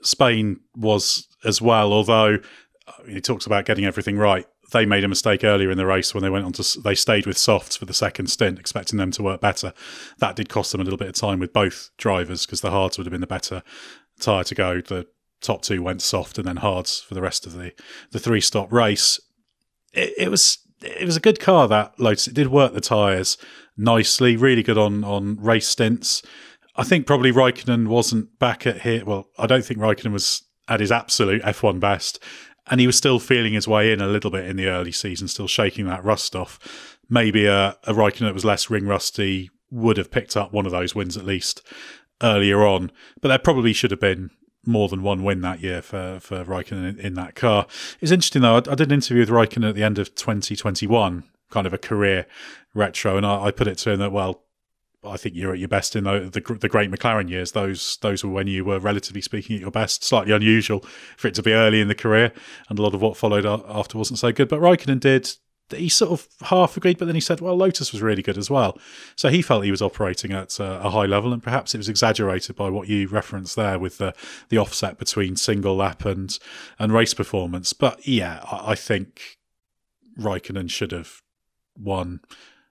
Spain 0.00 0.60
was 0.74 1.28
as 1.44 1.60
well, 1.60 1.92
although 1.92 2.38
uh, 2.88 2.92
he 3.06 3.20
talks 3.20 3.44
about 3.44 3.66
getting 3.66 3.84
everything 3.84 4.16
right. 4.16 4.46
They 4.72 4.86
made 4.86 5.04
a 5.04 5.08
mistake 5.08 5.44
earlier 5.44 5.70
in 5.70 5.78
the 5.78 5.86
race 5.86 6.14
when 6.14 6.22
they 6.22 6.30
went 6.30 6.44
on 6.44 6.52
to 6.52 6.80
they 6.80 6.94
stayed 6.94 7.26
with 7.26 7.38
softs 7.38 7.76
for 7.76 7.84
the 7.84 7.94
second 7.94 8.26
stint, 8.28 8.58
expecting 8.58 8.98
them 8.98 9.10
to 9.12 9.22
work 9.22 9.40
better. 9.40 9.72
That 10.18 10.36
did 10.36 10.48
cost 10.48 10.72
them 10.72 10.80
a 10.80 10.84
little 10.84 10.98
bit 10.98 11.08
of 11.08 11.14
time 11.14 11.38
with 11.38 11.52
both 11.52 11.90
drivers 11.96 12.46
because 12.46 12.60
the 12.60 12.70
hards 12.70 12.98
would 12.98 13.06
have 13.06 13.12
been 13.12 13.20
the 13.20 13.26
better 13.26 13.62
tyre 14.18 14.44
to 14.44 14.54
go. 14.54 14.80
The 14.80 15.06
top 15.40 15.62
two 15.62 15.82
went 15.82 16.02
soft 16.02 16.38
and 16.38 16.46
then 16.46 16.56
hards 16.56 17.00
for 17.00 17.14
the 17.14 17.22
rest 17.22 17.46
of 17.46 17.52
the 17.52 17.72
the 18.10 18.18
three 18.18 18.40
stop 18.40 18.72
race. 18.72 19.20
It, 19.92 20.14
it 20.18 20.30
was 20.30 20.58
it 20.80 21.06
was 21.06 21.16
a 21.16 21.20
good 21.20 21.40
car 21.40 21.68
that 21.68 21.98
Lotus. 22.00 22.28
It 22.28 22.34
did 22.34 22.48
work 22.48 22.72
the 22.72 22.80
tyres 22.80 23.36
nicely, 23.76 24.36
really 24.36 24.62
good 24.62 24.78
on 24.78 25.04
on 25.04 25.36
race 25.40 25.68
stints. 25.68 26.22
I 26.76 26.84
think 26.84 27.06
probably 27.06 27.32
Raikkonen 27.32 27.88
wasn't 27.88 28.38
back 28.38 28.66
at 28.66 28.80
here. 28.80 29.04
Well, 29.04 29.28
I 29.38 29.46
don't 29.46 29.64
think 29.64 29.78
Raikkonen 29.78 30.12
was 30.12 30.42
at 30.68 30.80
his 30.80 30.92
absolute 30.92 31.42
F1 31.42 31.80
best, 31.80 32.22
and 32.70 32.80
he 32.80 32.86
was 32.86 32.96
still 32.96 33.18
feeling 33.18 33.52
his 33.52 33.68
way 33.68 33.92
in 33.92 34.00
a 34.00 34.06
little 34.06 34.30
bit 34.30 34.46
in 34.46 34.56
the 34.56 34.68
early 34.68 34.92
season, 34.92 35.28
still 35.28 35.48
shaking 35.48 35.86
that 35.86 36.04
rust 36.04 36.36
off. 36.36 36.98
Maybe 37.08 37.46
a, 37.46 37.76
a 37.84 37.92
Raikkonen 37.92 38.20
that 38.20 38.34
was 38.34 38.44
less 38.44 38.70
ring 38.70 38.86
rusty 38.86 39.50
would 39.70 39.96
have 39.96 40.10
picked 40.10 40.36
up 40.36 40.52
one 40.52 40.66
of 40.66 40.72
those 40.72 40.94
wins 40.94 41.16
at 41.16 41.24
least 41.24 41.62
earlier 42.22 42.64
on, 42.64 42.92
but 43.20 43.28
there 43.28 43.38
probably 43.38 43.72
should 43.72 43.90
have 43.90 44.00
been 44.00 44.30
more 44.64 44.88
than 44.88 45.02
one 45.02 45.24
win 45.24 45.40
that 45.40 45.60
year 45.60 45.82
for 45.82 46.18
for 46.20 46.44
Raikkonen 46.44 46.90
in, 46.90 47.00
in 47.00 47.14
that 47.14 47.34
car. 47.34 47.66
It's 48.00 48.12
interesting 48.12 48.42
though. 48.42 48.56
I, 48.56 48.58
I, 48.58 48.74
did 48.74 48.88
an 48.88 48.92
interview 48.92 49.20
with 49.20 49.28
Raikkonen 49.28 49.70
at 49.70 49.74
the 49.74 49.82
end 49.82 49.98
of 49.98 50.14
2021, 50.14 51.24
kind 51.50 51.66
of 51.66 51.72
a 51.72 51.78
career 51.78 52.26
retro, 52.74 53.16
and 53.16 53.26
I, 53.26 53.46
I 53.46 53.50
put 53.50 53.66
it 53.66 53.78
to 53.78 53.90
him 53.90 53.98
that 53.98 54.12
well, 54.12 54.44
I 55.04 55.16
think 55.16 55.34
you're 55.34 55.52
at 55.52 55.58
your 55.58 55.68
best 55.68 55.96
in 55.96 56.04
the, 56.04 56.30
the, 56.30 56.40
the 56.54 56.68
great 56.68 56.90
McLaren 56.90 57.28
years. 57.28 57.52
Those 57.52 57.98
those 58.02 58.24
were 58.24 58.30
when 58.30 58.46
you 58.46 58.64
were 58.64 58.78
relatively 58.78 59.20
speaking 59.20 59.56
at 59.56 59.62
your 59.62 59.70
best. 59.70 60.04
Slightly 60.04 60.32
unusual 60.32 60.84
for 61.16 61.28
it 61.28 61.34
to 61.34 61.42
be 61.42 61.52
early 61.52 61.80
in 61.80 61.88
the 61.88 61.94
career, 61.94 62.32
and 62.68 62.78
a 62.78 62.82
lot 62.82 62.94
of 62.94 63.02
what 63.02 63.16
followed 63.16 63.46
after 63.46 63.98
wasn't 63.98 64.18
so 64.18 64.32
good. 64.32 64.48
But 64.48 64.60
Raikkonen 64.60 65.00
did 65.00 65.32
he 65.74 65.88
sort 65.88 66.12
of 66.12 66.28
half 66.42 66.76
agreed, 66.76 66.98
but 66.98 67.06
then 67.06 67.14
he 67.14 67.20
said, 67.20 67.40
well, 67.40 67.56
Lotus 67.56 67.92
was 67.92 68.02
really 68.02 68.22
good 68.22 68.38
as 68.38 68.50
well. 68.50 68.78
So 69.16 69.28
he 69.28 69.42
felt 69.42 69.64
he 69.64 69.70
was 69.70 69.82
operating 69.82 70.32
at 70.32 70.60
uh, 70.60 70.80
a 70.82 70.90
high 70.90 71.06
level, 71.06 71.32
and 71.32 71.42
perhaps 71.42 71.74
it 71.74 71.78
was 71.78 71.88
exaggerated 71.88 72.56
by 72.56 72.68
what 72.70 72.88
you 72.88 73.08
referenced 73.08 73.56
there 73.56 73.78
with 73.78 73.98
the, 73.98 74.14
the 74.48 74.58
offset 74.58 74.98
between 74.98 75.36
single 75.36 75.76
lap 75.76 76.04
and, 76.04 76.38
and 76.78 76.92
race 76.92 77.14
performance. 77.14 77.72
But 77.72 78.06
yeah, 78.06 78.40
I, 78.44 78.72
I 78.72 78.74
think 78.74 79.38
Raikkonen 80.18 80.70
should 80.70 80.92
have 80.92 81.22
won 81.76 82.20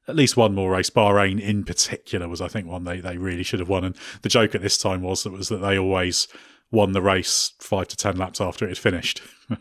at 0.08 0.16
least 0.16 0.38
one 0.38 0.54
more 0.54 0.72
race. 0.72 0.90
Bahrain 0.90 1.40
in 1.40 1.64
particular 1.64 2.28
was, 2.28 2.42
I 2.42 2.48
think, 2.48 2.68
one 2.68 2.84
they, 2.84 3.00
they 3.00 3.18
really 3.18 3.44
should 3.44 3.60
have 3.60 3.70
won. 3.70 3.84
And 3.84 3.96
the 4.22 4.30
joke 4.30 4.56
at 4.56 4.62
this 4.62 4.78
time 4.78 5.02
was 5.02 5.24
that 5.24 5.32
was 5.32 5.50
that 5.50 5.58
they 5.58 5.78
always 5.78 6.28
won 6.72 6.94
the 6.94 7.02
race 7.02 7.54
five 7.60 7.88
to 7.90 7.98
ten 7.98 8.18
laps 8.18 8.42
after 8.42 8.66
it 8.66 8.70
had 8.70 8.78
finished. 8.78 9.22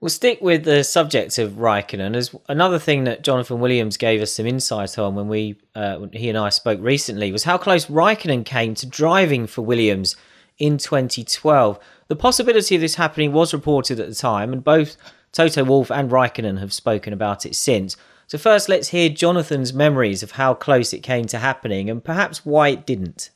We'll 0.00 0.08
stick 0.08 0.40
with 0.40 0.64
the 0.64 0.82
subject 0.82 1.36
of 1.36 1.52
Raikkonen 1.52 2.16
as 2.16 2.34
another 2.48 2.78
thing 2.78 3.04
that 3.04 3.22
Jonathan 3.22 3.60
Williams 3.60 3.98
gave 3.98 4.22
us 4.22 4.32
some 4.32 4.46
insight 4.46 4.98
on 4.98 5.14
when 5.14 5.28
we 5.28 5.60
uh, 5.74 5.96
when 5.96 6.10
he 6.12 6.30
and 6.30 6.38
I 6.38 6.48
spoke 6.48 6.80
recently 6.80 7.30
was 7.30 7.44
how 7.44 7.58
close 7.58 7.84
Raikkonen 7.84 8.46
came 8.46 8.74
to 8.76 8.86
driving 8.86 9.46
for 9.46 9.60
Williams 9.60 10.16
in 10.58 10.78
2012. 10.78 11.78
The 12.08 12.16
possibility 12.16 12.74
of 12.74 12.80
this 12.80 12.94
happening 12.94 13.34
was 13.34 13.52
reported 13.52 14.00
at 14.00 14.08
the 14.08 14.14
time, 14.14 14.54
and 14.54 14.64
both 14.64 14.96
Toto 15.32 15.64
Wolff 15.64 15.90
and 15.90 16.10
Raikkonen 16.10 16.60
have 16.60 16.72
spoken 16.72 17.12
about 17.12 17.44
it 17.44 17.54
since. 17.54 17.98
So 18.30 18.38
first, 18.38 18.68
let's 18.68 18.86
hear 18.86 19.08
Jonathan's 19.08 19.72
memories 19.72 20.22
of 20.22 20.30
how 20.30 20.54
close 20.54 20.92
it 20.92 21.00
came 21.00 21.24
to 21.24 21.38
happening 21.40 21.90
and 21.90 22.04
perhaps 22.04 22.46
why 22.46 22.68
it 22.68 22.86
didn't. 22.86 23.30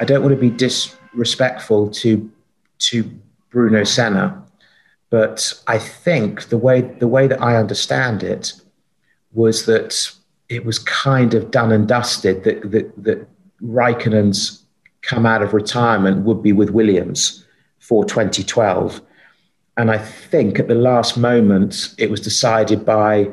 I 0.00 0.04
don't 0.04 0.22
want 0.22 0.32
to 0.32 0.40
be 0.40 0.50
disrespectful 0.50 1.90
to 1.90 2.30
to 2.78 3.10
Bruno 3.50 3.82
Senna, 3.82 4.40
but 5.10 5.52
I 5.66 5.80
think 5.80 6.48
the 6.48 6.56
way 6.56 6.82
the 6.82 7.08
way 7.08 7.26
that 7.26 7.42
I 7.42 7.56
understand 7.56 8.22
it 8.22 8.52
was 9.32 9.66
that 9.66 10.12
it 10.48 10.64
was 10.64 10.78
kind 10.78 11.34
of 11.34 11.50
done 11.50 11.72
and 11.72 11.88
dusted 11.88 12.44
that 12.44 12.70
that, 12.70 13.02
that 13.02 13.28
Raikkonen's 13.60 14.62
come 15.02 15.26
out 15.26 15.42
of 15.42 15.52
retirement 15.52 16.24
would 16.24 16.40
be 16.40 16.52
with 16.52 16.70
Williams 16.70 17.44
for 17.80 18.04
2012. 18.04 19.02
And 19.78 19.92
I 19.92 19.98
think 19.98 20.58
at 20.58 20.66
the 20.66 20.74
last 20.74 21.16
moment, 21.16 21.94
it 21.98 22.10
was 22.10 22.20
decided 22.20 22.84
by, 22.84 23.32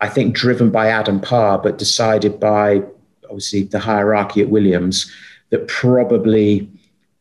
I 0.00 0.08
think, 0.08 0.34
driven 0.34 0.70
by 0.70 0.88
Adam 0.88 1.20
Parr, 1.20 1.58
but 1.58 1.76
decided 1.76 2.40
by 2.40 2.82
obviously 3.24 3.64
the 3.64 3.78
hierarchy 3.78 4.40
at 4.40 4.48
Williams 4.48 5.12
that 5.50 5.68
probably 5.68 6.68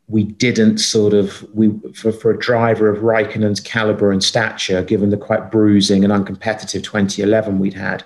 we 0.08 0.24
didn't 0.24 0.78
sort 0.78 1.14
of 1.14 1.46
we 1.54 1.78
for, 1.94 2.14
for 2.14 2.32
a 2.32 2.40
driver 2.40 2.90
of 2.90 3.04
Raikkonen's 3.04 3.60
caliber 3.60 4.10
and 4.10 4.24
stature, 4.24 4.82
given 4.84 5.10
the 5.10 5.18
quite 5.18 5.52
bruising 5.52 6.06
and 6.06 6.14
uncompetitive 6.14 6.84
2011 6.84 7.60
we'd 7.60 7.74
had, 7.74 8.04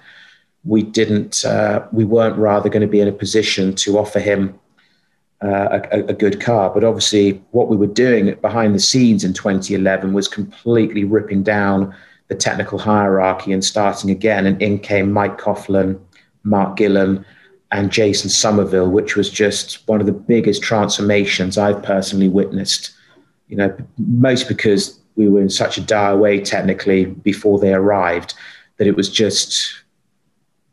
we 0.64 0.82
didn't 0.82 1.46
uh, 1.46 1.88
we 1.92 2.06
weren't 2.06 2.38
rather 2.38 2.70
going 2.70 2.82
to 2.82 2.88
be 2.88 3.00
in 3.00 3.08
a 3.08 3.12
position 3.12 3.76
to 3.76 4.00
offer 4.00 4.20
him 4.20 4.60
uh, 5.46 5.80
a, 5.92 6.00
a, 6.06 6.14
good 6.14 6.42
car. 6.42 6.72
But 6.74 6.84
obviously, 6.84 7.42
what 7.52 7.68
we 7.68 7.78
were 7.78 7.88
doing 7.88 8.34
behind 8.36 8.74
the 8.74 8.80
scenes 8.80 9.24
in 9.24 9.34
2011 9.34 10.14
was 10.14 10.28
completely 10.28 11.04
ripping 11.04 11.44
down 11.44 11.96
the 12.30 12.36
technical 12.36 12.80
hierarchy 12.80 13.52
and 13.52 13.64
starting 13.64 14.10
again. 14.10 14.46
And 14.46 14.60
in 14.62 14.80
came 14.80 15.12
Mike 15.12 15.38
Coughlan, 15.38 16.00
Mark 16.44 16.78
Gillan, 16.78 17.24
and 17.72 17.92
Jason 17.92 18.30
Somerville, 18.30 18.90
which 18.90 19.16
was 19.16 19.30
just 19.30 19.88
one 19.88 20.00
of 20.00 20.06
the 20.06 20.14
biggest 20.14 20.62
transformations 20.62 21.58
I've 21.58 21.84
personally 21.84 22.30
witnessed. 22.30 22.92
You 23.48 23.58
know, 23.58 23.78
most 23.98 24.48
because 24.48 25.00
we 25.16 25.30
were 25.30 25.42
in 25.42 25.50
such 25.50 25.78
a 25.78 25.82
dire 25.82 26.18
way 26.18 26.40
technically 26.40 27.06
before 27.06 27.60
they 27.60 27.74
arrived 27.74 28.34
that 28.78 28.88
it 28.88 28.96
was 28.96 29.10
just 29.10 29.84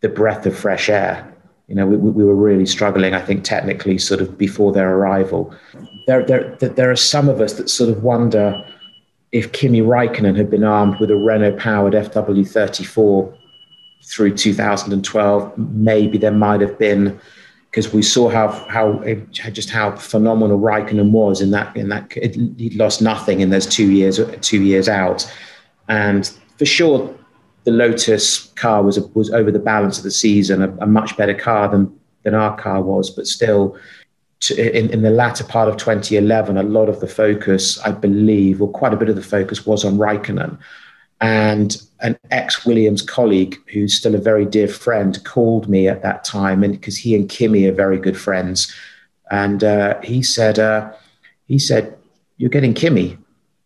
the 0.00 0.08
breath 0.08 0.46
of 0.46 0.56
fresh 0.56 0.88
air. 0.88 1.31
You 1.72 1.76
know, 1.76 1.86
we, 1.86 1.96
we 1.96 2.22
were 2.22 2.34
really 2.34 2.66
struggling, 2.66 3.14
I 3.14 3.22
think, 3.22 3.44
technically, 3.44 3.96
sort 3.96 4.20
of 4.20 4.36
before 4.36 4.72
their 4.72 4.94
arrival. 4.94 5.54
There, 6.06 6.22
there, 6.22 6.54
there 6.58 6.90
are 6.90 6.96
some 6.96 7.30
of 7.30 7.40
us 7.40 7.54
that 7.54 7.70
sort 7.70 7.88
of 7.88 8.02
wonder 8.02 8.62
if 9.32 9.52
Kimi 9.52 9.80
Raikkonen 9.80 10.36
had 10.36 10.50
been 10.50 10.64
armed 10.64 11.00
with 11.00 11.10
a 11.10 11.16
Renault 11.16 11.56
powered 11.56 11.94
FW34 11.94 13.34
through 14.04 14.36
2012, 14.36 15.56
maybe 15.56 16.18
there 16.18 16.30
might 16.30 16.60
have 16.60 16.78
been, 16.78 17.18
because 17.70 17.90
we 17.90 18.02
saw 18.02 18.28
how 18.28 18.48
how 18.68 19.02
just 19.30 19.70
how 19.70 19.96
phenomenal 19.96 20.60
Raikkonen 20.60 21.10
was 21.10 21.40
in 21.40 21.52
that 21.52 21.74
in 21.74 21.88
that 21.88 22.12
he 22.12 22.70
lost 22.76 23.00
nothing 23.00 23.40
in 23.40 23.48
those 23.48 23.64
two 23.64 23.90
years 23.90 24.20
two 24.42 24.62
years 24.62 24.90
out, 24.90 25.26
and 25.88 26.30
for 26.58 26.66
sure 26.66 27.18
the 27.64 27.70
Lotus 27.70 28.46
car 28.54 28.82
was 28.82 28.98
was 29.14 29.30
over 29.30 29.50
the 29.50 29.58
balance 29.58 29.98
of 29.98 30.04
the 30.04 30.10
season 30.10 30.62
a, 30.62 30.76
a 30.78 30.86
much 30.86 31.16
better 31.16 31.34
car 31.34 31.68
than 31.68 31.92
than 32.22 32.34
our 32.34 32.56
car 32.56 32.82
was, 32.82 33.10
but 33.10 33.26
still. 33.26 33.76
To, 34.46 34.76
in, 34.76 34.90
in 34.90 35.02
the 35.02 35.10
latter 35.10 35.44
part 35.44 35.68
of 35.68 35.76
2011, 35.76 36.56
a 36.56 36.64
lot 36.64 36.88
of 36.88 36.98
the 36.98 37.06
focus, 37.06 37.78
I 37.78 37.92
believe, 37.92 38.60
or 38.60 38.68
quite 38.68 38.92
a 38.92 38.96
bit 38.96 39.08
of 39.08 39.14
the 39.14 39.22
focus 39.22 39.64
was 39.64 39.84
on 39.84 39.98
Raikkonen. 39.98 40.58
And 41.20 41.80
an 42.00 42.18
ex 42.32 42.66
Williams 42.66 43.02
colleague, 43.02 43.56
who's 43.72 43.96
still 43.96 44.16
a 44.16 44.18
very 44.18 44.44
dear 44.44 44.66
friend, 44.66 45.22
called 45.22 45.68
me 45.68 45.86
at 45.86 46.02
that 46.02 46.24
time, 46.24 46.64
and 46.64 46.72
because 46.72 46.96
he 46.96 47.14
and 47.14 47.28
Kimi 47.28 47.66
are 47.66 47.72
very 47.72 47.98
good 47.98 48.18
friends, 48.18 48.74
and 49.30 49.62
uh, 49.62 50.00
he 50.00 50.24
said, 50.24 50.58
uh, 50.58 50.90
he 51.46 51.60
said, 51.60 51.96
"You're 52.36 52.50
getting 52.50 52.74
Kimi," 52.74 53.16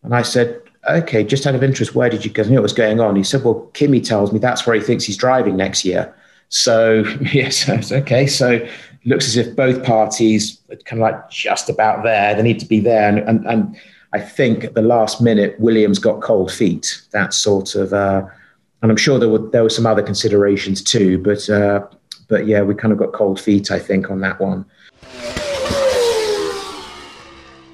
and 0.03 0.13
I 0.13 0.21
said, 0.21 0.61
"Okay, 0.89 1.23
just 1.23 1.45
out 1.45 1.55
of 1.55 1.63
interest, 1.63 1.95
where 1.95 2.09
did 2.09 2.23
you?" 2.23 2.31
Because 2.31 2.47
I 2.47 2.49
knew 2.49 2.57
what 2.57 2.63
was 2.63 2.73
going 2.73 2.99
on. 2.99 3.15
He 3.15 3.23
said, 3.23 3.43
"Well, 3.43 3.69
Kimi 3.73 4.01
tells 4.01 4.31
me 4.31 4.39
that's 4.39 4.65
where 4.65 4.75
he 4.75 4.81
thinks 4.81 5.03
he's 5.03 5.17
driving 5.17 5.55
next 5.55 5.85
year." 5.85 6.13
So 6.49 7.03
yes, 7.33 7.69
okay. 7.91 8.27
So 8.27 8.51
it 8.51 8.69
looks 9.05 9.27
as 9.27 9.37
if 9.37 9.55
both 9.55 9.83
parties 9.83 10.59
are 10.69 10.75
kind 10.77 11.01
of 11.01 11.11
like 11.11 11.29
just 11.29 11.69
about 11.69 12.03
there. 12.03 12.35
They 12.35 12.43
need 12.43 12.59
to 12.59 12.65
be 12.65 12.79
there, 12.79 13.09
and 13.09 13.19
and, 13.19 13.45
and 13.45 13.77
I 14.13 14.19
think 14.19 14.63
at 14.63 14.73
the 14.73 14.81
last 14.81 15.21
minute, 15.21 15.59
Williams 15.59 15.99
got 15.99 16.21
cold 16.21 16.51
feet. 16.51 17.01
That 17.11 17.33
sort 17.33 17.75
of, 17.75 17.93
uh, 17.93 18.25
and 18.81 18.91
I'm 18.91 18.97
sure 18.97 19.19
there 19.19 19.29
were 19.29 19.49
there 19.49 19.63
were 19.63 19.69
some 19.69 19.85
other 19.85 20.03
considerations 20.03 20.81
too, 20.81 21.17
but 21.19 21.49
uh, 21.49 21.85
but 22.27 22.47
yeah, 22.47 22.61
we 22.61 22.75
kind 22.75 22.91
of 22.91 22.97
got 22.97 23.13
cold 23.13 23.39
feet. 23.39 23.71
I 23.71 23.79
think 23.79 24.09
on 24.09 24.21
that 24.21 24.39
one. 24.39 24.65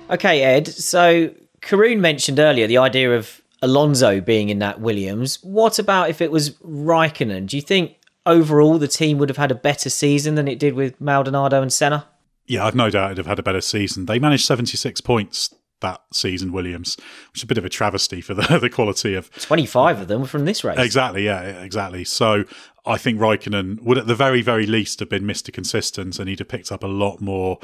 Okay, 0.09 0.43
Ed. 0.43 0.67
So 0.67 1.33
Karun 1.63 1.99
mentioned 1.99 2.39
earlier 2.39 2.67
the 2.67 2.77
idea 2.77 3.15
of 3.15 3.41
Alonso 3.61 4.19
being 4.19 4.49
in 4.49 4.59
that 4.59 4.81
Williams. 4.81 5.39
What 5.41 5.79
about 5.79 6.09
if 6.09 6.21
it 6.21 6.31
was 6.31 6.51
Raikkonen? 6.57 7.47
Do 7.47 7.55
you 7.55 7.61
think 7.61 7.97
overall 8.25 8.77
the 8.77 8.87
team 8.87 9.17
would 9.17 9.29
have 9.29 9.37
had 9.37 9.51
a 9.51 9.55
better 9.55 9.89
season 9.89 10.35
than 10.35 10.47
it 10.47 10.59
did 10.59 10.73
with 10.73 10.99
Maldonado 10.99 11.61
and 11.61 11.71
Senna? 11.71 12.07
Yeah, 12.45 12.65
I've 12.65 12.75
no 12.75 12.89
doubt 12.89 13.11
it'd 13.11 13.17
have 13.17 13.27
had 13.27 13.39
a 13.39 13.43
better 13.43 13.61
season. 13.61 14.05
They 14.05 14.19
managed 14.19 14.45
76 14.45 14.99
points 15.01 15.53
that 15.79 16.01
season, 16.11 16.51
Williams, 16.51 16.97
which 17.31 17.39
is 17.39 17.43
a 17.43 17.47
bit 17.47 17.57
of 17.57 17.65
a 17.65 17.69
travesty 17.69 18.21
for 18.21 18.33
the, 18.33 18.57
the 18.61 18.69
quality 18.69 19.13
of 19.15 19.29
25 19.31 20.01
of 20.01 20.07
them 20.07 20.21
were 20.21 20.27
from 20.27 20.45
this 20.45 20.63
race. 20.63 20.79
Exactly, 20.79 21.25
yeah, 21.25 21.41
exactly. 21.61 22.03
So 22.03 22.45
I 22.85 22.97
think 22.97 23.19
Raikkonen 23.19 23.81
would 23.81 23.97
at 23.97 24.07
the 24.07 24.15
very, 24.15 24.41
very 24.41 24.65
least 24.65 24.99
have 24.99 25.09
been 25.09 25.23
Mr. 25.23 25.53
Consistent 25.53 26.19
and 26.19 26.27
he'd 26.27 26.39
have 26.39 26.49
picked 26.49 26.71
up 26.71 26.83
a 26.83 26.87
lot 26.87 27.21
more 27.21 27.59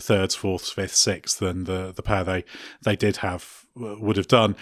thirds, 0.00 0.34
fourths, 0.34 0.70
fifths, 0.70 0.98
sixths 0.98 1.36
than 1.36 1.64
the, 1.64 1.92
the 1.94 2.02
pair 2.02 2.24
they, 2.24 2.44
they 2.82 2.96
did 2.96 3.18
have 3.18 3.66
would 3.76 4.16
have 4.16 4.28
done. 4.28 4.56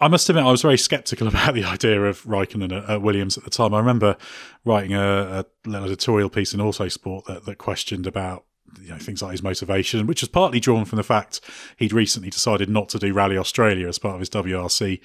I 0.00 0.08
must 0.08 0.28
admit, 0.28 0.44
I 0.44 0.50
was 0.50 0.62
very 0.62 0.78
sceptical 0.78 1.28
about 1.28 1.54
the 1.54 1.64
idea 1.64 2.02
of 2.04 2.22
Raikkonen 2.24 2.76
at, 2.76 2.90
at 2.90 3.02
Williams 3.02 3.38
at 3.38 3.44
the 3.44 3.50
time. 3.50 3.74
I 3.74 3.78
remember 3.78 4.16
writing 4.64 4.94
a, 4.94 5.44
a 5.44 5.68
little 5.68 5.86
editorial 5.86 6.30
piece 6.30 6.52
in 6.52 6.60
Autosport 6.60 7.24
that, 7.26 7.44
that 7.44 7.58
questioned 7.58 8.06
about 8.06 8.44
you 8.80 8.90
know, 8.90 8.98
things 8.98 9.22
like 9.22 9.32
his 9.32 9.42
motivation, 9.42 10.06
which 10.06 10.20
was 10.20 10.28
partly 10.28 10.60
drawn 10.60 10.84
from 10.84 10.96
the 10.96 11.02
fact 11.02 11.40
he'd 11.76 11.92
recently 11.92 12.30
decided 12.30 12.68
not 12.68 12.88
to 12.90 12.98
do 12.98 13.12
Rally 13.12 13.38
Australia 13.38 13.88
as 13.88 13.98
part 13.98 14.14
of 14.14 14.20
his 14.20 14.30
WRC 14.30 15.00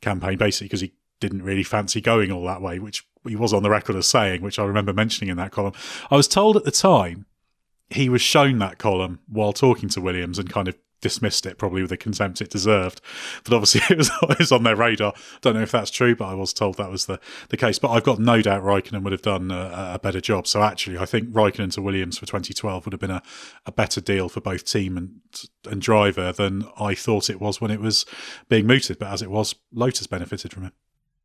campaign, 0.00 0.38
basically 0.38 0.66
because 0.66 0.82
he 0.82 0.92
didn't 1.20 1.42
really 1.42 1.64
fancy 1.64 2.00
going 2.00 2.30
all 2.30 2.44
that 2.44 2.62
way, 2.62 2.78
which 2.78 3.04
he 3.28 3.36
was 3.36 3.52
on 3.52 3.62
the 3.62 3.70
record 3.70 3.96
as 3.96 4.06
saying, 4.06 4.42
which 4.42 4.58
I 4.58 4.64
remember 4.64 4.92
mentioning 4.92 5.30
in 5.30 5.36
that 5.36 5.52
column. 5.52 5.74
I 6.10 6.16
was 6.16 6.28
told 6.28 6.56
at 6.56 6.64
the 6.64 6.70
time 6.70 7.26
he 7.90 8.08
was 8.08 8.20
shown 8.20 8.58
that 8.58 8.78
column 8.78 9.20
while 9.28 9.52
talking 9.52 9.88
to 9.90 10.00
Williams 10.00 10.38
and 10.38 10.50
kind 10.50 10.68
of 10.68 10.76
dismissed 11.00 11.46
it 11.46 11.58
probably 11.58 11.80
with 11.80 11.90
the 11.90 11.96
contempt 11.96 12.40
it 12.40 12.50
deserved. 12.50 13.00
But 13.44 13.54
obviously, 13.54 13.80
it 13.90 13.98
was, 13.98 14.10
it 14.22 14.38
was 14.38 14.52
on 14.52 14.62
their 14.64 14.76
radar. 14.76 15.14
Don't 15.40 15.54
know 15.54 15.62
if 15.62 15.70
that's 15.70 15.90
true, 15.90 16.14
but 16.14 16.26
I 16.26 16.34
was 16.34 16.52
told 16.52 16.76
that 16.76 16.90
was 16.90 17.06
the, 17.06 17.20
the 17.48 17.56
case. 17.56 17.78
But 17.78 17.90
I've 17.90 18.04
got 18.04 18.18
no 18.18 18.42
doubt 18.42 18.62
Raikkonen 18.62 19.02
would 19.02 19.12
have 19.12 19.22
done 19.22 19.50
a, 19.50 19.92
a 19.94 19.98
better 19.98 20.20
job. 20.20 20.46
So 20.46 20.62
actually, 20.62 20.98
I 20.98 21.06
think 21.06 21.30
Raikkonen 21.30 21.72
to 21.74 21.82
Williams 21.82 22.18
for 22.18 22.26
2012 22.26 22.84
would 22.84 22.92
have 22.92 23.00
been 23.00 23.10
a, 23.10 23.22
a 23.66 23.72
better 23.72 24.00
deal 24.00 24.28
for 24.28 24.40
both 24.40 24.64
team 24.64 24.96
and 24.96 25.20
and 25.70 25.80
driver 25.80 26.32
than 26.32 26.64
I 26.78 26.94
thought 26.94 27.30
it 27.30 27.40
was 27.40 27.60
when 27.60 27.70
it 27.70 27.80
was 27.80 28.04
being 28.48 28.66
mooted. 28.66 28.98
But 28.98 29.08
as 29.12 29.22
it 29.22 29.30
was, 29.30 29.54
Lotus 29.72 30.06
benefited 30.06 30.52
from 30.52 30.64
it. 30.64 30.72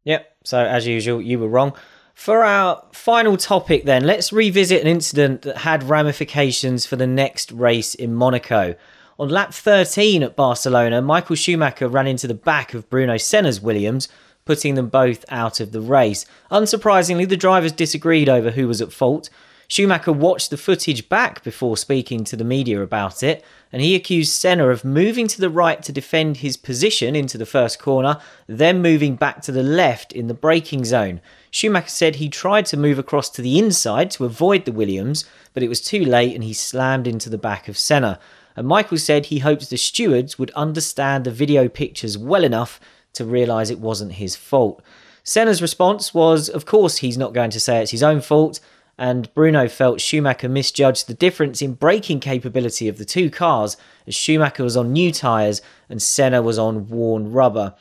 Yep. 0.04 0.38
So 0.44 0.60
as 0.60 0.86
usual, 0.86 1.22
you 1.22 1.40
were 1.40 1.48
wrong. 1.48 1.74
For 2.14 2.44
our 2.44 2.84
final 2.94 3.38
topic, 3.38 3.86
then, 3.86 4.06
let's 4.06 4.32
revisit 4.32 4.82
an 4.82 4.88
incident 4.88 5.42
that 5.42 5.58
had 5.58 5.84
ramifications 5.84 6.86
for 6.86 6.96
the 6.96 7.08
next 7.08 7.52
race 7.52 7.96
in 7.96 8.14
Monaco. 8.14 8.76
On 9.20 9.30
lap 9.30 9.54
13 9.54 10.24
at 10.24 10.36
Barcelona, 10.36 11.02
Michael 11.02 11.36
Schumacher 11.36 11.88
ran 11.88 12.08
into 12.08 12.28
the 12.28 12.34
back 12.34 12.74
of 12.74 12.90
Bruno 12.90 13.18
Senna's 13.18 13.60
Williams, 13.60 14.10
putting 14.46 14.76
them 14.76 14.90
both 14.90 15.26
out 15.30 15.60
of 15.60 15.72
the 15.72 15.82
race. 15.82 16.26
Unsurprisingly, 16.52 17.28
the 17.28 17.38
drivers 17.38 17.72
disagreed 17.72 18.30
over 18.30 18.52
who 18.52 18.68
was 18.68 18.82
at 18.82 18.94
fault. 18.94 19.30
Schumacher 19.68 20.12
watched 20.12 20.50
the 20.50 20.58
footage 20.58 21.10
back 21.10 21.44
before 21.44 21.78
speaking 21.78 22.24
to 22.26 22.36
the 22.36 22.44
media 22.44 22.82
about 22.82 23.24
it, 23.24 23.44
and 23.72 23.82
he 23.82 23.96
accused 23.96 24.34
Senna 24.34 24.70
of 24.70 24.86
moving 24.86 25.28
to 25.28 25.42
the 25.42 25.50
right 25.50 25.82
to 25.84 25.92
defend 25.92 26.38
his 26.38 26.58
position 26.58 27.16
into 27.16 27.38
the 27.38 27.46
first 27.46 27.80
corner, 27.80 28.20
then 28.48 28.82
moving 28.82 29.16
back 29.16 29.42
to 29.44 29.52
the 29.52 29.64
left 29.64 30.12
in 30.12 30.28
the 30.28 30.34
braking 30.34 30.86
zone. 30.86 31.22
Schumacher 31.52 31.90
said 31.90 32.16
he 32.16 32.30
tried 32.30 32.66
to 32.68 32.78
move 32.78 33.00
across 33.00 33.30
to 33.32 33.42
the 33.42 33.58
inside 33.58 34.12
to 34.12 34.26
avoid 34.26 34.66
the 34.66 34.72
Williams, 34.72 35.26
but 35.54 35.64
it 35.64 35.70
was 35.70 35.82
too 35.82 36.04
late 36.04 36.36
and 36.36 36.44
he 36.44 36.54
slammed 36.54 37.08
into 37.08 37.30
the 37.30 37.38
back 37.38 37.68
of 37.68 37.78
Senna 37.78 38.20
and 38.56 38.68
Michael 38.68 38.98
said 38.98 39.28
he 39.28 39.40
hopes 39.40 39.68
the 39.68 39.78
stewards 39.78 40.38
would 40.38 40.52
understand 40.52 41.24
the 41.24 41.32
video 41.32 41.68
pictures 41.68 42.18
well 42.18 42.44
enough 42.44 42.80
to 43.14 43.26
realise 43.26 43.70
it 43.70 43.80
wasn't 43.80 44.14
his 44.14 44.36
fault. 44.36 44.82
Senna's 45.24 45.62
response 45.62 46.14
was, 46.14 46.50
of 46.50 46.66
course, 46.66 46.98
he's 46.98 47.18
not 47.18 47.34
going 47.34 47.50
to 47.52 47.60
say 47.60 47.82
it's 47.82 47.92
his 47.92 48.04
own 48.04 48.22
fault, 48.22 48.60
and 48.98 49.34
Bruno 49.34 49.68
felt 49.68 50.02
Schumacher 50.02 50.50
misjudged 50.50 51.08
the 51.08 51.14
difference 51.14 51.62
in 51.62 51.74
braking 51.74 52.20
capability 52.20 52.88
of 52.88 52.98
the 52.98 53.06
two 53.06 53.30
cars 53.30 53.76
as 54.06 54.16
Schumacher 54.16 54.64
was 54.64 54.78
on 54.78 54.94
new 54.94 55.12
tyres 55.12 55.62
and 55.90 56.02
Senna 56.02 56.42
was 56.42 56.60
on 56.60 56.88
worn 56.88 57.32
rubber. 57.32 57.76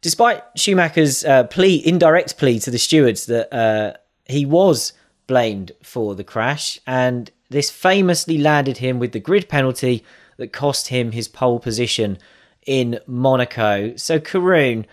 Despite 0.00 0.44
Schumacher's 0.56 1.24
uh, 1.24 1.44
plea, 1.44 1.82
indirect 1.84 2.38
plea 2.38 2.60
to 2.60 2.70
the 2.70 2.78
stewards 2.78 3.26
that 3.26 3.52
uh, 3.52 3.96
he 4.26 4.46
was 4.46 4.92
blamed 5.26 5.72
for 5.82 6.14
the 6.14 6.24
crash, 6.24 6.80
and 6.86 7.30
this 7.50 7.70
famously 7.70 8.38
landed 8.38 8.78
him 8.78 8.98
with 8.98 9.12
the 9.12 9.20
grid 9.20 9.48
penalty 9.48 10.04
that 10.36 10.52
cost 10.52 10.88
him 10.88 11.12
his 11.12 11.26
pole 11.26 11.58
position 11.58 12.16
in 12.64 13.00
Monaco. 13.06 13.96
So, 13.96 14.20
Karun, 14.20 14.84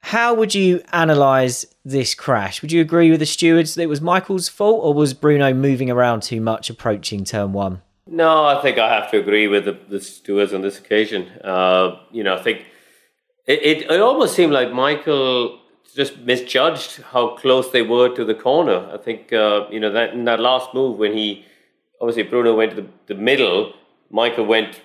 how 0.00 0.34
would 0.34 0.54
you 0.54 0.82
analyse 0.92 1.66
this 1.84 2.14
crash? 2.14 2.62
Would 2.62 2.72
you 2.72 2.80
agree 2.80 3.10
with 3.10 3.20
the 3.20 3.26
stewards 3.26 3.74
that 3.74 3.82
it 3.82 3.88
was 3.88 4.00
Michael's 4.00 4.48
fault, 4.48 4.84
or 4.84 4.94
was 4.94 5.14
Bruno 5.14 5.52
moving 5.54 5.90
around 5.90 6.22
too 6.22 6.40
much 6.40 6.70
approaching 6.70 7.24
turn 7.24 7.52
one? 7.52 7.82
No, 8.06 8.44
I 8.44 8.60
think 8.60 8.78
I 8.78 8.92
have 8.92 9.10
to 9.12 9.18
agree 9.18 9.46
with 9.46 9.66
the, 9.66 9.78
the 9.88 10.00
stewards 10.00 10.52
on 10.52 10.62
this 10.62 10.78
occasion. 10.78 11.28
Uh, 11.44 12.00
you 12.10 12.24
know, 12.24 12.34
I 12.34 12.42
think 12.42 12.64
it, 13.46 13.62
it, 13.62 13.90
it 13.90 14.00
almost 14.00 14.34
seemed 14.34 14.52
like 14.52 14.72
Michael 14.72 15.60
just 15.94 16.18
misjudged 16.18 17.02
how 17.02 17.36
close 17.36 17.70
they 17.70 17.82
were 17.82 18.08
to 18.14 18.24
the 18.24 18.34
corner. 18.34 18.88
I 18.92 18.96
think 18.96 19.32
uh, 19.32 19.66
you 19.70 19.80
know 19.80 19.92
that 19.92 20.12
in 20.12 20.24
that 20.24 20.40
last 20.40 20.72
move 20.74 20.98
when 20.98 21.16
he 21.16 21.44
obviously 22.00 22.22
Bruno 22.24 22.54
went 22.54 22.74
to 22.74 22.82
the, 22.82 22.88
the 23.06 23.14
middle, 23.14 23.74
Michael 24.10 24.46
went 24.46 24.80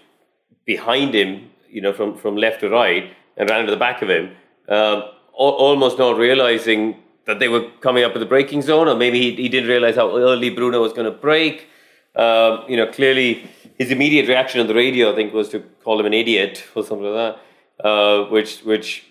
behind 0.66 1.16
him, 1.16 1.50
you 1.70 1.82
know, 1.82 1.94
from, 1.94 2.18
from 2.18 2.36
left 2.36 2.62
to 2.62 2.70
right 2.70 3.14
and 3.38 3.50
ran 3.50 3.66
to 3.66 3.72
the 3.72 3.78
back 3.78 4.02
of 4.02 4.10
him, 4.10 4.36
uh, 4.70 5.10
almost 5.34 5.98
not 5.98 6.18
realizing 6.18 6.98
that 7.26 7.40
they 7.40 7.48
were 7.48 7.70
coming 7.82 8.04
up 8.04 8.14
with 8.14 8.22
the 8.22 8.26
braking 8.26 8.62
zone, 8.62 8.88
or 8.88 8.96
maybe 8.96 9.20
he, 9.20 9.36
he 9.36 9.50
didn't 9.50 9.70
realize 9.70 9.96
how 9.96 10.16
early 10.16 10.50
Bruno 10.50 10.82
was 10.82 10.94
going 10.94 11.12
to 11.12 11.18
brake. 11.18 11.68
Uh, 12.16 12.64
you 12.68 12.78
know, 12.78 12.88
clearly 12.88 13.50
his 13.78 13.92
immediate 13.92 14.28
reaction 14.28 14.62
on 14.62 14.68
the 14.68 14.74
radio, 14.74 15.12
I 15.12 15.16
think, 15.16 15.34
was 15.34 15.50
to 15.50 15.60
call 15.84 16.00
him 16.00 16.06
an 16.06 16.14
idiot 16.14 16.64
or 16.76 16.84
something 16.84 17.08
like 17.12 17.38
that, 17.80 17.86
uh, 17.86 18.26
which 18.30 18.62
which 18.62 19.06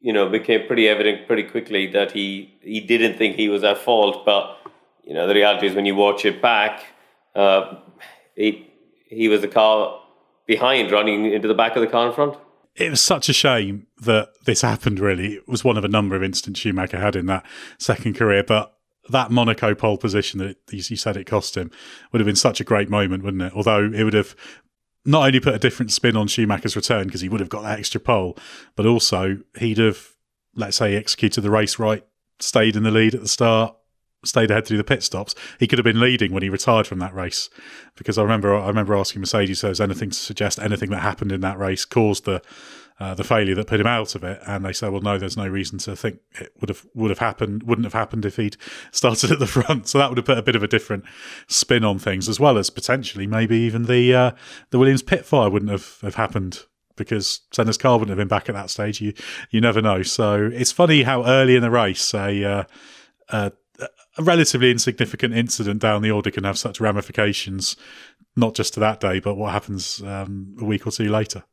you 0.00 0.12
know 0.12 0.28
became 0.28 0.66
pretty 0.66 0.88
evident 0.88 1.26
pretty 1.26 1.42
quickly 1.42 1.86
that 1.88 2.12
he 2.12 2.56
he 2.62 2.80
didn't 2.80 3.18
think 3.18 3.36
he 3.36 3.48
was 3.48 3.62
at 3.62 3.78
fault. 3.78 4.24
But 4.24 4.56
you 5.04 5.14
know, 5.14 5.26
the 5.26 5.34
reality 5.34 5.66
is 5.66 5.74
when 5.74 5.86
you 5.86 5.94
watch 5.94 6.24
it 6.24 6.40
back, 6.40 6.84
uh, 7.34 7.74
he 8.34 8.72
he 9.08 9.28
was 9.28 9.42
the 9.42 9.48
car 9.48 10.00
behind, 10.46 10.90
running 10.90 11.32
into 11.32 11.48
the 11.48 11.54
back 11.54 11.76
of 11.76 11.82
the 11.82 11.88
car 11.88 12.08
in 12.08 12.14
front. 12.14 12.36
It 12.76 12.90
was 12.90 13.00
such 13.00 13.28
a 13.28 13.32
shame 13.32 13.86
that 14.02 14.28
this 14.44 14.62
happened. 14.62 15.00
Really, 15.00 15.34
it 15.34 15.48
was 15.48 15.64
one 15.64 15.76
of 15.76 15.84
a 15.84 15.88
number 15.88 16.14
of 16.14 16.22
instances 16.22 16.60
Schumacher 16.60 16.98
had 16.98 17.16
in 17.16 17.26
that 17.26 17.44
second 17.78 18.14
career, 18.14 18.42
but. 18.42 18.72
That 19.08 19.30
Monaco 19.30 19.72
pole 19.76 19.98
position 19.98 20.40
that 20.40 20.56
you 20.72 20.96
said 20.96 21.16
it 21.16 21.28
cost 21.28 21.56
him 21.56 21.70
would 22.10 22.18
have 22.18 22.26
been 22.26 22.34
such 22.34 22.60
a 22.60 22.64
great 22.64 22.90
moment, 22.90 23.22
wouldn't 23.22 23.40
it? 23.40 23.52
Although 23.54 23.84
it 23.94 24.02
would 24.02 24.14
have 24.14 24.34
not 25.04 25.24
only 25.24 25.38
put 25.38 25.54
a 25.54 25.60
different 25.60 25.92
spin 25.92 26.16
on 26.16 26.26
Schumacher's 26.26 26.74
return 26.74 27.06
because 27.06 27.20
he 27.20 27.28
would 27.28 27.38
have 27.38 27.48
got 27.48 27.62
that 27.62 27.78
extra 27.78 28.00
pole, 28.00 28.36
but 28.74 28.84
also 28.84 29.38
he'd 29.58 29.78
have, 29.78 30.08
let's 30.56 30.78
say, 30.78 30.96
executed 30.96 31.42
the 31.42 31.52
race 31.52 31.78
right, 31.78 32.04
stayed 32.40 32.74
in 32.74 32.82
the 32.82 32.90
lead 32.90 33.14
at 33.14 33.20
the 33.20 33.28
start, 33.28 33.76
stayed 34.26 34.50
ahead 34.50 34.66
through 34.66 34.76
the 34.76 34.84
pit 34.84 35.02
stops, 35.02 35.34
he 35.58 35.66
could 35.66 35.78
have 35.78 35.84
been 35.84 36.00
leading 36.00 36.32
when 36.32 36.42
he 36.42 36.48
retired 36.48 36.86
from 36.86 36.98
that 36.98 37.14
race. 37.14 37.48
Because 37.96 38.18
I 38.18 38.22
remember, 38.22 38.54
I 38.54 38.68
remember 38.68 38.94
asking 38.96 39.20
Mercedes, 39.20 39.60
"So 39.60 39.70
is 39.70 39.80
anything 39.80 40.10
to 40.10 40.16
suggest 40.16 40.58
anything 40.58 40.90
that 40.90 41.00
happened 41.00 41.32
in 41.32 41.40
that 41.40 41.58
race 41.58 41.84
caused 41.84 42.24
the 42.24 42.42
uh, 42.98 43.14
the 43.14 43.24
failure 43.24 43.54
that 43.54 43.66
put 43.66 43.80
him 43.80 43.86
out 43.86 44.14
of 44.14 44.24
it?" 44.24 44.40
And 44.46 44.64
they 44.64 44.72
said, 44.72 44.90
"Well, 44.90 45.02
no, 45.02 45.18
there's 45.18 45.36
no 45.36 45.48
reason 45.48 45.78
to 45.80 45.96
think 45.96 46.18
it 46.40 46.52
would 46.60 46.68
have 46.68 46.86
would 46.94 47.10
have 47.10 47.18
happened, 47.18 47.62
wouldn't 47.62 47.86
have 47.86 47.94
happened 47.94 48.24
if 48.24 48.36
he'd 48.36 48.56
started 48.92 49.30
at 49.30 49.38
the 49.38 49.46
front." 49.46 49.88
So 49.88 49.98
that 49.98 50.10
would 50.10 50.18
have 50.18 50.26
put 50.26 50.38
a 50.38 50.42
bit 50.42 50.56
of 50.56 50.62
a 50.62 50.68
different 50.68 51.04
spin 51.46 51.84
on 51.84 51.98
things, 51.98 52.28
as 52.28 52.38
well 52.38 52.58
as 52.58 52.70
potentially 52.70 53.26
maybe 53.26 53.56
even 53.56 53.84
the 53.84 54.14
uh, 54.14 54.30
the 54.70 54.78
Williams 54.78 55.02
pit 55.02 55.24
fire 55.24 55.50
wouldn't 55.50 55.70
have, 55.70 55.98
have 56.02 56.16
happened 56.16 56.64
because 56.96 57.42
Senna's 57.52 57.76
car 57.76 57.98
wouldn't 57.98 58.10
have 58.10 58.18
been 58.18 58.28
back 58.28 58.48
at 58.48 58.54
that 58.54 58.70
stage. 58.70 59.00
You 59.00 59.12
you 59.50 59.60
never 59.60 59.80
know. 59.80 60.02
So 60.02 60.50
it's 60.52 60.72
funny 60.72 61.02
how 61.02 61.24
early 61.24 61.54
in 61.54 61.62
the 61.62 61.70
race 61.70 62.14
a, 62.14 62.44
uh, 62.44 62.64
a, 64.18 64.22
relatively 64.22 64.70
insignificant 64.70 65.34
incident 65.34 65.80
down 65.80 66.02
the 66.02 66.10
order 66.10 66.30
can 66.30 66.44
have 66.44 66.58
such 66.58 66.80
ramifications, 66.80 67.76
not 68.34 68.54
just 68.54 68.74
to 68.74 68.80
that 68.80 69.00
day, 69.00 69.20
but 69.20 69.36
what 69.36 69.52
happens 69.52 70.02
um, 70.02 70.56
a 70.60 70.64
week 70.64 70.86
or 70.86 70.90
two 70.90 71.08
later. 71.08 71.44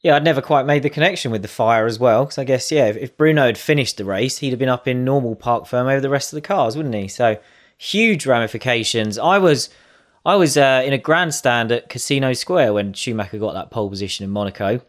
Yeah, 0.00 0.16
I'd 0.16 0.24
never 0.24 0.42
quite 0.42 0.66
made 0.66 0.82
the 0.82 0.90
connection 0.90 1.30
with 1.30 1.42
the 1.42 1.48
fire 1.48 1.86
as 1.86 1.98
well. 1.98 2.24
Because 2.24 2.38
I 2.38 2.44
guess, 2.44 2.72
yeah, 2.72 2.86
if, 2.86 2.96
if, 2.96 3.16
Bruno 3.16 3.46
had 3.46 3.56
finished 3.56 3.96
the 3.98 4.04
race, 4.04 4.38
he'd 4.38 4.50
have 4.50 4.58
been 4.58 4.68
up 4.68 4.88
in 4.88 5.04
normal 5.04 5.36
parc 5.36 5.64
fermé 5.64 5.92
over 5.92 6.00
the 6.00 6.10
rest 6.10 6.32
of 6.32 6.36
the 6.36 6.40
cars, 6.40 6.76
wouldn't 6.76 6.94
he? 6.94 7.06
So 7.06 7.38
huge 7.78 8.26
ramifications. 8.26 9.16
I 9.16 9.38
was 9.38 9.70
I 10.24 10.36
was 10.36 10.56
uh, 10.56 10.82
in 10.84 10.92
a 10.92 10.98
grandstand 10.98 11.72
at 11.72 11.88
Casino 11.88 12.32
Square 12.32 12.74
when 12.74 12.92
Schumacher 12.92 13.38
got 13.38 13.54
that 13.54 13.70
pole 13.70 13.90
position 13.90 14.24
in 14.24 14.30
Monaco 14.30 14.80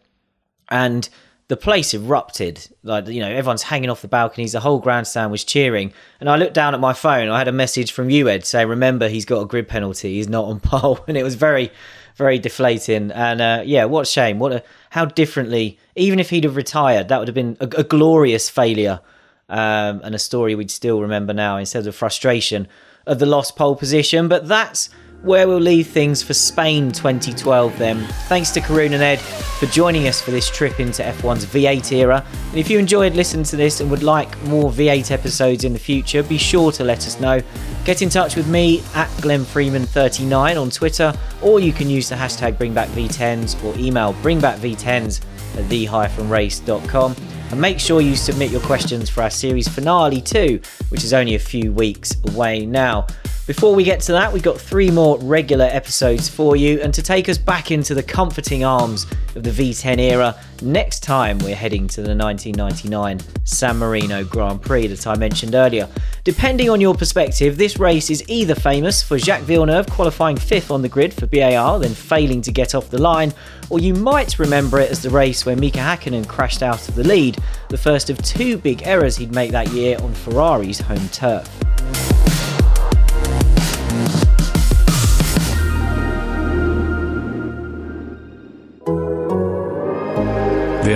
and 0.68 1.08
the 1.48 1.56
place 1.56 1.92
erupted. 1.92 2.66
Like 2.82 3.06
you 3.08 3.20
know, 3.20 3.28
everyone's 3.28 3.64
hanging 3.64 3.90
off 3.90 4.02
the 4.02 4.08
balconies. 4.08 4.52
The 4.52 4.60
whole 4.60 4.78
grandstand 4.78 5.30
was 5.30 5.44
cheering, 5.44 5.92
and 6.20 6.28
I 6.28 6.36
looked 6.36 6.54
down 6.54 6.74
at 6.74 6.80
my 6.80 6.92
phone. 6.92 7.28
I 7.28 7.38
had 7.38 7.48
a 7.48 7.52
message 7.52 7.92
from 7.92 8.10
you, 8.10 8.28
Ed, 8.28 8.46
saying, 8.46 8.68
"Remember, 8.68 9.08
he's 9.08 9.24
got 9.24 9.40
a 9.40 9.46
grid 9.46 9.68
penalty. 9.68 10.14
He's 10.14 10.28
not 10.28 10.46
on 10.46 10.60
pole," 10.60 11.04
and 11.06 11.16
it 11.16 11.22
was 11.22 11.34
very, 11.34 11.70
very 12.16 12.38
deflating. 12.38 13.10
And 13.10 13.40
uh, 13.40 13.62
yeah, 13.64 13.84
what 13.84 14.02
a 14.02 14.06
shame. 14.06 14.38
What 14.38 14.52
a 14.52 14.62
how 14.90 15.04
differently. 15.04 15.78
Even 15.96 16.18
if 16.18 16.30
he'd 16.30 16.44
have 16.44 16.56
retired, 16.56 17.08
that 17.08 17.18
would 17.18 17.28
have 17.28 17.34
been 17.34 17.56
a, 17.60 17.68
a 17.78 17.84
glorious 17.84 18.48
failure 18.48 19.00
um, 19.48 20.00
and 20.02 20.14
a 20.14 20.18
story 20.18 20.54
we'd 20.54 20.70
still 20.70 21.00
remember 21.00 21.34
now 21.34 21.58
instead 21.58 21.86
of 21.86 21.94
frustration 21.94 22.66
of 23.06 23.18
the 23.18 23.26
lost 23.26 23.54
pole 23.56 23.76
position. 23.76 24.28
But 24.28 24.48
that's 24.48 24.88
where 25.24 25.48
we'll 25.48 25.58
leave 25.58 25.86
things 25.88 26.22
for 26.22 26.34
Spain 26.34 26.92
2012 26.92 27.78
then. 27.78 28.06
Thanks 28.28 28.50
to 28.50 28.60
Karun 28.60 28.92
and 28.92 29.02
Ed 29.02 29.18
for 29.20 29.64
joining 29.66 30.06
us 30.06 30.20
for 30.20 30.30
this 30.30 30.50
trip 30.50 30.78
into 30.80 31.02
F1's 31.02 31.46
V8 31.46 31.92
era. 31.92 32.22
And 32.50 32.58
if 32.58 32.68
you 32.68 32.78
enjoyed 32.78 33.14
listening 33.14 33.44
to 33.46 33.56
this 33.56 33.80
and 33.80 33.90
would 33.90 34.02
like 34.02 34.40
more 34.42 34.70
V8 34.70 35.10
episodes 35.10 35.64
in 35.64 35.72
the 35.72 35.78
future, 35.78 36.22
be 36.22 36.36
sure 36.36 36.70
to 36.72 36.84
let 36.84 37.06
us 37.06 37.18
know. 37.20 37.40
Get 37.86 38.02
in 38.02 38.10
touch 38.10 38.36
with 38.36 38.48
me 38.48 38.80
at 38.94 39.08
GlennFreeman39 39.22 40.60
on 40.60 40.70
Twitter, 40.70 41.14
or 41.40 41.58
you 41.58 41.72
can 41.72 41.88
use 41.88 42.10
the 42.10 42.16
hashtag 42.16 42.58
BringBackV10s 42.58 43.64
or 43.64 43.78
email 43.78 44.12
BringBackV10s 44.14 45.22
at 45.56 45.68
the-race.com. 45.70 47.16
And 47.50 47.60
make 47.60 47.80
sure 47.80 48.02
you 48.02 48.16
submit 48.16 48.50
your 48.50 48.62
questions 48.62 49.08
for 49.08 49.22
our 49.22 49.30
series 49.30 49.68
finale 49.68 50.20
too, 50.20 50.60
which 50.90 51.02
is 51.02 51.14
only 51.14 51.34
a 51.34 51.38
few 51.38 51.72
weeks 51.72 52.16
away 52.28 52.66
now. 52.66 53.06
Before 53.46 53.74
we 53.74 53.84
get 53.84 54.00
to 54.00 54.12
that, 54.12 54.32
we've 54.32 54.42
got 54.42 54.58
three 54.58 54.90
more 54.90 55.18
regular 55.18 55.66
episodes 55.66 56.30
for 56.30 56.56
you, 56.56 56.80
and 56.80 56.94
to 56.94 57.02
take 57.02 57.28
us 57.28 57.36
back 57.36 57.70
into 57.70 57.94
the 57.94 58.02
comforting 58.02 58.64
arms 58.64 59.04
of 59.36 59.42
the 59.42 59.50
V10 59.50 59.98
era, 59.98 60.34
next 60.62 61.02
time 61.02 61.38
we're 61.40 61.54
heading 61.54 61.86
to 61.88 62.00
the 62.00 62.16
1999 62.16 63.20
San 63.44 63.76
Marino 63.76 64.24
Grand 64.24 64.62
Prix 64.62 64.86
that 64.86 65.06
I 65.06 65.16
mentioned 65.16 65.54
earlier. 65.54 65.86
Depending 66.24 66.70
on 66.70 66.80
your 66.80 66.94
perspective, 66.94 67.58
this 67.58 67.78
race 67.78 68.08
is 68.08 68.24
either 68.28 68.54
famous 68.54 69.02
for 69.02 69.18
Jacques 69.18 69.42
Villeneuve 69.42 69.90
qualifying 69.90 70.38
fifth 70.38 70.70
on 70.70 70.80
the 70.80 70.88
grid 70.88 71.12
for 71.12 71.26
BAR, 71.26 71.78
then 71.78 71.92
failing 71.92 72.40
to 72.40 72.50
get 72.50 72.74
off 72.74 72.88
the 72.88 73.02
line, 73.02 73.30
or 73.68 73.78
you 73.78 73.92
might 73.92 74.38
remember 74.38 74.80
it 74.80 74.90
as 74.90 75.02
the 75.02 75.10
race 75.10 75.44
where 75.44 75.54
Mika 75.54 75.80
Hakkinen 75.80 76.26
crashed 76.26 76.62
out 76.62 76.88
of 76.88 76.94
the 76.94 77.04
lead, 77.04 77.36
the 77.68 77.76
first 77.76 78.08
of 78.08 78.16
two 78.22 78.56
big 78.56 78.86
errors 78.86 79.18
he'd 79.18 79.34
make 79.34 79.50
that 79.50 79.68
year 79.68 79.98
on 80.00 80.14
Ferrari's 80.14 80.80
home 80.80 81.08
turf. 81.10 81.46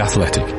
Athletic. 0.01 0.58